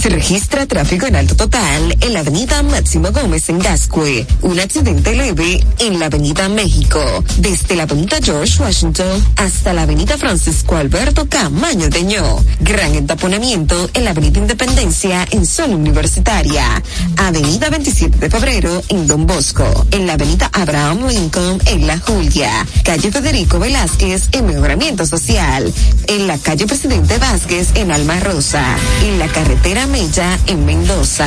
Se 0.00 0.10
registra 0.10 0.64
tráfico 0.64 1.06
en 1.06 1.16
alto 1.16 1.34
total 1.34 1.96
en 2.00 2.12
la 2.12 2.20
avenida 2.20 2.62
Máximo 2.62 3.10
Gómez 3.10 3.48
en 3.48 3.58
Gascue. 3.58 4.24
Un 4.42 4.60
accidente 4.60 5.16
leve 5.16 5.66
en 5.80 5.98
la 5.98 6.06
avenida 6.06 6.48
México. 6.48 7.00
Desde 7.38 7.74
la 7.74 7.82
avenida 7.82 8.18
George 8.22 8.62
Washington 8.62 9.26
hasta 9.34 9.72
la 9.72 9.82
avenida 9.82 10.16
Francisco 10.16 10.76
Alberto 10.76 11.28
Camaño 11.28 11.88
Deño. 11.88 12.22
Gran 12.60 12.94
entaponamiento 12.94 13.90
en 13.92 14.04
la 14.04 14.10
avenida 14.10 14.38
Independencia 14.38 15.26
en 15.32 15.44
zona 15.44 15.74
universitaria. 15.74 16.80
Avenida 17.16 17.68
27 17.68 18.18
de 18.18 18.30
febrero 18.30 18.80
en 18.90 19.08
Don 19.08 19.26
Bosco. 19.26 19.84
En 19.90 20.06
la 20.06 20.12
avenida 20.12 20.48
Abraham 20.52 21.08
Lincoln 21.08 21.60
en 21.66 21.88
La 21.88 21.98
Julia. 21.98 22.64
Calle 22.84 23.10
Federico 23.10 23.58
Velázquez 23.58 24.28
en 24.30 24.46
Mejoramiento 24.46 25.04
Social. 25.06 25.72
En 26.06 26.28
la 26.28 26.38
calle 26.38 26.66
Presidente 26.66 27.18
Vázquez 27.18 27.70
en 27.74 27.90
Alma 27.90 28.20
Rosa. 28.20 28.64
En 29.02 29.18
la 29.18 29.26
carretera 29.26 29.87
Mella 29.88 30.38
en 30.46 30.64
Mendoza, 30.64 31.26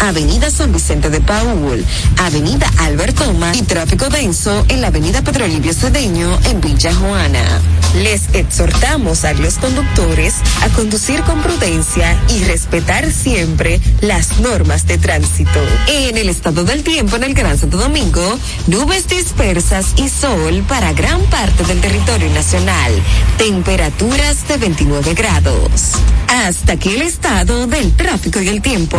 Avenida 0.00 0.50
San 0.50 0.72
Vicente 0.72 1.10
de 1.10 1.20
Paul, 1.20 1.84
Avenida 2.18 2.70
Albert 2.78 3.16
Toma 3.16 3.52
y 3.54 3.62
tráfico 3.62 4.08
denso 4.08 4.64
en 4.68 4.80
la 4.80 4.88
Avenida 4.88 5.22
Pedro 5.22 5.46
Livio 5.46 5.72
Cedeño 5.72 6.38
en 6.44 6.60
Villa 6.60 6.94
Juana. 6.94 7.60
Les 7.94 8.22
exhortamos 8.34 9.24
a 9.24 9.32
los 9.34 9.58
conductores 9.58 10.34
a 10.62 10.68
conducir 10.70 11.22
con 11.22 11.42
prudencia 11.42 12.16
y 12.28 12.44
respetar 12.44 13.10
siempre 13.10 13.80
las 14.00 14.38
normas 14.40 14.86
de 14.86 14.98
tránsito. 14.98 15.60
En 15.88 16.16
el 16.16 16.28
estado 16.28 16.64
del 16.64 16.82
tiempo 16.82 17.16
en 17.16 17.24
el 17.24 17.34
Gran 17.34 17.58
Santo 17.58 17.78
Domingo, 17.78 18.38
nubes 18.68 19.08
dispersas 19.08 19.86
y 19.96 20.08
sol 20.08 20.64
para 20.68 20.92
gran 20.92 21.20
parte 21.26 21.64
del 21.64 21.80
territorio 21.80 22.30
nacional. 22.30 22.92
Temperaturas 23.38 24.46
de 24.48 24.56
29 24.56 25.14
grados. 25.14 25.92
Hasta 26.28 26.74
aquí 26.74 26.90
el 26.94 27.02
estado 27.02 27.66
del 27.66 27.92
tráfico 28.02 28.40
y 28.40 28.48
el 28.48 28.62
tiempo. 28.62 28.98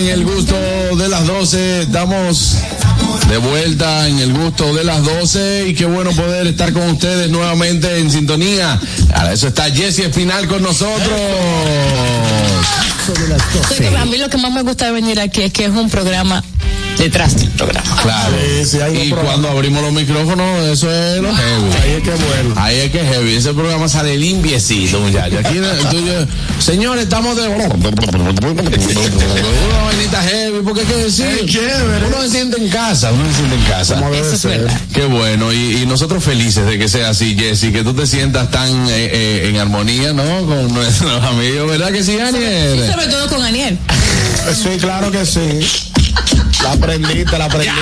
En 0.00 0.08
el 0.08 0.24
gusto 0.24 0.56
de 0.96 1.08
las 1.08 1.26
12. 1.26 1.82
Estamos 1.82 2.56
de 3.28 3.36
vuelta 3.36 4.08
en 4.08 4.18
el 4.18 4.32
gusto 4.32 4.74
de 4.74 4.82
las 4.82 5.04
12 5.04 5.68
y 5.68 5.74
qué 5.74 5.84
bueno 5.84 6.10
poder 6.12 6.46
estar 6.46 6.72
con 6.72 6.88
ustedes 6.90 7.30
nuevamente 7.30 7.98
en 7.98 8.10
sintonía. 8.10 8.80
Para 9.12 9.32
eso 9.32 9.48
está 9.48 9.70
Jesse 9.70 10.00
Espinal 10.00 10.48
con 10.48 10.62
nosotros. 10.62 11.20
Sí, 13.76 13.84
a 13.84 14.04
mí 14.06 14.16
lo 14.16 14.30
que 14.30 14.38
más 14.38 14.52
me 14.52 14.62
gusta 14.62 14.86
de 14.86 14.92
venir 14.92 15.20
aquí 15.20 15.42
es 15.42 15.52
que 15.52 15.66
es 15.66 15.70
un 15.70 15.90
programa 15.90 16.42
detrás 17.00 17.34
del 17.36 17.48
programa. 17.50 18.02
Claro. 18.02 18.36
y 18.92 19.10
cuando 19.10 19.48
abrimos 19.48 19.82
los 19.82 19.92
micrófonos, 19.92 20.68
eso 20.68 20.90
es 20.90 21.20
lo 21.20 21.34
heavy. 21.34 21.70
Ahí 21.82 21.90
es 21.92 22.02
que 22.02 22.10
bueno. 22.10 22.54
Ahí 22.56 22.76
es 22.78 22.90
que 22.92 22.98
heavy. 23.00 23.36
Ese 23.36 23.54
programa 23.54 23.88
sale 23.88 24.16
limpiecito, 24.16 25.00
muchachos. 25.00 25.44
Aquí, 25.44 25.58
señores, 26.58 27.04
estamos 27.04 27.36
de. 27.36 27.48
Una 27.48 27.68
vainita 29.84 30.22
heavy, 30.22 30.60
porque 30.62 30.80
hay 30.82 30.86
que 30.86 30.96
decir. 30.96 31.60
Uno 32.06 32.22
se 32.22 32.28
siente 32.28 32.58
en 32.58 32.68
casa, 32.68 33.10
uno 33.12 33.24
se 33.30 33.36
siente 33.36 33.56
en 33.56 33.62
casa. 33.62 34.02
Eso 34.12 34.34
es 34.34 34.44
verdad. 34.44 34.80
Qué 34.92 35.06
bueno, 35.06 35.52
y, 35.52 35.82
y 35.82 35.86
nosotros 35.86 36.22
felices 36.22 36.66
de 36.66 36.78
que 36.78 36.88
sea 36.88 37.10
así, 37.10 37.34
Jessy, 37.36 37.72
que 37.72 37.82
tú 37.82 37.94
te 37.94 38.06
sientas 38.06 38.50
tan 38.50 38.68
eh, 38.88 39.10
eh, 39.12 39.48
en 39.48 39.56
armonía, 39.56 40.12
¿no? 40.12 40.22
Con 40.44 40.74
nuestros 40.74 41.24
amigos, 41.24 41.70
¿verdad 41.70 41.90
que 41.92 42.04
sí, 42.04 42.18
Aniel? 42.18 42.90
Sobre 42.92 43.06
todo 43.06 43.28
con 43.28 43.42
Aniel. 43.42 43.78
Sí, 44.54 44.78
claro 44.78 45.10
que 45.10 45.24
sí. 45.24 45.40
La 46.62 46.72
aprendiste, 46.72 47.38
la 47.38 47.44
aprendiste. 47.46 47.80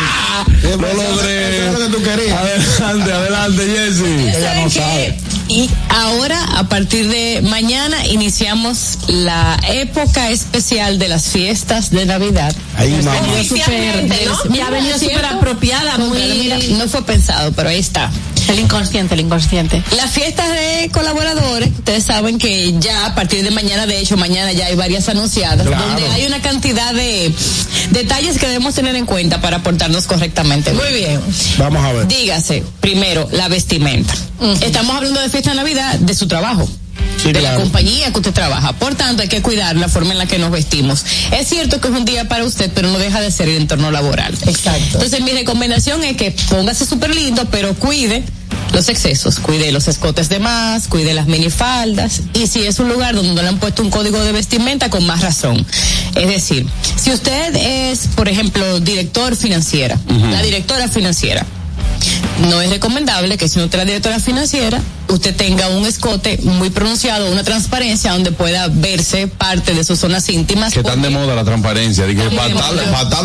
Lo 0.62 0.76
logré. 0.76 1.58
Eso 1.58 1.72
es 1.72 1.78
lo 1.78 1.86
que 1.86 1.96
tú 1.96 2.02
querías. 2.02 2.38
Adelante, 2.38 3.12
adelante, 3.12 3.62
Jessy. 3.66 4.36
Ella 4.36 4.54
no 4.62 4.70
sabe. 4.70 5.16
Y 5.48 5.68
ahora, 5.88 6.42
a 6.58 6.68
partir 6.68 7.08
de 7.08 7.40
mañana, 7.42 8.06
iniciamos 8.06 8.98
la 9.08 9.58
época 9.68 10.28
especial 10.30 10.98
de 10.98 11.08
las 11.08 11.28
fiestas 11.28 11.90
de 11.90 12.04
Navidad. 12.04 12.54
Ahí, 12.76 12.90
mamá. 13.02 13.14
súper- 13.48 14.04
¿no? 14.26 14.54
Ya 14.54 14.68
venido 14.70 14.98
súper 14.98 15.24
apropiada, 15.24 15.96
muy- 15.98 16.18
Mira, 16.18 16.58
no 16.76 16.86
fue 16.88 17.02
pensado, 17.02 17.52
pero 17.52 17.70
ahí 17.70 17.78
está. 17.78 18.10
El 18.48 18.60
inconsciente, 18.60 19.14
el 19.14 19.20
inconsciente. 19.20 19.82
Las 19.96 20.10
fiestas 20.10 20.48
de 20.50 20.90
colaboradores, 20.92 21.70
ustedes 21.70 22.04
saben 22.04 22.38
que 22.38 22.74
ya 22.78 23.06
a 23.06 23.14
partir 23.14 23.42
de 23.44 23.50
mañana, 23.50 23.86
de 23.86 23.98
hecho 24.00 24.16
mañana 24.16 24.52
ya 24.52 24.66
hay 24.66 24.74
varias 24.76 25.08
anunciadas, 25.08 25.66
Claro. 25.66 25.84
donde 25.86 26.06
hay 26.08 26.24
una 26.26 26.40
cantidad 26.40 26.94
de 26.94 27.32
detalles 27.90 28.38
que 28.38 28.46
debemos 28.46 28.74
tener 28.74 28.96
en 28.96 29.04
cuenta 29.06 29.40
para 29.42 29.58
aportarnos 29.58 30.06
correctamente. 30.06 30.72
Muy 30.72 30.92
bien. 30.94 31.20
Vamos 31.58 31.84
a 31.84 31.92
ver. 31.92 32.06
Dígase, 32.08 32.62
primero, 32.80 33.28
la 33.32 33.48
vestimenta. 33.48 34.14
Estamos 34.62 34.96
hablando 34.96 35.20
de 35.20 35.28
fiesta 35.28 35.50
de 35.50 35.56
Navidad, 35.56 35.98
de 35.98 36.14
su 36.14 36.26
trabajo. 36.28 36.68
Sí, 37.22 37.32
de 37.32 37.40
la 37.40 37.56
compañía 37.56 38.12
que 38.12 38.18
usted 38.18 38.32
trabaja. 38.32 38.72
Por 38.74 38.94
tanto, 38.94 39.22
hay 39.22 39.28
que 39.28 39.42
cuidar 39.42 39.74
la 39.76 39.88
forma 39.88 40.12
en 40.12 40.18
la 40.18 40.26
que 40.26 40.38
nos 40.38 40.52
vestimos. 40.52 41.04
Es 41.32 41.48
cierto 41.48 41.80
que 41.80 41.88
es 41.88 41.94
un 41.94 42.04
día 42.04 42.28
para 42.28 42.44
usted, 42.44 42.70
pero 42.72 42.88
no 42.88 42.98
deja 42.98 43.20
de 43.20 43.32
ser 43.32 43.48
el 43.48 43.56
entorno 43.56 43.90
laboral. 43.90 44.34
Exacto. 44.46 44.94
Entonces, 44.94 45.20
mi 45.22 45.32
recomendación 45.32 46.04
es 46.04 46.16
que 46.16 46.30
póngase 46.48 46.86
súper 46.86 47.14
lindo, 47.14 47.44
pero 47.50 47.74
cuide 47.74 48.22
los 48.72 48.88
excesos, 48.88 49.40
cuide 49.40 49.72
los 49.72 49.88
escotes 49.88 50.28
de 50.28 50.38
más, 50.38 50.88
cuide 50.88 51.14
las 51.14 51.26
minifaldas 51.26 52.20
y 52.34 52.46
si 52.46 52.66
es 52.66 52.78
un 52.78 52.88
lugar 52.88 53.14
donde 53.14 53.32
no 53.32 53.42
le 53.42 53.48
han 53.48 53.58
puesto 53.58 53.82
un 53.82 53.90
código 53.90 54.22
de 54.22 54.32
vestimenta 54.32 54.90
con 54.90 55.06
más 55.06 55.22
razón. 55.22 55.66
Es 56.14 56.28
decir, 56.28 56.66
si 56.96 57.10
usted 57.10 57.56
es, 57.56 58.08
por 58.14 58.28
ejemplo, 58.28 58.80
director 58.80 59.34
financiera, 59.36 59.98
la 60.30 60.42
directora 60.42 60.88
financiera, 60.88 61.46
no 62.48 62.60
es 62.60 62.70
recomendable 62.70 63.36
que 63.36 63.48
si 63.48 63.58
usted 63.60 63.78
es 63.78 63.84
la 63.84 63.84
directora 63.84 64.20
financiera, 64.20 64.80
usted 65.08 65.34
tenga 65.34 65.68
un 65.68 65.86
escote 65.86 66.38
muy 66.42 66.70
pronunciado, 66.70 67.30
una 67.32 67.42
transparencia 67.42 68.12
donde 68.12 68.30
pueda 68.30 68.68
verse 68.68 69.26
parte 69.26 69.74
de 69.74 69.82
sus 69.84 69.98
zonas 69.98 70.28
íntimas. 70.28 70.72
Que 70.72 70.80
están 70.80 71.02
de 71.02 71.10
moda 71.10 71.34
la 71.34 71.44
transparencia. 71.44 72.06
Dije, 72.06 72.22
Muy 72.24 72.30
de 72.30 72.36
para 72.36 72.48
estar- 72.48 72.74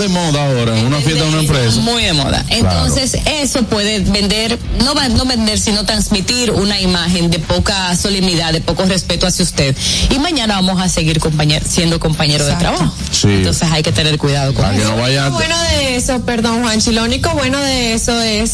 moda. 0.09 0.32
de 0.32 0.39
ahora 0.39 0.80
en 0.80 0.86
una 0.86 0.99
fiesta 1.01 1.24
de 1.24 1.30
una 1.30 1.39
empresa. 1.41 1.80
Muy 1.82 2.03
de 2.03 2.14
moda. 2.14 2.43
Entonces, 2.49 3.18
eso 3.26 3.64
puede 3.64 3.99
vender, 3.99 4.57
no 4.84 4.95
va 4.95 5.09
no 5.09 5.26
vender, 5.26 5.59
sino 5.59 5.86
transmitir 5.86 6.51
una 6.51 6.80
imagen 6.80 7.30
de 7.30 7.39
poca 7.39 7.95
solemnidad, 7.95 8.53
de 8.53 8.61
poco 8.61 8.86
respeto 8.86 9.28
hacia 9.28 9.43
usted. 9.43 9.76
Y 10.09 10.20
mañana 10.20 10.55
vamos 10.55 10.82
a 10.82 10.89
seguir 10.89 11.20
compañer- 11.20 11.64
siendo 11.64 11.99
compañeros 11.99 12.47
de 12.47 12.53
trabajo. 12.55 12.91
Sí. 13.11 13.28
Entonces 13.28 13.70
hay 13.72 13.84
que 13.84 13.91
tener 13.91 14.18
cuidado 14.18 14.53
con 14.53 14.64
Para 14.64 14.76
que 14.76 14.82
eso. 14.84 14.91
no 14.95 15.01
vaya. 15.01 15.26
Lo 15.26 15.32
bueno 15.34 15.55
de 15.64 15.95
eso, 15.97 16.22
perdón 16.22 16.61
Juanchi, 16.64 16.91
lo 16.91 17.03
único 17.03 17.30
bueno 17.32 17.59
de 17.59 17.93
eso 17.93 18.20
es 18.22 18.53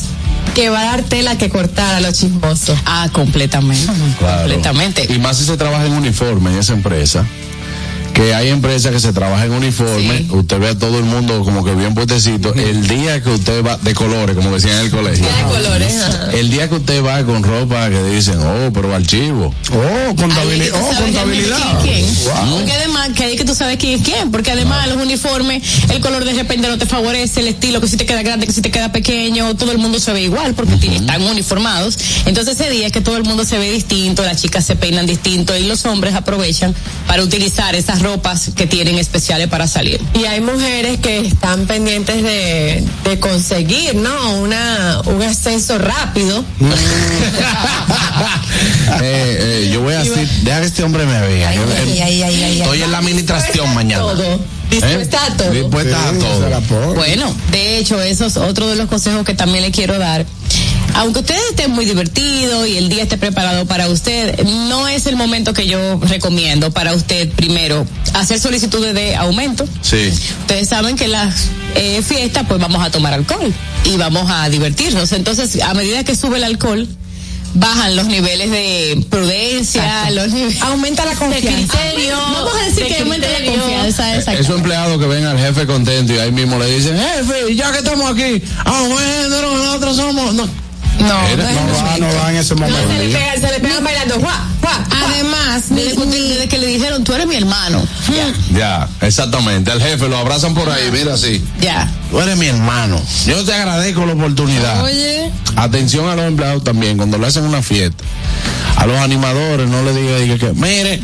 que 0.53 0.69
va 0.69 0.81
a 0.81 0.85
dar 0.85 1.03
tela 1.03 1.37
que 1.37 1.49
cortar 1.49 1.95
a 1.95 1.99
los 1.99 2.13
chismosos. 2.13 2.77
Ah, 2.85 3.09
completamente. 3.11 3.91
Claro. 4.17 4.41
Completamente. 4.41 5.07
Y 5.09 5.19
más 5.19 5.37
si 5.37 5.45
se 5.45 5.57
trabaja 5.57 5.85
en 5.85 5.93
uniforme 5.93 6.51
en 6.51 6.59
esa 6.59 6.73
empresa. 6.73 7.25
Que 8.19 8.35
hay 8.35 8.49
empresas 8.49 8.91
que 8.91 8.99
se 8.99 9.13
trabaja 9.13 9.45
en 9.45 9.53
uniforme, 9.53 10.25
usted 10.31 10.59
ve 10.59 10.67
a 10.67 10.77
todo 10.77 10.99
el 10.99 11.05
mundo 11.05 11.41
como 11.45 11.63
que 11.63 11.73
bien 11.73 11.95
puestecito. 11.95 12.53
El 12.53 12.85
día 12.85 13.23
que 13.23 13.29
usted 13.29 13.63
va, 13.65 13.77
de 13.77 13.93
colores, 13.93 14.35
como 14.35 14.51
decían 14.51 14.73
en 14.79 14.85
el 14.87 14.91
colegio. 14.91 15.25
De 15.25 15.43
colores. 15.43 16.01
ajá. 16.01 16.31
El 16.33 16.49
día 16.49 16.67
que 16.67 16.75
usted 16.75 17.01
va 17.01 17.23
con 17.23 17.43
ropa 17.43 17.89
que 17.89 18.03
dicen, 18.03 18.37
oh, 18.41 18.73
pero 18.73 18.93
archivo. 18.93 19.55
Oh, 19.71 20.15
contabilidad. 20.17 20.81
Oh, 20.81 20.95
contabilidad. 20.97 21.57
realmente 21.57 21.81
quién 21.81 22.05
es 22.05 22.17
quién. 22.17 22.25
Wow. 22.25 22.57
Porque 22.57 22.73
además, 22.73 23.09
que 23.15 23.23
ahí 23.23 23.37
que 23.37 23.45
tú 23.45 23.55
sabes 23.55 23.77
quién 23.77 24.01
es 24.01 24.05
quién. 24.05 24.31
Porque 24.31 24.51
además, 24.51 24.89
los 24.89 24.97
uniformes, 24.97 25.63
el 25.89 26.01
color 26.01 26.25
de 26.25 26.33
repente 26.33 26.67
no 26.67 26.77
te 26.77 26.87
favorece, 26.87 27.39
el 27.39 27.47
estilo 27.47 27.79
que 27.79 27.87
si 27.87 27.95
te 27.95 28.05
queda 28.05 28.21
grande, 28.21 28.45
que 28.45 28.51
si 28.51 28.61
te 28.61 28.69
queda 28.69 28.91
pequeño, 28.91 29.55
todo 29.55 29.71
el 29.71 29.77
mundo 29.77 29.97
se 29.97 30.11
ve 30.11 30.23
igual 30.23 30.55
porque 30.55 30.73
están 30.73 31.21
uniformados. 31.21 31.97
Entonces, 32.25 32.59
ese 32.59 32.69
día 32.69 32.87
es 32.87 32.91
que 32.91 32.99
todo 32.99 33.15
el 33.15 33.23
mundo 33.23 33.45
se 33.45 33.57
ve 33.57 33.71
distinto, 33.71 34.23
las 34.23 34.41
chicas 34.41 34.65
se 34.65 34.75
peinan 34.75 35.05
distinto 35.05 35.55
y 35.55 35.63
los 35.63 35.85
hombres 35.85 36.15
aprovechan 36.15 36.75
para 37.07 37.23
utilizar 37.23 37.75
esas 37.75 38.01
ropas 38.01 38.08
que 38.55 38.67
tienen 38.67 38.97
especiales 38.97 39.47
para 39.47 39.67
salir. 39.67 40.01
Y 40.13 40.25
hay 40.25 40.41
mujeres 40.41 40.99
que 40.99 41.19
están 41.19 41.67
pendientes 41.67 42.23
de, 42.23 42.83
de 43.03 43.19
conseguir, 43.19 43.95
¿no? 43.95 44.35
Una, 44.39 45.01
un 45.05 45.21
ascenso 45.21 45.77
rápido. 45.77 46.43
Eh, 49.01 49.37
eh, 49.39 49.69
yo 49.71 49.81
voy 49.81 49.93
a 49.93 49.99
decir, 49.99 50.27
deja 50.41 50.61
que 50.61 50.65
este 50.65 50.83
hombre 50.83 51.05
me 51.05 51.21
vea. 51.21 51.53
Yo, 51.53 51.61
eh, 51.63 52.57
estoy 52.57 52.81
en 52.81 52.91
la 52.91 52.97
administración 52.97 53.73
mañana. 53.73 54.01
Todo. 54.01 54.39
Dispuesta 54.69 55.25
a 55.25 55.37
todo. 55.37 55.51
Dispuesta 55.51 56.09
a 56.09 56.61
todo. 56.61 56.93
Bueno, 56.95 57.33
de 57.51 57.77
hecho, 57.77 58.01
eso 58.01 58.25
es 58.25 58.37
otro 58.37 58.67
de 58.67 58.75
los 58.75 58.87
consejos 58.87 59.23
que 59.25 59.33
también 59.33 59.63
le 59.63 59.71
quiero 59.71 59.97
dar. 59.97 60.25
Aunque 60.95 61.19
usted 61.19 61.35
esté 61.49 61.67
muy 61.67 61.85
divertido 61.85 62.65
y 62.65 62.77
el 62.77 62.89
día 62.89 63.03
esté 63.03 63.17
preparado 63.17 63.65
para 63.65 63.87
usted, 63.87 64.43
no 64.67 64.87
es 64.87 65.05
el 65.05 65.15
momento 65.15 65.53
que 65.53 65.67
yo 65.67 65.99
recomiendo 66.01 66.71
para 66.71 66.93
usted 66.93 67.29
primero 67.29 67.85
hacer 68.13 68.39
solicitudes 68.39 68.93
de 68.93 69.15
aumento. 69.15 69.65
Sí. 69.81 70.11
Ustedes 70.41 70.69
saben 70.69 70.95
que 70.95 71.07
las 71.07 71.47
eh, 71.75 72.01
fiestas 72.01 72.45
pues 72.47 72.59
vamos 72.59 72.83
a 72.83 72.91
tomar 72.91 73.13
alcohol 73.13 73.53
y 73.85 73.97
vamos 73.97 74.29
a 74.29 74.49
divertirnos. 74.49 75.11
Entonces, 75.11 75.61
a 75.61 75.73
medida 75.73 76.03
que 76.03 76.15
sube 76.15 76.37
el 76.37 76.43
alcohol, 76.43 76.87
bajan 77.53 77.95
los 77.95 78.07
niveles 78.07 78.51
de 78.51 79.05
prudencia, 79.09 80.09
los 80.11 80.31
niveles 80.31 80.61
aumenta 80.61 81.05
la 81.05 81.15
confianza. 81.15 81.49
de 81.49 81.55
criterio. 81.55 82.17
Vamos 82.17 82.53
a 82.55 82.65
decir 82.65 82.83
de 82.83 82.89
que 82.89 83.01
aumenta 83.01 83.27
la 83.27 83.45
confianza. 83.45 84.15
Exacto. 84.15 84.41
Esos 84.41 84.55
empleados 84.57 84.99
que 84.99 85.07
ven 85.07 85.25
al 85.25 85.37
jefe 85.37 85.65
contento 85.65 86.13
y 86.13 86.17
ahí 86.17 86.31
mismo 86.31 86.59
le 86.59 86.65
dicen, 86.67 86.97
jefe, 86.97 87.55
ya 87.55 87.71
que 87.71 87.79
estamos 87.79 88.11
aquí, 88.11 88.41
ah, 88.65 88.85
bueno, 88.87 89.57
nosotros 89.57 89.95
somos. 89.95 90.33
No, 90.33 90.49
No, 90.99 91.27
Era- 91.27 91.51
no, 91.53 91.65
No 91.67 91.73
va, 91.73 91.97
no 91.97 92.07
va 92.15 92.29
en 92.31 92.37
ese 92.37 92.55
momento. 92.55 92.77
Se 92.87 92.97
le 92.99 93.13
pega- 93.13 93.33
se 93.35 93.53
le 93.53 93.59
pegan 93.59 93.83
bailando. 93.83 94.15
Además, 94.91 95.63
desde, 95.69 95.95
que- 95.95 96.05
desde 96.05 96.47
que 96.47 96.57
le 96.57 96.67
dijeron, 96.67 97.03
tú 97.03 97.13
eres 97.13 97.25
mi 97.27 97.35
hermano. 97.35 97.85
Ya, 98.53 98.87
exactamente. 99.01 99.71
Al 99.71 99.81
jefe 99.81 100.07
lo 100.07 100.17
abrazan 100.17 100.53
por 100.53 100.69
ahí, 100.69 100.89
mira 100.91 101.13
así. 101.13 101.43
Ya. 101.61 101.89
Tú 102.11 102.19
eres 102.21 102.37
mi 102.37 102.47
hermano. 102.47 103.01
Yo 103.25 103.43
te 103.43 103.53
agradezco 103.53 104.05
la 104.05 104.13
oportunidad. 104.13 104.83
Oye. 104.83 105.31
Atención 105.55 106.07
a 106.09 106.15
los 106.15 106.25
empleados 106.25 106.63
también, 106.63 106.97
cuando 106.97 107.17
le 107.17 107.27
hacen 107.27 107.43
una 107.43 107.61
fiesta. 107.61 108.03
A 108.77 108.85
los 108.85 108.97
animadores 108.97 109.67
no 109.69 109.81
le 109.83 109.93
digan 109.93 110.21
diga 110.23 110.37
que, 110.37 110.53
mire, 110.53 111.01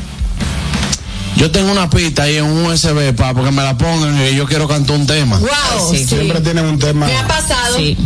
yo 1.35 1.51
tengo 1.51 1.71
una 1.71 1.89
pista 1.89 2.23
ahí 2.23 2.37
en 2.37 2.45
un 2.45 2.65
USB 2.65 3.13
para 3.13 3.33
porque 3.33 3.51
me 3.51 3.61
la 3.63 3.77
pongan 3.77 4.17
y 4.25 4.35
yo 4.35 4.45
quiero 4.45 4.67
cantar 4.67 4.95
un 4.95 5.05
tema. 5.05 5.37
¡Wow! 5.39 5.91
Sí, 5.91 5.99
sí. 5.99 6.05
Siempre 6.07 6.39
tienen 6.41 6.65
un 6.65 6.79
tema. 6.79 7.05
Me 7.07 7.17
ha 7.17 7.27
pasado. 7.27 7.77
Sí. 7.77 7.97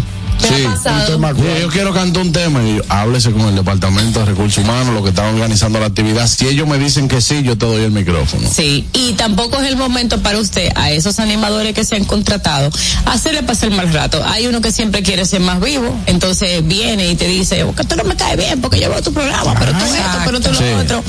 Me 0.42 0.48
Sí, 0.48 0.54
ha 0.64 0.68
un 0.70 0.74
pasado. 0.76 1.12
tema 1.12 1.34
Sí, 1.34 1.42
yo 1.62 1.70
quiero 1.70 1.94
cantar 1.94 2.22
un 2.24 2.32
tema 2.32 2.64
y 2.64 2.76
yo, 2.78 2.82
háblese 2.90 3.32
con 3.32 3.42
el 3.42 3.56
departamento 3.56 4.20
de 4.20 4.26
recursos 4.26 4.64
humanos, 4.64 4.94
lo 4.94 5.04
que 5.04 5.10
están 5.10 5.34
organizando 5.34 5.80
la 5.80 5.88
actividad. 5.88 6.28
Si 6.28 6.48
ellos 6.48 6.68
me 6.68 6.78
dicen 6.78 7.08
que 7.08 7.22
sí, 7.22 7.42
yo 7.44 7.58
te 7.58 7.66
doy 7.66 7.84
el 7.84 7.92
micrófono. 7.92 8.48
Sí, 8.50 8.88
y 8.94 9.14
tampoco 9.14 9.60
es 9.62 9.68
el 9.68 9.76
momento 9.76 10.22
para 10.22 10.38
usted, 10.40 10.70
a 10.76 10.92
esos 10.92 11.20
animadores 11.20 11.74
que 11.74 11.84
se 11.84 11.96
han 11.96 12.06
contratado, 12.06 12.70
hacerle 13.06 13.44
pasar 13.44 13.72
mal 13.72 13.92
rato. 13.94 14.24
Hay 14.26 14.48
uno 14.48 14.62
que 14.62 14.72
siempre 14.72 15.04
quiere 15.04 15.26
ser 15.26 15.42
más 15.42 15.60
vivo, 15.62 15.94
entonces 16.06 16.66
viene 16.68 17.10
y 17.10 17.16
te 17.16 17.28
dice, 17.28 17.64
"Oh, 17.64 17.76
que 17.76 17.84
tú 17.84 17.96
no 17.96 18.04
me 18.04 18.16
caes 18.16 18.38
bien 18.38 18.62
porque 18.62 18.80
yo 18.80 18.90
veo 18.90 19.02
tu 19.02 19.12
programa, 19.14 19.56
pero 19.60 19.72
tú 19.74 19.86
esto, 19.86 20.18
pero 20.26 20.40
tú 20.40 20.50
Sí. 20.54 20.64
lo 20.72 20.80
otro. 20.80 21.04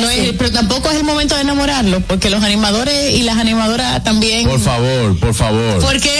No 0.00 0.10
es- 0.10 0.32
pero 0.38 0.50
tampoco 0.50 0.90
es 0.90 0.96
el 0.96 1.04
momento 1.04 1.34
de 1.34 1.42
enamorarlo, 1.42 2.00
porque 2.00 2.30
los 2.30 2.42
animadores 2.42 3.14
y 3.14 3.22
las 3.22 3.36
animadoras 3.36 4.02
también... 4.04 4.48
Por 4.48 4.60
favor, 4.60 5.18
por 5.18 5.34
favor. 5.34 5.80
Porque 5.80 6.10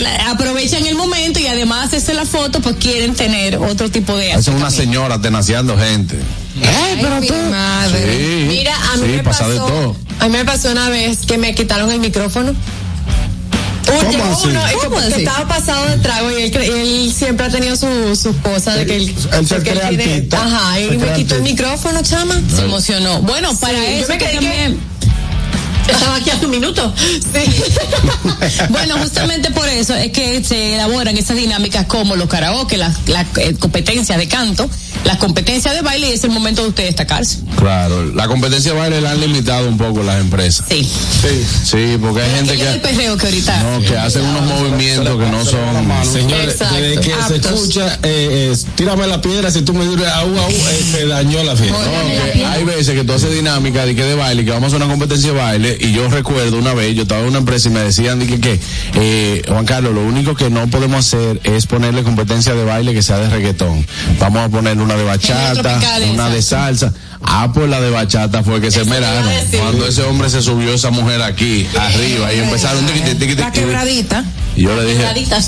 la- 0.00 0.30
aprovechan 0.30 0.86
el 0.86 0.94
momento 0.94 1.38
y 1.40 1.46
además 1.46 1.73
de 1.90 1.96
hacer 1.98 2.14
la 2.16 2.24
foto, 2.24 2.60
pues 2.60 2.76
quieren 2.76 3.14
tener 3.14 3.56
otro 3.58 3.90
tipo 3.90 4.16
de 4.16 4.32
Hacen 4.32 4.54
una 4.54 4.70
señora 4.70 5.20
tenaciando 5.20 5.76
gente. 5.76 6.16
Ay, 6.62 6.98
pero 7.00 7.20
mi 7.20 7.26
tú- 7.26 7.34
madre. 7.50 8.16
Sí, 8.16 8.44
Mira, 8.48 8.74
a 8.92 8.96
mí 8.96 9.06
sí, 9.06 9.12
me 9.16 9.22
pasa 9.22 9.40
pasó. 9.44 9.50
de 9.52 9.58
todo. 9.58 9.96
A 10.20 10.24
mí 10.28 10.32
me 10.36 10.44
pasó 10.44 10.70
una 10.70 10.88
vez 10.88 11.18
que 11.26 11.36
me 11.38 11.54
quitaron 11.54 11.90
el 11.90 12.00
micrófono. 12.00 12.54
¿Cómo 13.86 14.24
así? 14.32 14.48
uno, 14.48 14.60
que 14.66 14.72
¿Cómo 14.76 14.90
porque 14.96 15.12
así? 15.12 15.22
estaba 15.24 15.46
pasado 15.46 15.86
de 15.88 15.98
trago 15.98 16.30
y 16.30 16.42
él, 16.44 16.56
él 16.56 17.12
siempre 17.14 17.46
ha 17.46 17.50
tenido 17.50 17.76
su- 17.76 18.16
sus 18.16 18.34
cosas 18.36 18.76
de 18.76 18.86
que 18.86 18.96
él, 18.96 19.14
Él 19.32 19.46
se 19.46 19.56
cree. 19.58 20.28
Ajá, 20.32 20.80
y 20.80 20.96
me 20.96 21.12
quitó 21.12 21.36
el 21.36 21.42
micrófono, 21.42 22.02
chama. 22.02 22.34
Se 22.54 22.62
emocionó. 22.62 23.20
Bueno, 23.20 23.54
para 23.56 23.78
Sí, 23.78 23.84
yo 24.00 24.08
me 24.08 24.18
que 24.18 24.24
quedé 24.24 24.30
que- 24.30 24.46
también... 24.46 24.80
Estaba 25.88 26.16
aquí 26.16 26.30
hace 26.30 26.44
un 26.44 26.50
minuto. 26.50 26.92
Bueno, 28.68 28.96
justamente 28.98 29.50
por 29.50 29.68
eso 29.68 29.94
es 29.94 30.10
que 30.12 30.42
se 30.44 30.74
elaboran 30.74 31.16
esas 31.16 31.36
dinámicas 31.36 31.86
como 31.86 32.16
los 32.16 32.28
karaoke, 32.28 32.76
las, 32.76 33.08
las 33.08 33.26
eh, 33.38 33.54
competencias 33.58 34.18
de 34.18 34.28
canto, 34.28 34.68
las 35.04 35.18
competencias 35.18 35.74
de 35.74 35.82
baile 35.82 36.08
y 36.08 36.12
es 36.12 36.24
el 36.24 36.30
momento 36.30 36.62
de 36.62 36.68
usted 36.68 36.84
destacarse. 36.84 37.38
Claro, 37.58 38.06
la 38.12 38.26
competencia 38.26 38.72
de 38.72 38.78
baile 38.78 39.00
la 39.00 39.12
han 39.12 39.20
limitado 39.20 39.68
un 39.68 39.78
poco 39.78 40.02
las 40.02 40.20
empresas. 40.20 40.66
Sí. 40.68 40.84
Sí. 40.84 41.46
Sí, 41.64 41.98
porque 42.00 42.22
hay 42.22 42.30
gente 42.36 42.56
Que 42.56 42.68
el 42.70 42.80
perreo 42.80 43.16
que 43.16 43.26
ahorita. 43.26 43.62
no, 43.62 43.80
que 43.80 43.96
hacen 43.96 44.22
unos 44.22 44.42
movimientos 44.42 45.18
que 45.18 45.30
no 45.30 45.44
son... 45.44 45.84
Señores, 46.12 46.58
desde 46.58 47.00
que 47.00 47.14
se 47.28 47.36
escucha, 47.36 47.98
eh, 48.02 48.52
eh, 48.52 48.56
tírame 48.74 49.06
la 49.06 49.20
piedra, 49.20 49.50
si 49.50 49.62
tú 49.62 49.72
me 49.74 49.84
dices 49.86 50.06
au, 50.08 50.28
au, 50.38 50.50
eh, 50.50 50.84
se 50.92 51.06
dañó 51.06 51.42
la 51.44 51.56
fiesta. 51.56 51.78
No, 51.78 52.48
hay 52.48 52.64
veces 52.64 52.94
que 52.94 53.04
tú 53.04 53.12
haces 53.12 53.32
dinámica 53.32 53.84
de 53.84 53.94
que 53.94 54.04
de 54.04 54.14
baile, 54.14 54.44
que 54.44 54.50
vamos 54.50 54.72
a 54.72 54.76
una 54.76 54.86
competencia 54.86 55.32
de 55.32 55.38
baile, 55.38 55.76
y 55.80 55.92
yo 55.92 56.08
recuerdo 56.08 56.58
una 56.58 56.74
vez, 56.74 56.94
yo 56.94 57.02
estaba 57.02 57.22
en 57.22 57.28
una 57.28 57.38
empresa 57.38 57.68
y 57.68 57.72
me 57.72 57.80
decían 57.80 58.18
de 58.18 58.26
que, 58.26 58.40
que 58.40 58.60
eh, 58.94 59.42
Juan 59.48 59.64
Carlos, 59.64 59.94
lo 59.94 60.02
único 60.02 60.34
que 60.34 60.50
no 60.50 60.66
podemos 60.68 61.06
hacer 61.06 61.40
es 61.44 61.66
ponerle 61.66 62.02
competencia 62.02 62.54
de 62.54 62.64
baile 62.64 62.94
que 62.94 63.02
sea 63.02 63.18
de 63.18 63.28
reggaetón. 63.28 63.86
Vamos 64.18 64.42
a 64.42 64.48
poner 64.48 64.78
una 64.78 64.93
de 64.96 65.04
bachata, 65.04 65.80
una 66.10 66.30
de 66.30 66.42
salsa. 66.42 66.92
Ah, 67.22 67.50
pues 67.52 67.68
la 67.68 67.80
de 67.80 67.90
bachata 67.90 68.42
fue 68.42 68.60
que 68.60 68.70
se 68.70 68.84
meraron. 68.84 69.24
Cuando 69.58 69.86
ese 69.86 70.02
hombre 70.02 70.28
se 70.28 70.42
subió 70.42 70.74
esa 70.74 70.90
mujer 70.90 71.22
aquí, 71.22 71.66
arriba, 71.78 72.32
y 72.32 72.40
empezaron 72.40 72.84
tiqui, 72.86 73.00
tiqui, 73.00 73.18
tiqui, 73.18 73.34
La 73.36 73.52
quebradita. 73.52 74.24
Y 74.56 74.62
yo 74.62 74.76
le 74.76 74.84
dije, 74.84 75.02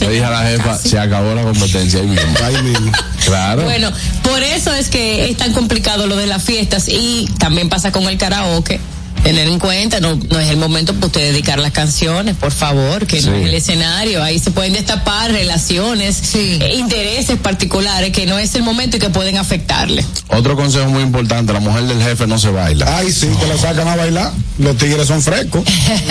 le 0.08 0.24
a 0.24 0.30
la 0.30 0.42
jefa, 0.42 0.64
Casi. 0.64 0.88
se 0.88 0.98
acabó 0.98 1.34
la 1.34 1.42
competencia 1.42 2.00
ahí 2.00 2.06
mismo. 2.06 2.34
Ahí 2.44 2.62
mismo. 2.62 2.92
Claro. 3.24 3.62
Bueno, 3.62 3.90
por 4.22 4.42
eso 4.42 4.72
es 4.72 4.88
que 4.88 5.28
es 5.30 5.36
tan 5.36 5.52
complicado 5.52 6.06
lo 6.06 6.16
de 6.16 6.26
las 6.26 6.42
fiestas 6.42 6.88
y 6.88 7.28
también 7.38 7.68
pasa 7.68 7.92
con 7.92 8.04
el 8.04 8.18
karaoke. 8.18 8.80
Tener 9.22 9.48
en 9.48 9.58
cuenta, 9.58 9.98
no, 10.00 10.14
no 10.30 10.38
es 10.38 10.50
el 10.50 10.56
momento 10.56 10.94
para 10.94 11.06
usted 11.06 11.20
dedicar 11.32 11.58
las 11.58 11.72
canciones, 11.72 12.36
por 12.36 12.52
favor, 12.52 13.06
que 13.08 13.20
no 13.22 13.32
Sí. 13.32 13.40
es 13.42 13.48
el 13.48 13.54
escenario. 13.54 14.22
Ahí 14.22 14.38
se 14.38 14.52
pueden 14.52 14.72
destapar 14.74 15.32
relaciones, 15.32 16.34
eh, 16.36 16.74
intereses 16.78 17.36
particulares 17.38 18.12
que 18.12 18.24
no 18.26 18.38
es 18.38 18.54
el 18.54 18.62
momento 18.62 18.96
y 18.98 19.00
que 19.00 19.10
pueden 19.10 19.36
afectarle. 19.36 20.04
Otro 20.28 20.54
consejo 20.54 20.88
muy 20.90 21.02
importante, 21.02 21.52
la 21.52 21.58
mujer 21.60 21.84
del 21.84 22.00
jefe 22.00 22.26
no 22.28 22.38
se 22.38 22.50
baila. 22.50 22.98
Ay, 22.98 23.10
sí, 23.10 23.26
que 23.40 23.46
la 23.48 23.58
sacan 23.58 23.88
a 23.88 23.96
bailar. 23.96 24.32
Los 24.58 24.76
tigres 24.78 25.06
son 25.08 25.20
frescos. 25.20 25.62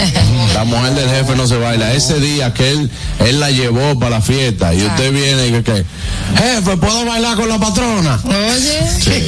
La 0.53 0.63
mujer 0.65 0.93
del 0.93 1.09
jefe 1.09 1.35
no 1.35 1.47
se 1.47 1.57
baila. 1.57 1.93
Ese 1.93 2.19
día 2.19 2.53
que 2.53 2.69
él, 2.69 2.91
él 3.25 3.39
la 3.39 3.49
llevó 3.49 3.97
para 3.99 4.11
la 4.17 4.21
fiesta 4.21 4.73
y 4.73 4.83
usted 4.83 5.11
viene 5.11 5.47
y 5.47 5.51
que, 5.51 5.63
que, 5.63 5.85
jefe, 6.37 6.77
¿puedo 6.77 7.05
bailar 7.05 7.35
con 7.35 7.49
la 7.49 7.59
patrona? 7.59 8.19
Oye. 8.23 8.79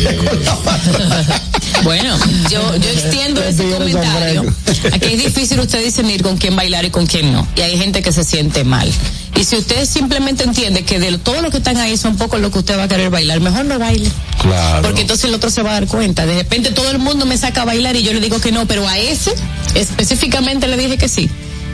bueno, 1.83 2.15
yo, 2.49 2.75
yo 2.77 2.89
extiendo 2.89 3.43
ese 3.43 3.63
comentario. 3.71 4.45
Aquí 4.93 5.13
es 5.13 5.23
difícil 5.23 5.59
usted 5.59 5.83
discernir 5.83 6.23
con 6.23 6.37
quién 6.37 6.55
bailar 6.55 6.85
y 6.85 6.89
con 6.89 7.05
quién 7.05 7.31
no. 7.31 7.47
Y 7.55 7.61
hay 7.61 7.77
gente 7.77 8.01
que 8.01 8.11
se 8.11 8.23
siente 8.23 8.63
mal. 8.63 8.91
Y 9.35 9.43
si 9.43 9.55
usted 9.55 9.85
simplemente 9.85 10.43
entiende 10.43 10.83
que 10.83 10.99
de 10.99 11.17
todo 11.19 11.41
lo 11.41 11.51
que 11.51 11.57
están 11.57 11.77
ahí 11.77 11.95
son 11.95 12.17
pocos 12.17 12.41
lo 12.41 12.49
que 12.49 12.59
usted 12.59 12.77
va 12.77 12.83
a 12.83 12.87
querer 12.87 13.09
bailar, 13.09 13.39
mejor 13.39 13.65
no 13.65 13.77
baile. 13.77 14.09
Claro. 14.41 14.81
Porque 14.81 15.01
entonces 15.01 15.25
el 15.25 15.35
otro 15.35 15.49
se 15.49 15.61
va 15.61 15.71
a 15.71 15.73
dar 15.73 15.87
cuenta. 15.87 16.25
De 16.25 16.35
repente 16.35 16.71
todo 16.71 16.89
el 16.89 16.99
mundo 16.99 17.25
me 17.25 17.37
saca 17.37 17.61
a 17.61 17.65
bailar 17.65 17.95
y 17.95 18.01
yo 18.01 18.13
le 18.13 18.19
digo 18.19 18.39
que 18.41 18.51
no, 18.51 18.65
pero 18.65 18.87
a 18.87 18.97
ese 18.97 19.33
específicamente 19.75 20.67
le 20.67 20.77
dije 20.77 20.97
que 20.97 21.07
sí. 21.07 21.29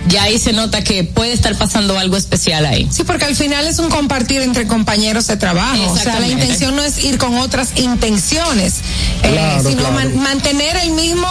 Ya 0.09 0.23
ahí 0.23 0.37
se 0.37 0.51
nota 0.53 0.83
que 0.83 1.03
puede 1.03 1.33
estar 1.33 1.55
pasando 1.57 1.97
algo 1.97 2.17
especial 2.17 2.65
ahí. 2.65 2.87
Sí, 2.91 3.03
porque 3.03 3.25
al 3.25 3.35
final 3.35 3.65
es 3.67 3.79
un 3.79 3.89
compartir 3.89 4.41
entre 4.41 4.67
compañeros 4.67 5.27
de 5.27 5.37
trabajo. 5.37 5.91
O 5.91 5.97
sea, 5.97 6.19
la 6.19 6.27
intención 6.27 6.75
no 6.75 6.83
es 6.83 7.03
ir 7.03 7.17
con 7.17 7.37
otras 7.37 7.69
intenciones, 7.77 8.75
eh, 9.23 9.57
sino 9.65 9.77
claro. 9.81 9.93
man- 9.95 10.17
mantener 10.21 10.75
el 10.77 10.91
mismo, 10.91 11.27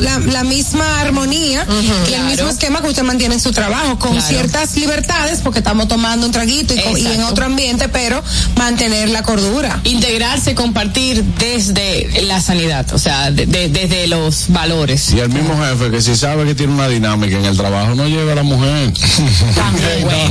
la, 0.00 0.18
la 0.18 0.44
misma 0.44 1.00
armonía 1.00 1.64
y 2.10 2.14
el 2.14 2.24
mismo 2.24 2.48
esquema 2.48 2.80
que 2.82 2.88
usted 2.88 3.02
mantiene 3.04 3.34
en 3.36 3.40
su 3.40 3.52
trabajo, 3.52 3.98
con 3.98 4.12
Claro. 4.12 4.26
ciertas 4.26 4.74
libertades, 4.76 5.40
porque 5.42 5.60
estamos 5.60 5.88
tomando 5.88 6.26
un 6.26 6.32
traguito 6.32 6.74
y, 6.74 7.06
en 7.06 7.22
otro 7.24 7.44
ambiente, 7.46 7.88
pero 7.88 8.22
mantener 8.56 9.08
la 9.10 9.22
cordura. 9.22 9.80
integrarse, 9.84 10.54
compartir 10.54 11.22
desde 11.38 12.22
la 12.22 12.40
sanidad, 12.40 12.86
o 12.92 12.98
sea, 12.98 13.30
de- 13.30 13.46
de- 13.46 13.68
desde 13.68 14.06
los 14.08 14.46
valores. 14.48 15.12
Y 15.12 15.20
el 15.20 15.28
mismo 15.30 15.54
jefe 15.62 15.90
que 15.90 16.00
si 16.02 16.16
sabe 16.16 16.44
que 16.44 16.54
tiene 16.54 16.72
una 16.72 16.88
dinámica 16.88 17.36
en 17.38 17.44
el 17.44 17.56
trabajo 17.56 17.94
no 17.94 18.06
lleva 18.16 18.32
a 18.32 18.34
la 18.36 18.42
mujer. 18.42 18.92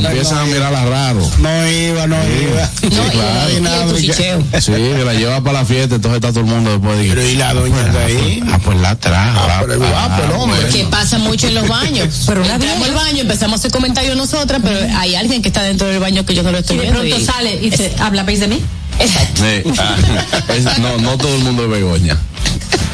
Empiezan 0.04 0.38
a 0.40 0.46
mirarla 0.46 0.86
raro. 0.86 1.32
No 1.40 1.68
iba, 1.68 2.08
no 2.08 2.16
iba. 2.16 2.66
Sí, 2.82 2.90
claro. 2.90 3.52
Y 3.52 3.56
el 3.56 3.92
cuchicheo. 3.94 4.44
Sí, 4.60 4.72
que 4.72 5.04
la 5.06 5.14
lleva 5.14 5.42
para 5.42 5.60
la 5.60 5.66
fiesta, 5.66 5.96
entonces 5.96 6.16
está 6.18 6.30
todo 6.30 6.42
el 6.42 6.46
mundo 6.48 6.72
después 6.72 6.98
de 6.98 7.10
Pero 7.10 7.22
y 7.28 7.36
la 7.36 7.54
doña 7.54 7.84
de 7.84 8.04
ahí. 8.04 8.44
Ah, 8.52 8.60
pues 8.64 8.78
la 8.80 8.96
trajo. 8.96 9.40
Ah, 9.50 9.64
pero 9.68 9.80
guapo 9.80 10.24
el 10.24 10.32
hombre. 10.32 10.60
bueno. 10.62 10.76
Que 10.76 10.84
pasa 10.86 11.18
mucho 11.18 11.48
en 11.48 11.56
los 11.56 11.68
baños. 11.68 12.24
Pero 12.28 12.42
una 12.44 12.56
Entramos 12.56 12.88
al 12.88 12.94
baño, 12.94 13.22
empezamos 13.22 13.54
a 13.54 13.60
hacer 13.60 13.72
comentarios 13.72 14.16
nosotras, 14.16 14.62
pero 14.64 14.80
hay 14.98 15.16
alguien 15.16 15.42
que 15.42 15.50
está 15.50 15.62
dentro 15.64 15.88
del 15.88 16.00
baño 16.00 16.26
que 16.26 16.34
yo 16.34 16.44
no 16.44 16.52
lo 16.52 16.60
estoy 16.60 16.76
Y 16.78 16.80
de 16.80 16.84
viendo. 16.92 17.02
pronto 17.02 17.26
sale 17.32 17.56
y 17.56 17.70
dice, 17.70 17.94
¿habla 18.00 18.26
país 18.26 18.40
de 18.40 18.48
mí? 18.48 18.62
Exacto. 19.00 19.42
Sí. 19.44 19.74
Ah, 19.80 19.96
es- 20.56 20.80
no, 20.80 20.98
no 20.98 21.18
todo 21.18 21.36
el 21.36 21.44
mundo 21.44 21.64
es 21.66 21.70
Begoña. 21.70 22.18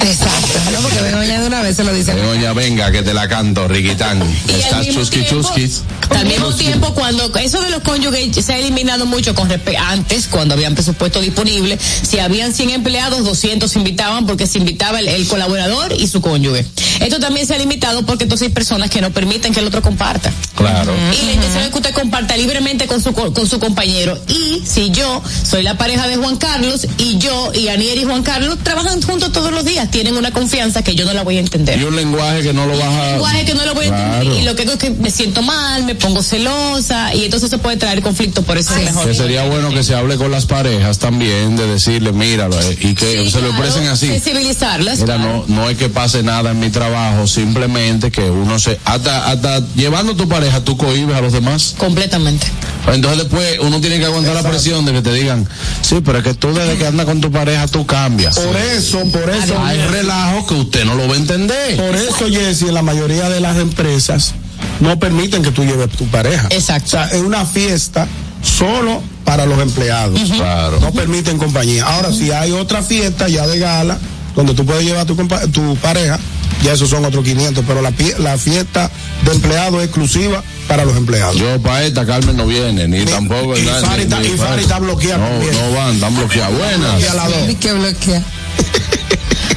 Exacto. 0.02 0.48
No, 0.74 0.80
porque 0.80 1.00
Begoña 1.02 1.42
de 1.42 1.48
una 1.48 1.62
vez 1.62 1.76
se 1.76 1.84
lo 1.84 1.94
dice. 1.94 2.14
Begoña, 2.14 2.54
venga, 2.54 2.92
que 2.92 3.04
te 3.04 3.14
la 3.14 3.28
canto, 3.28 3.68
Riquitán. 3.68 4.22
Estás 4.48 4.88
chusqui 4.88 5.20
tiempo- 5.22 5.42
chusquis. 5.44 5.82
Al 6.10 6.26
mismo 6.26 6.52
tiempo, 6.54 6.94
cuando 6.94 7.32
eso 7.38 7.62
de 7.62 7.70
los 7.70 7.82
cónyuges 7.84 8.44
se 8.44 8.54
ha 8.54 8.58
eliminado 8.58 9.06
mucho 9.06 9.34
con 9.36 9.50
antes, 9.90 10.28
cuando 10.28 10.56
habían 10.56 10.74
presupuesto 10.74 11.22
disponible, 11.22 11.78
si 11.80 12.20
habían 12.20 12.54
100 12.54 12.72
empleados, 12.72 13.24
200 13.24 13.72
se 13.72 13.80
invitaban 13.80 14.26
porque 14.26 14.46
se 14.48 14.58
invitaba 14.58 15.00
el, 15.00 15.08
el 15.08 15.28
colaborador 15.28 15.94
y 15.98 16.08
su 16.08 16.20
cónyuge. 16.20 16.66
Esto 17.00 17.20
también 17.20 17.46
se 17.48 17.56
ha 17.56 17.58
limitado 17.60 18.06
porque 18.06 18.24
entonces 18.24 18.48
hay 18.48 18.54
personas 18.54 18.90
que 18.90 19.02
no 19.02 19.12
permiten 19.12 19.54
que 19.54 19.60
el 19.62 19.68
otro 19.68 19.82
comparta. 19.82 20.32
Claro. 20.56 20.94
Y 21.22 21.26
la 21.28 21.32
intención 21.34 21.64
es 21.64 21.70
que 21.70 21.78
usted 21.78 21.94
comparta 21.94 22.36
libremente 22.36 22.88
con 22.88 23.02
su, 23.02 23.14
co- 23.14 23.34
con 23.34 23.48
su 23.48 23.60
compañero. 23.60 24.18
Y 24.28 24.62
si 24.66 24.90
yo 24.92 25.22
soy 25.50 25.64
la 25.64 25.78
pareja 25.78 25.91
de 25.92 26.16
Juan 26.16 26.38
Carlos 26.38 26.88
y 26.98 27.18
yo 27.18 27.52
y 27.54 27.68
Anier 27.68 27.98
y 27.98 28.06
Juan 28.06 28.24
Carlos 28.24 28.58
trabajan 28.64 29.02
juntos 29.02 29.32
todos 29.34 29.52
los 29.52 29.66
días, 29.66 29.92
tienen 29.92 30.16
una 30.16 30.32
confianza 30.32 30.84
que 30.84 30.96
yo 30.96 31.06
no 31.06 31.14
la 31.14 31.24
voy 31.24 31.38
a 31.38 31.42
entender. 31.42 31.78
Y 31.80 31.84
un 31.84 31.96
lenguaje 31.96 32.42
que 32.44 32.54
no 32.54 32.66
lo 32.66 32.78
vas 32.78 32.88
a. 32.88 33.12
lenguaje 33.12 33.46
que 33.46 33.54
no 33.54 33.66
lo 33.66 33.76
voy 33.76 33.86
a 33.86 33.90
entender 33.90 34.40
y 34.40 34.44
lo 34.44 34.56
que 34.56 34.64
es 34.64 34.76
que 34.78 34.90
me 34.92 35.12
siento 35.12 35.42
mal, 35.42 35.84
me 35.84 35.96
pongo 35.96 36.24
celosa 36.24 37.14
y 37.14 37.26
entonces 37.26 37.50
se 37.50 37.58
puede 37.58 37.76
traer 37.76 38.02
conflicto, 38.02 38.42
por 38.44 38.58
eso 38.58 38.74
es 38.76 38.86
mejor. 38.86 39.06
Que 39.06 39.14
sería 39.14 39.44
bueno 39.46 39.70
que 39.70 39.84
se 39.84 39.94
hable 39.94 40.16
con 40.16 40.32
las 40.32 40.46
parejas 40.46 40.98
también, 40.98 41.58
de 41.58 41.68
decirle, 41.68 42.14
míralo, 42.14 42.60
eh, 42.60 42.78
y 42.82 42.96
que 42.96 43.30
se 43.30 43.42
lo 43.42 43.50
expresen 43.50 43.88
así. 43.88 44.08
Sensibilizarlas. 44.08 45.00
Mira, 45.00 45.18
no, 45.18 45.44
no 45.48 45.70
es 45.70 45.78
que 45.78 45.90
pase 45.90 46.24
nada 46.24 46.52
en 46.52 46.60
mi 46.60 46.70
trabajo, 46.70 47.28
simplemente 47.28 48.12
que 48.12 48.30
uno 48.30 48.60
se, 48.60 48.80
hasta, 48.86 49.30
hasta 49.30 49.62
llevando 49.76 50.16
tu 50.16 50.30
pareja, 50.30 50.64
tú 50.64 50.78
cohibes 50.78 51.16
a 51.16 51.22
los 51.22 51.34
demás. 51.34 51.76
Completamente. 51.78 52.48
Entonces 52.88 53.20
después 53.20 53.60
uno 53.60 53.80
tiene 53.82 54.00
que 54.00 54.06
aguantar 54.06 54.34
la 54.36 54.44
presión 54.44 54.86
de 54.86 54.94
que 54.94 55.02
te 55.02 55.14
digan, 55.14 55.48
sí, 55.82 56.02
pero 56.04 56.20
es 56.20 56.24
que 56.24 56.34
tú 56.34 56.54
desde 56.54 56.78
que 56.78 56.88
andas 56.88 57.06
con 57.06 57.22
tu 57.22 57.32
pareja 57.32 57.68
tú 57.68 57.86
cambias. 57.86 58.38
Por 58.40 58.56
eso, 58.58 59.00
por 59.12 59.30
eso. 59.30 59.60
Hay 59.64 59.78
relajo 59.88 60.48
que 60.48 60.54
usted 60.56 60.86
no 60.86 60.96
lo 60.96 61.08
va 61.08 61.16
a 61.16 61.18
entender. 61.18 61.78
Por 61.78 61.96
eso, 61.96 62.28
Jessy, 62.30 62.68
en 62.68 62.74
la 62.74 62.82
mayoría 62.82 63.30
de 63.30 63.40
las 63.40 63.58
empresas 63.58 64.34
no 64.80 64.98
permiten 65.00 65.44
que 65.44 65.52
tú 65.52 65.64
lleves 65.64 65.90
tu 65.92 66.06
pareja. 66.08 66.48
Exacto. 66.52 66.88
O 66.88 66.90
sea, 66.90 67.06
es 67.08 67.22
una 67.22 67.46
fiesta 67.46 68.08
solo 68.44 69.02
para 69.26 69.46
los 69.46 69.60
empleados. 69.60 70.20
Claro. 70.32 70.80
No 70.80 70.92
permiten 70.92 71.38
compañía. 71.38 71.86
Ahora, 71.86 72.12
si 72.12 72.32
hay 72.32 72.52
otra 72.52 72.82
fiesta 72.82 73.28
ya 73.28 73.48
de 73.48 73.60
gala, 73.60 73.98
donde 74.36 74.54
tú 74.54 74.66
puedes 74.66 74.84
llevar 74.84 75.06
tu, 75.06 75.16
compa- 75.16 75.50
tu 75.52 75.76
pareja, 75.78 76.20
ya 76.64 76.74
esos 76.74 76.90
son 76.90 77.06
otros 77.06 77.24
500, 77.24 77.64
pero 77.68 77.82
la, 77.82 77.92
fiesta 78.38 78.90
de 79.26 79.32
empleados 79.32 79.80
es 79.80 79.86
exclusiva 79.86 80.44
para 80.72 80.86
los 80.86 80.96
empleados. 80.96 81.36
Yo 81.36 81.62
para 81.62 81.84
esta 81.84 82.06
Carmen 82.06 82.38
no 82.38 82.48
viene, 82.48 82.88
ni, 82.88 83.04
tampoco. 83.04 83.58
y. 83.58 83.62
Fari 83.62 83.98
Ni- 83.98 84.04
está- 84.04 84.20
ni 84.22 84.28
y 84.30 84.38
Fari 84.38 84.62
está 84.62 84.80
bloqueada 84.80 85.18
No, 85.18 85.28
también. 85.28 85.54
no 85.54 85.72
van, 85.74 85.96
están 85.96 86.16
bloqueadas. 86.16 86.58
Buenas. 86.58 87.02
Y 87.02 87.06
a 87.08 87.14
las 87.14 87.30
dos. 87.30 87.50
¿Y 87.50 87.56
qué 87.56 87.74
bloquea? 87.74 88.24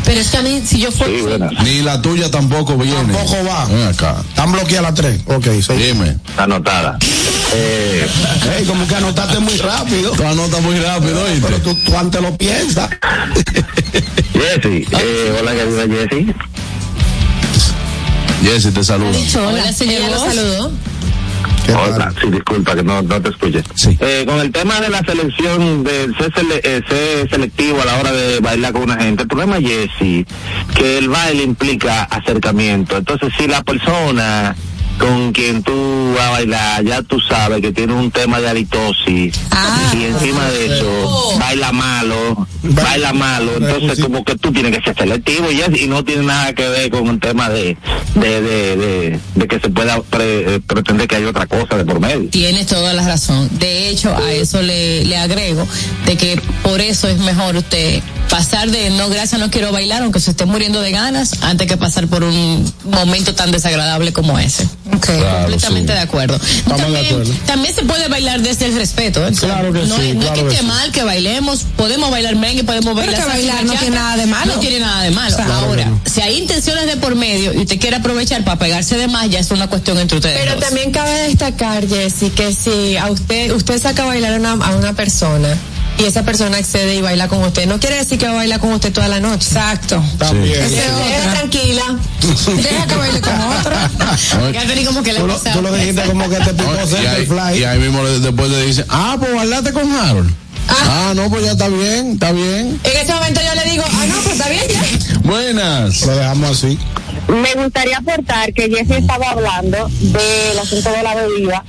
Pero 0.05 0.21
es 0.21 0.27
que 0.29 0.37
a 0.39 0.43
mí, 0.43 0.61
si 0.67 0.81
yo 0.81 0.91
fuera. 0.91 1.51
Ni 1.63 1.83
la 1.83 2.03
tuya 2.03 2.33
tampoco 2.33 2.77
viene. 2.77 2.97
Tampoco 3.15 3.45
va. 3.45 3.65
Ven 3.67 3.87
acá. 3.87 4.17
Están 4.29 4.51
bloqueadas 4.51 4.83
las 4.83 4.95
tres. 4.95 5.21
Ok, 5.27 5.47
sí. 5.65 5.73
Dime. 5.75 6.19
Anotada. 6.37 6.99
Eh, 7.55 8.07
Ey, 8.59 8.65
como 8.65 8.85
que 8.89 8.97
anotaste 8.97 9.39
muy 9.39 9.57
rápido. 9.59 10.11
Tú 10.11 10.27
anotas 10.27 10.61
muy 10.63 10.81
rápido, 10.81 11.23
¿oíste? 11.23 11.43
Pero 11.47 11.59
tú, 11.61 11.75
tú 11.77 11.97
antes 11.97 12.21
lo 12.21 12.37
piensas. 12.37 12.91
Jessy, 14.33 14.85
eh, 14.91 15.39
hola 15.41 15.53
querida 15.53 15.83
Jessy. 16.09 16.35
Jessy, 18.43 18.71
te 18.73 18.83
saludo. 18.83 19.17
Hola, 19.47 19.73
señor. 19.73 19.95
Ella 19.95 20.11
lo 20.11 20.19
saludó. 20.19 20.73
Hola, 21.75 22.13
sí, 22.21 22.31
disculpa 22.31 22.75
que 22.75 22.83
no, 22.83 23.03
no 23.03 23.21
te 23.21 23.29
escuché. 23.31 23.63
Eh, 24.01 24.25
con 24.27 24.39
el 24.41 24.51
tema 24.53 24.81
de 24.81 24.89
la 24.91 25.01
selección, 25.03 25.83
de 25.85 26.13
ser, 26.19 26.33
sele- 26.33 26.61
eh, 26.63 26.83
ser 26.89 27.29
selectivo 27.31 27.81
a 27.83 27.85
la 27.85 27.97
hora 27.99 28.13
de 28.13 28.41
bailar 28.41 28.73
con 28.73 28.83
una 28.83 28.97
gente, 28.97 29.23
el 29.23 29.29
problema, 29.29 29.57
Jessy, 29.61 30.27
que 30.75 30.99
el 30.99 31.09
baile 31.09 31.43
implica 31.43 32.05
acercamiento. 32.05 32.97
Entonces, 32.97 33.33
si 33.39 33.47
la 33.47 33.63
persona 33.63 34.55
con 34.99 35.33
quien 35.33 35.63
tú 35.63 36.15
vas 36.17 36.27
a 36.27 36.31
bailar, 36.31 36.85
ya 36.85 37.03
tú 37.03 37.19
sabes 37.21 37.61
que 37.61 37.73
tiene 37.73 37.93
un 37.95 38.11
tema 38.11 38.41
de 38.41 38.49
halitosis 38.49 39.35
y 39.99 40.05
encima 40.05 40.45
de 40.51 40.67
eso 40.67 41.37
baila 41.39 41.73
malo, 41.73 42.47
baila 42.63 43.13
malo, 43.13 43.53
entonces 43.57 43.99
como 44.05 44.25
que 44.25 44.37
tú 44.37 44.53
tienes 44.53 44.77
que 44.77 44.83
ser 44.85 44.97
selectivo 44.97 45.51
y, 45.51 45.61
es- 45.61 45.83
y 45.83 45.89
no 45.89 46.05
tiene 46.05 46.23
nada 46.25 46.53
que 46.55 46.69
ver 46.69 46.91
con 46.91 47.09
un 47.09 47.19
tema 47.21 47.49
de 47.51 47.77
de, 48.15 48.41
de, 48.41 48.77
de, 48.77 49.21
de 49.35 49.49
que 49.49 49.59
se 49.61 49.69
pueda 49.69 50.01
pre- 50.03 50.55
eh, 50.57 50.61
pretender 50.61 51.09
que 51.09 51.17
hay 51.17 51.25
otra 51.25 51.47
cosa 51.47 51.77
de 51.77 51.85
por 51.85 51.99
medio. 51.99 52.29
Tienes 52.31 52.67
toda 52.67 52.93
la 52.95 53.05
razón. 53.05 53.49
De 53.59 53.89
hecho, 53.89 54.17
a 54.17 54.33
eso 54.33 54.63
le, 54.63 55.05
le 55.05 55.17
agrego 55.17 55.67
de 56.07 56.17
que 56.17 56.41
por 56.63 56.81
eso 56.81 57.09
es 57.09 57.19
mejor 57.19 57.57
usted 57.57 58.01
pasar 58.31 58.71
de 58.71 58.91
no 58.91 59.09
gracias, 59.09 59.41
no 59.41 59.51
quiero 59.51 59.73
bailar, 59.73 60.03
aunque 60.03 60.21
se 60.21 60.31
esté 60.31 60.45
muriendo 60.47 60.81
de 60.81 60.93
ganas, 60.93 61.43
antes 61.43 61.67
que 61.67 61.77
pasar 61.77 62.07
por 62.07 62.23
un 62.25 62.73
momento 62.85 63.35
tan 63.35 63.51
desagradable 63.51 64.13
como 64.13 64.39
ese. 64.39 64.67
Claro, 65.01 65.39
Completamente 65.43 65.93
sí. 65.93 65.97
de 65.99 66.03
acuerdo. 66.05 66.35
Estamos 66.37 66.77
de 66.79 66.83
También, 66.85 67.07
acuerdo. 67.07 67.33
también 67.47 67.75
se 67.75 67.83
puede 67.85 68.09
bailar 68.09 68.41
desde 68.43 68.67
el 68.67 68.75
respeto. 68.75 69.27
¿eh? 69.27 69.33
Claro 69.39 69.73
que 69.73 69.81
no, 69.81 69.97
sí, 69.97 70.09
es- 70.11 70.15
no 70.15 70.21
claro 70.21 70.35
es 70.37 70.43
que 70.43 70.49
esté 70.51 70.61
sí. 70.61 70.67
mal 70.67 70.93
que 70.93 71.03
bailemos, 71.05 71.61
podemos 71.77 72.11
bailar 72.11 72.37
merengue, 72.37 72.65
podemos 72.65 72.95
bailar 72.95 73.15
que 73.17 73.25
bailar 73.25 73.65
no 73.65 73.73
tiene 73.75 73.97
nada 73.97 74.17
de 74.17 74.27
malo. 74.27 74.55
No 74.55 74.61
tiene 74.61 74.81
nada 74.81 75.03
de 75.03 75.11
malo. 75.11 75.37
Claro. 75.37 75.53
Ahora, 75.55 75.91
si 76.05 76.21
hay 76.21 76.37
intenciones 76.39 76.87
de 76.87 76.97
por 76.99 77.15
medio 77.15 77.55
y 77.55 77.59
usted 77.59 77.79
quiere 77.81 77.97
aprovechar 77.97 78.45
para 78.45 78.59
pegarse 78.59 78.97
de 78.99 79.09
más, 79.09 79.31
ya 79.31 79.39
es 79.39 79.51
una 79.51 79.69
cuestión 79.69 79.99
entre 79.99 80.19
ustedes. 80.19 80.39
Pero 80.39 80.53
dos. 80.57 80.65
también 80.65 80.91
cabe 80.91 81.13
destacar, 81.29 81.87
Jessy, 81.89 82.31
que 82.31 82.53
si 82.53 82.97
a 82.97 83.07
usted, 83.11 83.53
usted 83.53 83.81
saca 83.81 84.03
a 84.03 84.07
bailar 84.07 84.35
a 84.35 84.37
una, 84.37 84.53
a 84.53 84.77
una 84.77 84.93
persona 84.93 85.49
y 85.97 86.05
esa 86.05 86.25
persona 86.25 86.57
accede 86.59 86.97
y 86.97 87.01
baila 87.03 87.29
con 87.29 87.41
usted, 87.45 87.67
no 87.67 87.79
quiere 87.79 87.97
decir 87.97 88.19
que 88.19 88.27
va 88.27 88.33
a 88.33 88.37
bailar 88.37 88.59
con 88.59 88.73
usted 88.73 88.93
toda 88.93 89.07
la 89.07 89.21
noche. 89.21 89.47
Exacto. 89.47 90.03
También. 90.19 90.61
Esa 90.61 91.27
es 91.27 91.33
tranquila. 91.35 91.83
Deja 92.57 92.87
que 92.87 92.97
baile 92.97 93.21
con 93.21 93.33
otra. 93.41 93.91
Catherine 94.75 94.87
como 94.87 95.03
que 95.05 95.13
le 95.13 95.21
Tú 95.21 95.27
lo, 95.27 95.33
pasa- 95.35 95.53
tú 95.53 95.63
lo 95.63 95.73
dijiste 95.73 96.03
como 96.03 96.29
que 96.29 96.37
te 96.37 96.53
picó 96.55 96.73
y, 96.85 96.89
cerca 96.89 97.17
el 97.17 97.27
fly. 97.27 97.59
y 97.59 97.65
ahí 97.65 97.79
mismo 97.79 98.03
le- 98.03 98.19
después 98.21 98.51
te 98.51 98.67
dicen, 98.67 98.85
ah, 98.89 99.17
pues 99.19 99.33
bailaste 99.35 99.73
con 99.73 99.93
Harold. 99.93 100.35
Ah. 100.69 101.13
no, 101.15 101.29
pues 101.31 101.45
ya 101.45 101.53
está 101.53 101.69
bien, 101.69 102.13
está 102.13 102.33
bien. 102.33 102.81
En 102.83 102.97
ese 103.01 103.13
momento 103.15 103.41
yo 103.41 103.55
le 103.63 103.71
digo, 103.71 103.85
ah, 103.87 104.07
no, 104.09 104.15
pues 104.23 104.33
está 104.35 104.49
bien 104.49 104.63
ya. 104.69 105.19
Buenas. 105.21 106.01
Lo 106.07 106.17
dejamos 106.17 106.51
así. 106.51 106.79
Me 107.29 107.63
gustaría 107.63 107.99
aportar 107.99 108.53
que 108.53 108.69
Jessy 108.71 108.95
estaba 108.95 109.31
hablando 109.31 109.89
del 110.01 110.59
asunto 110.59 110.91
de 110.91 111.03
la 111.03 111.15
bebida. 111.15 111.65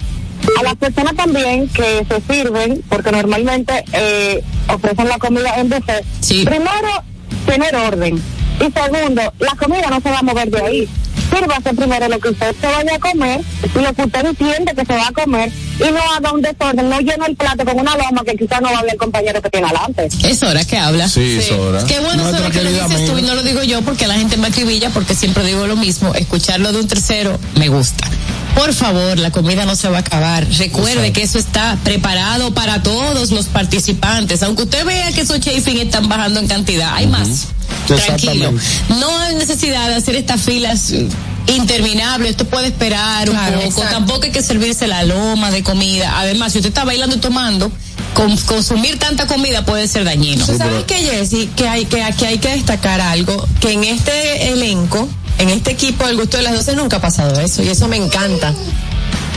A 0.60 0.64
las 0.64 0.76
personas 0.76 1.16
también 1.16 1.68
que 1.70 2.06
se 2.10 2.34
sirven, 2.34 2.84
porque 2.90 3.12
normalmente 3.12 3.84
eh, 3.94 4.44
ofrecen 4.74 5.08
la 5.10 5.18
comida 5.18 5.56
en 5.60 5.70
buffet. 5.70 6.04
Primero, 6.46 7.04
tener 7.46 7.76
orden. 7.76 8.22
Y 8.60 8.72
segundo, 8.72 9.34
la 9.40 9.56
comida 9.58 9.90
no 9.90 10.00
se 10.02 10.10
va 10.10 10.20
a 10.20 10.24
mover 10.24 10.50
de 10.50 10.62
ahí. 10.62 10.90
Sírvase 11.36 11.74
primero 11.74 12.08
lo 12.08 12.20
que 12.20 12.30
usted 12.30 12.56
se 12.62 12.68
vaya 12.68 12.96
a 12.96 13.00
comer 13.00 13.42
y 13.64 13.80
lo 13.80 13.94
que 13.94 14.04
usted 14.04 14.26
entiende 14.26 14.74
que 14.74 14.86
se 14.86 14.94
va 14.94 15.08
a 15.08 15.12
comer 15.12 15.52
y 15.80 15.92
no 15.92 16.00
haga 16.16 16.32
un 16.32 16.42
desorden, 16.42 16.90
no 16.90 17.00
llene 17.00 17.26
el 17.28 17.36
plato 17.36 17.66
con 17.66 17.78
una 17.78 17.98
loma 17.98 18.24
que 18.26 18.38
quizás 18.38 18.62
no 18.62 18.72
va 18.72 18.80
a 18.80 18.82
ver 18.84 18.94
el 18.94 18.98
compañero 18.98 19.42
que 19.42 19.50
tiene 19.50 19.68
adelante. 19.68 20.08
Es 20.24 20.42
hora 20.44 20.64
que 20.64 20.78
habla. 20.78 21.10
Sí, 21.10 21.38
es 21.40 21.52
hora. 21.52 21.84
Qué 21.86 22.00
bueno 22.00 22.24
saber 22.32 22.52
que 22.52 22.64
lo 22.64 22.72
dices 22.72 23.06
tú 23.06 23.18
y 23.18 23.22
no 23.24 23.36
lo 23.36 23.44
digo 23.44 23.64
yo 23.64 23.82
porque 23.82 24.08
la 24.08 24.16
gente 24.16 24.38
me 24.38 24.48
acribilla 24.48 24.90
porque 24.92 25.14
siempre 25.14 25.44
digo 25.44 25.68
lo 25.68 25.76
mismo. 25.76 26.14
Escucharlo 26.16 26.72
de 26.72 26.80
un 26.80 26.88
tercero 26.88 27.38
me 27.56 27.68
gusta. 27.68 28.08
Por 28.56 28.74
favor, 28.74 29.20
la 29.20 29.32
comida 29.32 29.66
no 29.66 29.76
se 29.76 29.90
va 29.90 29.98
a 29.98 30.00
acabar. 30.00 30.48
Recuerde 30.58 31.12
que 31.12 31.24
eso 31.24 31.38
está 31.38 31.78
preparado 31.84 32.54
para 32.54 32.82
todos 32.82 33.32
los 33.32 33.48
participantes. 33.48 34.42
Aunque 34.44 34.64
usted 34.64 34.86
vea 34.86 35.12
que 35.12 35.22
esos 35.22 35.42
chafing 35.42 35.80
están 35.80 36.08
bajando 36.08 36.40
en 36.40 36.48
cantidad, 36.48 36.94
hay 36.96 37.08
más. 37.08 37.48
Tranquilo. 37.88 38.52
No 38.90 39.18
hay 39.20 39.36
necesidad 39.36 39.88
de 39.90 39.96
hacer 39.96 40.16
estas 40.16 40.42
filas 40.42 40.92
eh, 40.92 41.08
interminables. 41.48 42.32
Esto 42.32 42.46
puede 42.46 42.68
esperar 42.68 43.30
un 43.30 43.36
Claro, 43.36 43.54
poco. 43.60 43.66
exacto. 43.68 43.90
Tampoco 43.92 44.24
hay 44.24 44.32
que 44.32 44.42
servirse 44.42 44.88
la 44.88 45.04
loma 45.04 45.52
de 45.52 45.64
comida. 45.64 46.20
Además, 46.20 46.52
si 46.54 46.60
usted 46.60 46.70
está 46.70 46.84
bailando 46.84 47.16
y 47.16 47.20
tomando, 47.20 47.72
con- 48.14 48.36
consumir 48.38 48.98
tanta 49.00 49.28
comida 49.28 49.66
puede 49.66 49.88
ser 49.88 50.04
dañino. 50.06 50.46
¿Tú 50.46 50.58
sabes 50.58 50.84
que 50.86 50.96
Jessy, 50.96 51.48
que 51.56 51.68
hay 51.68 51.86
que 51.86 52.02
aquí 52.04 52.26
hay 52.26 52.38
que 52.40 52.50
destacar 52.50 53.02
algo, 53.02 53.48
que 53.60 53.72
en 53.74 53.84
este 53.84 54.52
elenco, 54.52 55.08
en 55.38 55.50
este 55.50 55.72
equipo 55.72 56.08
del 56.08 56.16
gusto 56.18 56.38
de 56.38 56.44
las 56.44 56.54
12 56.56 56.76
nunca 56.76 56.98
ha 56.98 57.02
pasado 57.02 57.40
eso 57.40 57.62
y 57.62 57.68
eso 57.70 57.88
me 57.88 57.98
encanta. 57.98 58.54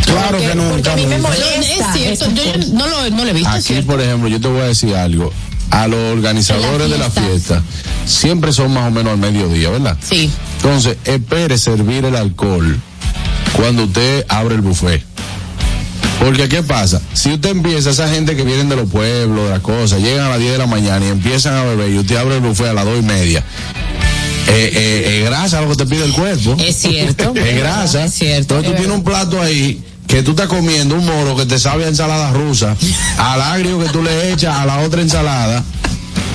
Claro 0.06 0.28
Porque- 0.30 0.46
que 0.48 0.55
nunca. 0.55 0.70
porque 0.70 0.90
a 0.90 0.96
mí 0.96 1.06
me 1.06 1.18
molesta. 1.18 1.94
Es 1.94 2.18
cierto, 2.18 2.30
yo 2.32 2.42
no 2.72 2.86
lo, 2.86 3.10
no 3.10 3.24
lo 3.24 3.30
he 3.30 3.32
visto. 3.34 3.50
Aquí, 3.50 3.62
cierto. 3.62 3.86
por 3.88 4.00
ejemplo, 4.00 4.28
yo 4.28 4.40
te 4.40 4.48
voy 4.48 4.60
a 4.62 4.64
decir 4.64 4.94
algo. 4.94 5.30
A 5.70 5.86
los 5.86 6.16
organizadores 6.16 6.90
de 6.90 6.99
la 6.99 7.11
fiesta 7.11 7.62
siempre 8.07 8.53
son 8.53 8.73
más 8.73 8.89
o 8.89 8.90
menos 8.90 9.12
al 9.12 9.19
mediodía, 9.19 9.70
¿verdad? 9.70 9.97
Sí. 10.01 10.31
Entonces, 10.57 10.97
espere 11.05 11.59
servir 11.59 12.05
el 12.05 12.16
alcohol 12.16 12.81
cuando 13.53 13.85
usted 13.85 14.24
abre 14.28 14.55
el 14.55 14.62
buffet. 14.62 15.03
Porque, 16.19 16.49
¿qué 16.49 16.62
pasa? 16.62 17.01
Si 17.12 17.32
usted 17.32 17.51
empieza, 17.51 17.90
esa 17.90 18.09
gente 18.09 18.35
que 18.35 18.43
vienen 18.43 18.69
de 18.69 18.77
los 18.77 18.90
pueblos, 18.90 19.45
de 19.45 19.51
las 19.51 19.61
cosas, 19.61 20.01
llegan 20.01 20.27
a 20.27 20.31
las 20.31 20.40
10 20.40 20.53
de 20.53 20.59
la 20.59 20.66
mañana 20.66 21.07
y 21.07 21.11
empiezan 21.11 21.55
a 21.55 21.62
beber 21.62 21.90
y 21.90 21.99
usted 21.99 22.16
abre 22.16 22.36
el 22.36 22.40
buffet 22.40 22.69
a 22.69 22.73
las 22.73 22.85
2 22.85 22.99
y 22.99 23.03
media. 23.03 23.45
Eh, 24.49 24.70
eh, 24.74 25.19
es 25.19 25.28
grasa 25.28 25.61
lo 25.61 25.69
que 25.69 25.77
te 25.77 25.86
pide 25.86 26.05
el 26.05 26.12
cuerpo. 26.12 26.57
Es 26.59 26.77
cierto. 26.77 27.35
Es 27.36 27.57
grasa. 27.57 28.07
Es 28.07 28.15
cierto. 28.15 28.57
Entonces 28.57 28.73
tú 28.73 28.77
tienes 28.78 28.97
un 28.97 29.05
plato 29.05 29.40
ahí 29.40 29.82
que 30.09 30.22
tú 30.22 30.32
estás 30.32 30.48
comiendo 30.48 30.97
un 30.97 31.05
moro 31.05 31.36
que 31.36 31.47
te 31.47 31.59
sabe 31.59 31.85
a 31.85 31.89
ensalada 31.89 32.32
rusa, 32.32 32.74
al 33.18 33.40
agrio 33.43 33.78
que 33.78 33.89
tú 33.90 34.02
le 34.02 34.32
echas 34.32 34.56
a 34.56 34.66
la 34.66 34.80
otra 34.80 35.02
ensalada. 35.02 35.62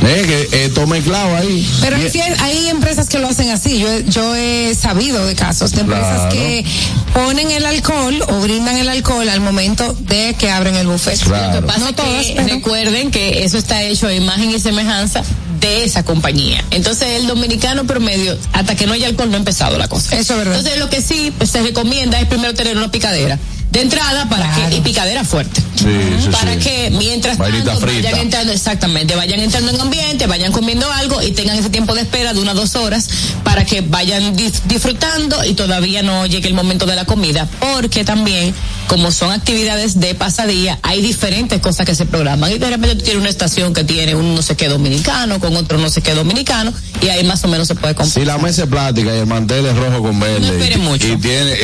Eh, 0.05 0.47
que 0.51 0.65
eh, 0.65 0.69
tome 0.69 0.99
clavo 1.01 1.33
ahí. 1.37 1.65
Pero 1.79 1.95
hay, 1.95 2.11
hay 2.39 2.67
empresas 2.67 3.07
que 3.07 3.19
lo 3.19 3.29
hacen 3.29 3.49
así. 3.51 3.79
Yo, 3.79 3.99
yo 4.01 4.35
he 4.35 4.75
sabido 4.75 5.25
de 5.25 5.33
casos 5.33 5.71
de 5.71 5.81
empresas 5.81 6.13
Claro. 6.13 6.29
que 6.31 6.65
ponen 7.13 7.51
el 7.51 7.65
alcohol 7.65 8.21
o 8.27 8.41
brindan 8.41 8.75
el 8.77 8.89
alcohol 8.89 9.29
al 9.29 9.39
momento 9.39 9.95
de 10.01 10.35
que 10.37 10.51
abren 10.51 10.75
el 10.75 10.87
buffet. 10.87 11.17
Lo 11.25 11.61
que 11.61 11.61
pasa 11.65 11.89
es 12.19 12.31
que 12.31 12.43
recuerden 12.43 13.11
que 13.11 13.45
eso 13.45 13.57
está 13.57 13.81
hecho 13.83 14.07
a 14.07 14.13
imagen 14.13 14.49
y 14.51 14.59
semejanza 14.59 15.23
de 15.61 15.85
esa 15.85 16.03
compañía. 16.03 16.61
Entonces 16.71 17.21
el 17.21 17.27
dominicano 17.27 17.85
promedio, 17.85 18.37
hasta 18.51 18.75
que 18.75 18.85
no 18.85 18.91
haya 18.93 19.07
alcohol, 19.07 19.29
no 19.29 19.35
ha 19.35 19.39
empezado 19.39 19.77
la 19.77 19.87
cosa. 19.87 20.17
Eso 20.17 20.33
es 20.33 20.39
verdad. 20.39 20.57
Entonces 20.57 20.79
lo 20.79 20.89
que 20.89 21.01
sí 21.01 21.31
pues, 21.37 21.49
se 21.49 21.61
recomienda 21.61 22.19
es 22.19 22.27
primero 22.27 22.53
tener 22.53 22.75
una 22.75 22.91
picadera. 22.91 23.39
De 23.73 23.81
entrada 23.81 24.29
para 24.29 24.53
que, 24.53 24.75
y 24.75 24.81
picadera 24.81 25.23
fuerte. 25.23 25.63
Sí, 25.83 26.23
sí, 26.23 26.29
para 26.29 26.53
sí. 26.53 26.59
que 26.59 26.89
mientras 26.91 27.37
tanto 27.37 27.79
vayan 27.81 28.17
entrando, 28.17 28.53
exactamente, 28.53 29.15
vayan 29.15 29.39
entrando 29.39 29.71
en 29.71 29.81
ambiente, 29.81 30.27
vayan 30.27 30.51
comiendo 30.51 30.89
algo 30.93 31.21
y 31.21 31.31
tengan 31.31 31.57
ese 31.57 31.69
tiempo 31.69 31.93
de 31.93 32.01
espera 32.01 32.33
de 32.33 32.39
unas 32.39 32.55
dos 32.55 32.75
horas 32.75 33.09
para 33.43 33.65
que 33.65 33.81
vayan 33.81 34.35
dis- 34.35 34.61
disfrutando 34.65 35.43
y 35.43 35.53
todavía 35.53 36.01
no 36.03 36.25
llegue 36.25 36.47
el 36.47 36.53
momento 36.53 36.85
de 36.85 36.95
la 36.95 37.05
comida, 37.05 37.47
porque 37.59 38.03
también, 38.05 38.53
como 38.87 39.11
son 39.11 39.31
actividades 39.31 39.99
de 39.99 40.15
pasadía, 40.15 40.79
hay 40.83 41.01
diferentes 41.01 41.59
cosas 41.59 41.85
que 41.85 41.95
se 41.95 42.05
programan 42.05 42.51
y 42.51 42.57
de 42.57 42.69
repente 42.69 42.95
tú 42.95 43.03
tienes 43.03 43.21
una 43.21 43.29
estación 43.29 43.73
que 43.73 43.83
tiene 43.83 44.15
un 44.15 44.35
no 44.35 44.41
sé 44.41 44.55
qué 44.55 44.69
dominicano, 44.69 45.39
con 45.39 45.55
otro 45.57 45.77
no 45.77 45.89
sé 45.89 46.01
qué 46.01 46.13
dominicano 46.13 46.73
y 47.01 47.09
ahí 47.09 47.23
más 47.25 47.43
o 47.43 47.47
menos 47.49 47.67
se 47.67 47.75
puede 47.75 47.93
comprar. 47.95 48.13
Si 48.13 48.25
la 48.25 48.37
mesa 48.37 48.63
es 48.63 48.69
plástica 48.69 49.13
y 49.13 49.19
el 49.19 49.25
mantel 49.27 49.65
es 49.65 49.75
rojo 49.75 50.01
con 50.01 50.19
verde. 50.19 50.39
No 50.39 50.53
espere 50.53 50.75
y, 50.75 50.77
mucho. 50.77 51.07
y 51.07 51.17
tiene 51.17 51.53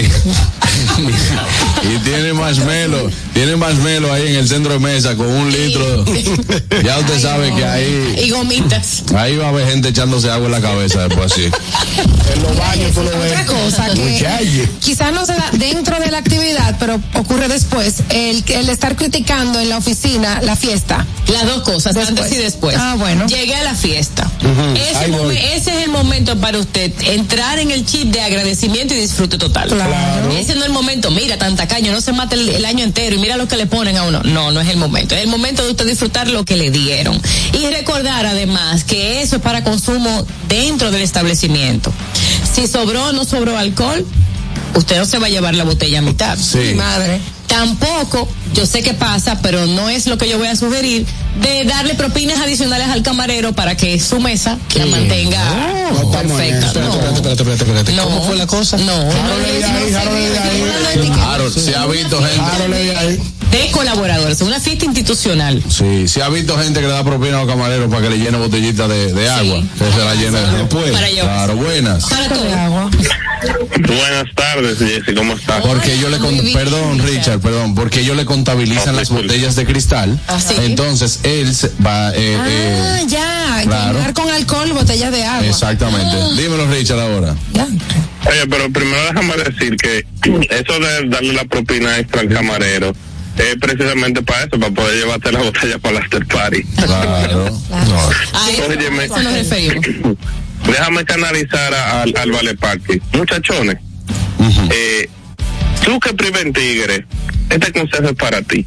y 1.84 1.98
tiene 2.04 2.34
marshmallow, 2.34 3.10
tiene 3.34 3.56
ahí 4.12 4.28
en 4.28 4.36
el 4.36 4.48
centro 4.48 4.74
de 4.74 4.80
mesa 4.80 5.16
con 5.16 5.28
un 5.28 5.52
litro. 5.52 6.06
ya 6.84 7.00
usted 7.00 7.20
sabe 7.22 7.54
que 7.56 7.66
ahí 7.66 8.22
Y 8.26 8.30
gomitas. 8.32 9.04
ahí 9.16 9.36
va 9.38 9.46
a 9.46 9.50
haber 9.50 9.68
gente 9.68 9.90
echándose 9.90 10.30
agua 10.30 10.46
en 10.48 10.52
la 10.52 10.62
cabeza 10.62 11.08
después 11.08 11.32
así. 11.32 11.44
En 11.46 12.42
los 12.44 12.58
baños 12.58 12.92
tú 12.94 13.04
lo 13.04 13.10
ves. 13.20 13.32
Otra 13.32 13.46
cosa 13.46 13.94
que 13.94 14.68
quizás 14.82 15.14
no 15.14 15.26
se 15.26 15.34
da 15.34 15.50
dentro 15.54 16.00
de 16.00 16.12
la 16.12 16.18
actividad, 16.20 16.76
pero 16.80 17.00
ocurre 17.16 17.48
después, 17.48 17.96
el, 18.10 18.44
el 18.48 18.70
estar 18.70 18.96
criticando 18.96 19.60
en 19.60 19.70
la 19.70 19.78
oficina 19.78 20.42
la 20.42 20.56
fiesta. 20.56 21.06
Las 21.28 21.46
dos 21.46 21.62
cosas, 21.64 21.94
Después. 21.94 22.08
antes 22.10 22.32
y 22.32 22.38
después. 22.42 22.76
Ah, 22.80 22.96
bueno. 22.98 23.28
Llegué 23.28 23.56
a 23.56 23.64
la 23.64 23.76
fiesta. 23.76 24.30
Ese, 24.76 25.12
momen- 25.12 25.38
ese 25.54 25.78
es 25.78 25.84
el 25.86 25.90
momento 25.92 26.36
para 26.40 26.58
usted 26.58 26.92
entrar 27.02 27.60
en 27.60 27.70
el 27.72 27.86
chip 27.86 28.12
de 28.12 28.22
agradecimiento 28.22 28.94
y 28.96 28.98
disfrute 28.98 29.38
total. 29.38 29.70
Claro. 29.70 30.32
Ese 30.32 30.56
no 30.56 30.62
es 30.62 30.68
el 30.68 30.74
momento, 30.74 31.12
mira, 31.12 31.38
tan 31.38 31.56
tacaño, 31.56 31.92
no 31.92 32.02
se 32.02 32.14
mata 32.14 32.36
el, 32.36 32.50
el 32.50 32.66
año 32.66 32.84
entero 32.84 33.16
y 33.16 33.20
mira 33.20 33.38
lo 33.38 33.48
que 33.48 33.58
le 33.58 33.68
ponen 33.68 33.98
No, 34.24 34.52
no 34.52 34.62
es 34.62 34.70
el 34.70 34.78
momento. 34.78 35.16
Es 35.16 35.22
el 35.22 35.28
momento 35.28 35.64
de 35.64 35.72
usted 35.72 35.86
disfrutar 35.86 36.28
lo 36.30 36.46
que 36.46 36.56
le 36.56 36.72
dieron. 36.72 37.20
Y 37.54 37.68
recordar 37.68 38.26
además 38.26 38.84
que 38.84 39.22
eso 39.22 39.38
es 39.38 39.42
para 39.42 39.64
consumo 39.64 40.26
dentro 40.48 40.92
del 40.92 41.02
establecimiento. 41.02 41.92
Si 42.54 42.68
sobró 42.68 43.08
o 43.08 43.12
no 43.12 43.26
sobró 43.26 43.58
alcohol, 43.58 44.06
usted 44.76 44.98
no 44.98 45.06
se 45.06 45.18
va 45.20 45.28
a 45.28 45.30
llevar 45.30 45.56
la 45.56 45.64
botella 45.64 46.00
a 46.00 46.02
mitad. 46.02 46.38
Sí. 46.38 46.58
Mi 46.60 46.74
madre. 46.76 47.20
Tampoco, 47.48 48.28
yo 48.54 48.68
sé 48.68 48.84
que 48.84 48.94
pasa, 48.94 49.40
pero 49.42 49.66
no 49.66 49.90
es 49.90 50.06
lo 50.06 50.20
que 50.20 50.30
yo 50.30 50.38
voy 50.38 50.48
a 50.48 50.56
sugerir, 50.56 51.04
de 51.42 51.64
darle 51.64 51.96
propinas 51.96 52.40
adicionales 52.40 52.88
al 52.90 53.02
camarero 53.02 53.54
para 53.54 53.76
que 53.76 54.00
su 54.00 54.20
mesa 54.20 54.60
la 54.76 54.86
mantenga 54.86 55.90
No 55.92 56.12
perfecta. 56.12 56.74
No. 56.80 56.94
Espérate, 56.94 57.16
espérate, 57.16 57.42
espérate, 57.42 57.64
espérate. 57.64 57.92
No. 57.94 58.04
¿Cómo 58.04 58.24
fue 58.24 58.36
la 58.36 58.46
cosa? 58.46 58.78
No, 58.78 58.86
no, 58.86 59.12
Harold 59.12 59.46
de 59.46 59.66
ahí, 59.66 59.94
Harold 59.94 60.32
de 60.32 60.38
ahí. 60.38 61.12
Claro, 61.12 61.50
se 61.50 61.76
ha 61.76 61.88
visto 61.88 62.22
gente. 62.22 62.68
De 62.70 62.98
ahí. 62.98 63.20
de 63.52 63.72
colaboradores, 63.72 64.42
una 64.42 64.60
fiesta 64.60 64.86
institucional. 64.86 65.64
Sí, 65.70 66.08
se 66.08 66.22
ha 66.22 66.30
visto 66.30 66.56
gente 66.56 66.82
que 66.82 66.88
le 66.88 66.94
da 66.94 67.04
propina 67.04 67.38
a 67.38 67.46
los 67.46 67.50
camareros 67.50 67.90
para 67.90 68.04
que 68.04 68.10
le 68.12 68.20
llene 68.20 68.38
botellitas 68.38 68.88
de, 68.88 69.12
de 69.12 69.28
agua. 69.30 69.64
Que 69.78 69.92
se 69.92 70.06
la 70.06 70.14
llene 70.14 70.40
después. 70.40 70.92
Para 70.92 71.10
llevar. 71.10 71.48
Claro, 71.48 71.56
buenas. 71.56 72.06
Para 72.06 72.30
todo. 72.30 72.54
Agua. 72.54 72.92
Buenas 73.88 74.26
tardes, 74.36 74.59
Jessy, 74.68 75.14
¿cómo 75.16 75.34
estás? 75.34 75.62
Porque 75.62 75.98
yo 76.00 76.10
le 76.10 76.18
con- 76.20 76.38
perdón 76.54 77.00
Richard. 77.00 77.40
Perdón, 77.40 77.76
porque 77.76 78.02
ellos 78.02 78.16
le 78.18 78.26
contabilizan 78.26 78.96
las 78.96 79.10
botellas 79.10 79.56
de 79.56 79.66
cristal. 79.66 80.20
Ah, 80.28 80.40
sí. 80.40 80.56
Entonces 80.62 81.20
él 81.24 81.52
va 81.86 82.12
eh, 82.16 82.38
Ah, 82.40 82.48
eh, 83.02 83.06
ya. 83.08 83.62
claro. 83.64 83.94
Llenar 83.98 84.14
con 84.14 84.30
alcohol 84.30 84.72
botellas 84.74 85.12
de 85.12 85.24
agua. 85.24 85.48
exactamente. 85.48 86.16
Dímelo 86.42 86.70
Richard 86.72 87.00
ahora. 87.00 87.36
Ya. 87.54 87.68
Oye, 88.30 88.48
pero 88.50 88.70
primero 88.72 89.02
déjame 89.06 89.36
decir 89.38 89.76
que 89.78 90.06
eso 90.50 90.80
de 90.80 91.08
darle 91.10 91.34
la 91.34 91.46
propina 91.46 91.98
extra 91.98 92.22
al 92.22 92.30
camarero 92.30 92.94
es 93.38 93.56
precisamente 93.62 94.22
para 94.22 94.42
eso, 94.44 94.60
para 94.60 94.74
poder 94.74 94.98
llevarte 94.98 95.32
la 95.32 95.40
botella 95.42 95.80
para 95.80 95.94
la 95.96 96.00
after 96.02 96.26
party. 96.26 96.64
Claro. 96.64 97.58
A 97.72 98.50
eso, 98.52 98.64
Óyeme. 98.68 99.02
a 99.02 99.06
eso 99.06 99.22
nos 99.22 99.34
referimos. 99.34 99.86
Déjame 100.68 101.06
canalizar 101.06 101.74
a- 101.74 102.02
al, 102.02 102.14
al 102.18 102.32
Vale 102.32 102.56
Party. 102.56 103.00
Muchachones, 103.14 103.78
eh, 104.72 105.10
tú 105.84 106.00
que 106.00 106.14
priven 106.14 106.54
tigre, 106.54 107.06
este 107.50 107.72
consejo 107.72 108.10
es 108.10 108.16
para 108.16 108.42
ti. 108.42 108.66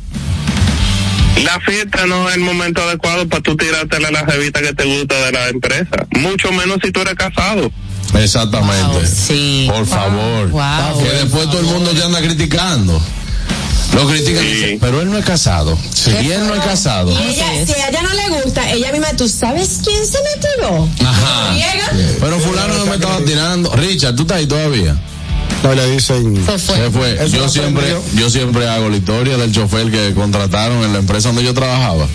La 1.45 1.59
fiesta 1.61 2.07
no 2.07 2.29
es 2.29 2.37
el 2.37 2.43
momento 2.43 2.83
adecuado 2.83 3.27
para 3.29 3.43
tú 3.43 3.57
tirártela 3.57 4.09
a 4.09 4.13
la 4.13 4.23
revista 4.23 4.61
que 4.61 4.75
te 4.75 4.85
gusta 4.85 5.15
de 5.27 5.33
la 5.33 5.49
empresa. 5.49 6.07
Mucho 6.19 6.53
menos 6.53 6.79
si 6.83 6.93
tú 6.93 7.01
eres 7.01 7.15
casado. 7.15 7.71
Exactamente. 8.15 8.99
Wow, 8.99 9.07
sí. 9.07 9.69
Por 9.71 9.87
favor. 9.87 10.51
Wow. 10.51 11.03
que 11.03 11.09
después 11.11 11.51
todo 11.51 11.61
el 11.61 11.67
mundo 11.67 11.91
te 11.93 12.05
anda 12.05 12.21
criticando. 12.21 13.01
Lo 13.95 14.09
critican, 14.09 14.45
y 14.45 14.79
pero 14.79 15.03
él 15.03 15.11
no 15.11 15.19
es 15.19 15.25
casado. 15.25 15.79
Si 15.93 16.11
él 16.11 16.47
no 16.47 16.55
es 16.55 16.65
casado. 16.65 17.11
Y 17.11 17.15
ella, 17.15 17.67
si 17.67 17.73
a 17.73 17.89
ella 17.89 18.03
no 18.03 18.15
le 18.15 18.43
gusta, 18.43 18.71
ella 18.71 18.91
misma, 18.91 19.09
¿tú 19.17 19.29
sabes 19.29 19.81
quién 19.85 20.07
se 20.07 20.19
me 20.23 20.41
tiró? 20.41 20.89
Ajá. 21.07 21.55
Pero 22.21 22.41
fulano 22.41 22.79
no 22.79 22.87
me 22.87 22.95
estaba 22.95 23.19
tirando. 23.19 23.75
Richard, 23.77 24.15
¿tú 24.15 24.23
estás 24.23 24.39
ahí 24.39 24.47
todavía? 24.47 24.97
No 25.63 25.75
le 25.75 25.91
dicen. 25.91 26.37
Se 26.45 26.59
fue. 26.59 26.77
Se 26.77 26.91
fue. 26.91 27.29
Yo 27.31 27.49
siempre, 27.49 27.97
yo 28.15 28.31
siempre 28.31 28.69
hago 28.69 28.89
la 28.89 28.97
historia 28.97 29.37
del 29.37 29.53
chofer 29.53 29.91
que 29.91 30.13
contrataron 30.15 30.83
en 30.85 30.93
la 30.93 30.99
empresa 30.99 31.29
donde 31.29 31.45
yo 31.45 31.55
trabajaba 31.55 32.07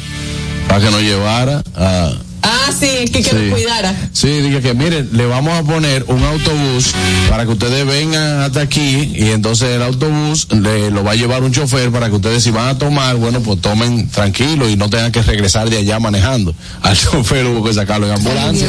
para 0.67 0.83
que 0.83 0.91
nos 0.91 1.01
llevara 1.01 1.63
a. 1.75 2.11
Ah, 2.43 2.71
sí, 2.77 3.05
que, 3.11 3.23
que 3.23 3.29
Sí. 3.29 3.35
nos 3.35 3.53
cuidara. 3.55 3.95
Sí, 4.13 4.27
dije 4.27 4.61
que 4.61 4.73
miren, 4.73 5.09
le 5.11 5.25
vamos 5.25 5.53
a 5.57 5.63
poner 5.63 6.05
un 6.07 6.23
autobús 6.23 6.93
para 7.29 7.45
que 7.45 7.51
ustedes 7.51 7.85
vengan 7.85 8.41
hasta 8.41 8.61
aquí 8.61 9.11
y 9.15 9.31
entonces 9.31 9.69
el 9.75 9.81
autobús 9.81 10.47
le, 10.51 10.91
lo 10.91 11.03
va 11.03 11.11
a 11.11 11.15
llevar 11.15 11.43
un 11.43 11.51
chofer 11.51 11.91
para 11.91 12.09
que 12.09 12.15
ustedes 12.15 12.43
si 12.43 12.51
van 12.51 12.67
a 12.69 12.77
tomar, 12.77 13.15
bueno, 13.17 13.41
pues 13.41 13.59
tomen 13.59 14.07
tranquilo 14.09 14.69
y 14.69 14.77
no 14.77 14.89
tengan 14.89 15.11
que 15.11 15.21
regresar 15.23 15.69
de 15.69 15.79
allá 15.79 15.99
manejando. 15.99 16.53
Al 16.83 16.95
chofer 16.97 17.45
hubo 17.47 17.63
que 17.65 17.73
sacarlo 17.73 18.07
en 18.07 18.13
ambulancia. 18.13 18.67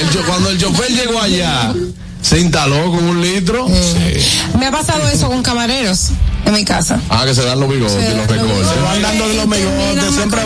El 0.00 0.22
cuando 0.24 0.50
el 0.50 0.58
chofer 0.58 0.90
llegó 0.90 1.20
allá, 1.20 1.72
se 2.22 2.40
instaló 2.40 2.90
con 2.90 3.04
un 3.04 3.20
litro. 3.20 3.68
Me 4.58 4.66
ha 4.66 4.70
pasado 4.70 5.06
eso 5.08 5.28
con 5.28 5.42
camareros 5.42 6.10
en 6.46 6.54
mi 6.54 6.64
casa. 6.64 7.00
Ah, 7.10 7.24
que 7.26 7.34
se 7.34 7.42
dan 7.44 7.60
los 7.60 7.68
bigotes 7.68 7.96
y 8.10 8.14
los 8.16 8.26
recortes. 8.26 8.68
Se 8.68 8.80
van 8.80 9.02
dando 9.02 9.28
de 9.28 9.34
los 9.34 9.46
megotes, 9.46 10.14
siempre 10.14 10.40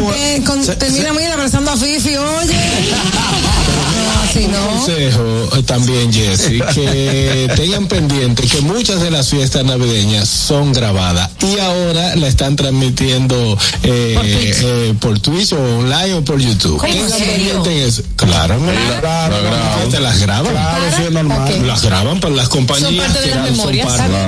con- 0.44 0.64
se- 0.64 0.76
termina 0.76 1.12
mira, 1.12 1.34
abrazando 1.34 1.70
a 1.70 1.76
Fifi, 1.76 2.16
oye. 2.16 2.56
No, 4.42 4.60
no. 4.60 4.76
consejo 4.76 5.48
eh, 5.56 5.62
también, 5.62 6.12
Jessy, 6.12 6.60
que 6.74 7.50
tengan 7.56 7.86
pendiente 7.88 8.42
que 8.46 8.60
muchas 8.60 9.00
de 9.00 9.10
las 9.10 9.28
fiestas 9.28 9.64
navideñas 9.64 10.28
son 10.28 10.72
grabadas 10.72 11.30
y 11.42 11.58
ahora 11.58 12.16
la 12.16 12.26
están 12.28 12.56
transmitiendo 12.56 13.56
eh, 13.82 14.14
Por 14.14 14.24
Twitch. 14.24 14.56
eh, 14.62 14.94
por 15.00 15.20
Twitch 15.20 15.52
o 15.52 15.78
online 15.78 16.14
o 16.14 16.24
por 16.24 16.38
YouTube. 16.40 16.78
¿Cómo, 16.78 16.92
en 16.92 17.00
Tengan 17.00 17.10
serio? 17.18 17.34
pendiente 17.34 17.82
en 17.82 17.88
eso. 17.88 18.02
Claro, 18.16 18.56
la- 18.58 19.00
graban. 19.00 19.90
te 19.90 20.00
las 20.00 20.18
graban. 20.20 20.52
Claro, 20.52 20.84
sí 20.96 21.02
es 21.04 21.10
normal. 21.12 21.66
Las 21.66 21.82
graban 21.82 22.20
para 22.20 22.34
las 22.34 22.48
compañías. 22.48 22.88
Son 22.90 22.96
parte 22.96 23.20
de 23.20 23.34
las 23.34 23.56
son 23.56 23.66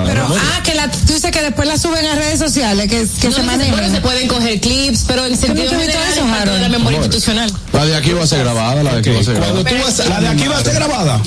pero, 0.07 0.27
ah, 0.29 0.63
que 0.65 0.75
la, 0.75 0.91
tú 0.91 1.13
dices 1.13 1.31
que 1.31 1.43
después 1.43 1.69
la 1.69 1.79
suben 1.79 2.05
a 2.07 2.15
redes 2.15 2.39
sociales, 2.39 2.89
que, 2.89 3.07
que 3.21 3.29
No 3.29 3.37
se 3.37 3.43
manejan. 3.43 3.91
se 3.93 4.01
pueden 4.01 4.29
coger 4.29 4.61
clips, 4.61 5.05
pero 5.07 5.27
en 5.27 5.37
sentido 5.37 5.71
general 5.71 5.97
eso, 6.13 6.25
es 6.27 6.51
de 6.53 6.59
la 6.61 6.69
memoria 6.69 6.99
institucional. 6.99 7.53
La 7.73 7.85
de 7.85 7.97
aquí 7.97 8.13
va 8.13 8.25
a 8.25 8.27
ser 8.27 8.41
grabada, 8.41 8.83
la 8.83 8.93
de 8.95 8.99
aquí 8.99 9.11
va 9.11 9.21
a 9.21 9.25
ser 9.25 9.37
Cuando 9.39 9.63
grabada. 9.63 9.77
tú 9.81 9.85
vas 9.87 9.98
La 10.09 10.21
de 10.21 10.29
aquí 10.29 10.47
va 10.49 10.59
a 10.59 10.65
ser 10.65 10.75
grabada. 10.75 11.21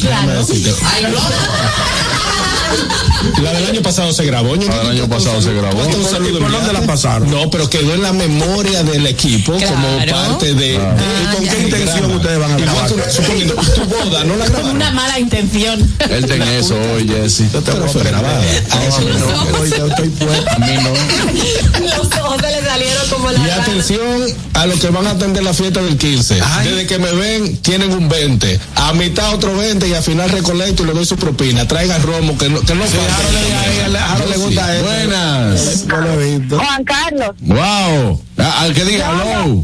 La 3.41 3.52
del 3.53 3.65
año 3.65 3.81
pasado 3.81 4.14
se 4.14 4.23
grabó. 4.26 4.56
La 4.56 4.77
del 4.80 4.89
año 4.91 5.07
pasado 5.10 5.41
se 5.41 5.53
grabó. 5.53 5.80
Un 5.84 6.06
saludo 6.06 6.39
¿Por 6.39 6.52
dónde 6.52 6.73
la 6.73 6.81
pasaron? 6.81 7.30
No, 7.30 7.49
pero 7.49 7.69
quedó 7.69 7.93
en 7.93 8.02
la 8.02 8.14
memoria 8.14 8.84
del 8.84 9.06
equipo 9.07 9.52
como 9.53 9.98
Claro. 10.03 10.11
parte 10.30 10.53
de. 10.53 10.73
¿Y 10.76 11.35
con 11.35 11.48
qué 11.48 11.60
intención 11.64 12.11
ustedes 12.15 12.39
van 12.39 12.52
a 12.53 12.57
grabar? 12.57 12.88
tú- 12.89 12.95
suponiendo, 13.10 13.56
tu 13.56 13.81
boda 13.85 14.23
no 14.23 14.35
la 14.38 14.45
Con 14.45 14.53
grabaron. 14.53 14.76
una 14.76 14.91
mala 14.91 15.19
intención. 15.19 15.93
Él 16.10 16.26
ten 16.26 16.41
eso 16.43 16.76
hoy, 16.93 17.07
Jesse. 17.07 17.43
Pero 17.65 17.88
fue 17.89 18.03
grabada. 18.03 18.39
A 18.39 18.85
eso 18.85 19.02
no, 19.02 19.60
hoy 19.60 19.69
yo 19.77 19.88
estoy 19.88 20.10
puesto. 20.10 20.52
A 20.52 20.57
mí 20.60 20.73
no. 20.81 21.85
Los 21.85 22.07
ojos 22.23 22.38
se 22.41 22.52
le 22.61 22.65
salieron 22.68 23.10
como 23.10 23.31
la 23.31 23.39
Y 23.48 23.49
atención 23.52 24.26
a 24.53 24.65
los 24.65 24.80
que 24.80 24.88
van 24.89 25.07
a 25.07 25.11
atender 25.11 25.43
la 25.43 25.53
fiesta 25.53 25.81
del 25.81 25.98
15. 25.98 26.39
Desde 26.64 26.88
que 26.88 26.98
me 26.99 27.11
ven, 27.11 27.57
tienen 27.57 27.91
un 27.91 28.07
20. 28.07 28.51
A 28.76 28.94
mitad 28.94 29.34
otro 29.34 29.56
20 29.56 29.88
y 29.88 29.94
al 29.94 30.03
final 30.03 30.30
recolecto 30.30 30.84
y 30.84 30.88
le 30.88 30.94
doy 30.94 31.06
su 31.06 31.15
propina. 31.18 31.68
Traigan 31.68 32.02
romo, 32.03 32.38
que 32.38 32.49
no, 32.49 32.61
que 32.61 32.76
no 32.76 32.84
falte. 32.84 33.98
A 33.98 34.14
Harold 34.14 34.32
le 34.32 34.38
gusta 34.38 34.76
eso. 34.76 34.86
Buenas. 34.86 35.86
No 35.88 36.02
lo 36.02 36.22
he 36.22 36.38
visto. 36.38 36.60
Juan 36.60 36.84
Carlos, 36.84 37.36
Wow. 37.41 38.22
Al 38.38 38.73
que 38.73 38.86
diga 38.86 39.11
hello. 39.11 39.64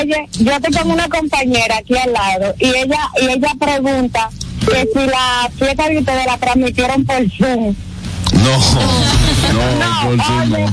Oye, 0.00 0.28
yo 0.32 0.60
tengo 0.60 0.92
una 0.92 1.08
compañera 1.08 1.76
aquí 1.78 1.96
al 1.96 2.12
lado 2.12 2.54
y 2.58 2.66
ella 2.66 3.10
y 3.22 3.26
ella 3.26 3.52
pregunta 3.60 4.28
que 4.60 4.88
si 4.92 5.06
la 5.06 5.48
fiesta 5.56 5.88
de 5.88 5.98
ustedes 5.98 6.26
la 6.26 6.36
transmitieron 6.38 7.04
por 7.04 7.30
Zoom. 7.30 7.74
No, 8.32 8.58
no, 9.78 10.02
por 10.02 10.24
Zoom 10.24 10.52
Oye, 10.52 10.66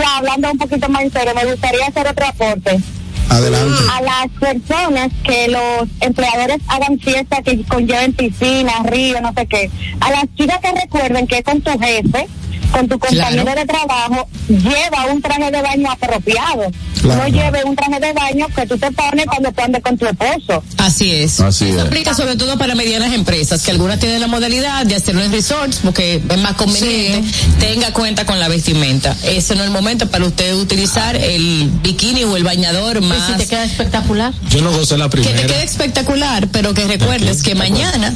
ya 0.00 0.16
hablando 0.16 0.50
un 0.52 0.58
poquito 0.58 0.88
más 0.88 1.02
en 1.02 1.12
serio, 1.12 1.34
me 1.34 1.44
gustaría 1.50 1.86
hacer 1.86 2.06
otro 2.06 2.26
aporte. 2.26 2.80
Adelante. 3.28 3.82
A 3.92 4.02
las 4.02 4.28
personas 4.38 5.10
que 5.24 5.48
los 5.48 5.88
empleadores 6.00 6.58
hagan 6.68 6.98
fiestas 6.98 7.40
que 7.44 7.62
conlleven 7.64 8.12
piscina, 8.12 8.72
río, 8.84 9.20
no 9.20 9.32
sé 9.36 9.46
qué. 9.46 9.70
A 10.00 10.10
las 10.10 10.24
chicas 10.36 10.58
que 10.60 10.72
recuerden 10.72 11.26
que 11.26 11.42
con 11.42 11.60
tu 11.60 11.70
jefe, 11.78 12.26
con 12.72 12.88
tu 12.88 12.98
compañero 12.98 13.42
Claro. 13.44 13.60
de 13.60 13.66
trabajo, 13.66 14.28
lleva 14.48 15.06
un 15.12 15.22
traje 15.22 15.50
de 15.50 15.62
baño 15.62 15.90
apropiado. 15.90 16.70
Claro. 17.02 17.22
No 17.22 17.28
lleve 17.28 17.64
un 17.64 17.76
traje 17.76 18.00
de 18.00 18.12
baño 18.12 18.46
que 18.54 18.66
tú 18.66 18.76
te 18.78 18.90
pones 18.92 19.26
cuando 19.26 19.52
tú 19.52 19.62
andes 19.62 19.82
con 19.82 19.96
tu 19.96 20.06
esposo. 20.06 20.62
Así 20.78 21.12
es. 21.12 21.40
Así 21.40 21.68
Eso 21.68 21.78
es. 21.80 21.86
aplica 21.86 22.14
sobre 22.14 22.36
todo 22.36 22.58
para 22.58 22.74
medianas 22.74 23.12
empresas, 23.12 23.62
que 23.62 23.70
algunas 23.70 23.98
tienen 23.98 24.20
la 24.20 24.26
modalidad 24.26 24.84
de 24.86 24.94
hacerlo 24.96 25.22
en 25.22 25.32
resorts, 25.32 25.80
porque 25.84 26.20
es 26.28 26.38
más 26.38 26.54
conveniente. 26.54 27.22
Tenga 27.60 27.92
cuenta 27.92 28.24
con 28.26 28.38
la 28.40 28.48
vestimenta. 28.48 29.16
Ese 29.24 29.54
no 29.54 29.62
es 29.62 29.66
el 29.68 29.72
momento 29.72 30.08
para 30.10 30.24
usted 30.24 30.54
utilizar 30.54 31.16
el 31.16 31.70
bikini 31.82 32.24
o 32.24 32.36
el 32.36 32.44
bañador 32.44 33.00
más. 33.02 33.26
si 33.26 33.32
te 33.34 33.46
queda 33.46 33.64
espectacular. 33.64 34.32
Yo 34.50 34.62
no 34.62 34.72
gocé 34.72 34.96
la 34.98 35.08
que 35.08 35.18
te 35.18 35.22
primera. 35.28 35.46
quede 35.46 35.64
espectacular, 35.64 36.48
pero 36.48 36.74
que 36.74 36.84
recuerdes 36.86 37.42
que 37.42 37.54
mañana 37.54 38.12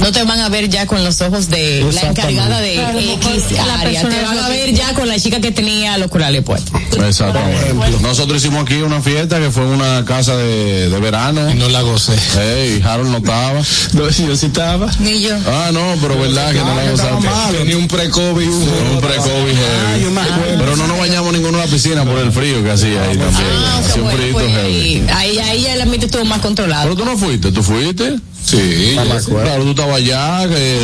no 0.00 0.12
te 0.12 0.22
van 0.24 0.40
a 0.40 0.48
ver 0.48 0.68
ya 0.68 0.86
con 0.86 1.02
los 1.04 1.20
ojos 1.20 1.48
de 1.48 1.86
la 1.92 2.00
encargada 2.02 2.60
de 2.60 2.74
Claro, 2.74 2.98
X 2.98 3.52
la 3.56 3.74
área. 3.80 4.00
persona 4.02 4.16
Te 4.16 4.24
van 4.24 4.38
a 4.38 4.48
ver 4.48 4.72
ya 4.74 4.94
con 4.94 5.08
la 5.08 5.18
chica 5.18 5.40
que 5.40 5.52
tenía 5.52 5.98
los 5.98 6.08
corales 6.10 6.42
puestos. 6.42 6.72
Exactamente. 7.06 7.74
Nosotros 8.00 8.42
hicimos 8.42 8.62
aquí 8.64 8.74
una 8.76 9.00
fiesta 9.00 9.38
que 9.38 9.50
fue 9.50 9.64
una 9.66 10.04
casa 10.04 10.36
de, 10.36 10.88
de 10.88 11.00
verano. 11.00 11.54
No 11.54 11.68
la 11.68 11.82
gocé. 11.82 12.14
Ey, 12.40 12.82
Harold 12.82 13.10
no 13.10 13.18
estaba. 13.18 13.60
No, 13.92 14.08
yo 14.08 14.36
sí 14.36 14.46
estaba. 14.46 14.90
Ni 15.00 15.22
yo. 15.22 15.36
Ah, 15.46 15.70
no, 15.72 15.94
pero 16.00 16.18
verdad 16.18 16.52
que 16.52 16.58
no 16.58 16.74
la 16.74 16.90
gozaste. 16.90 17.58
Tenía 17.58 17.76
un 17.76 17.88
pre-COVID. 17.88 18.48
Un, 18.48 18.68
Un 18.94 19.00
pre-COVID 19.00 19.54
Ah, 19.54 19.90
heavy. 19.92 20.04
yo 20.04 20.10
me 20.10 20.20
acuerdo. 20.20 20.58
Pero 20.58 20.76
no 20.76 20.86
nos 20.86 20.98
bañamos 20.98 21.32
ninguno 21.32 21.58
en 21.58 21.64
la 21.64 21.70
piscina 21.70 22.04
por 22.04 22.18
el 22.18 22.32
frío 22.32 22.62
que 22.62 22.70
hacía 22.70 23.02
ahí 23.02 23.16
también. 23.16 23.46
Ah, 23.52 23.78
Hacía 23.80 23.94
un 23.96 24.02
bueno, 24.02 24.18
frío 24.18 24.32
pues 24.32 24.46
heavy. 24.46 24.70
ahí, 24.70 25.06
ahí, 25.12 25.38
ahí 25.38 25.62
ya 25.62 25.74
el 25.74 25.80
ambiente 25.82 26.06
estuvo 26.06 26.24
más 26.24 26.40
controlado. 26.40 26.82
Pero 26.84 26.96
tú 26.96 27.04
no 27.04 27.16
fuiste, 27.18 27.52
¿tú 27.52 27.62
fuiste? 27.62 28.16
Sí, 28.44 28.92
No 28.96 29.02
acuerdo. 29.02 29.42
claro, 29.42 29.62
tú 29.64 29.70
estabas 29.70 29.96
allá. 29.96 30.48
Que... 30.48 30.78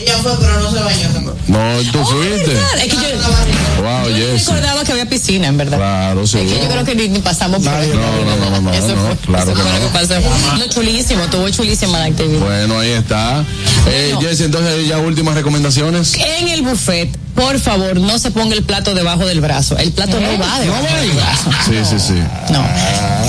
Ella 0.00 0.16
fue, 0.22 0.32
pero 0.40 0.60
no 0.60 0.70
se 0.70 0.80
bañó 0.80 1.08
tampoco. 1.12 1.36
No, 1.46 1.58
tú 1.92 2.04
fuiste. 2.04 2.52
Es 2.78 2.84
que 2.84 2.96
yo, 2.96 3.08
Wow, 3.82 4.08
yo 4.08 4.10
no 4.10 4.32
Jessy. 4.32 4.46
recordaba 4.46 4.84
que 4.84 4.92
había 4.92 5.06
piscina, 5.08 5.48
en 5.48 5.56
verdad. 5.58 5.76
Claro, 5.78 6.26
sí. 6.26 6.38
Yo 6.48 6.68
creo 6.68 6.84
que 6.84 6.94
ni, 6.94 7.08
ni 7.08 7.18
pasamos 7.20 7.62
por 7.62 7.72
Nadie- 7.72 7.92
ahí. 7.92 7.98
no, 7.98 8.24
no, 8.24 8.36
no, 8.36 8.50
no, 8.50 8.60
no, 8.62 8.72
Eso 8.72 8.94
no, 8.94 9.06
fue, 9.06 9.16
claro 9.18 9.44
eso 9.52 9.54
que 9.54 9.62
fue 9.62 9.72
lo 9.72 9.78
no. 9.78 9.86
que 9.92 9.98
pasó. 9.98 10.14
No, 10.58 10.66
chulísimo, 10.68 11.24
estuvo 11.24 11.48
chulísima 11.50 11.98
la 11.98 12.04
actividad. 12.06 12.40
Bueno, 12.40 12.78
ahí 12.78 12.90
está. 12.90 13.44
Eh, 13.88 14.14
entonces 14.40 14.88
ya 14.88 14.98
últimas 14.98 15.34
recomendaciones. 15.34 16.14
En 16.14 16.48
el 16.48 16.62
buffet, 16.62 17.10
por 17.34 17.58
favor, 17.58 17.98
no 17.98 18.18
se 18.18 18.30
ponga 18.30 18.54
el 18.54 18.62
plato 18.62 18.94
debajo 18.94 19.26
del 19.26 19.40
brazo. 19.40 19.76
El 19.78 19.92
plato 19.92 20.20
no 20.20 20.26
va 20.38 20.60
debajo 20.60 20.82
del 21.00 21.10
brazo. 21.12 21.50
Sí, 21.66 21.74
sí, 21.88 21.98
sí. 21.98 22.22
No. 22.52 22.62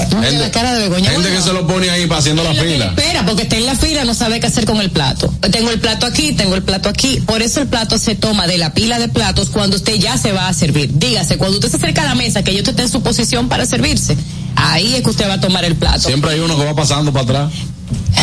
Mira 0.09 0.29
Gente- 0.29 0.37
la 0.39 0.51
cara 0.51 0.73
de 0.73 0.83
Begoña. 0.83 1.09
Gente 1.11 1.21
Bueno, 1.29 1.35
que 1.37 1.41
se 1.43 1.53
lo 1.53 1.65
pone 1.67 1.89
ahí 1.89 2.05
para 2.05 2.19
haciendo 2.19 2.43
la 2.43 2.53
fila. 2.53 2.85
Espera, 2.87 3.25
porque 3.25 3.43
está 3.43 3.55
en 3.57 3.65
la 3.65 3.75
fila, 3.75 4.03
no 4.05 4.13
sabe 4.13 4.39
qué 4.39 4.47
hacer 4.47 4.65
con 4.65 4.79
el 4.81 4.89
plato. 4.91 5.33
Tengo 5.51 5.69
el 5.71 5.79
plato 5.79 6.05
aquí, 6.05 6.33
tengo 6.33 6.55
el 6.55 6.63
plato 6.63 6.89
aquí. 6.89 7.21
Por 7.25 7.41
eso 7.41 7.61
el 7.61 7.67
plato 7.67 7.97
se 7.97 8.15
toma 8.15 8.45
de 8.47 8.57
la 8.57 8.73
pila 8.73 8.99
de 8.99 9.07
platos 9.07 9.49
cuando 9.49 9.75
usted 9.77 9.95
ya 9.95 10.17
se 10.17 10.31
va 10.31 10.42
a 10.47 10.53
servir. 10.53 10.91
Dígase, 10.93 11.37
cuando 11.37 11.57
usted 11.57 11.69
se 11.69 11.77
acerca 11.77 12.03
a 12.03 12.05
la 12.05 12.15
mesa, 12.15 12.43
que 12.43 12.51
usted 12.51 12.69
está 12.69 12.83
en 12.83 12.89
su 12.89 13.01
posición 13.01 13.49
para 13.49 13.65
servirse. 13.65 14.17
Ahí 14.55 14.95
es 14.95 15.01
que 15.01 15.09
usted 15.09 15.27
va 15.27 15.35
a 15.35 15.41
tomar 15.41 15.65
el 15.65 15.75
plato. 15.75 16.07
Siempre 16.07 16.31
hay 16.31 16.39
uno 16.39 16.57
que 16.57 16.65
va 16.65 16.75
pasando 16.75 17.11
para 17.11 17.23
atrás. 17.23 17.51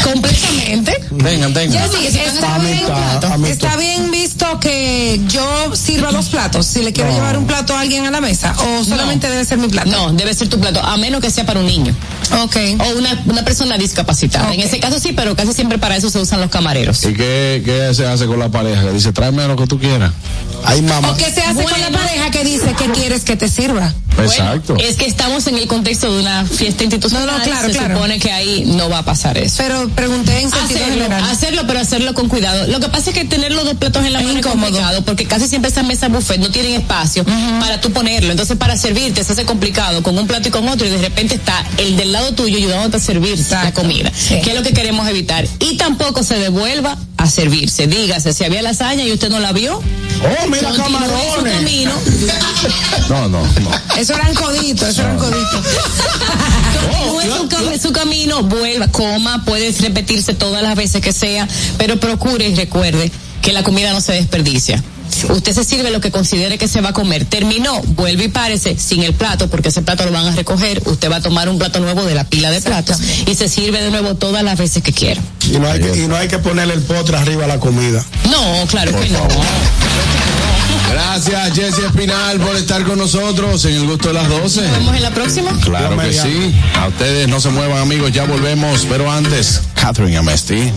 Completamente. 0.04 0.98
Vengan, 1.10 1.52
vengan. 1.52 1.90
Jessy, 1.90 2.18
está 2.18 2.58
bien, 2.58 2.80
está 3.44 3.76
visto 4.10 4.60
que 4.60 5.20
yo 5.28 5.74
sirva 5.74 6.12
los 6.12 6.26
platos. 6.26 6.66
Si 6.66 6.82
le 6.82 6.92
quiero 6.92 7.10
llevar 7.10 7.36
un 7.36 7.46
plato 7.46 7.74
a 7.74 7.80
alguien 7.80 8.06
a 8.06 8.10
la 8.10 8.20
mesa, 8.20 8.54
o 8.58 8.84
solamente 8.84 9.28
debe 9.28 9.44
ser 9.44 9.58
mi 9.58 9.68
plato. 9.68 9.90
No, 9.90 10.12
debe 10.12 10.34
ser 10.34 10.48
tu 10.48 10.58
plato, 10.58 10.80
a 10.82 10.96
menos 10.96 11.20
que 11.20 11.30
sea 11.30 11.44
para 11.44 11.60
un 11.60 11.66
niño. 11.66 11.94
Ok. 12.42 12.56
O 12.78 12.98
una, 12.98 13.22
una 13.26 13.44
persona 13.44 13.76
discapacitada. 13.76 14.54
En 14.54 14.60
ese 14.60 14.80
caso 14.80 14.98
sí, 14.98 15.12
pero 15.12 15.36
casi 15.36 15.52
siempre 15.52 15.78
para 15.78 15.96
eso 15.96 16.10
se 16.10 16.18
usan 16.18 16.40
los 16.40 16.50
camareros. 16.50 17.04
¿Y 17.04 17.14
qué, 17.14 17.62
qué 17.64 17.92
se 17.94 18.06
hace 18.06 18.26
con 18.26 18.38
la 18.38 18.48
pareja? 18.48 18.82
Que 18.82 18.92
dice, 18.92 19.12
tráeme 19.12 19.46
lo 19.46 19.56
que 19.56 19.66
tú 19.66 19.78
quieras. 19.78 20.12
Ay, 20.64 20.82
mamá. 20.82 21.10
¿O 21.10 21.16
qué 21.16 21.30
se 21.32 21.42
hace 21.42 21.62
con 21.64 21.80
la 21.80 21.90
pareja 21.90 22.30
que 22.30 22.44
dice 22.44 22.74
que 22.78 22.90
quieres 22.90 23.24
que 23.24 23.36
te 23.36 23.48
sirva? 23.48 23.92
Exacto. 24.18 24.74
Bueno, 24.74 24.88
es 24.88 24.96
que 24.96 25.06
estamos 25.06 25.46
en 25.46 25.56
el 25.56 25.66
contexto 25.66 26.12
de 26.12 26.20
una 26.20 26.44
fiesta 26.44 26.84
institucional. 26.84 27.26
No, 27.26 27.38
no, 27.38 27.44
claro, 27.44 27.68
se 27.68 27.72
claro. 27.78 27.94
supone 27.94 28.18
que 28.18 28.30
ahí 28.30 28.64
no 28.66 28.90
va 28.90 28.98
a 28.98 29.04
pasar 29.04 29.38
eso. 29.38 29.54
Pero 29.62 29.88
pregunté 29.90 30.40
en 30.42 30.50
sentido 30.50 30.80
Hacerlo, 30.84 31.02
general. 31.04 31.30
hacerlo, 31.30 31.62
pero 31.66 31.80
hacerlo 31.80 32.14
con 32.14 32.28
cuidado. 32.28 32.66
Lo 32.66 32.80
que 32.80 32.88
pasa 32.88 33.10
es 33.10 33.16
que 33.16 33.24
tener 33.24 33.52
los 33.52 33.64
dos 33.64 33.76
platos 33.76 34.04
en 34.04 34.12
la 34.12 34.18
Es 34.20 34.26
mano 34.26 34.38
es 34.40 34.44
incómodo. 34.46 34.66
complicado, 34.66 35.04
porque 35.04 35.24
casi 35.26 35.46
siempre 35.48 35.70
esas 35.70 35.84
mesas 35.86 36.10
buffet 36.10 36.38
no 36.38 36.50
tienen 36.50 36.74
espacio 36.74 37.24
para 37.60 37.80
tú 37.80 37.90
ponerlo. 37.92 38.30
Entonces, 38.30 38.56
para 38.58 38.76
servirte 38.76 39.24
se 39.24 39.32
hace 39.32 39.44
complicado 39.46 40.02
con 40.02 40.18
un 40.18 40.26
plato 40.26 40.48
y 40.48 40.50
con 40.50 40.68
otro, 40.68 40.86
y 40.86 40.90
de 40.90 40.98
repente 40.98 41.36
está 41.36 41.64
el 41.78 41.96
del 41.96 42.12
lado 42.12 42.32
tuyo 42.34 42.56
ayudándote 42.58 42.98
a 42.98 43.00
servir 43.00 43.38
la 43.50 43.72
comida. 43.72 44.12
Sí. 44.14 44.40
Que 44.42 44.50
es 44.50 44.56
lo 44.56 44.62
que 44.62 44.72
queremos 44.74 45.08
evitar. 45.08 45.46
Y 45.60 45.76
tampoco 45.78 46.22
se 46.22 46.36
devuelva 46.38 46.98
a 47.16 47.30
servirse. 47.30 47.86
Dígase, 47.86 48.32
si 48.34 48.44
había 48.44 48.60
lasaña 48.60 49.04
y 49.04 49.12
usted 49.12 49.30
no 49.30 49.40
la 49.40 49.52
vio, 49.52 49.80
Oh, 50.22 50.49
su 50.58 50.76
camarones. 50.76 51.54
camino. 51.54 51.92
No, 53.08 53.28
no, 53.28 53.42
no. 53.42 53.70
Eso 53.98 54.14
eran 54.14 54.34
coditos, 54.34 54.88
eso 54.88 55.02
eran 55.02 55.18
coditos. 55.18 55.66
Continúe 56.90 57.36
su, 57.36 57.48
cam- 57.48 57.80
su 57.80 57.92
camino, 57.92 58.42
vuelva, 58.42 58.88
coma, 58.88 59.44
puede 59.44 59.72
repetirse 59.72 60.34
todas 60.34 60.62
las 60.62 60.74
veces 60.76 61.00
que 61.02 61.12
sea, 61.12 61.46
pero 61.78 61.98
procure 61.98 62.48
y 62.48 62.54
recuerde 62.54 63.10
que 63.42 63.52
la 63.52 63.62
comida 63.62 63.92
no 63.92 64.00
se 64.00 64.12
desperdicia. 64.12 64.82
Usted 65.28 65.52
se 65.52 65.64
sirve 65.64 65.90
lo 65.90 66.00
que 66.00 66.12
considere 66.12 66.56
que 66.56 66.68
se 66.68 66.80
va 66.80 66.90
a 66.90 66.92
comer. 66.92 67.24
Terminó, 67.24 67.82
vuelve 67.82 68.24
y 68.24 68.28
párese 68.28 68.78
sin 68.78 69.02
el 69.02 69.12
plato, 69.12 69.48
porque 69.50 69.70
ese 69.70 69.82
plato 69.82 70.04
lo 70.06 70.12
van 70.12 70.26
a 70.28 70.36
recoger. 70.36 70.80
Usted 70.86 71.10
va 71.10 71.16
a 71.16 71.20
tomar 71.20 71.48
un 71.48 71.58
plato 71.58 71.80
nuevo 71.80 72.04
de 72.04 72.14
la 72.14 72.24
pila 72.24 72.50
de 72.50 72.60
platos 72.60 72.98
y 73.26 73.34
se 73.34 73.48
sirve 73.48 73.82
de 73.82 73.90
nuevo 73.90 74.14
todas 74.14 74.44
las 74.44 74.56
veces 74.56 74.84
que 74.84 74.92
quiera. 74.92 75.20
Y 75.52 75.58
no, 75.58 75.68
hay 75.68 75.80
que, 75.80 75.96
y 75.96 76.06
no 76.06 76.14
hay 76.16 76.28
que 76.28 76.38
ponerle 76.38 76.74
el 76.74 76.82
potre 76.82 77.16
arriba 77.16 77.44
a 77.44 77.48
la 77.48 77.58
comida. 77.58 78.04
No, 78.30 78.66
claro 78.68 78.92
que 79.00 79.08
no. 79.08 79.26
Gracias, 80.90 81.54
Jessy 81.54 81.82
Espinal, 81.82 82.38
por 82.40 82.56
estar 82.56 82.82
con 82.84 82.98
nosotros 82.98 83.64
en 83.64 83.74
el 83.74 83.86
gusto 83.86 84.08
de 84.08 84.14
las 84.14 84.28
12. 84.28 84.62
Nos 84.62 84.72
vemos 84.72 84.96
en 84.96 85.02
la 85.02 85.10
próxima. 85.10 85.50
Claro 85.62 85.96
que 85.98 86.12
sí. 86.12 86.54
A 86.78 86.88
ustedes 86.88 87.28
no 87.28 87.40
se 87.40 87.50
muevan, 87.50 87.78
amigos, 87.78 88.10
ya 88.12 88.24
volvemos. 88.24 88.86
Pero 88.88 89.10
antes, 89.10 89.62
Catherine 89.74 90.16
Amesti. 90.16 90.72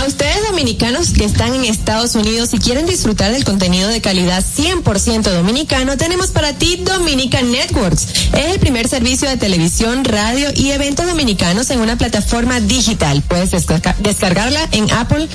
A 0.00 0.06
ustedes 0.06 0.23
dominicanos 0.54 1.10
que 1.10 1.24
están 1.24 1.52
en 1.52 1.64
Estados 1.64 2.14
Unidos 2.14 2.50
y 2.54 2.58
quieren 2.58 2.86
disfrutar 2.86 3.32
del 3.32 3.42
contenido 3.44 3.88
de 3.88 4.00
calidad 4.00 4.40
100% 4.56 5.22
dominicano, 5.32 5.96
tenemos 5.96 6.28
para 6.30 6.52
ti 6.52 6.76
Dominican 6.76 7.50
Networks. 7.50 8.06
Es 8.32 8.52
el 8.52 8.60
primer 8.60 8.86
servicio 8.86 9.28
de 9.28 9.36
televisión, 9.36 10.04
radio 10.04 10.48
y 10.54 10.70
eventos 10.70 11.06
dominicanos 11.08 11.70
en 11.70 11.80
una 11.80 11.98
plataforma 11.98 12.60
digital. 12.60 13.20
Puedes 13.26 13.50
descarga- 13.50 13.96
descargarla 13.98 14.60
en 14.70 14.88
Apple, 14.92 15.28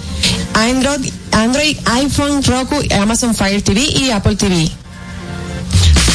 Android, 0.54 1.12
Android, 1.34 1.78
iPhone, 1.84 2.42
Roku, 2.42 2.78
Amazon 2.98 3.36
Fire 3.36 3.62
TV 3.62 3.82
y 3.82 4.12
Apple 4.12 4.38
TV. 4.38 4.72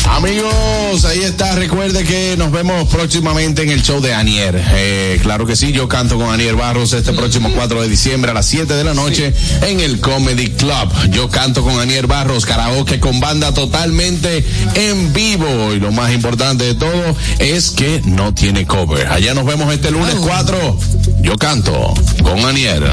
Amigos, 0.07 1.05
ahí 1.07 1.21
está. 1.21 1.55
Recuerde 1.55 2.05
que 2.05 2.37
nos 2.37 2.53
vemos 2.53 2.89
próximamente 2.89 3.63
en 3.63 3.71
el 3.71 3.83
show 3.83 4.01
de 4.01 4.15
Anier. 4.15 4.63
Eh, 4.75 5.19
claro 5.23 5.47
que 5.47 5.57
sí, 5.57 5.73
yo 5.73 5.89
canto 5.89 6.19
con 6.19 6.31
Anier 6.31 6.57
Barros 6.57 6.93
este 6.93 7.13
próximo 7.13 7.51
4 7.55 7.83
de 7.83 7.89
diciembre 7.89 8.31
a 8.31 8.35
las 8.35 8.47
7 8.47 8.75
de 8.75 8.85
la 8.85 8.95
noche 8.95 9.33
en 9.63 9.81
el 9.81 10.01
Comedy 10.01 10.51
Club. 10.51 10.93
Yo 11.11 11.29
canto 11.29 11.63
con 11.63 11.81
Anier 11.81 12.07
Barros, 12.07 12.47
karaoke 12.47 13.01
con 13.01 13.19
banda 13.21 13.53
totalmente 13.53 14.45
en 14.75 15.13
vivo. 15.13 15.73
Y 15.73 15.81
lo 15.81 15.91
más 15.91 16.13
importante 16.13 16.65
de 16.65 16.75
todo 16.75 17.17
es 17.39 17.71
que 17.71 18.03
no 18.05 18.35
tiene 18.35 18.67
cover. 18.67 19.09
Allá 19.09 19.35
nos 19.35 19.47
vemos 19.47 19.73
este 19.73 19.91
lunes 19.91 20.15
4. 20.21 20.79
Yo 21.23 21.37
canto 21.37 21.95
con 22.23 22.45
Anier. 22.45 22.85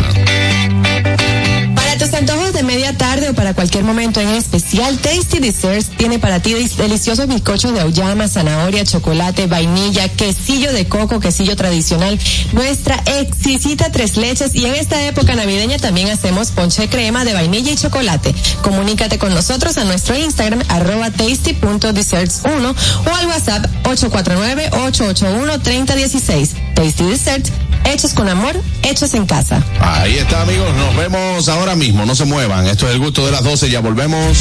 Tus 2.02 2.14
antojos 2.16 2.52
de 2.52 2.64
media 2.64 2.98
tarde 2.98 3.30
o 3.30 3.36
para 3.36 3.54
cualquier 3.54 3.84
momento 3.84 4.20
en 4.20 4.30
especial, 4.30 4.98
Tasty 4.98 5.38
Desserts 5.38 5.92
tiene 5.98 6.18
para 6.18 6.40
ti 6.40 6.56
deliciosos 6.56 7.28
bizcochos 7.28 7.76
de 7.76 7.82
auyama, 7.82 8.28
zanahoria, 8.28 8.84
chocolate, 8.84 9.46
vainilla, 9.46 10.10
quesillo 10.10 10.74
de 10.74 10.88
coco, 10.88 11.20
quesillo 11.20 11.56
tradicional, 11.56 12.20
nuestra 12.54 12.96
exquisita 13.06 13.92
tres 13.92 14.18
leches 14.18 14.56
y 14.56 14.66
en 14.66 14.74
esta 14.74 15.06
época 15.06 15.36
navideña 15.36 15.78
también 15.78 16.10
hacemos 16.10 16.50
ponche 16.50 16.90
crema 16.90 17.24
de 17.24 17.34
vainilla 17.34 17.72
y 17.72 17.76
chocolate. 17.76 18.34
Comunícate 18.64 19.20
con 19.20 19.36
nosotros 19.36 19.78
a 19.78 19.84
nuestro 19.84 20.18
Instagram 20.18 20.64
arroba 20.70 21.12
tasty.desserts1 21.12 22.76
o 23.06 23.16
al 23.16 23.28
WhatsApp 23.28 23.68
849-881-3016. 23.84 26.50
Tasty 26.74 27.04
Desserts, 27.04 27.52
hechos 27.86 28.14
con 28.14 28.28
amor, 28.28 28.60
hechos 28.82 29.14
en 29.14 29.28
casa. 29.28 29.64
Ahí 29.80 30.18
está, 30.18 30.42
amigos. 30.42 30.76
Nos 30.76 30.96
vemos 30.96 31.48
ahora 31.48 31.76
mismo. 31.76 31.91
No 31.94 32.16
se 32.16 32.26
muevan. 32.26 32.68
Esto 32.68 32.88
es 32.88 32.94
el 32.94 33.00
gusto 33.00 33.26
de 33.26 33.32
las 33.32 33.44
12. 33.44 33.70
Ya 33.70 33.80
volvemos. 33.80 34.38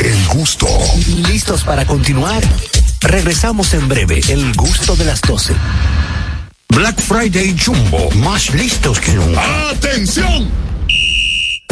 El 0.00 0.26
gusto. 0.28 0.66
¿Listos 1.28 1.62
para 1.62 1.86
continuar? 1.86 2.42
Regresamos 3.00 3.74
en 3.74 3.88
breve, 3.88 4.20
el 4.28 4.52
gusto 4.54 4.96
de 4.96 5.04
las 5.04 5.20
12. 5.22 5.54
Black 6.68 7.00
Friday 7.00 7.56
Jumbo, 7.58 8.10
más 8.12 8.54
listos 8.54 8.98
que 9.00 9.12
nunca. 9.12 9.70
¡Atención! 9.70 10.48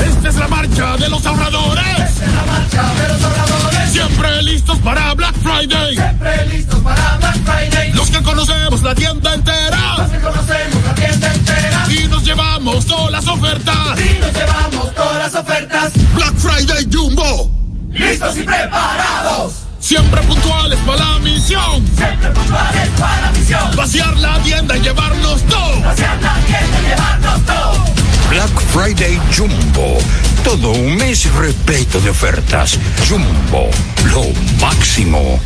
Esta 0.06 0.28
es 0.28 0.34
la 0.36 0.48
marcha 0.48 0.96
de 0.96 1.08
los 1.08 1.24
ahorradores. 1.26 1.84
Esta 1.98 2.24
es 2.24 2.32
la 2.32 2.44
marcha 2.44 2.94
de 2.94 3.08
los 3.08 3.22
ahorradores. 3.22 3.90
Siempre 3.90 4.42
listos 4.42 4.78
para 4.78 5.14
Black 5.14 5.34
Friday. 5.42 5.94
Siempre 5.94 6.46
listos 6.46 6.80
para 6.80 7.16
Black 7.18 7.36
Friday. 7.44 7.92
Los 7.92 8.10
que 8.10 8.22
conocemos 8.22 8.82
la 8.82 8.94
tienda 8.94 9.34
entera. 9.34 9.96
Los 9.98 10.10
que 10.10 10.18
conocemos 10.18 10.84
la 10.84 10.94
tienda 10.94 11.34
entera. 11.34 11.86
Y 11.88 12.08
nos 12.08 12.24
llevamos 12.24 12.86
todas 12.86 13.10
las 13.10 13.26
ofertas. 13.26 13.98
Y 13.98 14.18
nos 14.20 14.32
llevamos 14.32 14.94
todas 14.94 15.18
las 15.18 15.34
ofertas. 15.34 15.92
Black 16.14 16.34
Friday 16.36 16.88
Jumbo. 16.92 17.50
Listos 17.92 18.36
y 18.36 18.42
preparados. 18.42 19.52
Siempre 19.80 20.20
puntuales 20.22 20.78
para 20.86 20.98
la 20.98 21.18
misión. 21.20 21.84
Siempre 21.96 22.30
puntuales 22.30 22.88
para 22.98 23.20
la 23.22 23.30
misión. 23.32 23.76
Vaciar 23.76 24.16
la 24.18 24.38
tienda 24.40 24.76
y 24.76 24.80
llevarnos 24.80 25.42
todo. 25.44 25.80
Vaciar 25.80 26.20
la 26.22 26.34
tienda 26.46 26.78
y 26.80 26.88
llevarnos 26.88 27.46
todo. 27.46 27.89
Black 28.30 28.60
Friday 28.72 29.20
Jumbo, 29.36 29.98
todo 30.44 30.70
un 30.70 30.94
mes 30.96 31.28
repleto 31.34 32.00
de 32.00 32.10
ofertas. 32.10 32.78
Jumbo, 33.08 33.68
lo 34.14 34.22
máximo. 34.60 35.40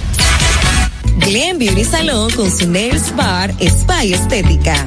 Glen 1.16 1.58
Beauty 1.58 1.84
Salón 1.84 2.30
con 2.32 2.50
su 2.50 2.68
Nails 2.68 3.16
Bar 3.16 3.54
Spa 3.58 4.04
y 4.04 4.12
Estética. 4.12 4.86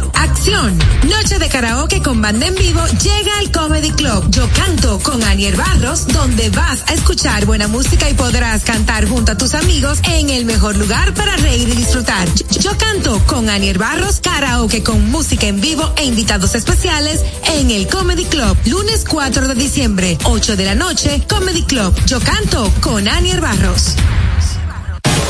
acción. 0.31 0.77
Noche 1.09 1.39
de 1.39 1.49
karaoke 1.49 2.01
con 2.01 2.21
banda 2.21 2.47
en 2.47 2.55
vivo 2.55 2.81
llega 3.03 3.37
al 3.39 3.51
Comedy 3.51 3.91
Club. 3.91 4.25
Yo 4.29 4.47
canto 4.53 4.99
con 4.99 5.21
Anier 5.23 5.55
Barros, 5.57 6.07
donde 6.07 6.49
vas 6.49 6.83
a 6.87 6.93
escuchar 6.93 7.45
buena 7.45 7.67
música 7.67 8.09
y 8.09 8.13
podrás 8.13 8.63
cantar 8.63 9.07
junto 9.07 9.33
a 9.33 9.37
tus 9.37 9.53
amigos 9.53 9.99
en 10.03 10.29
el 10.29 10.45
mejor 10.45 10.77
lugar 10.77 11.13
para 11.13 11.35
reír 11.37 11.67
y 11.67 11.75
disfrutar. 11.75 12.27
Yo, 12.33 12.45
yo 12.59 12.77
canto 12.77 13.19
con 13.25 13.49
Anier 13.49 13.77
Barros, 13.77 14.21
karaoke 14.21 14.83
con 14.83 15.11
música 15.11 15.47
en 15.47 15.59
vivo 15.59 15.91
e 15.97 16.05
invitados 16.05 16.55
especiales 16.55 17.21
en 17.57 17.69
el 17.69 17.87
Comedy 17.87 18.25
Club. 18.25 18.57
Lunes 18.65 19.05
4 19.07 19.49
de 19.49 19.55
diciembre, 19.55 20.17
8 20.23 20.55
de 20.55 20.65
la 20.65 20.75
noche, 20.75 21.23
Comedy 21.27 21.63
Club. 21.63 21.93
Yo 22.05 22.19
canto 22.21 22.71
con 22.79 23.07
Anier 23.07 23.41
Barros. 23.41 23.95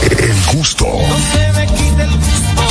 El 0.03 0.57
gusto. 0.57 0.85
Te, 1.33 2.70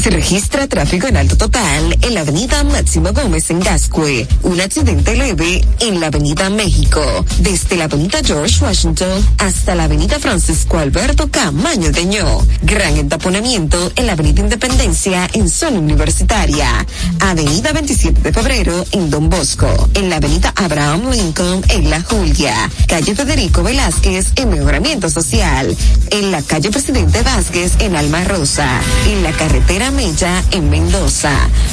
Se 0.00 0.10
registra 0.10 0.66
tráfico 0.66 1.06
en 1.06 1.16
alto 1.16 1.36
total 1.36 1.96
en 2.00 2.14
la 2.14 2.22
avenida 2.22 2.64
Máximo 2.64 3.12
Gómez 3.12 3.50
en 3.50 3.60
Gascue. 3.60 4.26
Un 4.42 4.60
accidente 4.60 5.14
leve 5.14 5.64
en 5.80 6.00
la 6.00 6.06
avenida 6.08 6.50
México. 6.50 7.00
Desde 7.38 7.76
la 7.76 7.84
avenida 7.84 8.20
George 8.24 8.64
Washington 8.64 9.24
hasta 9.38 9.74
la 9.74 9.84
avenida 9.84 10.18
Francisco 10.18 10.78
Alberto 10.78 11.30
Camaño 11.30 11.92
de 11.92 12.04
Ño. 12.06 12.46
Gran 12.62 12.96
entaponamiento 12.96 13.92
en 13.94 14.06
la 14.06 14.14
avenida 14.14 14.40
Independencia 14.40 15.28
en 15.34 15.48
zona 15.48 15.78
universitaria. 15.78 16.86
Avenida 17.20 17.72
27 17.72 18.22
de 18.22 18.32
febrero 18.32 18.84
en 18.92 19.10
Don 19.10 19.28
Bosco. 19.28 19.88
En 19.94 20.10
la 20.10 20.16
avenida 20.16 20.52
Abraham 20.56 21.10
Lincoln 21.10 21.62
en 21.68 21.90
La 21.90 22.02
Julia. 22.02 22.54
Calle 22.88 23.14
Federico 23.14 23.62
Velázquez 23.62 24.32
en 24.36 24.50
Mejoramiento 24.50 25.08
Social. 25.10 25.76
En 26.10 26.32
la 26.32 26.42
calle 26.42 26.70
Presidente 26.70 27.22
Vázquez 27.22 27.72
en 27.78 27.94
Alma 27.94 28.24
Rosa. 28.24 28.80
En 29.06 29.22
la 29.22 29.32
carretera 29.32 29.81
Mella 29.90 30.42
en 30.52 30.70
Mendoza, 30.70 31.32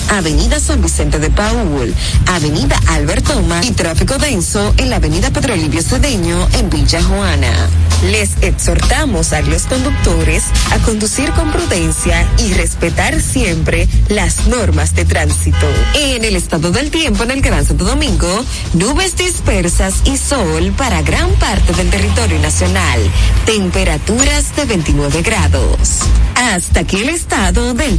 Avenida 0.10 0.60
San 0.60 0.82
Vicente 0.82 1.20
de 1.20 1.30
Paul, 1.30 1.94
Avenida 2.26 2.80
Albert 2.88 3.28
Toma 3.28 3.62
y 3.64 3.72
tráfico 3.72 4.18
denso 4.18 4.74
en 4.78 4.90
la 4.90 4.96
Avenida 4.96 5.30
Pedro 5.32 5.56
Livio 5.56 5.82
Cedeño 5.82 6.48
en 6.54 6.70
Villa 6.70 7.04
Juana. 7.04 7.70
Les 8.12 8.32
exhortamos 8.42 9.34
a 9.34 9.42
los 9.42 9.64
conductores 9.64 10.46
a 10.72 10.80
conducir 10.80 11.32
con 11.32 11.52
prudencia 11.52 12.26
y 12.38 12.54
respetar 12.54 13.22
siempre 13.22 13.88
las 14.08 14.48
normas 14.48 14.96
de 14.96 15.06
tránsito. 15.06 15.68
En 15.96 16.24
el 16.24 16.36
estado 16.36 16.72
del 16.72 16.92
tiempo 16.92 17.24
en 17.24 17.32
el 17.32 17.42
Gran 17.42 17.66
Santo 17.66 17.84
Domingo, 17.84 18.44
nubes 18.74 19.18
dispersas 19.18 19.96
y 20.06 20.18
sol 20.18 20.74
para 20.78 21.02
gran 21.02 21.30
parte 21.34 21.74
del 21.74 21.90
territorio 21.90 22.40
nacional. 22.40 23.00
Temperaturas 23.46 24.56
de 24.56 24.66
29 24.66 25.22
grados. 25.22 26.00
Hasta 26.36 26.80
aquí 26.80 27.02
el 27.02 27.10
estado 27.10 27.74
del 27.74 27.99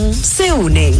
se 0.09 0.51
unen. 0.53 0.93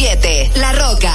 Siete 0.00 0.50
La 0.56 0.72
Roca. 0.72 1.12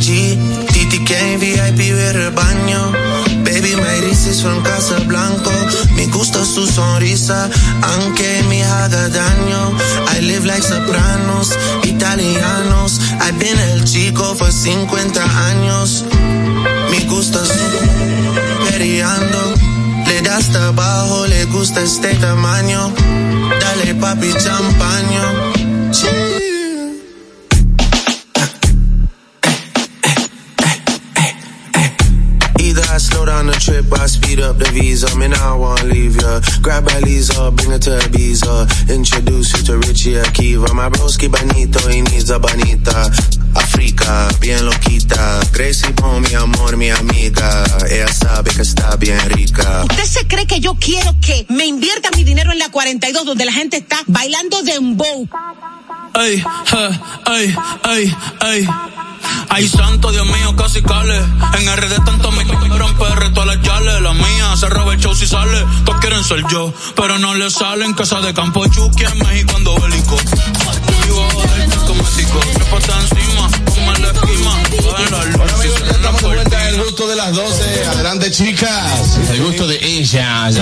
G, 0.00 0.36
TTK, 0.66 1.38
VIP 1.38 1.94
ver 1.94 2.16
el 2.16 2.30
baño. 2.32 2.92
Baby, 3.44 3.74
my 3.76 4.08
dices 4.08 4.36
son 4.36 4.60
casa 4.62 4.98
blanco. 5.06 5.50
Me 5.94 6.06
gusta 6.08 6.44
su 6.44 6.66
sonrisa, 6.66 7.48
aunque 7.80 8.42
me 8.48 8.62
haga 8.64 9.08
daño. 9.08 9.72
I 10.14 10.20
live 10.22 10.46
like 10.46 10.62
sopranos, 10.62 11.56
italianos. 11.84 13.00
I've 13.20 13.38
been 13.38 13.58
el 13.58 13.84
chico 13.84 14.34
por 14.36 14.52
50 14.52 15.22
años. 15.48 16.04
Me 16.90 17.00
gusta 17.06 17.38
su 17.44 18.53
periando. 18.84 19.54
Le 20.06 20.20
da 20.20 20.36
hasta 20.36 20.68
abajo, 20.68 21.26
le 21.26 21.44
gusta 21.46 21.80
este 21.80 22.14
tamaño. 22.16 22.92
Dale 23.60 23.94
papi 23.94 24.32
champaño. 24.32 25.22
Either 32.58 32.84
I 32.92 32.98
slow 32.98 33.24
down 33.24 33.46
the 33.46 33.56
trip, 33.58 33.86
I 33.98 34.06
speed 34.06 34.40
up 34.40 34.58
the 34.58 34.70
visa. 34.72 35.08
Now 35.18 35.54
I 35.54 35.58
wanna 35.58 35.84
leave 35.84 36.16
ya. 36.20 36.40
Grab 36.60 36.84
my 36.84 36.98
Lisa, 37.00 37.50
bring 37.50 37.70
her 37.70 37.78
to 37.78 37.98
Ibiza. 38.06 38.68
Introduce 38.90 39.52
you 39.54 39.62
to 39.64 39.78
Richie 39.78 40.16
Akiva. 40.20 40.72
My 40.74 40.90
broski 40.90 41.28
bonito, 41.30 41.88
he 41.88 42.02
needs 42.02 42.30
a 42.30 42.38
bonita. 42.38 43.43
Africa, 43.54 44.28
bien 44.40 44.64
loquita. 44.64 45.40
Gracie 45.52 45.90
Pon, 45.90 46.22
mi 46.22 46.34
amor, 46.34 46.76
mi 46.76 46.90
amiga. 46.90 47.64
Ella 47.90 48.12
sabe 48.12 48.50
que 48.50 48.62
está 48.62 48.96
bien 48.96 49.18
rica. 49.30 49.84
¿Usted 49.90 50.04
se 50.04 50.26
cree 50.26 50.46
que 50.46 50.60
yo 50.60 50.74
quiero 50.74 51.14
que 51.20 51.46
me 51.48 51.66
invierta 51.66 52.10
mi 52.16 52.24
dinero 52.24 52.52
en 52.52 52.58
la 52.58 52.70
42 52.70 53.24
donde 53.24 53.44
la 53.44 53.52
gente 53.52 53.76
está 53.78 53.98
bailando 54.06 54.62
dembow? 54.62 55.28
Ay, 56.14 56.44
ay, 57.26 57.56
ay, 57.82 58.16
ay. 58.40 58.68
Ay, 59.48 59.68
santo 59.68 60.12
Dios 60.12 60.26
mío, 60.26 60.54
casi 60.56 60.82
cale. 60.82 61.16
En 61.16 61.76
RD 61.76 62.04
tanto 62.04 62.30
me 62.32 62.44
quieren 62.44 62.94
PR, 62.96 63.32
todas 63.32 63.56
las 63.56 63.62
yales. 63.62 64.00
La 64.00 64.12
mía 64.12 64.56
se 64.56 64.68
roba 64.68 64.94
el 64.94 65.00
show 65.00 65.14
si 65.14 65.26
sale. 65.26 65.64
Todos 65.84 66.00
quieren 66.00 66.22
ser 66.24 66.44
yo, 66.50 66.72
pero 66.96 67.18
no 67.18 67.34
le 67.34 67.50
salen. 67.50 67.94
Casa 67.94 68.20
de 68.20 68.34
campo 68.34 68.66
Chucky 68.66 69.04
en 69.04 69.18
México 69.18 69.56
ando 69.56 69.74
bélico. 69.80 70.16
Vivo 71.04 71.28
del 71.56 71.70
cosmético. 71.70 72.40
Gusto 76.94 77.08
de 77.08 77.16
las 77.16 77.34
12. 77.34 77.84
Adelante, 77.86 78.30
chicas. 78.30 79.18
El 79.32 79.42
gusto 79.42 79.66
de 79.66 79.84
ellas. 79.84 80.54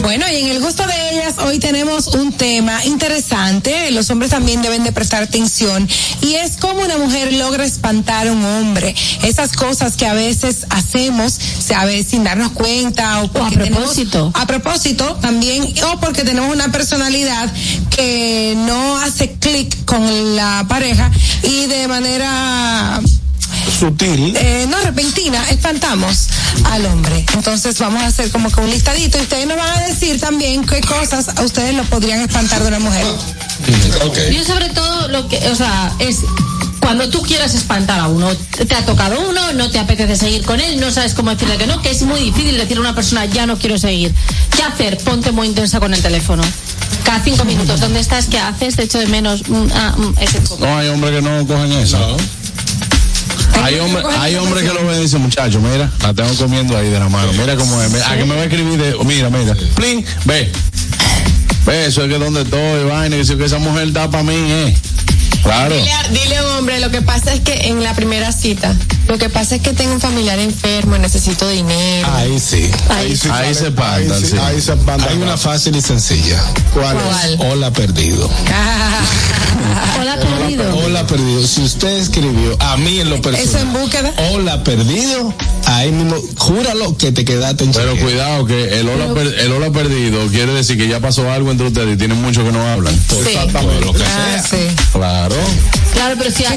Bueno, 0.00 0.24
y 0.32 0.36
en 0.36 0.48
el 0.48 0.60
gusto 0.62 0.86
de 0.86 1.10
ellas 1.12 1.34
hoy 1.44 1.58
tenemos 1.58 2.06
un 2.06 2.32
tema 2.32 2.82
interesante. 2.86 3.90
Los 3.90 4.08
hombres 4.08 4.30
también 4.30 4.62
deben 4.62 4.84
de 4.84 4.90
prestar 4.92 5.22
atención. 5.22 5.86
Y 6.22 6.36
es 6.36 6.56
cómo 6.56 6.80
una 6.80 6.96
mujer 6.96 7.30
logra 7.34 7.62
espantar 7.62 8.26
a 8.26 8.32
un 8.32 8.42
hombre. 8.42 8.94
Esas 9.22 9.52
cosas 9.52 9.98
que 9.98 10.06
a 10.06 10.14
veces 10.14 10.64
hacemos, 10.70 11.38
a 11.76 11.84
veces 11.84 12.06
sin 12.12 12.24
darnos 12.24 12.52
cuenta 12.52 13.20
o 13.22 13.30
porque 13.30 13.54
a 13.56 13.58
propósito. 13.70 14.10
tenemos- 14.32 14.34
a 14.42 14.46
propósito 14.46 15.18
también 15.20 15.74
o 15.92 16.00
porque 16.00 16.22
tenemos 16.24 16.50
una 16.54 16.72
personalidad 16.72 17.52
que 17.94 18.54
no 18.56 18.96
hace 18.96 19.32
clic 19.32 19.84
con 19.84 20.36
la 20.36 20.64
pareja 20.70 21.10
y 21.42 21.66
de 21.66 21.86
manera 21.86 22.98
Sutil. 23.70 24.36
eh, 24.36 24.66
no 24.68 24.78
repentina, 24.80 25.48
espantamos 25.50 26.28
al 26.70 26.86
hombre. 26.86 27.24
Entonces 27.34 27.78
vamos 27.78 28.02
a 28.02 28.06
hacer 28.06 28.30
como 28.30 28.50
que 28.50 28.60
un 28.60 28.70
listadito 28.70 29.18
y 29.18 29.22
ustedes 29.22 29.46
nos 29.46 29.56
van 29.56 29.70
a 29.70 29.86
decir 29.86 30.20
también 30.20 30.64
qué 30.64 30.80
cosas 30.80 31.28
a 31.36 31.42
ustedes 31.42 31.74
lo 31.74 31.84
podrían 31.84 32.20
espantar 32.20 32.62
de 32.62 32.68
una 32.68 32.78
mujer. 32.78 33.04
Yo 34.32 34.44
sobre 34.44 34.68
todo 34.70 35.08
lo 35.08 35.28
que, 35.28 35.36
o 35.48 35.54
sea, 35.54 35.92
es 35.98 36.18
cuando 36.80 37.08
tú 37.08 37.22
quieras 37.22 37.54
espantar 37.54 38.00
a 38.00 38.08
uno, 38.08 38.28
te 38.34 38.74
ha 38.74 38.84
tocado 38.84 39.20
uno, 39.28 39.52
no 39.52 39.70
te 39.70 39.78
apetece 39.78 40.16
seguir 40.16 40.42
con 40.44 40.60
él, 40.60 40.80
no 40.80 40.90
sabes 40.90 41.14
cómo 41.14 41.30
decirle 41.30 41.56
que 41.56 41.66
no, 41.66 41.80
que 41.80 41.90
es 41.90 42.02
muy 42.02 42.20
difícil 42.20 42.56
decirle 42.56 42.78
a 42.78 42.80
una 42.80 42.94
persona 42.94 43.24
ya 43.26 43.46
no 43.46 43.56
quiero 43.56 43.78
seguir. 43.78 44.12
¿Qué 44.56 44.62
hacer? 44.62 44.98
Ponte 44.98 45.32
muy 45.32 45.46
intensa 45.46 45.78
con 45.80 45.94
el 45.94 46.02
teléfono. 46.02 46.42
Cada 47.04 47.22
cinco 47.22 47.44
minutos, 47.44 47.80
¿dónde 47.80 48.00
estás? 48.00 48.26
¿Qué 48.26 48.38
haces? 48.38 48.76
Te 48.76 48.84
echo 48.84 48.98
de 48.98 49.06
menos. 49.06 49.48
Mm, 49.48 49.66
ah, 49.74 49.94
mm, 49.96 50.14
ese. 50.20 50.40
No 50.58 50.76
hay 50.76 50.88
hombres 50.88 51.14
que 51.14 51.22
no 51.22 51.46
cogen 51.46 51.72
eso. 51.72 52.16
Hay 53.60 53.78
hombres 53.78 54.04
hay 54.18 54.36
hombres 54.36 54.68
que 54.68 54.74
lo 54.74 54.86
ven 54.86 54.98
y 54.98 55.02
dicen, 55.02 55.20
muchacho, 55.20 55.60
mira, 55.60 55.90
la 56.02 56.14
tengo 56.14 56.34
comiendo 56.34 56.76
ahí 56.76 56.88
de 56.90 56.98
la 56.98 57.08
mano. 57.08 57.32
Mira 57.32 57.56
cómo 57.56 57.80
es. 57.82 57.92
A 58.02 58.16
que 58.16 58.24
me 58.24 58.34
va 58.34 58.42
a 58.42 58.44
escribir 58.44 58.78
de, 58.78 58.96
mira, 59.04 59.30
mira, 59.30 59.54
plin, 59.74 60.04
ve. 60.24 60.50
Ve, 61.66 61.86
eso 61.86 62.04
es 62.04 62.10
que 62.10 62.18
donde 62.18 62.42
estoy, 62.42 62.84
vaina, 62.88 63.16
que 63.16 63.24
si 63.24 63.36
que 63.36 63.44
esa 63.44 63.58
mujer 63.58 63.92
da 63.92 64.10
para 64.10 64.24
mí, 64.24 64.34
eh. 64.34 64.76
Claro. 65.42 65.74
Dile, 65.74 65.92
a- 65.92 66.08
dile 66.08 66.36
a 66.36 66.44
un 66.44 66.50
hombre, 66.58 66.80
lo 66.80 66.90
que 66.90 67.02
pasa 67.02 67.32
es 67.34 67.40
que 67.40 67.68
en 67.68 67.82
la 67.82 67.94
primera 67.94 68.30
cita, 68.32 68.74
lo 69.08 69.18
que 69.18 69.28
pasa 69.28 69.56
es 69.56 69.62
que 69.62 69.72
tengo 69.72 69.92
un 69.94 70.00
familiar 70.00 70.38
enfermo, 70.38 70.96
necesito 70.98 71.48
dinero. 71.48 72.08
Ahí 72.14 72.38
sí. 72.38 72.70
Ahí 72.88 73.16
sí. 73.16 73.28
Ahí 73.30 73.54
se 73.54 73.68
espantan, 73.68 74.12
Ahí, 74.22 74.24
sí. 74.30 74.36
ahí 74.40 74.60
se 74.60 74.72
espantan. 74.74 75.08
Hay 75.08 75.16
una 75.18 75.36
fácil 75.36 75.74
y 75.76 75.80
sencilla. 75.82 76.40
¿Cuál, 76.72 76.96
es? 76.96 77.02
¿Cuál? 77.02 77.38
Hola 77.52 77.70
perdido. 77.72 78.30
Hola, 80.00 80.16
perdido. 80.16 80.76
Hola 80.78 81.06
perdido. 81.06 81.46
Si 81.46 81.62
usted 81.62 81.88
escribió 81.98 82.56
a 82.60 82.76
mí 82.76 83.00
en 83.00 83.10
lo 83.10 83.20
personal. 83.20 83.48
¿Eso 83.48 83.58
en 83.58 83.72
búsqueda? 83.72 84.12
Hola 84.32 84.64
perdido. 84.64 85.32
ahí 85.66 85.90
mismo, 85.92 86.16
júralo 86.36 86.96
que 86.96 87.12
te 87.12 87.24
quedaste 87.24 87.64
en 87.64 87.72
Pero 87.72 87.96
cuidado 87.96 88.44
que 88.46 88.80
el 88.80 88.88
hola, 88.88 89.12
per- 89.14 89.38
el 89.38 89.52
hola 89.52 89.70
perdido 89.70 90.26
quiere 90.28 90.52
decir 90.52 90.76
que 90.76 90.88
ya 90.88 91.00
pasó 91.00 91.30
algo 91.30 91.50
entre 91.50 91.66
ustedes 91.68 91.94
y 91.94 91.96
tienen 91.98 92.20
mucho 92.20 92.44
que 92.44 92.52
no 92.52 92.66
hablan. 92.66 92.94
Exactamente. 92.94 93.84
Lo 93.84 93.92
que 93.92 94.02
Ah, 94.02 94.42
sea. 94.42 94.58
sí. 94.58 94.66
Claro. 95.32 95.72
Claro, 95.92 96.14
pero 96.18 96.30
si 96.30 96.44
a- 96.44 96.52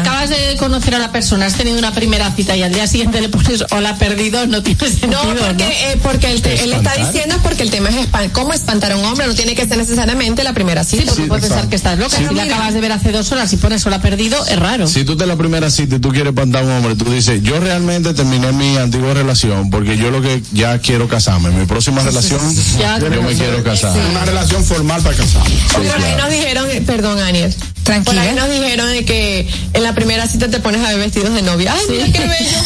acabas 0.00 0.30
de 0.30 0.56
conocer 0.58 0.94
a 0.94 0.98
la 0.98 1.10
persona, 1.12 1.44
has 1.46 1.54
tenido 1.54 1.76
una 1.78 1.92
primera 1.92 2.30
cita 2.34 2.56
y 2.56 2.62
al 2.62 2.72
día 2.72 2.86
siguiente 2.86 3.20
le 3.20 3.28
pones 3.28 3.64
hola 3.70 3.96
perdido, 3.96 4.46
no 4.46 4.62
tiene 4.62 4.80
sentido. 4.88 5.22
No, 5.24 5.34
porque, 5.34 5.64
¿no? 5.64 5.70
eh, 5.70 5.98
porque 6.02 6.30
el 6.30 6.40
te- 6.40 6.62
él 6.64 6.72
está 6.72 6.94
diciendo 6.94 7.34
es 7.34 7.42
porque 7.42 7.62
el 7.64 7.70
tema 7.70 7.90
es 7.90 7.96
espan- 7.96 8.30
cómo 8.30 8.52
espantar 8.54 8.92
a 8.92 8.96
un 8.96 9.04
hombre, 9.04 9.26
no 9.26 9.34
tiene 9.34 9.54
que 9.54 9.66
ser 9.66 9.76
necesariamente 9.76 10.44
la 10.44 10.54
primera 10.54 10.82
Sí, 10.84 10.98
cita. 10.98 11.10
porque 11.12 11.24
puedes 11.28 11.44
pensar 11.46 11.68
que 11.68 11.76
estás 11.76 11.98
loca. 11.98 12.16
Pero 12.16 12.30
si 12.30 12.34
la 12.36 12.44
mira, 12.44 12.56
acabas 12.56 12.74
de 12.74 12.80
ver 12.80 12.92
hace 12.92 13.12
dos 13.12 13.30
horas 13.32 13.52
y 13.52 13.56
pones 13.56 13.84
hola 13.84 14.00
perdido, 14.00 14.46
es 14.46 14.58
raro. 14.58 14.86
Si 14.86 15.04
tú 15.04 15.16
te 15.16 15.26
la 15.26 15.36
primera 15.36 15.68
cita 15.70 15.96
y 15.96 15.98
tú 15.98 16.08
quieres 16.10 16.30
espantar 16.30 16.62
a 16.62 16.66
un 16.66 16.72
hombre, 16.72 16.94
tú 16.94 17.10
dices, 17.10 17.42
yo 17.42 17.58
realmente 17.60 18.14
terminé 18.14 18.52
mi 18.52 18.76
antigua 18.78 19.12
relación 19.14 19.68
porque 19.68 19.98
yo 19.98 20.10
lo 20.10 20.22
que 20.22 20.42
ya 20.52 20.78
quiero 20.78 21.06
casarme. 21.08 21.50
Mi 21.50 21.66
próxima 21.66 22.02
relación, 22.02 22.40
Ya, 22.78 22.98
yo 22.98 23.10
me 23.22 23.34
quiero 23.34 23.62
casar. 23.62 23.92
Una 24.10 24.24
relación 24.24 24.64
formal 24.64 25.02
para. 25.02 25.16
Por 25.16 25.82
ahí 26.04 26.14
nos 26.16 26.30
dijeron, 26.30 26.70
eh, 26.70 26.82
perdón, 26.86 27.18
Aniel. 27.18 27.54
Por 28.04 28.18
ahí 28.18 28.34
nos 28.34 28.50
dijeron 28.50 28.90
de 28.90 29.04
que 29.04 29.46
en 29.72 29.82
la 29.82 29.94
primera 29.94 30.26
cita 30.26 30.48
te 30.48 30.58
pones 30.58 30.84
a 30.84 30.88
ver 30.88 30.98
vestidos 30.98 31.32
de 31.34 31.42
novia. 31.42 31.72
Ay, 31.72 31.86
mira 31.88 32.06
qué 32.06 32.18
bello. 32.18 32.58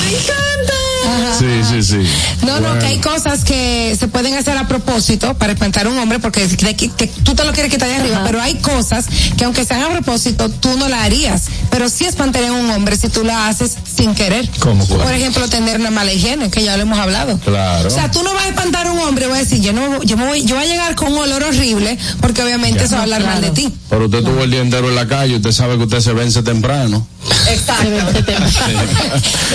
Me 0.00 0.16
encanta. 0.16 0.89
Sí, 1.38 1.46
sí, 1.68 1.82
sí. 1.82 2.46
No, 2.46 2.60
no, 2.60 2.78
que 2.78 2.86
hay 2.86 2.98
cosas 2.98 3.44
que 3.44 3.96
se 3.98 4.08
pueden 4.08 4.34
hacer 4.34 4.56
a 4.56 4.68
propósito 4.68 5.34
para 5.34 5.52
espantar 5.52 5.86
a 5.86 5.90
un 5.90 5.98
hombre 5.98 6.18
porque 6.18 6.46
que, 6.48 6.76
que- 6.76 6.90
que 6.90 7.06
tú 7.06 7.34
te 7.34 7.44
lo 7.44 7.52
quieres 7.52 7.70
quitar 7.72 7.88
de 7.88 7.96
arriba, 7.96 8.22
pero 8.24 8.40
hay 8.40 8.56
cosas 8.56 9.06
que 9.36 9.44
aunque 9.44 9.64
sean 9.64 9.82
a 9.82 9.88
propósito, 9.90 10.48
tú 10.50 10.76
no 10.76 10.88
la 10.88 11.02
harías, 11.02 11.44
pero 11.70 11.88
sí 11.88 12.04
espantaría 12.04 12.50
a 12.50 12.52
un 12.52 12.70
hombre 12.70 12.96
si 12.96 13.08
tú 13.08 13.24
la 13.24 13.48
haces 13.48 13.76
sin 13.96 14.14
querer. 14.14 14.48
¿Cómo 14.58 14.86
cuál? 14.86 15.00
Por 15.02 15.12
ejemplo, 15.12 15.48
tener 15.48 15.78
una 15.80 15.90
mala 15.90 16.12
higiene, 16.12 16.50
que 16.50 16.62
ya 16.62 16.76
lo 16.76 16.82
hemos 16.82 16.98
hablado. 16.98 17.38
Claro. 17.38 17.88
O 17.88 17.90
sea, 17.90 18.10
tú 18.10 18.22
no 18.22 18.32
vas 18.34 18.44
a 18.44 18.48
espantar 18.48 18.86
a 18.86 18.92
un 18.92 18.98
hombre, 19.00 19.26
voy 19.26 19.36
a 19.36 19.40
decir, 19.40 19.60
yo 19.60 19.72
no, 19.72 20.02
yo 20.02 20.16
me 20.16 20.26
voy, 20.26 20.44
yo 20.44 20.56
voy 20.56 20.64
a 20.64 20.68
llegar 20.68 20.94
con 20.94 21.12
un 21.12 21.18
olor 21.18 21.42
horrible, 21.44 21.98
porque 22.20 22.42
obviamente 22.42 22.84
eso 22.84 22.94
va 22.94 23.00
a 23.00 23.02
hablar 23.04 23.24
mal 23.24 23.40
de 23.40 23.50
ti. 23.50 23.72
Pero 23.88 24.04
usted 24.06 24.22
tuvo 24.22 24.42
el 24.44 24.50
día 24.50 24.60
entero 24.60 24.88
en 24.88 24.94
la 24.96 25.06
calle, 25.06 25.36
usted 25.36 25.52
sabe 25.52 25.76
que 25.78 25.84
usted 25.84 26.00
se 26.00 26.12
vence 26.12 26.42
temprano. 26.42 27.06
Exacto. 27.48 27.84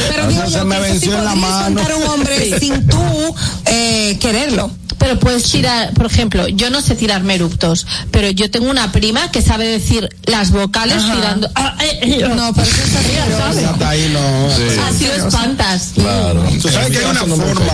Pero 0.10 0.28
digo 0.28 0.44
yo, 0.46 0.70
que 0.70 0.88
eso 0.88 1.00
sí 1.00 1.08
podría 1.10 1.34
espantar 1.34 1.92
a 1.92 1.96
un 1.96 2.04
hombre 2.08 2.60
sin 2.60 2.88
tú 2.88 3.36
eh, 3.66 4.18
quererlo. 4.20 4.72
Pero 4.98 5.20
puedes 5.20 5.44
tirar, 5.52 5.94
por 5.94 6.06
ejemplo, 6.06 6.48
yo 6.48 6.70
no 6.70 6.82
sé 6.82 6.96
tirar 6.96 7.30
eructos, 7.30 7.86
pero 8.12 8.30
yo 8.30 8.50
tengo 8.50 8.70
una 8.70 8.92
prima 8.92 9.30
que 9.30 9.42
sabe 9.42 9.68
decir 9.68 10.10
las 10.24 10.52
vocales 10.52 11.04
Ajá. 11.04 11.16
tirando. 11.16 11.50
Ah, 11.54 11.76
eh, 11.82 12.00
eh, 12.02 12.30
No, 12.34 12.54
pero 12.54 12.68
eso 12.68 12.82
es 12.82 12.96
asqueroso. 12.96 13.70
Hasta 13.72 13.90
ahí 13.90 14.10
no. 14.14 14.84
Así 14.88 15.06
lo 15.06 15.28
espantas. 15.28 15.92
Claro. 15.96 16.44
Tú 16.62 16.70
sabes 16.70 16.92
que 16.92 17.00
hay 17.00 17.06
una 17.06 17.26
forma. 17.26 17.74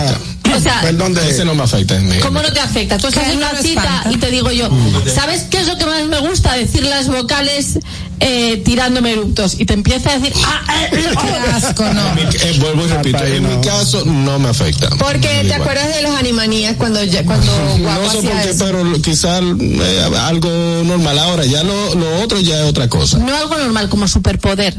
O 0.56 0.60
sea, 0.60 0.80
Perdón 0.82 1.14
de. 1.14 1.30
Ese 1.30 1.44
no 1.44 1.54
me 1.54 1.62
afecta 1.64 1.96
en 1.96 2.08
mí. 2.08 2.16
¿Cómo 2.20 2.42
no 2.42 2.52
te 2.52 2.60
afecta? 2.60 2.98
Tú 2.98 3.08
estás 3.08 3.28
en 3.28 3.38
una 3.38 3.50
cita 3.60 3.82
espanta. 3.82 4.10
y 4.12 4.16
te 4.16 4.30
digo 4.30 4.50
yo, 4.52 4.68
¿sabes 5.14 5.42
qué 5.50 5.58
es 5.60 5.66
lo 5.68 5.76
que 5.78 5.86
más 5.86 6.04
me 6.06 6.18
gusta? 6.20 6.54
Decir 6.54 6.84
las 6.84 7.08
vocales 7.08 7.78
eh, 8.20 8.62
tirándome 8.64 9.12
eructos. 9.12 9.58
Y 9.58 9.64
te 9.66 9.74
empieza 9.74 10.10
a 10.12 10.18
decir, 10.18 10.32
ah, 10.46 10.62
eh, 10.82 10.88
eh, 10.92 11.14
Qué 11.20 11.50
asco, 11.50 11.84
no. 11.84 12.14
Mi- 12.14 12.22
eh, 12.22 12.56
vuelvo 12.60 12.84
y 12.84 12.88
repito, 12.88 13.24
en 13.24 13.48
mi 13.48 13.60
caso 13.66 14.04
no 14.04 14.38
me 14.38 14.48
afecta. 14.50 14.88
Porque 14.98 15.28
te 15.28 15.44
Igual. 15.46 15.60
acuerdas 15.62 15.94
de 15.96 16.02
los 16.02 16.14
animanías 16.14 16.76
cuando, 16.76 17.02
ya- 17.04 17.24
cuando 17.24 17.50
Guapo 17.78 18.02
No 18.02 18.10
sé 18.10 18.28
por 18.28 18.40
qué, 18.42 18.50
eso? 18.50 18.64
pero 18.64 19.02
quizás 19.02 19.42
eh, 19.60 20.10
algo 20.20 20.50
normal. 20.84 21.18
Ahora, 21.18 21.44
ya 21.44 21.62
lo, 21.64 21.94
lo 21.94 22.20
otro 22.22 22.38
ya 22.40 22.60
es 22.62 22.66
otra 22.66 22.88
cosa. 22.88 23.18
no 23.18 23.34
algo 23.36 23.56
normal, 23.58 23.88
como 23.88 24.06
superpoder. 24.08 24.74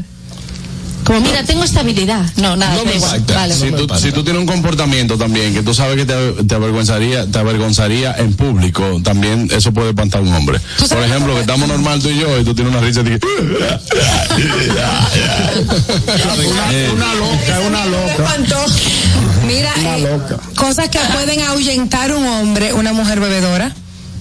Como, 1.04 1.20
mira, 1.20 1.44
tengo 1.44 1.64
esta 1.64 1.80
habilidad. 1.80 2.24
No, 2.36 2.56
nada, 2.56 2.74
No 2.76 2.84
me 2.86 2.94
impacta. 2.94 3.34
Vale. 3.34 3.54
si, 3.54 3.70
tú, 3.70 3.86
si 3.98 4.10
tú 4.12 4.24
tienes 4.24 4.40
un 4.40 4.46
comportamiento 4.46 5.18
también 5.18 5.52
que 5.52 5.62
tú 5.62 5.74
sabes 5.74 5.96
que 5.96 6.06
te, 6.06 6.44
te 6.44 6.54
avergonzaría 6.54 7.26
te 7.26 7.38
avergonzaría 7.38 8.14
en 8.18 8.34
público, 8.34 9.00
también 9.02 9.48
eso 9.52 9.72
puede 9.72 9.90
espantar 9.90 10.20
a 10.20 10.24
un 10.24 10.32
hombre. 10.34 10.58
Por 10.88 11.02
ejemplo, 11.02 11.34
que 11.34 11.40
estamos 11.42 11.68
normal 11.68 12.00
tú 12.00 12.08
y 12.08 12.18
yo 12.18 12.40
y 12.40 12.44
tú 12.44 12.54
tienes 12.54 12.72
una 12.72 12.80
risa 12.82 13.02
de 13.02 13.18
que... 13.18 13.26
Eh, 16.70 16.90
Una 16.94 17.14
loca, 17.14 17.60
una 17.66 17.86
loca. 17.86 18.36
Mira, 19.46 19.72
Una 19.78 19.96
eh, 19.98 20.00
loca. 20.02 20.38
cosas 20.56 20.88
que 20.88 20.98
pueden 21.12 21.40
ahuyentar 21.42 22.12
un 22.14 22.26
hombre, 22.26 22.72
una 22.72 22.92
mujer 22.92 23.20
bebedora. 23.20 23.72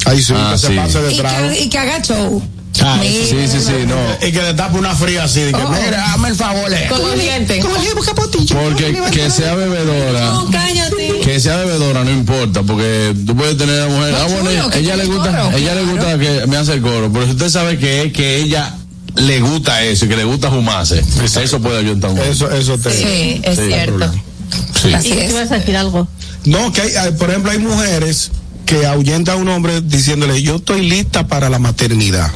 Ahí 0.05 0.21
sí, 0.21 0.33
Ah, 0.35 0.49
que 0.53 0.59
se 0.59 0.67
sí. 0.67 0.75
pase 0.75 1.01
de 1.01 1.13
Y 1.13 1.17
trago. 1.17 1.49
que, 1.49 1.59
y 1.61 1.69
que 1.69 1.77
haga 1.77 2.01
show. 2.01 2.43
Ah, 2.81 2.97
Mira, 2.99 3.25
sí, 3.25 3.47
sí, 3.47 3.59
sí, 3.59 3.71
no. 3.87 3.95
Y 4.27 4.31
que 4.31 4.41
le 4.41 4.53
tape 4.55 4.77
una 4.79 4.95
fría 4.95 5.23
así. 5.25 5.41
De 5.41 5.51
que, 5.53 5.61
Oh. 5.61 5.69
mira, 5.69 6.11
hazme 6.13 6.29
el 6.29 6.35
favor. 6.35 6.73
eh. 6.73 6.87
Con 6.89 7.01
los 7.01 7.19
dientes. 7.19 7.63
Porque 7.63 8.93
que 9.11 9.29
sea 9.29 9.55
bebedora, 9.55 10.19
No, 10.25 10.49
cállate. 10.51 11.19
que 11.23 11.39
sea 11.39 11.57
bebedora 11.57 12.03
no 12.03 12.11
importa, 12.11 12.63
porque 12.63 13.13
tú 13.25 13.35
puedes 13.35 13.57
tener 13.57 13.81
a 13.81 13.85
la 13.85 13.93
mujer, 13.93 14.15
ah, 14.15 14.27
bueno, 14.41 14.69
ella 14.73 14.95
le 14.95 15.05
gusta, 15.05 15.29
coro, 15.43 15.57
ella 15.57 15.75
le 15.75 15.83
gusta 15.83 16.17
que 16.17 16.47
me 16.47 16.57
hace 16.57 16.73
el 16.73 16.81
coro, 16.81 17.09
pero 17.13 17.25
si 17.25 17.31
usted 17.31 17.49
sabe 17.49 17.77
que 17.77 18.03
es 18.03 18.13
que 18.13 18.37
ella 18.37 18.73
le 19.15 19.39
gusta 19.39 19.83
eso 19.83 20.05
y 20.05 20.09
que 20.09 20.17
le 20.17 20.23
gusta 20.23 20.49
fumarse, 20.49 21.03
eso 21.23 21.59
puede 21.61 21.77
ayudar 21.79 22.05
a 22.09 22.13
un 22.13 22.17
hombre. 22.17 22.31
Eso, 22.31 22.51
eso 22.51 22.77
te. 22.79 22.91
Sí, 22.91 23.39
es 23.43 23.55
Sí, 23.59 23.67
cierto. 23.67 24.11
Sí. 24.81 24.93
Así 24.93 25.09
¿Y 25.09 25.11
que 25.13 25.25
es. 25.25 25.27
te 25.33 25.39
vas 25.41 25.51
a 25.51 25.55
decir 25.59 25.77
algo? 25.77 26.07
No, 26.45 26.71
que 26.73 26.81
hay, 26.81 26.95
hay- 26.95 27.11
por 27.13 27.29
ejemplo, 27.29 27.51
hay 27.51 27.59
mujeres 27.59 28.31
que 28.65 28.85
ahuyentan 28.85 29.35
a 29.35 29.37
un 29.41 29.47
hombre 29.49 29.81
diciéndole, 29.81 30.41
yo 30.41 30.55
estoy 30.57 30.81
lista 30.89 31.27
para 31.27 31.49
la 31.49 31.59
maternidad. 31.59 32.31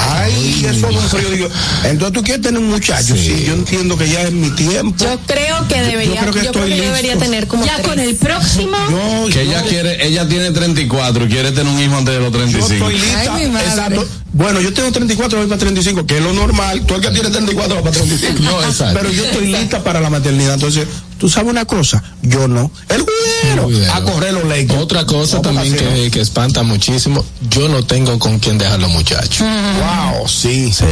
Ay, 0.00 0.64
eso 0.68 0.88
es 0.88 0.96
un 0.96 1.08
frío. 1.08 1.30
Digo, 1.30 1.48
entonces 1.84 2.12
tú 2.12 2.22
quieres 2.22 2.42
tener 2.42 2.60
un 2.60 2.68
muchacho. 2.68 3.16
Sí. 3.16 3.44
yo 3.46 3.54
entiendo 3.54 3.96
que 3.98 4.08
ya 4.08 4.22
es 4.22 4.32
mi 4.32 4.50
tiempo. 4.50 5.04
Yo 5.04 5.18
creo 5.26 5.66
que 5.68 5.80
debería, 5.82 6.20
creo 6.20 6.32
que 6.32 6.44
yo 6.44 6.52
creo 6.52 6.66
que 6.66 6.80
debería 6.80 7.16
tener 7.18 7.46
como 7.46 7.64
Ya 7.64 7.74
tres. 7.76 7.86
con 7.88 7.98
el 8.00 8.16
próximo. 8.16 8.76
No, 8.90 9.26
Que 9.26 9.32
yo- 9.32 9.40
ella 9.40 9.62
quiere, 9.62 10.06
ella 10.06 10.28
tiene 10.28 10.50
34 10.50 11.24
y 11.24 11.28
quiere 11.28 11.52
tener 11.52 11.72
un 11.72 11.80
hijo 11.80 11.96
antes 11.96 12.14
de 12.14 12.20
los 12.20 12.32
Yo 12.32 12.38
35. 12.38 12.88
estoy 12.90 12.94
lista. 13.00 13.34
Ay, 13.34 13.44
mi 13.46 13.50
madre. 13.52 13.68
exacto. 13.68 14.08
Bueno, 14.32 14.60
yo 14.60 14.72
tengo 14.72 14.92
34, 14.92 15.38
voy 15.38 15.48
para 15.48 15.58
35, 15.58 16.06
que 16.06 16.18
es 16.18 16.22
lo 16.22 16.32
normal. 16.32 16.84
Tú 16.86 16.94
el 16.94 17.00
que 17.00 17.10
tiene 17.10 17.30
34 17.30 17.76
va 17.76 17.82
para 17.82 17.92
35. 17.96 18.40
No, 18.42 18.62
exacto. 18.62 18.98
Pero 19.00 19.12
yo 19.12 19.24
estoy 19.24 19.46
lista 19.52 19.82
para 19.82 20.00
la 20.00 20.10
maternidad. 20.10 20.54
Entonces, 20.54 20.86
tú 21.18 21.28
sabes 21.28 21.50
una 21.50 21.64
cosa, 21.64 22.02
yo 22.22 22.48
no. 22.48 22.70
El 22.88 23.02
juidero, 23.02 23.92
a 23.94 24.00
correr 24.02 24.32
los 24.34 24.44
leyes. 24.44 24.70
Otra 24.78 25.04
cosa 25.06 25.42
también 25.42 25.74
que, 25.74 26.10
que 26.10 26.20
espanta 26.20 26.62
muchísimo, 26.62 27.24
yo 27.50 27.68
no 27.68 27.84
tengo 27.84 28.18
con 28.18 28.38
quién 28.38 28.58
dejar 28.58 28.80
los 28.80 28.90
muchachos. 28.90 29.38
Wow, 29.46 30.28
sí. 30.28 30.72
Sí, 30.72 30.84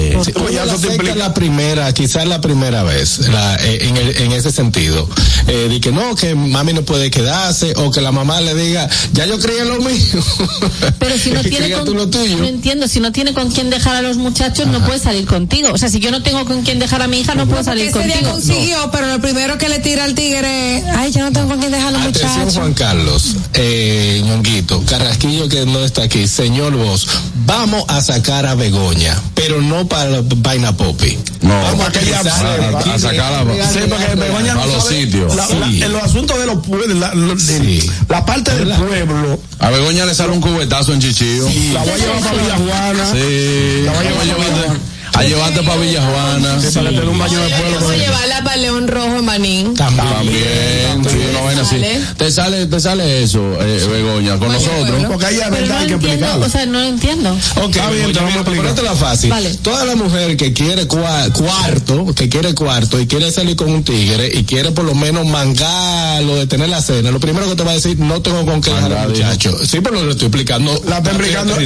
ya 0.52 0.64
le 0.64 0.72
eso 0.72 0.80
te 0.80 0.88
implica- 0.94 1.14
la 1.16 1.34
primera, 1.34 1.92
quizás 1.94 2.26
la 2.26 2.40
primera 2.40 2.82
vez, 2.82 3.28
la- 3.28 3.56
eh, 3.56 3.78
en, 3.88 3.96
el- 3.96 4.16
en 4.22 4.32
ese 4.32 4.50
sentido. 4.50 5.08
Eh, 5.48 5.68
de 5.70 5.80
que 5.80 5.92
no, 5.92 6.14
que 6.16 6.34
mami 6.34 6.72
no 6.72 6.82
puede 6.82 7.10
quedarse, 7.10 7.72
o 7.76 7.90
que 7.90 8.00
la 8.00 8.10
mamá 8.12 8.40
le 8.40 8.54
diga, 8.54 8.88
ya 9.12 9.26
yo 9.26 9.38
creía 9.38 9.64
lo 9.64 9.78
mío. 9.80 9.96
Pero 10.98 11.18
si 11.18 11.30
no 11.30 11.40
tiene 11.42 11.70
con, 11.72 11.84
tú 11.84 11.94
lo 11.94 12.08
tuyo. 12.08 12.38
no 12.38 12.44
entiendo, 12.46 12.88
si 12.88 13.00
no 13.00 13.12
tiene 13.12 13.32
con 13.34 13.50
quién 13.50 13.70
dejar 13.70 13.96
a 13.96 14.02
los 14.02 14.16
muchachos, 14.16 14.66
no 14.66 14.84
puede 14.84 14.98
salir 14.98 15.26
contigo. 15.26 15.70
O 15.72 15.78
sea, 15.78 15.88
si 15.88 15.98
yo 16.00 16.10
no 16.10 16.22
tengo 16.22 16.44
con 16.44 16.62
quién 16.62 16.78
dejar 16.78 17.02
a 17.02 17.06
mi 17.08 17.20
hija, 17.20 17.34
no 17.34 17.46
puedo 17.46 17.62
salir 17.62 17.86
ese 17.86 17.98
día 18.04 18.14
contigo. 18.20 18.32
consiguió, 18.32 18.90
pero 18.90 19.06
lo 19.06 19.20
primero 19.20 19.58
que 19.58 19.68
le 19.68 19.78
tira 19.78 20.04
al 20.04 20.14
tigre, 20.16 20.82
ay, 20.96 21.12
yo 21.12 21.20
no 21.20 21.30
tengo 21.32 21.48
con 21.50 21.58
quién 21.60 21.70
dejar 21.70 21.88
a 21.88 21.90
los 21.92 22.00
Atención 22.02 22.30
muchachos. 22.32 22.54
Juan 22.56 22.74
Carlos, 22.74 23.36
eh, 23.54 24.20
Ñonguito, 24.24 24.82
Carrasquillo 24.86 25.48
que 25.48 25.64
no 25.66 25.84
está 25.84 26.02
aquí, 26.02 26.26
señor 26.26 26.74
vos, 26.74 27.06
vamos 27.46 27.84
a 27.88 28.00
sacar 28.02 28.46
a 28.46 28.54
Begoña, 28.56 29.14
pero 29.34 29.60
no 29.62 29.86
para 29.86 30.22
vaina 30.22 30.76
popi. 30.76 31.16
No, 31.42 31.60
Vamos 31.62 31.86
a 31.86 31.92
que 31.92 32.00
ella 32.00 32.20
a, 32.20 32.22
sepa. 32.24 32.94
a 32.94 32.98
sacarla 32.98 33.44
Sí, 33.72 33.78
porque 33.88 34.14
Begoña 34.16 34.54
no 34.54 34.62
a 34.62 34.66
los 34.66 34.82
sabe 34.84 35.02
sitios. 35.04 35.36
la- 35.36 35.46
la- 35.48 35.66
en 35.68 35.92
los 35.92 36.02
asuntos 36.02 36.38
de 36.40 36.46
los 36.46 36.66
pueblos, 36.66 36.96
la, 36.98 37.14
lo- 37.14 37.34
de- 37.36 37.40
Sí. 37.80 37.90
la 38.08 38.24
parte 38.26 38.52
del 38.56 38.68
pueblo, 38.70 39.38
A 39.60 39.70
Begoña 39.70 40.04
le 40.06 40.14
sale 40.14 40.32
un 40.32 40.40
cubetazo 40.40 40.92
en 40.94 41.00
Chichillo. 41.00 41.48
la 41.72 41.80
voy 41.82 41.90
a 41.92 41.96
llevar 41.98 42.20
para 42.20 42.32
Villa 42.42 42.56
Juana. 42.56 43.12
Sí, 43.12 43.82
La 43.84 43.92
voy 43.92 44.06
a 44.06 44.08
a 44.08 44.24
llevar 44.24 44.46
para 44.48 44.76
a 45.16 45.22
llevarte 45.24 45.62
para 45.62 45.80
Villa 45.80 46.02
Juana. 46.02 46.60
Sí, 46.60 46.68
para 46.74 46.90
que 46.90 46.96
te 46.96 47.00
dé 47.02 47.08
un 47.08 47.18
baño 47.18 47.38
de 47.40 47.48
pueblo. 47.50 47.74
Vamos 47.76 47.90
a 47.90 47.96
llevarla 47.96 48.44
para 48.44 48.56
León 48.56 48.88
Rojo 48.88 49.16
en 49.18 49.24
Manín. 49.24 49.74
También, 49.74 51.04
sí, 51.08 51.18
una 51.30 51.40
vaina 51.42 51.62
así. 51.62 51.76
Te 52.16 52.30
sale, 52.30 52.66
te 52.66 52.80
sale 52.80 53.22
eso, 53.22 53.40
eh, 53.60 53.86
Begoña, 53.90 54.38
con 54.38 54.52
nosotros. 54.52 55.04
Porque 55.08 55.26
ahí 55.26 55.36
es 55.36 55.42
Pero 55.42 55.54
verdad 55.56 55.68
no 55.74 55.80
hay 55.80 55.86
que 55.86 55.94
explicarlo. 55.94 56.46
o 56.46 56.48
sea, 56.48 56.66
no 56.66 56.82
entiendo. 56.82 57.30
Ok, 57.56 57.76
Está 57.76 57.90
bien, 57.90 58.12
te 58.12 58.18
vamos 58.18 58.34
a 58.34 58.36
explicar. 58.40 58.56
ponértela 58.64 58.94
fácil. 58.96 59.30
Vale. 59.30 59.54
Toda 59.62 59.84
la 59.84 59.96
mujer 59.96 60.36
que 60.36 60.52
quiere 60.52 60.86
cua- 60.88 61.32
cuarto, 61.32 62.14
que 62.14 62.28
quiere 62.28 62.54
cuarto 62.54 63.00
y 63.00 63.06
quiere 63.06 63.30
salir 63.30 63.56
con 63.56 63.70
un 63.70 63.82
tigre 63.84 64.30
y 64.32 64.44
quiere 64.44 64.70
por 64.72 64.84
lo 64.84 64.94
menos 64.94 65.26
mangarlo 65.26 66.36
de 66.36 66.46
tener 66.46 66.68
la 66.68 66.82
cena, 66.82 67.10
lo 67.10 67.20
primero 67.20 67.48
que 67.48 67.56
te 67.56 67.62
va 67.62 67.72
a 67.72 67.74
decir, 67.74 67.98
no 67.98 68.20
tengo 68.22 68.44
con 68.44 68.60
qué 68.60 68.70
dejar 68.72 69.08
muchacho. 69.08 69.56
Sí, 69.64 69.80
pero 69.80 70.02
lo 70.02 70.10
estoy 70.12 70.26
explicando. 70.28 70.72
La 70.88 70.98
estoy 70.98 71.12
explicando. 71.14 71.54
Ah, 71.54 71.62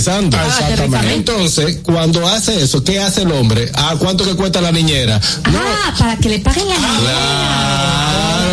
exactamente. 0.47 1.15
Entonces, 1.15 1.79
cuando 1.83 2.27
hace 2.29 2.63
eso, 2.63 2.83
¿qué 2.85 3.01
hace 3.01 3.23
el 3.23 3.33
hombre? 3.41 3.71
¿A 3.75 3.97
cuánto 3.97 4.25
que 4.25 4.35
cuesta 4.35 4.61
la 4.61 4.73
niñera? 4.73 5.21
Ah, 5.45 5.95
para 5.99 6.17
que 6.17 6.29
le 6.29 6.39
paguen 6.41 6.69
la 6.69 6.77
Claro. 6.77 8.51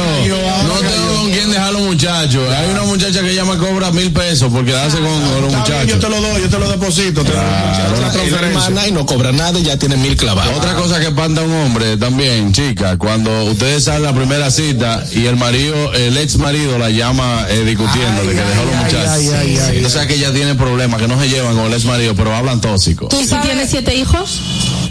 No 0.68 0.73
tengo 0.73 1.22
con 1.22 1.31
quién 1.31 1.49
dejar 1.51 1.69
a 1.69 1.72
los 1.72 1.81
muchachos. 1.81 2.53
Hay 2.53 2.69
una 2.72 2.84
muchacha 2.84 3.22
que 3.22 3.31
ella 3.31 3.45
me 3.45 3.57
cobra 3.57 3.91
mil 3.91 4.11
pesos 4.11 4.51
por 4.51 4.65
quedarse 4.65 4.97
con 4.97 5.05
los 5.41 5.47
bien, 5.47 5.57
muchachos. 5.59 5.88
yo 5.88 5.99
te 5.99 6.09
lo 6.09 6.22
doy, 6.22 6.41
yo 6.41 6.49
te 6.49 6.59
lo 6.59 6.69
deposito. 6.69 7.23
Te 7.23 7.30
lo 7.30 7.35
doy, 7.35 7.43
una 7.45 7.97
Y 7.97 8.01
la 8.01 8.11
transferencia. 8.11 8.47
hermana 8.47 8.88
y 8.88 8.91
no 8.91 9.05
cobra 9.05 9.31
nada 9.31 9.57
y 9.59 9.64
ya 9.64 9.77
tiene 9.77 9.95
mil 9.97 10.15
clavados. 10.18 10.55
Otra 10.57 10.76
cosa 10.76 10.99
que 10.99 11.07
espanta 11.07 11.41
a 11.41 11.43
un 11.45 11.53
hombre 11.53 11.95
también, 11.97 12.51
chica, 12.51 12.97
cuando 12.97 13.45
ustedes 13.45 13.85
salen 13.85 14.03
a 14.05 14.11
la 14.11 14.18
primera 14.18 14.51
cita 14.51 15.03
y 15.14 15.26
el 15.26 15.38
marido, 15.38 15.93
el 15.93 16.18
ex 16.18 16.38
marido 16.38 16.77
la 16.77 16.89
llama 16.89 17.45
eh, 17.49 17.64
discutiendo 17.64 18.23
de 18.23 18.30
que 18.34 18.41
dejó 18.41 18.61
a 18.61 18.65
los 18.65 18.76
muchachos. 18.76 19.07
ay, 19.09 19.30
ay, 19.30 19.57
ay, 19.69 19.85
o 19.85 19.89
sea 19.89 20.07
que 20.07 20.15
ella 20.15 20.34
tiene 20.34 20.55
problemas, 20.55 20.99
que 21.01 21.07
no 21.07 21.19
se 21.19 21.30
llevan 21.30 21.55
con 21.55 21.65
el 21.68 21.73
ex 21.73 21.85
marido, 21.85 22.15
pero 22.15 22.35
hablan 22.35 22.59
tóxico. 22.59 23.07
¿Tú 23.07 23.18
tienes 23.41 23.69
siete 23.69 23.95
hijos? 23.95 24.41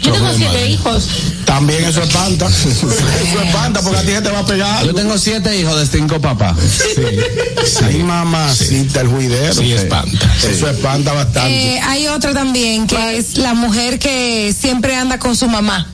Yo 0.01 0.13
tengo 0.13 0.33
siete 0.35 0.69
hijos. 0.69 1.07
También 1.45 1.83
eso 1.85 2.01
espanta. 2.01 2.47
eso 2.49 3.41
espanta 3.43 3.81
porque 3.81 3.99
a 3.99 4.01
ti 4.01 4.11
se 4.11 4.21
te 4.21 4.29
va 4.29 4.39
a 4.39 4.45
pegar. 4.45 4.85
Yo 4.85 4.93
tengo 4.93 5.17
siete 5.17 5.57
hijos 5.57 5.79
de 5.79 5.97
cinco 5.97 6.19
papás. 6.21 6.57
Sí, 7.65 7.97
mamacita, 7.97 9.01
el 9.01 9.07
juidero. 9.07 9.53
Sí, 9.53 9.73
espanta. 9.73 10.33
Eso 10.37 10.69
espanta 10.69 11.13
bastante. 11.13 11.75
Eh, 11.75 11.81
hay 11.81 12.07
otra 12.07 12.33
también 12.33 12.87
que 12.87 13.17
es 13.17 13.37
la 13.37 13.53
mujer 13.53 13.99
que 13.99 14.53
siempre 14.57 14.95
anda 14.95 15.19
con 15.19 15.35
su 15.35 15.47
mamá 15.47 15.87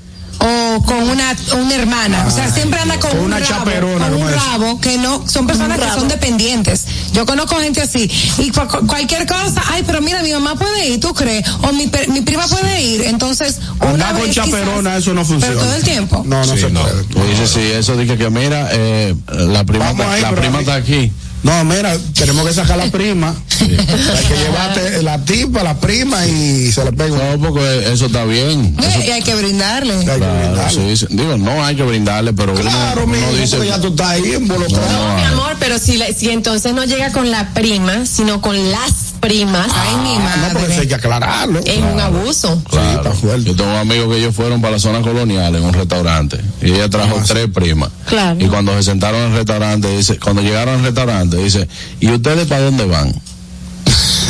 o 0.45 0.81
con 0.83 1.09
una, 1.09 1.35
una 1.57 1.75
hermana, 1.75 2.25
o 2.27 2.31
sea, 2.31 2.51
siempre 2.51 2.79
anda 2.79 2.99
con, 2.99 3.11
con 3.11 3.19
un 3.19 3.25
una 3.27 3.39
rabo, 3.39 3.49
chaperona, 3.53 4.05
con 4.05 4.13
un 4.15 4.19
¿cómo 4.19 4.29
es? 4.29 4.35
rabo, 4.35 4.81
que 4.81 4.97
no, 4.97 5.23
son 5.27 5.47
personas 5.47 5.79
que 5.79 5.89
son 5.91 6.07
dependientes. 6.09 6.85
Yo 7.13 7.25
conozco 7.25 7.55
gente 7.59 7.81
así, 7.81 8.09
y 8.39 8.49
cu- 8.51 8.67
cu- 8.67 8.85
cualquier 8.87 9.25
cosa, 9.25 9.63
ay, 9.71 9.83
pero 9.87 10.01
mira, 10.01 10.21
mi 10.21 10.31
mamá 10.33 10.55
puede 10.55 10.89
ir, 10.89 10.99
¿tú 10.99 11.13
crees? 11.13 11.47
O 11.61 11.71
mi, 11.71 11.87
per- 11.87 12.09
mi 12.09 12.21
prima 12.21 12.45
puede 12.47 12.81
ir, 12.81 13.01
entonces, 13.03 13.59
una 13.79 14.11
con 14.11 14.21
vez 14.21 14.35
chaperona, 14.35 14.89
quizás, 14.91 15.03
eso 15.03 15.13
no 15.13 15.23
funciona. 15.23 15.53
Pero 15.55 15.65
todo 15.65 15.75
el 15.75 15.83
tiempo. 15.83 16.23
No, 16.25 16.45
no 16.45 16.53
Sí, 16.55 16.59
se 16.61 16.69
no. 16.71 16.81
puede. 16.81 17.03
Tú 17.05 17.23
dices, 17.25 17.49
sí, 17.49 17.61
eso 17.61 17.95
dije 17.95 18.17
que 18.17 18.29
mira, 18.29 18.67
eh, 18.73 19.15
la 19.31 19.63
prima, 19.63 19.85
Vamos 19.85 20.01
está- 20.01 20.13
ahí, 20.13 20.21
la 20.21 20.31
prima 20.35 20.59
está 20.59 20.75
aquí. 20.75 21.11
No, 21.43 21.63
mira, 21.65 21.97
tenemos 22.17 22.47
que 22.47 22.53
sacar 22.53 22.77
la 22.77 22.85
prima. 22.85 23.35
Hay 23.59 23.67
que 23.67 24.35
llevarte 24.37 25.03
la 25.03 25.23
tipa, 25.25 25.61
la 25.63 25.77
prima 25.79 26.25
y 26.25 26.71
se 26.71 26.83
le 26.85 26.93
pega 26.93 27.35
No, 27.35 27.49
porque 27.49 27.91
eso 27.91 28.05
está 28.05 28.23
bien. 28.25 28.75
Eso- 28.79 28.99
Eh, 28.99 29.05
Y 29.07 29.11
hay 29.11 29.21
que 29.21 29.35
brindarle. 29.35 29.93
Hay 29.93 29.99
que 29.99 30.05
claro, 30.05 30.39
brindarle. 30.39 30.95
sí, 30.95 31.05
sí. 31.05 31.15
Digo, 31.15 31.37
no 31.37 31.63
hay 31.63 31.75
que 31.75 31.83
brindarle, 31.83 32.33
pero 32.33 32.53
uno- 32.53 32.61
Claro, 32.61 33.03
uno, 33.05 33.17
dice. 33.33 33.57
porque 33.57 33.69
ya 33.69 33.79
tú 33.81 33.87
estás 33.89 34.07
ahí 34.11 34.33
involucrado. 34.35 34.89
No, 34.91 35.15
Mi 35.17 35.23
amor, 35.23 35.55
pero 35.59 35.77
si, 35.79 35.97
la- 35.97 36.13
si 36.13 36.29
entonces 36.29 36.73
no 36.73 36.85
llega 36.85 37.11
con 37.11 37.29
la 37.29 37.53
prima, 37.53 38.05
sino 38.05 38.39
con 38.41 38.71
las 38.71 39.12
primas, 39.23 39.67
Ay, 39.73 39.95
mi 40.03 40.15
Ah, 40.15 40.35
no, 40.37 40.47
porque 40.53 40.59
eso 40.59 40.71
hay 40.71 40.75
madre. 40.75 40.87
que 40.87 40.95
aclararlo. 40.95 41.59
es 41.65 41.77
un 41.79 41.99
abuso. 41.99 42.61
Claro. 42.69 42.97
está 43.01 43.11
fuerte. 43.11 43.45
Yo 43.49 43.55
tengo 43.55 43.75
amigos 43.77 44.09
que 44.09 44.17
ellos 44.19 44.35
fueron 44.35 44.61
para 44.61 44.73
la 44.73 44.79
zona 44.79 45.01
colonial 45.01 45.55
en 45.55 45.63
un 45.63 45.73
restaurante 45.73 46.39
y 46.61 46.71
ella 46.71 46.89
trajo 46.89 47.19
tres 47.25 47.47
primas. 47.53 47.89
Claro. 48.07 48.39
Y 48.39 48.47
cuando 48.47 48.73
se 48.75 48.83
sentaron 48.83 49.21
en 49.21 49.31
el 49.31 49.37
restaurante, 49.37 49.87
dice, 49.97 50.19
cuando 50.19 50.41
llegaron 50.41 50.75
al 50.75 50.83
restaurante, 50.83 51.37
dice, 51.37 51.67
¿y 51.99 52.11
ustedes 52.11 52.47
para 52.47 52.61
dónde 52.65 52.85
van? 52.85 53.13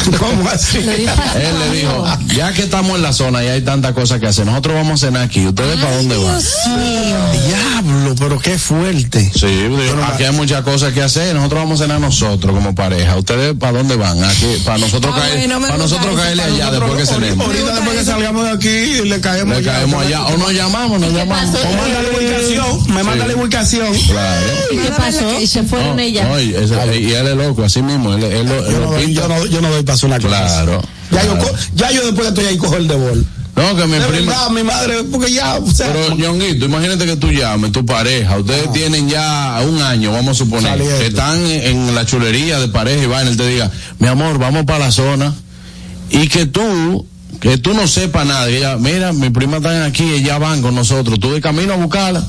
¿Cómo 0.19 0.49
así? 0.49 0.77
Él 0.77 1.59
le 1.59 1.77
dijo, 1.79 2.05
ya 2.35 2.51
que 2.53 2.63
estamos 2.63 2.95
en 2.97 3.01
la 3.03 3.13
zona 3.13 3.43
y 3.43 3.47
hay 3.47 3.61
tantas 3.61 3.93
cosas 3.93 4.19
que 4.19 4.27
hacer, 4.27 4.45
nosotros 4.45 4.75
vamos 4.75 5.01
a 5.03 5.07
cenar 5.07 5.23
aquí, 5.23 5.45
¿ustedes 5.45 5.77
para 5.79 5.95
dónde 5.97 6.17
van? 6.17 6.39
Dios 6.39 6.53
mío. 6.67 7.17
Diablo, 7.47 8.15
pero 8.17 8.39
qué 8.39 8.57
fuerte. 8.57 9.31
Sí, 9.33 9.45
digo, 9.47 10.03
aquí 10.11 10.23
hay 10.23 10.31
muchas 10.31 10.61
cosas 10.63 10.93
que 10.93 11.01
hacer, 11.01 11.35
nosotros 11.35 11.61
vamos 11.63 11.79
a 11.81 11.83
cenar 11.83 11.99
nosotros 11.99 12.53
como 12.53 12.73
pareja. 12.75 13.15
¿Ustedes 13.17 13.55
para 13.57 13.77
dónde 13.77 13.95
van? 13.95 14.23
Aquí, 14.23 14.57
para 14.65 14.77
nosotros 14.77 15.15
caer, 15.15 15.49
para 15.49 15.77
nosotros 15.77 16.15
caerle 16.15 16.43
allá 16.43 16.65
nosotros- 16.71 16.89
después 16.97 17.09
que 17.09 17.13
cenemos. 17.13 17.45
Ahorita 17.47 17.73
después 17.75 17.97
que 17.97 18.05
salgamos 18.05 18.43
de 18.45 18.51
aquí 18.51 19.07
le 19.09 19.21
caemos 19.21 19.49
Le 19.49 19.55
allá. 19.57 19.73
caemos 19.73 20.05
allá, 20.05 20.25
o 20.27 20.37
nos 20.37 20.51
llamamos, 20.53 20.99
nos 20.99 21.13
llamamos. 21.13 21.55
O 21.59 21.77
manda 21.77 22.01
la 22.01 22.17
ubicación, 22.17 22.93
me 22.93 23.03
manda 23.03 23.27
la 23.27 23.35
ubicación. 23.35 23.93
Claro. 24.07 24.45
¿Y 24.71 24.77
qué 24.77 24.89
pasó? 24.91 25.47
Se 25.47 25.63
fueron 25.63 25.95
No, 25.95 26.01
ellas. 26.01 26.27
no, 26.27 26.39
y, 26.39 26.53
ese- 26.55 26.99
y 26.99 27.11
él 27.13 27.27
es 27.27 27.35
loco, 27.35 27.63
así 27.63 27.81
mismo, 27.81 28.13
él, 28.13 28.23
él, 28.23 28.47
Yo 28.47 28.79
no, 28.79 28.91
doy, 28.91 29.13
yo, 29.13 29.27
no, 29.27 29.45
yo 29.45 29.61
cosa. 30.01 30.19
Claro. 30.19 30.81
Ya, 31.11 31.25
yo, 31.25 31.33
claro. 31.37 31.55
ya 31.75 31.91
yo 31.91 32.05
después 32.05 32.27
estoy 32.27 32.45
ahí 32.45 32.57
cojo 32.57 32.77
el 32.77 32.87
de 32.87 32.95
bol. 32.95 33.25
No, 33.55 33.75
que 33.75 33.85
mi 33.85 33.93
De 33.93 34.07
prima. 34.07 34.31
verdad, 34.31 34.49
mi 34.49 34.63
madre, 34.63 35.03
porque 35.11 35.31
ya, 35.31 35.57
o 35.57 35.71
sea, 35.71 35.93
Pero, 35.93 36.15
Ñonguito, 36.15 36.65
imagínate 36.65 37.05
que 37.05 37.17
tú 37.17 37.31
llames, 37.31 37.71
tu 37.71 37.85
pareja, 37.85 38.37
ustedes 38.37 38.71
tienen 38.71 39.07
ya 39.07 39.61
un 39.67 39.79
año, 39.79 40.11
vamos 40.11 40.37
a 40.37 40.43
suponer, 40.43 40.79
que 40.79 41.05
están 41.07 41.39
en, 41.45 41.93
la 41.93 42.03
chulería 42.03 42.59
de 42.59 42.67
pareja 42.69 43.03
y 43.03 43.05
vaina, 43.05 43.29
él 43.29 43.37
te 43.37 43.47
diga, 43.47 43.69
mi 43.99 44.07
amor, 44.07 44.39
vamos 44.39 44.65
para 44.65 44.85
la 44.85 44.91
zona, 44.91 45.35
y 46.09 46.29
que 46.29 46.47
tú, 46.47 47.05
que 47.39 47.59
tú 47.59 47.75
no 47.75 47.87
sepas 47.87 48.25
nada, 48.25 48.47
que 48.47 48.57
ella, 48.57 48.77
mira, 48.77 49.13
mi 49.13 49.29
prima 49.29 49.57
está 49.57 49.85
aquí, 49.85 50.03
ellas 50.03 50.39
van 50.39 50.63
con 50.63 50.73
nosotros, 50.73 51.19
tú 51.19 51.31
de 51.31 51.39
camino 51.39 51.73
a 51.73 51.77
buscarla, 51.77 52.23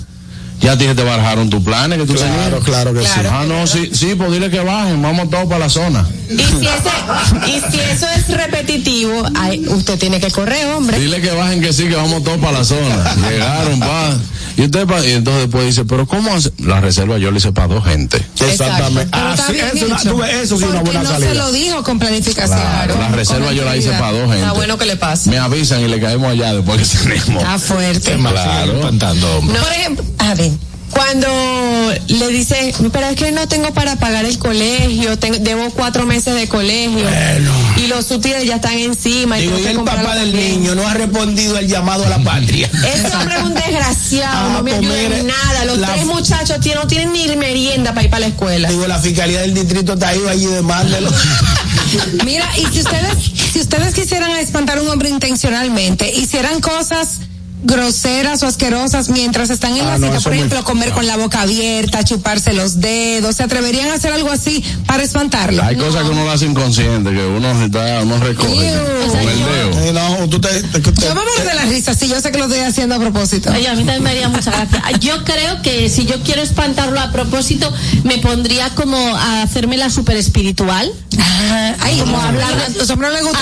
ya 0.65 0.73
a 0.73 0.79
ti 0.79 0.85
se 0.87 0.95
te 0.95 1.05
barajaron 1.05 1.49
tus 1.51 1.63
planes 1.63 1.99
que 1.99 2.07
tú 2.07 2.15
claro, 2.15 2.33
tenías. 2.59 2.65
claro 2.65 2.95
que 2.95 3.01
sí. 3.03 3.21
Ah, 3.31 3.45
no, 3.47 3.67
sí, 3.67 3.91
sí, 3.93 4.15
pues 4.17 4.33
dile 4.33 4.51
que 4.51 4.61
bajen, 4.61 5.01
vamos 5.03 5.31
todos 5.31 5.45
para 5.47 5.61
la 5.61 5.69
zona. 5.69 6.05
Y 6.31 6.37
si, 6.37 6.67
ese, 6.67 7.47
y 7.47 7.71
si 7.71 7.81
eso 7.81 8.07
es 8.17 8.29
repetitivo, 8.29 9.13
ay, 9.37 9.65
usted 9.69 9.99
tiene 9.99 10.21
que 10.21 10.31
correr, 10.31 10.67
hombre. 10.73 10.99
Dile 10.99 11.21
que 11.21 11.31
bajen 11.33 11.61
que 11.61 11.73
sí, 11.73 11.85
que 11.87 11.95
vamos 11.97 12.25
todos 12.25 12.39
para 12.39 12.59
la 12.59 12.65
zona. 12.65 13.15
Llegaron, 13.31 13.79
pa. 13.81 14.17
Y 14.57 14.63
usted 14.63 14.87
pa- 14.87 15.05
y 15.05 15.11
entonces 15.13 15.43
después 15.43 15.67
dice, 15.67 15.85
pero 15.85 16.07
¿cómo 16.07 16.33
hace? 16.33 16.53
La 16.59 16.81
reserva 16.81 17.19
yo 17.19 17.31
le 17.33 17.39
hice 17.39 17.51
para 17.53 17.67
dos 17.67 17.85
gente. 17.85 18.25
Exactamente. 18.41 19.09
Así, 19.17 19.53
bien 19.53 19.67
eso, 19.75 19.87
una- 19.87 19.99
tú 20.01 20.23
eso 20.25 20.57
sí 20.57 20.65
es 20.65 20.71
una 20.71 20.81
buena 20.83 21.03
no 21.03 21.11
salida. 21.11 21.29
se 21.31 21.35
lo 21.35 21.51
dijo 21.53 21.83
con 21.83 21.99
planificación. 21.99 22.59
Claro, 22.61 22.97
la 22.99 23.09
reserva 23.09 23.53
yo 23.53 23.65
la 23.65 23.77
hice 23.77 23.91
para 23.91 24.13
dos 24.13 24.23
gente. 24.23 24.39
Está 24.39 24.53
bueno 24.53 24.79
que 24.79 24.85
le 24.87 24.97
pase. 24.97 25.29
Me 25.31 25.39
avisan 25.39 25.81
y 25.81 25.89
le 25.89 26.01
caemos 26.01 26.31
allá 26.31 26.55
después 26.55 26.89
que 26.89 26.99
tenemos. 26.99 27.43
Está 27.43 27.59
fuerte. 27.59 28.15
Claro. 28.17 28.75
espantando, 28.77 29.39
hombre. 29.39 29.59
Por 29.59 29.73
ejemplo, 29.73 30.05
a 30.19 30.35
ver, 30.35 30.51
cuando 30.95 31.29
le 32.09 32.29
dice, 32.29 32.73
pero 32.93 33.07
es 33.09 33.17
que 33.17 33.33
no 33.33 33.47
tengo 33.49 33.73
para 33.75 33.97
pagar 33.97 34.25
el 34.25 34.39
colegio, 34.39 35.19
tengo, 35.19 35.39
debo 35.41 35.69
cuatro 35.71 36.07
meses 36.07 36.35
de 36.35 36.49
colegio 36.49 37.05
y 37.77 37.87
los 37.89 38.11
útiles 38.11 38.45
ya 38.47 38.57
están 38.57 38.79
encima. 38.79 39.39
y 39.39 39.43
Digo, 39.43 39.59
y 39.59 39.63
que 39.63 39.71
el 39.71 39.81
papá 39.83 40.15
del 40.17 40.31
también". 40.31 40.61
niño 40.63 40.75
no 40.75 40.87
ha 40.87 40.95
respondido 40.95 41.57
al 41.59 41.67
llamado 41.67 42.07
a 42.07 42.09
la 42.09 42.19
patria. 42.25 42.71
Ese 42.95 43.15
hombre 43.17 43.37
es 43.37 43.43
un 43.43 43.55
desgraciado, 43.55 44.37
Ah, 44.37 44.51
no 44.55 44.63
me 44.63 44.73
pues 44.75 44.83
ayuda 44.91 45.19
en 45.19 45.27
nada. 45.27 45.65
Los 45.65 45.81
tres 45.83 46.07
muchachos 46.07 46.61
tienen- 46.61 46.81
no 46.81 46.87
tienen 46.87 47.13
ni 47.13 47.27
merienda 47.37 47.93
para 47.93 48.05
ir 48.05 48.11
para 48.11 48.21
la 48.21 48.27
escuela. 48.29 48.69
Digo, 48.69 48.87
la 48.87 48.99
fiscalía 48.99 49.41
del 49.43 49.55
distrito 49.55 49.95
está 49.95 50.09
ahí, 50.09 50.21
allí 50.29 50.47
demándelo. 50.47 51.11
Mira, 52.25 52.49
y 52.59 52.67
si 52.73 52.81
ustedes, 52.81 53.33
si 53.53 53.61
ustedes 53.61 53.95
quisieran 53.95 54.31
espantar 54.33 54.79
a 54.79 54.83
un 54.83 54.89
hombre 54.89 55.09
intencionalmente, 55.09 56.11
hicieran 56.13 56.61
cosas 56.61 57.19
groseras 57.65 58.43
o 58.43 58.47
asquerosas 58.47 59.09
mientras 59.09 59.51
están 59.51 59.77
en 59.77 59.83
Ah, 59.85 59.91
la 59.93 59.99
no, 59.99 60.07
cita, 60.07 60.17
eso 60.19 60.23
por 60.25 60.33
muy- 60.33 60.39
ejemplo, 60.39 60.65
comer 60.65 60.93
con 60.93 61.07
la 61.07 61.17
boca 61.17 61.41
abierta, 61.43 62.05
chuparse 62.05 62.53
los 62.53 62.81
dedos, 62.81 63.37
¿se 63.37 63.43
atreverían 63.43 63.89
a 63.91 63.95
hacer 63.95 64.13
algo 64.13 64.31
así 64.31 64.63
para 64.87 65.03
espantarlo? 65.03 65.63
Hay 65.63 65.77
cosas 65.77 66.05
que 66.05 66.11
uno 66.11 66.25
lo 66.25 66.31
hace 66.31 66.45
inconsciente, 66.47 67.11
que 67.11 67.25
uno 67.27 67.65
está, 67.65 68.03
uno 68.03 68.19
recoge 68.19 68.69
Ew. 68.71 69.09
con 69.09 69.19
el 69.21 69.39
dedo. 69.39 69.81
Eh, 69.81 69.93
no, 69.93 70.29
tú 70.29 70.41
te, 70.41 70.49
te- 70.63 70.81
te- 70.81 71.03
Yo 71.03 71.15
me 71.15 71.23
muero 71.23 71.45
de 71.49 71.55
la 71.55 71.65
risa, 71.65 71.95
sí, 71.95 72.07
yo 72.09 72.21
sé 72.21 72.31
que 72.31 72.39
lo 72.39 72.45
estoy 72.45 72.61
haciendo 72.61 72.95
a 72.95 72.99
propósito. 72.99 73.51
Oye, 73.51 73.67
a 73.69 73.73
mí 73.75 73.79
también 73.85 74.03
me 74.03 74.11
haría 74.11 74.29
mucha 74.29 74.51
gracia. 74.51 74.83
Yo 75.01 75.25
creo 75.25 75.63
que 75.63 75.89
si 75.89 76.05
yo 76.07 76.23
quiero 76.23 76.43
espantarlo 76.43 77.01
a 77.01 77.11
propósito, 77.13 77.73
me 78.05 78.19
pondría 78.19 78.71
como 78.75 78.97
a 79.17 79.43
hacerme 79.43 79.77
la 79.79 79.89
super 79.91 80.17
espiritual. 80.17 80.93
Ah, 81.19 81.75
ay, 81.81 81.99
Como 82.01 82.13
no, 82.17 82.23
hablar- 82.23 82.53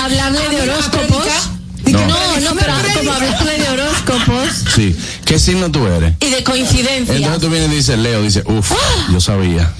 hablarle 0.05 0.49
de 0.49 0.62
horóscopos. 0.70 1.27
No. 1.87 2.07
No, 2.07 2.41
no, 2.41 2.55
pero 2.59 2.73
como 2.99 3.13
hablarle 3.13 3.59
de 3.59 3.69
horóscopos 3.71 4.49
Sí. 4.75 4.97
¿Qué 5.33 5.39
signo 5.39 5.71
tú 5.71 5.87
eres? 5.87 6.13
y 6.21 6.29
de 6.29 6.45
coincidencias. 6.45 7.17
Entonces 7.17 7.41
tú 7.41 7.49
vienes 7.49 7.73
y 7.73 7.77
dices, 7.77 7.97
Leo, 7.99 8.21
dice, 8.21 8.43
uff, 8.45 8.71
yo 9.11 9.19
sabía. 9.19 9.73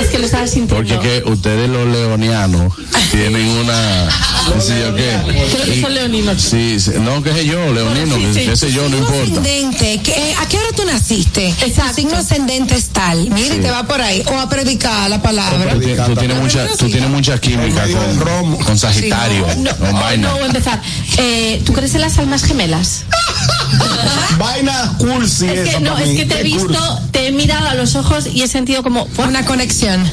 Es 0.00 0.06
que 0.06 0.18
lo 0.20 0.26
estaba 0.26 0.46
sintiendo. 0.46 0.76
Porque 0.76 0.98
que 1.00 1.28
ustedes 1.28 1.68
los 1.68 1.88
leonianos 1.88 2.72
tienen 3.10 3.44
una, 3.48 4.08
qué 4.54 4.60
sé 4.60 4.80
yo 4.80 4.94
qué. 4.94 5.18
Creo 5.26 5.64
que 5.64 5.76
Y- 5.78 5.82
son 5.82 5.94
leoninos. 5.94 6.40
Sí, 6.40 6.78
sí, 6.78 6.92
no, 7.00 7.24
qué 7.24 7.32
sé 7.32 7.44
yo, 7.44 7.72
leonino, 7.72 8.06
Bueno, 8.06 8.16
sí, 8.18 8.22
que- 8.34 8.40
sí. 8.44 8.46
qué 8.50 8.56
sé 8.56 8.72
yo, 8.72 8.82
no 8.88 8.90
Signo 8.90 8.98
importa. 9.08 9.22
ascendente, 9.40 10.00
¿qué- 10.04 10.34
¿a 10.40 10.46
qué 10.46 10.58
hora 10.58 10.68
tú 10.76 10.84
naciste? 10.84 11.48
Exacto. 11.48 11.88
Tu 11.88 11.94
signo 11.96 12.16
ascendente 12.16 12.76
es 12.76 12.86
tal. 12.90 13.30
Mira, 13.30 13.52
y 13.56 13.58
te 13.58 13.70
va 13.72 13.82
por 13.88 14.00
ahí. 14.00 14.22
O 14.26 14.38
a 14.38 14.48
predicar 14.48 15.10
la 15.10 15.20
palabra. 15.20 15.72
Tú, 15.74 15.80
ti- 15.80 15.94
tú 16.06 16.14
tienes 16.14 16.36
mucha, 16.40 16.68
tú 16.68 16.88
tienes 16.88 17.10
mucha 17.10 17.36
química 17.40 17.84
con, 18.22 18.56
con 18.58 18.78
Sagitario, 18.78 19.44
No, 19.58 19.76
con 19.76 19.92
vaina. 19.94 20.28
no, 20.28 20.34
voy 20.34 20.42
a 20.44 20.46
empezar. 20.46 20.80
Eh, 21.18 21.60
¿Tú 21.66 21.72
crees 21.72 21.92
en 21.96 22.00
las 22.02 22.16
almas 22.18 22.44
gemelas? 22.44 23.02
Vaina 24.38 24.83
cursi 24.98 25.46
Es 25.48 25.68
que 25.74 25.80
no, 25.80 25.96
es 25.98 26.08
mí. 26.08 26.16
que 26.16 26.26
te 26.26 26.40
he 26.40 26.42
visto, 26.42 27.00
te 27.10 27.26
he 27.28 27.32
mirado 27.32 27.68
a 27.68 27.74
los 27.74 27.94
ojos 27.96 28.26
y 28.32 28.42
he 28.42 28.48
sentido 28.48 28.82
como 28.82 29.06
Una 29.18 29.44
conexión. 29.44 30.04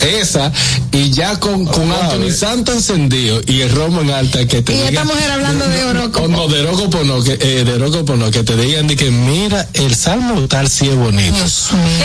Esa, 0.00 0.50
y 0.92 1.10
ya 1.10 1.38
con, 1.38 1.64
con 1.66 1.90
Anthony 1.92 2.30
Santo 2.32 2.72
encendido 2.72 3.40
y 3.46 3.60
el 3.60 3.70
romo 3.70 4.00
en 4.00 4.10
alta 4.10 4.46
que 4.46 4.62
te 4.62 4.72
Y 4.72 4.76
digan- 4.76 4.88
esta 4.88 5.04
mujer 5.04 5.30
hablando 5.30 5.66
de 5.68 5.84
O 5.84 5.88
horóscopo. 5.90 6.28
no, 6.28 6.48
de 6.48 6.60
horóscopo 6.60 7.04
no, 7.04 7.22
que, 7.22 7.38
eh, 7.40 7.64
de 7.64 7.72
horóscopo 7.74 8.16
no, 8.16 8.30
que 8.30 8.42
te 8.42 8.56
digan 8.56 8.86
de 8.86 8.96
que 8.96 9.10
mira, 9.10 9.66
el 9.74 9.94
salmo 9.94 10.46
tal 10.48 10.68
sí 10.68 10.88
es 10.88 10.96
bonito. 10.96 11.36
¿Qué 11.36 11.48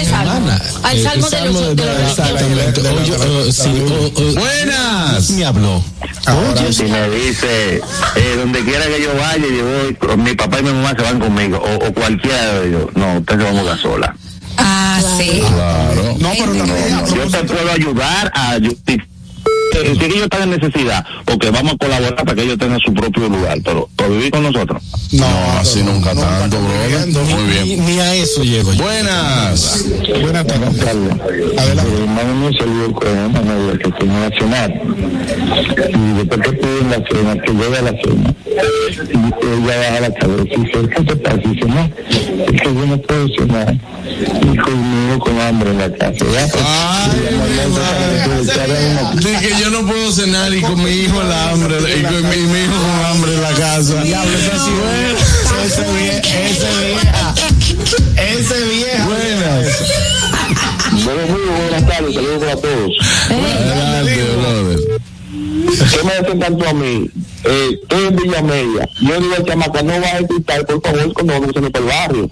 salmo? 0.05 0.31
Hermana, 0.33 0.61
Al 0.83 0.97
eh, 0.97 1.03
salmo 1.03 1.29
de 1.29 1.41
los-. 1.45 1.55
Oye, 3.65 4.33
Buenas. 4.39 5.29
Me 5.31 5.45
habló. 5.45 5.83
Ahora 6.25 6.71
si 6.73 6.83
me 6.83 7.09
dice, 7.09 7.81
eh, 8.15 8.35
donde 8.37 8.63
quiera 8.63 8.85
que 8.87 9.01
yo 9.03 9.13
vaya, 9.15 9.43
yo 9.45 10.07
voy, 10.07 10.17
mi 10.17 10.33
papá 10.35 10.59
y 10.59 10.63
mi 10.63 10.71
mamá 10.73 10.93
se 10.95 11.01
van 11.03 11.19
conmigo, 11.19 11.57
o, 11.57 11.87
o 11.87 11.93
cualquiera 12.05 12.59
de 12.59 12.67
ellos. 12.67 12.89
No, 12.95 13.17
usted 13.17 13.37
se 13.37 13.43
va 13.43 13.49
a 13.49 13.53
mudar 13.53 13.79
sola. 13.79 14.15
Ah, 14.57 15.01
sí. 15.17 15.41
Claro. 15.47 16.15
No, 16.19 16.31
pero 16.31 16.53
no, 16.53 16.65
no, 16.65 17.15
Yo 17.15 17.29
te 17.29 17.43
puedo 17.43 17.71
ayudar 17.71 18.31
a 18.33 18.57
justificar 18.59 19.14
eh, 19.75 19.95
si 19.97 20.05
ellos 20.05 20.23
están 20.23 20.43
en 20.43 20.59
necesidad, 20.59 21.05
porque 21.25 21.49
vamos 21.49 21.73
a 21.73 21.77
colaborar 21.77 22.15
para 22.15 22.35
que 22.35 22.43
ellos 22.43 22.57
tengan 22.57 22.79
su 22.79 22.93
propio 22.93 23.29
lugar, 23.29 23.59
pero 23.63 23.89
por 23.95 24.09
vivir 24.09 24.31
con 24.31 24.43
nosotros. 24.43 24.81
No, 25.11 25.27
así 25.59 25.83
nunca 25.83 26.13
tanto, 26.13 26.57
brother. 26.59 27.07
Muy 27.07 27.43
bien. 27.43 27.85
Ni 27.85 27.99
a 27.99 28.15
eso 28.15 28.43
llego 28.43 28.73
yo. 28.73 28.83
Buenas. 28.83 29.85
Buenas 30.21 30.47
tardes. 30.47 30.81
Adelante. 31.57 31.91
Hermano 32.01 32.35
mío 32.35 32.51
salió 32.57 32.91
con 32.93 33.07
una 33.07 33.41
novia 33.41 33.77
que 33.77 33.91
fue 33.91 34.05
nacional. 34.07 34.81
Y 35.89 36.17
después 36.17 36.41
que 36.41 36.53
piden 36.53 36.89
la 36.89 36.97
cena, 37.07 37.41
que 37.41 37.51
llega 37.51 37.81
la 37.81 37.91
cena, 38.01 38.35
y 39.13 39.45
ella 39.45 39.77
baja 39.77 39.99
la 40.01 40.13
cabeza 40.13 40.53
y 40.55 40.63
dice, 40.63 40.89
¿qué 40.89 41.03
te 41.03 41.15
pasa? 41.17 41.39
Y 41.43 41.47
dice, 41.49 41.65
no, 41.65 41.89
es 42.45 42.61
que 42.61 42.73
yo 42.73 42.85
no 42.85 42.97
puedo 43.01 43.27
cenar. 43.37 43.75
Y 43.75 44.57
conmigo 44.57 45.19
con 45.19 45.39
hambre 45.41 45.71
en 45.71 45.77
la 45.79 45.89
casa. 45.91 46.25
Dije 49.15 49.49
yo 49.65 49.71
no 49.71 49.87
puedo 49.87 50.11
cenar 50.11 50.53
y 50.53 50.61
con 50.61 50.83
mi 50.83 50.91
hijo 50.91 51.21
el 51.21 51.31
hambre, 51.31 51.77
y 51.77 52.03
con 52.03 52.29
mi, 52.29 52.35
hijo 52.35 52.73
con 52.73 53.05
hambre 53.05 53.33
en 53.33 53.41
la 53.41 53.51
casa. 53.51 54.03
Diablo. 54.03 54.31
Ese 55.65 55.81
vieja. 55.93 57.33
Ese 58.15 58.63
vieja. 58.65 59.05
Buenas. 59.05 59.67
Bueno, 61.03 61.21
muy 61.29 61.41
buenas 61.61 61.87
tardes, 61.87 62.13
saludos 62.13 62.43
para 62.43 62.55
todos. 62.57 62.91
Adelante, 63.29 64.23
brother. 64.37 64.79
¿Qué 65.91 66.03
me 66.03 66.11
hacen 66.13 66.39
tanto 66.39 66.67
a 66.67 66.73
mí? 66.73 67.09
Eh, 67.43 67.79
estoy 67.81 68.05
en 68.05 68.15
Villa 68.15 68.41
Media. 68.43 68.89
Yo 69.01 69.19
digo 69.19 69.35
al 69.35 69.45
chamaca, 69.45 69.81
no 69.81 69.93
va 69.99 70.17
a 70.17 70.27
cristal, 70.27 70.65
por 70.65 70.81
favor, 70.81 71.13
cuando 71.13 71.33
vamos 71.33 71.49
a 71.49 71.53
por 71.53 71.81
el 71.81 71.87
barrio. 71.87 72.29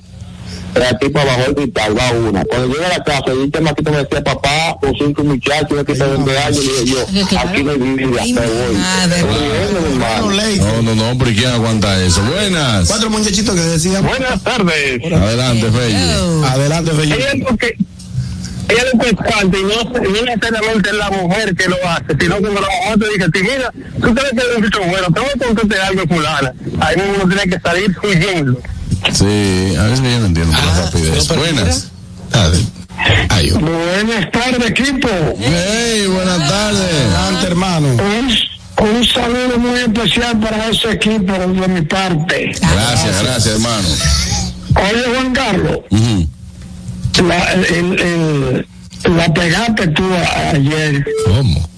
La 0.76 0.98
tipa 0.98 1.24
bajó 1.24 1.46
el 1.48 1.56
cristal, 1.56 1.98
va 1.98 2.12
una. 2.12 2.44
Cuando 2.46 2.68
llegué 2.68 2.86
a 2.86 2.90
la 2.98 3.04
casa, 3.04 3.26
y 3.36 3.44
el 3.44 3.52
chamaquito 3.52 3.92
me 3.92 3.98
decía, 3.98 4.24
papá, 4.24 4.78
con 4.82 4.94
cinco 4.96 5.24
muchachos, 5.24 5.72
una 5.72 5.84
tipa 5.84 6.06
de 6.06 6.12
20 6.12 6.38
años, 6.40 6.66
le 6.66 6.72
dije 6.72 6.86
yo, 6.86 7.02
aquí 7.40 7.64
no 7.64 7.72
hay 7.72 7.78
vida, 7.78 8.24
me 8.24 8.48
voy. 8.48 8.76
No, 10.58 10.82
no, 10.82 10.96
no, 10.96 11.18
pero 11.18 11.32
¿y 11.32 11.36
quién 11.36 11.50
aguanta 11.52 12.04
eso? 12.04 12.22
Buenas. 12.24 12.88
Cuatro 12.88 13.10
muchachitos 13.10 13.56
que 13.56 13.62
decían. 13.62 14.06
Buenas 14.06 14.42
tardes. 14.44 15.00
Adelante, 15.12 15.72
Fello. 15.72 16.46
Adelante, 16.46 16.92
Fello. 16.92 17.16
Ella 18.70 18.82
es 18.88 18.94
importante 19.10 19.58
y 19.60 19.64
no, 19.64 19.84
no 20.00 20.22
necesariamente 20.26 20.90
es 20.90 20.96
la 20.96 21.10
mujer 21.12 21.56
que 21.56 21.68
lo 21.70 21.76
hace, 21.88 22.06
sino 22.20 22.36
que 22.38 22.42
cuando 22.44 22.62
la 22.62 22.68
mujer 22.68 23.00
te 23.00 23.06
dice, 23.06 23.26
"Sí, 23.34 23.42
mira, 23.44 23.72
tú 24.02 24.14
te 24.16 24.22
ves 24.22 24.32
que 24.32 24.62
mucho 24.62 24.80
bueno, 24.82 25.08
tengo 25.14 25.28
que 25.34 25.40
contarte 25.56 25.82
algo, 25.82 26.04
fulana. 26.08 26.54
Ahí 26.80 26.96
uno 27.16 27.28
tiene 27.28 27.44
que 27.56 27.60
salir 27.62 27.96
huyendo. 28.04 28.60
Sí, 29.12 29.76
a 29.78 29.84
veces 29.84 30.00
yo 30.00 30.20
no 30.20 30.26
entiendo 30.28 30.54
por 30.56 30.66
la 30.66 30.82
rapidez. 30.84 31.28
Buenas. 31.28 31.88
Ay, 33.30 33.52
oh. 33.52 33.60
Buenas 33.60 34.32
tardes, 34.32 34.70
equipo. 34.70 35.10
Hey, 35.40 36.06
buenas 36.08 36.48
tardes. 36.50 36.92
Adelante, 37.16 37.48
hermano. 37.48 37.88
Un, 37.90 38.88
un 38.88 39.06
saludo 39.06 39.58
muy 39.60 39.80
especial 39.80 40.40
para 40.40 40.70
ese 40.70 40.92
equipo 40.92 41.34
de 41.34 41.68
mi 41.68 41.82
parte. 41.82 42.52
Gracias, 42.62 43.24
gracias, 43.24 43.48
hermano. 43.56 43.88
Oye, 44.76 45.04
Juan 45.14 45.34
Carlos, 45.34 45.80
Ujú. 45.92 46.28
La, 47.22 47.54
el, 47.54 48.00
el- 48.00 48.68
la 49.18 49.34
pegaste 49.34 49.88
tú 49.90 50.04
ayer. 50.54 51.06
¿Cómo? 51.26 51.70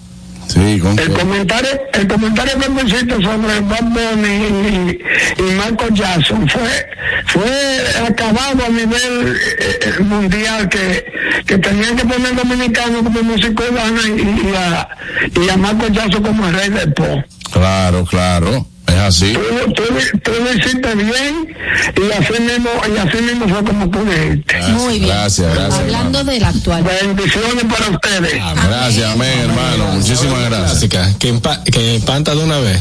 Sí, 0.48 0.80
con 0.80 0.98
El 1.00 1.12
comentario, 1.12 1.70
el 1.94 2.08
comentario 2.08 2.54
que 2.60 2.70
me 2.70 2.84
hiciste 2.84 3.16
sobre 3.16 3.60
Bob 3.62 3.82
Bunny 3.82 4.28
y, 4.28 5.00
y 5.40 5.44
Michael 5.44 5.94
Jackson 5.96 6.48
fue, 6.48 6.88
fue 7.26 8.06
acabado 8.08 8.64
a 8.66 8.70
nivel 8.70 9.36
eh, 9.36 9.80
eh, 9.82 10.04
mundial 10.04 10.70
que, 10.70 11.04
que 11.48 11.58
tenían 11.58 11.96
que 11.98 12.06
poner 12.06 12.36
dominicano 12.36 13.04
como 13.04 13.24
músico 13.24 13.64
y, 13.64 14.22
y 14.22 14.54
a, 14.56 14.88
y 15.36 15.50
a 15.50 15.58
Michael 15.58 15.94
Jackson 15.94 16.24
como 16.24 16.48
el 16.48 16.54
rey 16.54 16.70
del 16.70 16.94
pop. 16.94 17.22
Claro, 17.52 18.06
claro. 18.06 18.68
Es 18.88 18.94
así. 18.96 19.34
Tú 19.76 20.32
lo 20.32 20.54
hiciste 20.54 20.96
bien 20.96 21.56
y 21.98 22.12
así 22.14 22.42
mismo, 22.42 22.70
y 22.94 22.98
así 22.98 23.18
mismo 23.24 23.48
fue 23.48 23.64
como 23.64 23.90
tú 23.90 24.00
dijiste. 24.06 24.62
Muy 24.74 25.00
bien. 25.00 25.08
Gracias, 25.10 25.54
gracias. 25.54 25.80
Hablando 25.80 26.24
del 26.24 26.44
actual. 26.44 26.84
Bendiciones 26.84 27.64
para 27.70 27.90
ustedes. 27.90 28.34
Gracias, 28.68 29.12
amén, 29.12 29.40
hermano. 29.40 29.88
Muchísimas 29.94 30.44
gracias. 30.46 30.72
Clásica, 30.90 31.14
que, 31.20 31.34
empa- 31.34 31.64
que 31.64 31.96
espanta 31.98 32.36
de 32.36 32.44
una 32.44 32.60
vez. 32.60 32.80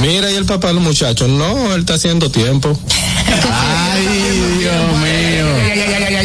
Mira, 0.00 0.30
y 0.30 0.34
el 0.34 0.44
papá 0.44 0.68
de 0.68 0.74
los 0.74 0.82
muchachos, 0.82 1.28
no, 1.28 1.72
él 1.74 1.80
está 1.80 1.94
haciendo 1.94 2.30
tiempo. 2.30 2.76
Ay, 3.52 4.06
Dios 4.58 4.98
mío. 4.98 5.44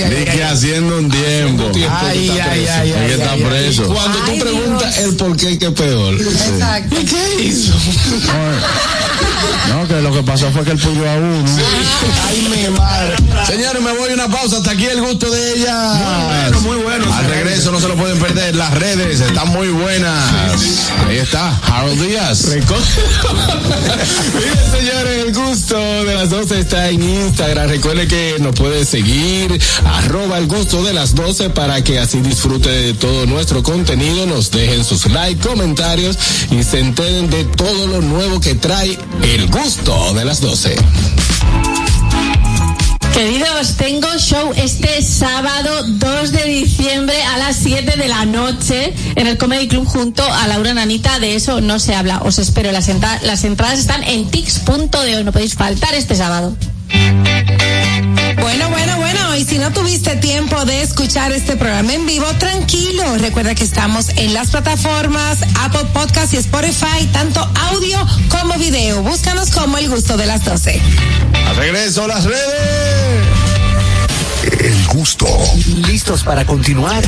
Dije 0.10 0.44
haciendo 0.44 0.98
un 0.98 1.10
tiempo. 1.10 1.72
Ay, 2.02 2.30
ay, 2.30 2.68
ay, 2.68 2.94
que 3.08 3.14
está 3.14 3.36
preso. 3.36 3.84
Cuando 3.94 4.18
tú 4.20 4.32
Ay, 4.32 4.40
preguntas 4.40 4.98
el 5.00 5.16
por 5.16 5.38
qué, 5.38 5.58
que 5.60 5.72
peor. 5.72 6.16
Exacto. 6.16 6.96
¿Y 7.00 7.06
qué 7.06 7.44
hizo? 7.44 7.74
No, 9.70 9.88
que 9.88 10.02
lo 10.02 10.12
que 10.12 10.24
pasó 10.24 10.52
fue 10.52 10.64
que 10.64 10.72
él 10.72 10.78
puso 10.78 11.08
a 11.08 11.16
uno. 11.16 11.46
Ay, 12.28 12.48
mi 12.50 12.68
madre. 12.78 13.16
Señores, 13.46 13.82
me 13.82 13.92
voy 13.94 14.12
a 14.12 14.14
una 14.16 14.28
pausa. 14.28 14.58
Hasta 14.58 14.72
aquí 14.72 14.86
el 14.86 15.02
gusto 15.02 15.30
de 15.30 15.54
ella. 15.54 15.94
Muy 15.94 16.26
bueno, 16.26 16.62
muy 16.62 16.78
bueno. 16.78 17.14
Al 17.14 17.26
regreso 17.26 17.72
no 17.72 17.80
se 17.80 17.88
lo 17.88 17.96
pueden 17.96 18.20
perder. 18.20 18.56
Las 18.56 18.74
redes 18.74 19.20
están 19.22 19.50
muy 19.50 19.70
buenas. 19.70 20.32
Ahí 21.08 21.18
está, 21.18 21.56
Harold 21.68 22.02
Díaz. 22.02 22.46
Miren, 24.34 24.58
señores, 24.72 25.26
el 25.26 25.34
gusto 25.34 25.78
de 25.78 26.16
las 26.16 26.30
12 26.30 26.60
está 26.60 26.90
en 26.90 27.02
Instagram. 27.02 27.70
Recuerde 27.70 28.08
que 28.08 28.38
nos 28.40 28.56
puede 28.56 28.86
seguir, 28.86 29.60
arroba 29.86 30.38
el 30.38 30.48
gusto 30.48 30.84
de 30.84 30.94
las 30.94 31.16
12 31.16 31.50
para 31.52 31.84
que 31.84 32.00
así 32.00 32.20
disfrute 32.22 32.70
de 32.70 32.94
todo 32.94 33.26
nuestro 33.26 33.64
contenido. 33.64 34.26
Nos 34.26 34.52
dejen 34.52 34.84
sus 34.84 35.06
likes, 35.08 35.48
comentarios 35.48 36.18
y 36.52 36.64
se 36.64 36.80
enteren 36.80 37.30
de 37.30 37.44
todo 37.46 37.88
lo 37.88 38.02
nuevo 38.02 38.40
que 38.40 38.56
trae 38.56 38.98
el 39.24 39.29
gusto 39.52 40.14
de 40.14 40.26
las 40.26 40.42
12. 40.42 40.76
Queridos, 43.14 43.76
tengo 43.78 44.08
show 44.18 44.52
este 44.56 45.02
sábado 45.04 45.84
2 45.88 46.32
de 46.32 46.46
diciembre 46.46 47.22
a 47.24 47.38
las 47.38 47.58
7 47.58 47.98
de 47.98 48.08
la 48.08 48.26
noche 48.26 48.94
en 49.16 49.28
el 49.28 49.38
Comedy 49.38 49.68
Club 49.68 49.86
junto 49.86 50.24
a 50.24 50.48
Laura 50.48 50.74
Nanita. 50.74 51.20
De 51.20 51.36
eso 51.36 51.62
no 51.62 51.80
se 51.80 51.94
habla. 51.94 52.22
Os 52.24 52.40
espero. 52.40 52.72
Las, 52.72 52.90
las 53.22 53.44
entradas 53.44 53.80
están 53.80 54.04
en 54.04 54.30
tix.de. 54.30 55.24
No 55.24 55.32
podéis 55.32 55.54
faltar 55.54 55.94
este 55.94 56.16
sábado. 56.16 56.56
Bueno, 58.40 58.70
bueno, 58.70 58.98
bueno, 58.98 59.36
y 59.36 59.44
si 59.44 59.58
no 59.58 59.72
tuviste 59.72 60.16
tiempo 60.18 60.66
de 60.66 60.82
escuchar 60.82 61.32
este 61.32 61.56
programa 61.56 61.94
en 61.94 62.06
vivo, 62.06 62.26
tranquilo. 62.40 63.18
Recuerda 63.18 63.56
que 63.56 63.64
estamos 63.64 64.10
en 64.16 64.34
las 64.34 64.50
plataformas 64.52 65.40
Apple 65.60 65.86
Podcast 65.94 66.34
y 66.34 66.38
Spotify, 66.38 67.08
tanto 67.12 67.42
audio 67.72 67.98
como 68.30 68.56
video. 68.56 69.02
Búscanos 69.04 69.52
como 69.52 69.78
el 69.78 69.90
gusto 69.90 70.18
de 70.18 70.26
las 70.26 70.46
12. 70.46 70.82
Al 71.48 71.56
regreso, 71.56 72.08
las 72.08 72.26
redes. 72.26 73.10
El 74.60 74.88
gusto. 74.88 75.28
¿Listos 75.88 76.24
para 76.24 76.46
continuar? 76.46 77.04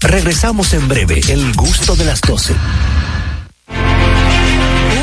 Regresamos 0.00 0.72
en 0.72 0.88
breve. 0.88 1.20
El 1.28 1.52
gusto 1.54 1.96
de 1.96 2.04
las 2.04 2.20
12. 2.20 2.54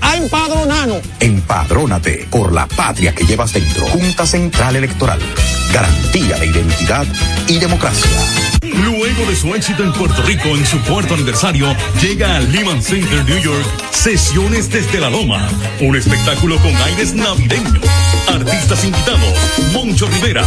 a 0.00 0.16
empadronarnos. 0.16 1.02
Empadrónate 1.20 2.26
por 2.30 2.52
la 2.52 2.66
patria 2.66 3.14
que 3.14 3.24
llevas 3.24 3.52
dentro. 3.52 3.86
Junta 3.86 4.26
Central 4.26 4.76
Electoral. 4.76 5.20
Garantía 5.72 6.36
de 6.38 6.46
identidad 6.46 7.06
y 7.48 7.58
democracia. 7.58 8.10
Luego 8.62 9.26
de 9.28 9.36
su 9.36 9.54
éxito 9.54 9.82
en 9.82 9.92
Puerto 9.92 10.22
Rico 10.22 10.48
en 10.48 10.66
su 10.66 10.80
cuarto 10.82 11.14
aniversario, 11.14 11.74
llega 12.00 12.36
al 12.36 12.50
Lehman 12.50 12.82
Center 12.82 13.24
New 13.24 13.38
York 13.38 13.66
Sesiones 13.92 14.70
desde 14.70 15.00
la 15.00 15.08
Loma, 15.08 15.48
un 15.80 15.96
espectáculo 15.96 16.58
con 16.58 16.74
aires 16.76 17.14
navideños. 17.14 17.80
Artistas 18.28 18.84
invitados, 18.84 19.34
Moncho 19.72 20.06
Rivera, 20.08 20.44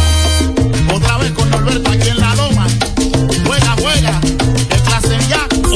Otra 0.94 1.18
vez 1.18 1.32
con 1.32 1.50
Norberto 1.50 1.90
aquí 1.90 2.08
en 2.08 2.18
la 2.18 2.34
loma. 2.34 2.47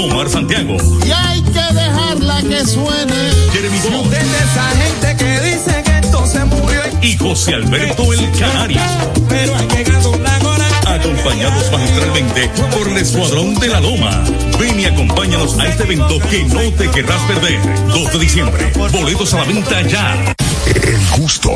Omar 0.04 0.28
Santiago, 0.28 0.76
Y 1.06 1.10
hay 1.10 1.42
que 1.42 1.74
dejarla 1.74 2.40
que 2.42 2.66
suene. 2.66 3.14
Jeremy 3.52 3.78
Bond 3.90 4.10
De 4.10 4.18
esa 4.18 4.68
gente 4.76 5.16
que 5.24 5.40
dice 5.40 5.82
que 5.84 5.98
esto 5.98 6.26
se 6.26 6.44
murió. 6.44 6.80
y 7.00 7.16
José 7.16 7.54
Alberto 7.54 8.12
El 8.12 8.30
Canario. 8.38 8.80
Pero 9.28 9.54
ha 9.56 9.62
llegado 9.62 10.16
la 10.18 10.38
hora. 10.48 10.66
Acompañados 10.86 11.70
magistralmente 11.72 12.50
por 12.76 12.88
el 12.88 12.96
Escuadrón 12.98 13.54
de 13.56 13.68
la 13.68 13.80
Loma. 13.80 14.24
Ven 14.58 14.78
y 14.80 14.84
acompáñanos 14.86 15.58
a 15.58 15.66
este 15.68 15.84
evento 15.84 16.18
que 16.30 16.44
no 16.44 16.60
te 16.72 16.90
querrás 16.90 17.20
perder. 17.22 17.60
2 17.88 18.12
de 18.12 18.18
diciembre. 18.18 18.72
Boletos 18.92 19.32
a 19.34 19.38
la 19.38 19.44
venta 19.44 19.82
ya. 19.82 20.34
El 20.66 21.20
gusto. 21.20 21.50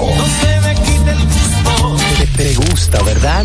Te, 2.18 2.26
te 2.26 2.54
gusta, 2.54 3.02
¿verdad? 3.02 3.44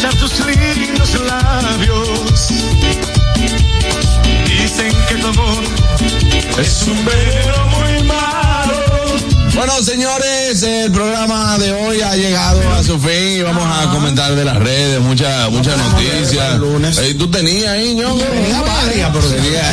Besar 0.00 0.14
tus 0.18 0.46
lindos 0.46 1.20
labios. 1.26 2.08
Dicen 4.46 4.92
que 5.08 5.14
tu 5.16 5.26
amor 5.26 5.64
es 6.58 6.82
un 6.86 7.04
veneno 7.04 7.66
muy 7.66 8.02
malo. 8.04 8.80
Bueno, 9.54 9.82
señores, 9.82 10.62
el 10.62 10.90
programa 10.90 11.58
de 11.58 11.72
hoy 11.72 12.00
ha 12.00 12.16
llegado 12.16 12.60
a 12.72 12.82
su 12.82 12.98
fin 12.98 13.38
y 13.38 13.42
vamos 13.42 13.64
a 13.64 13.90
comentar 13.90 14.34
de 14.34 14.44
las 14.44 14.56
redes, 14.56 15.00
muchas 15.00 15.50
muchas 15.50 15.76
noticias. 15.76 16.58
¿Tú 17.18 17.30
tenías 17.30 17.68
ahí, 17.68 17.94
ño? 17.94 18.14
Tenía 18.14 18.62
varias, 18.62 19.10
pero 19.12 19.28
Tenía 19.28 19.70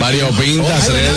varios 0.00 0.30
pintas, 0.36 0.84
jueves, 0.84 1.16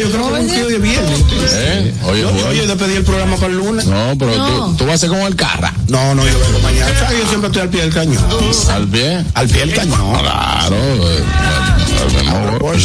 yo 0.00 0.10
creo 0.10 0.32
que 0.32 0.40
es 0.40 0.52
un 0.62 0.68
de 0.68 0.78
viernes. 0.78 1.20
¿Eh? 1.52 1.94
Oye, 2.04 2.20
Yo, 2.22 2.28
jueves. 2.28 2.44
oye, 2.48 2.58
yo 2.58 2.66
te 2.66 2.76
pedí 2.84 2.94
el 2.96 3.04
programa 3.04 3.36
para 3.36 3.48
el 3.48 3.56
lunes. 3.58 3.86
No, 3.86 4.14
pero 4.18 4.32
Tú, 4.34 4.76
tú 4.78 4.86
vas 4.86 4.94
a 4.94 4.98
ser 4.98 5.08
como 5.10 5.26
el 5.26 5.36
carra. 5.36 5.72
No, 5.88 6.14
no, 6.14 6.24
yo 6.26 6.38
vengo 6.38 6.58
mañana. 6.60 6.90
Yo 7.10 7.28
siempre 7.28 7.48
estoy 7.48 7.62
al 7.62 7.68
pie 7.68 7.80
del 7.82 7.92
cañón. 7.92 8.24
¿Al 8.70 8.88
pie? 8.88 9.24
Al 9.34 9.48
pie 9.48 9.60
del 9.66 9.74
cañón. 9.74 10.18
Claro. 10.20 10.76
eh, 10.76 11.24
pues. 12.60 12.82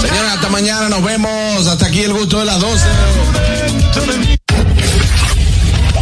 Señores, 0.00 0.32
hasta 0.32 0.48
mañana, 0.48 0.88
nos 0.88 1.02
vemos. 1.04 1.66
Hasta 1.66 1.86
aquí 1.86 2.02
el 2.02 2.12
gusto 2.12 2.38
de 2.40 2.44
las 2.46 2.60
12. 2.60 2.84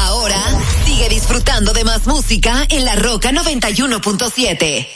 Ahora 0.00 0.42
sigue 0.84 1.08
disfrutando 1.08 1.72
de 1.72 1.84
más 1.84 2.08
música 2.08 2.66
en 2.68 2.84
La 2.84 2.96
Roca 2.96 3.30
91.7. 3.30 4.88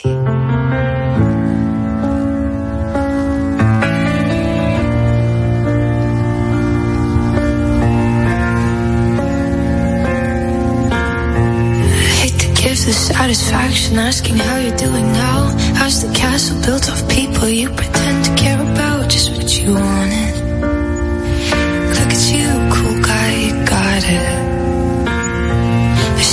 hate 12.19 12.37
to 12.37 12.47
give 12.61 12.85
the 12.85 12.91
satisfaction 12.91 13.97
asking 13.97 14.35
how 14.35 14.57
you're 14.57 14.75
doing 14.75 15.09
now. 15.13 15.55
How's 15.75 16.05
the 16.05 16.13
castle 16.13 16.59
built 16.65 16.89
of 16.89 17.07
people 17.07 17.47
you 17.47 17.69
pretend 17.69 18.25
to 18.25 18.35
care 18.35 18.59
about? 18.59 19.09
Just 19.09 19.31
what 19.37 19.57
you 19.57 19.73
wanted. 19.73 20.28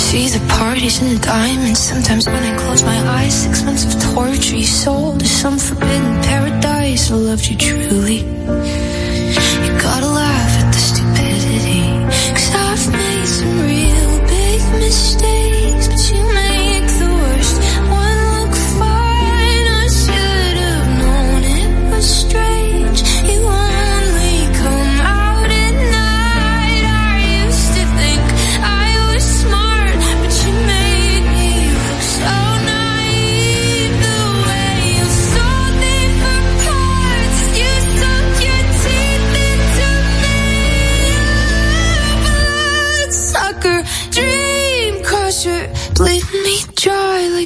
see 0.07 0.29
the 0.29 0.45
parties 0.47 1.01
and 1.01 1.17
the 1.17 1.21
diamonds. 1.21 1.79
Sometimes 1.79 2.27
when 2.27 2.41
I 2.41 2.57
close 2.57 2.81
my 2.81 2.99
eyes, 3.17 3.33
six 3.43 3.63
months 3.63 3.83
of 3.87 3.93
torture 4.13 4.55
you 4.55 4.63
sold 4.63 5.19
to 5.19 5.27
some 5.27 5.57
forbidden 5.59 6.15
paradise. 6.23 7.11
I 7.11 7.15
loved 7.15 7.45
you 7.49 7.57
truly. 7.57 8.19
You 9.65 9.71
gotta 9.87 10.11
laugh 10.21 10.53
at 10.61 10.67
the 10.75 10.81
stupidity. 10.89 11.81
Cause 12.35 12.51
I've 12.67 12.85
made 12.93 13.27
some 13.37 13.55
real 13.67 14.11
big 14.31 14.61
mistakes. 14.79 15.56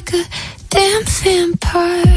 like 0.02 0.14
a 0.14 0.28
damn 0.70 1.04
vampire. 1.04 2.11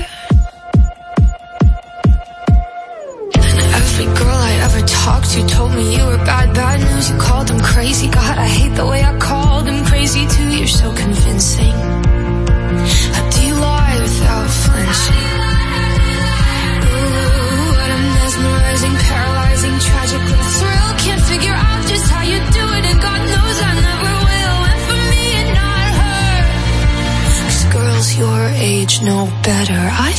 better. 29.45 29.77
I 29.77 30.14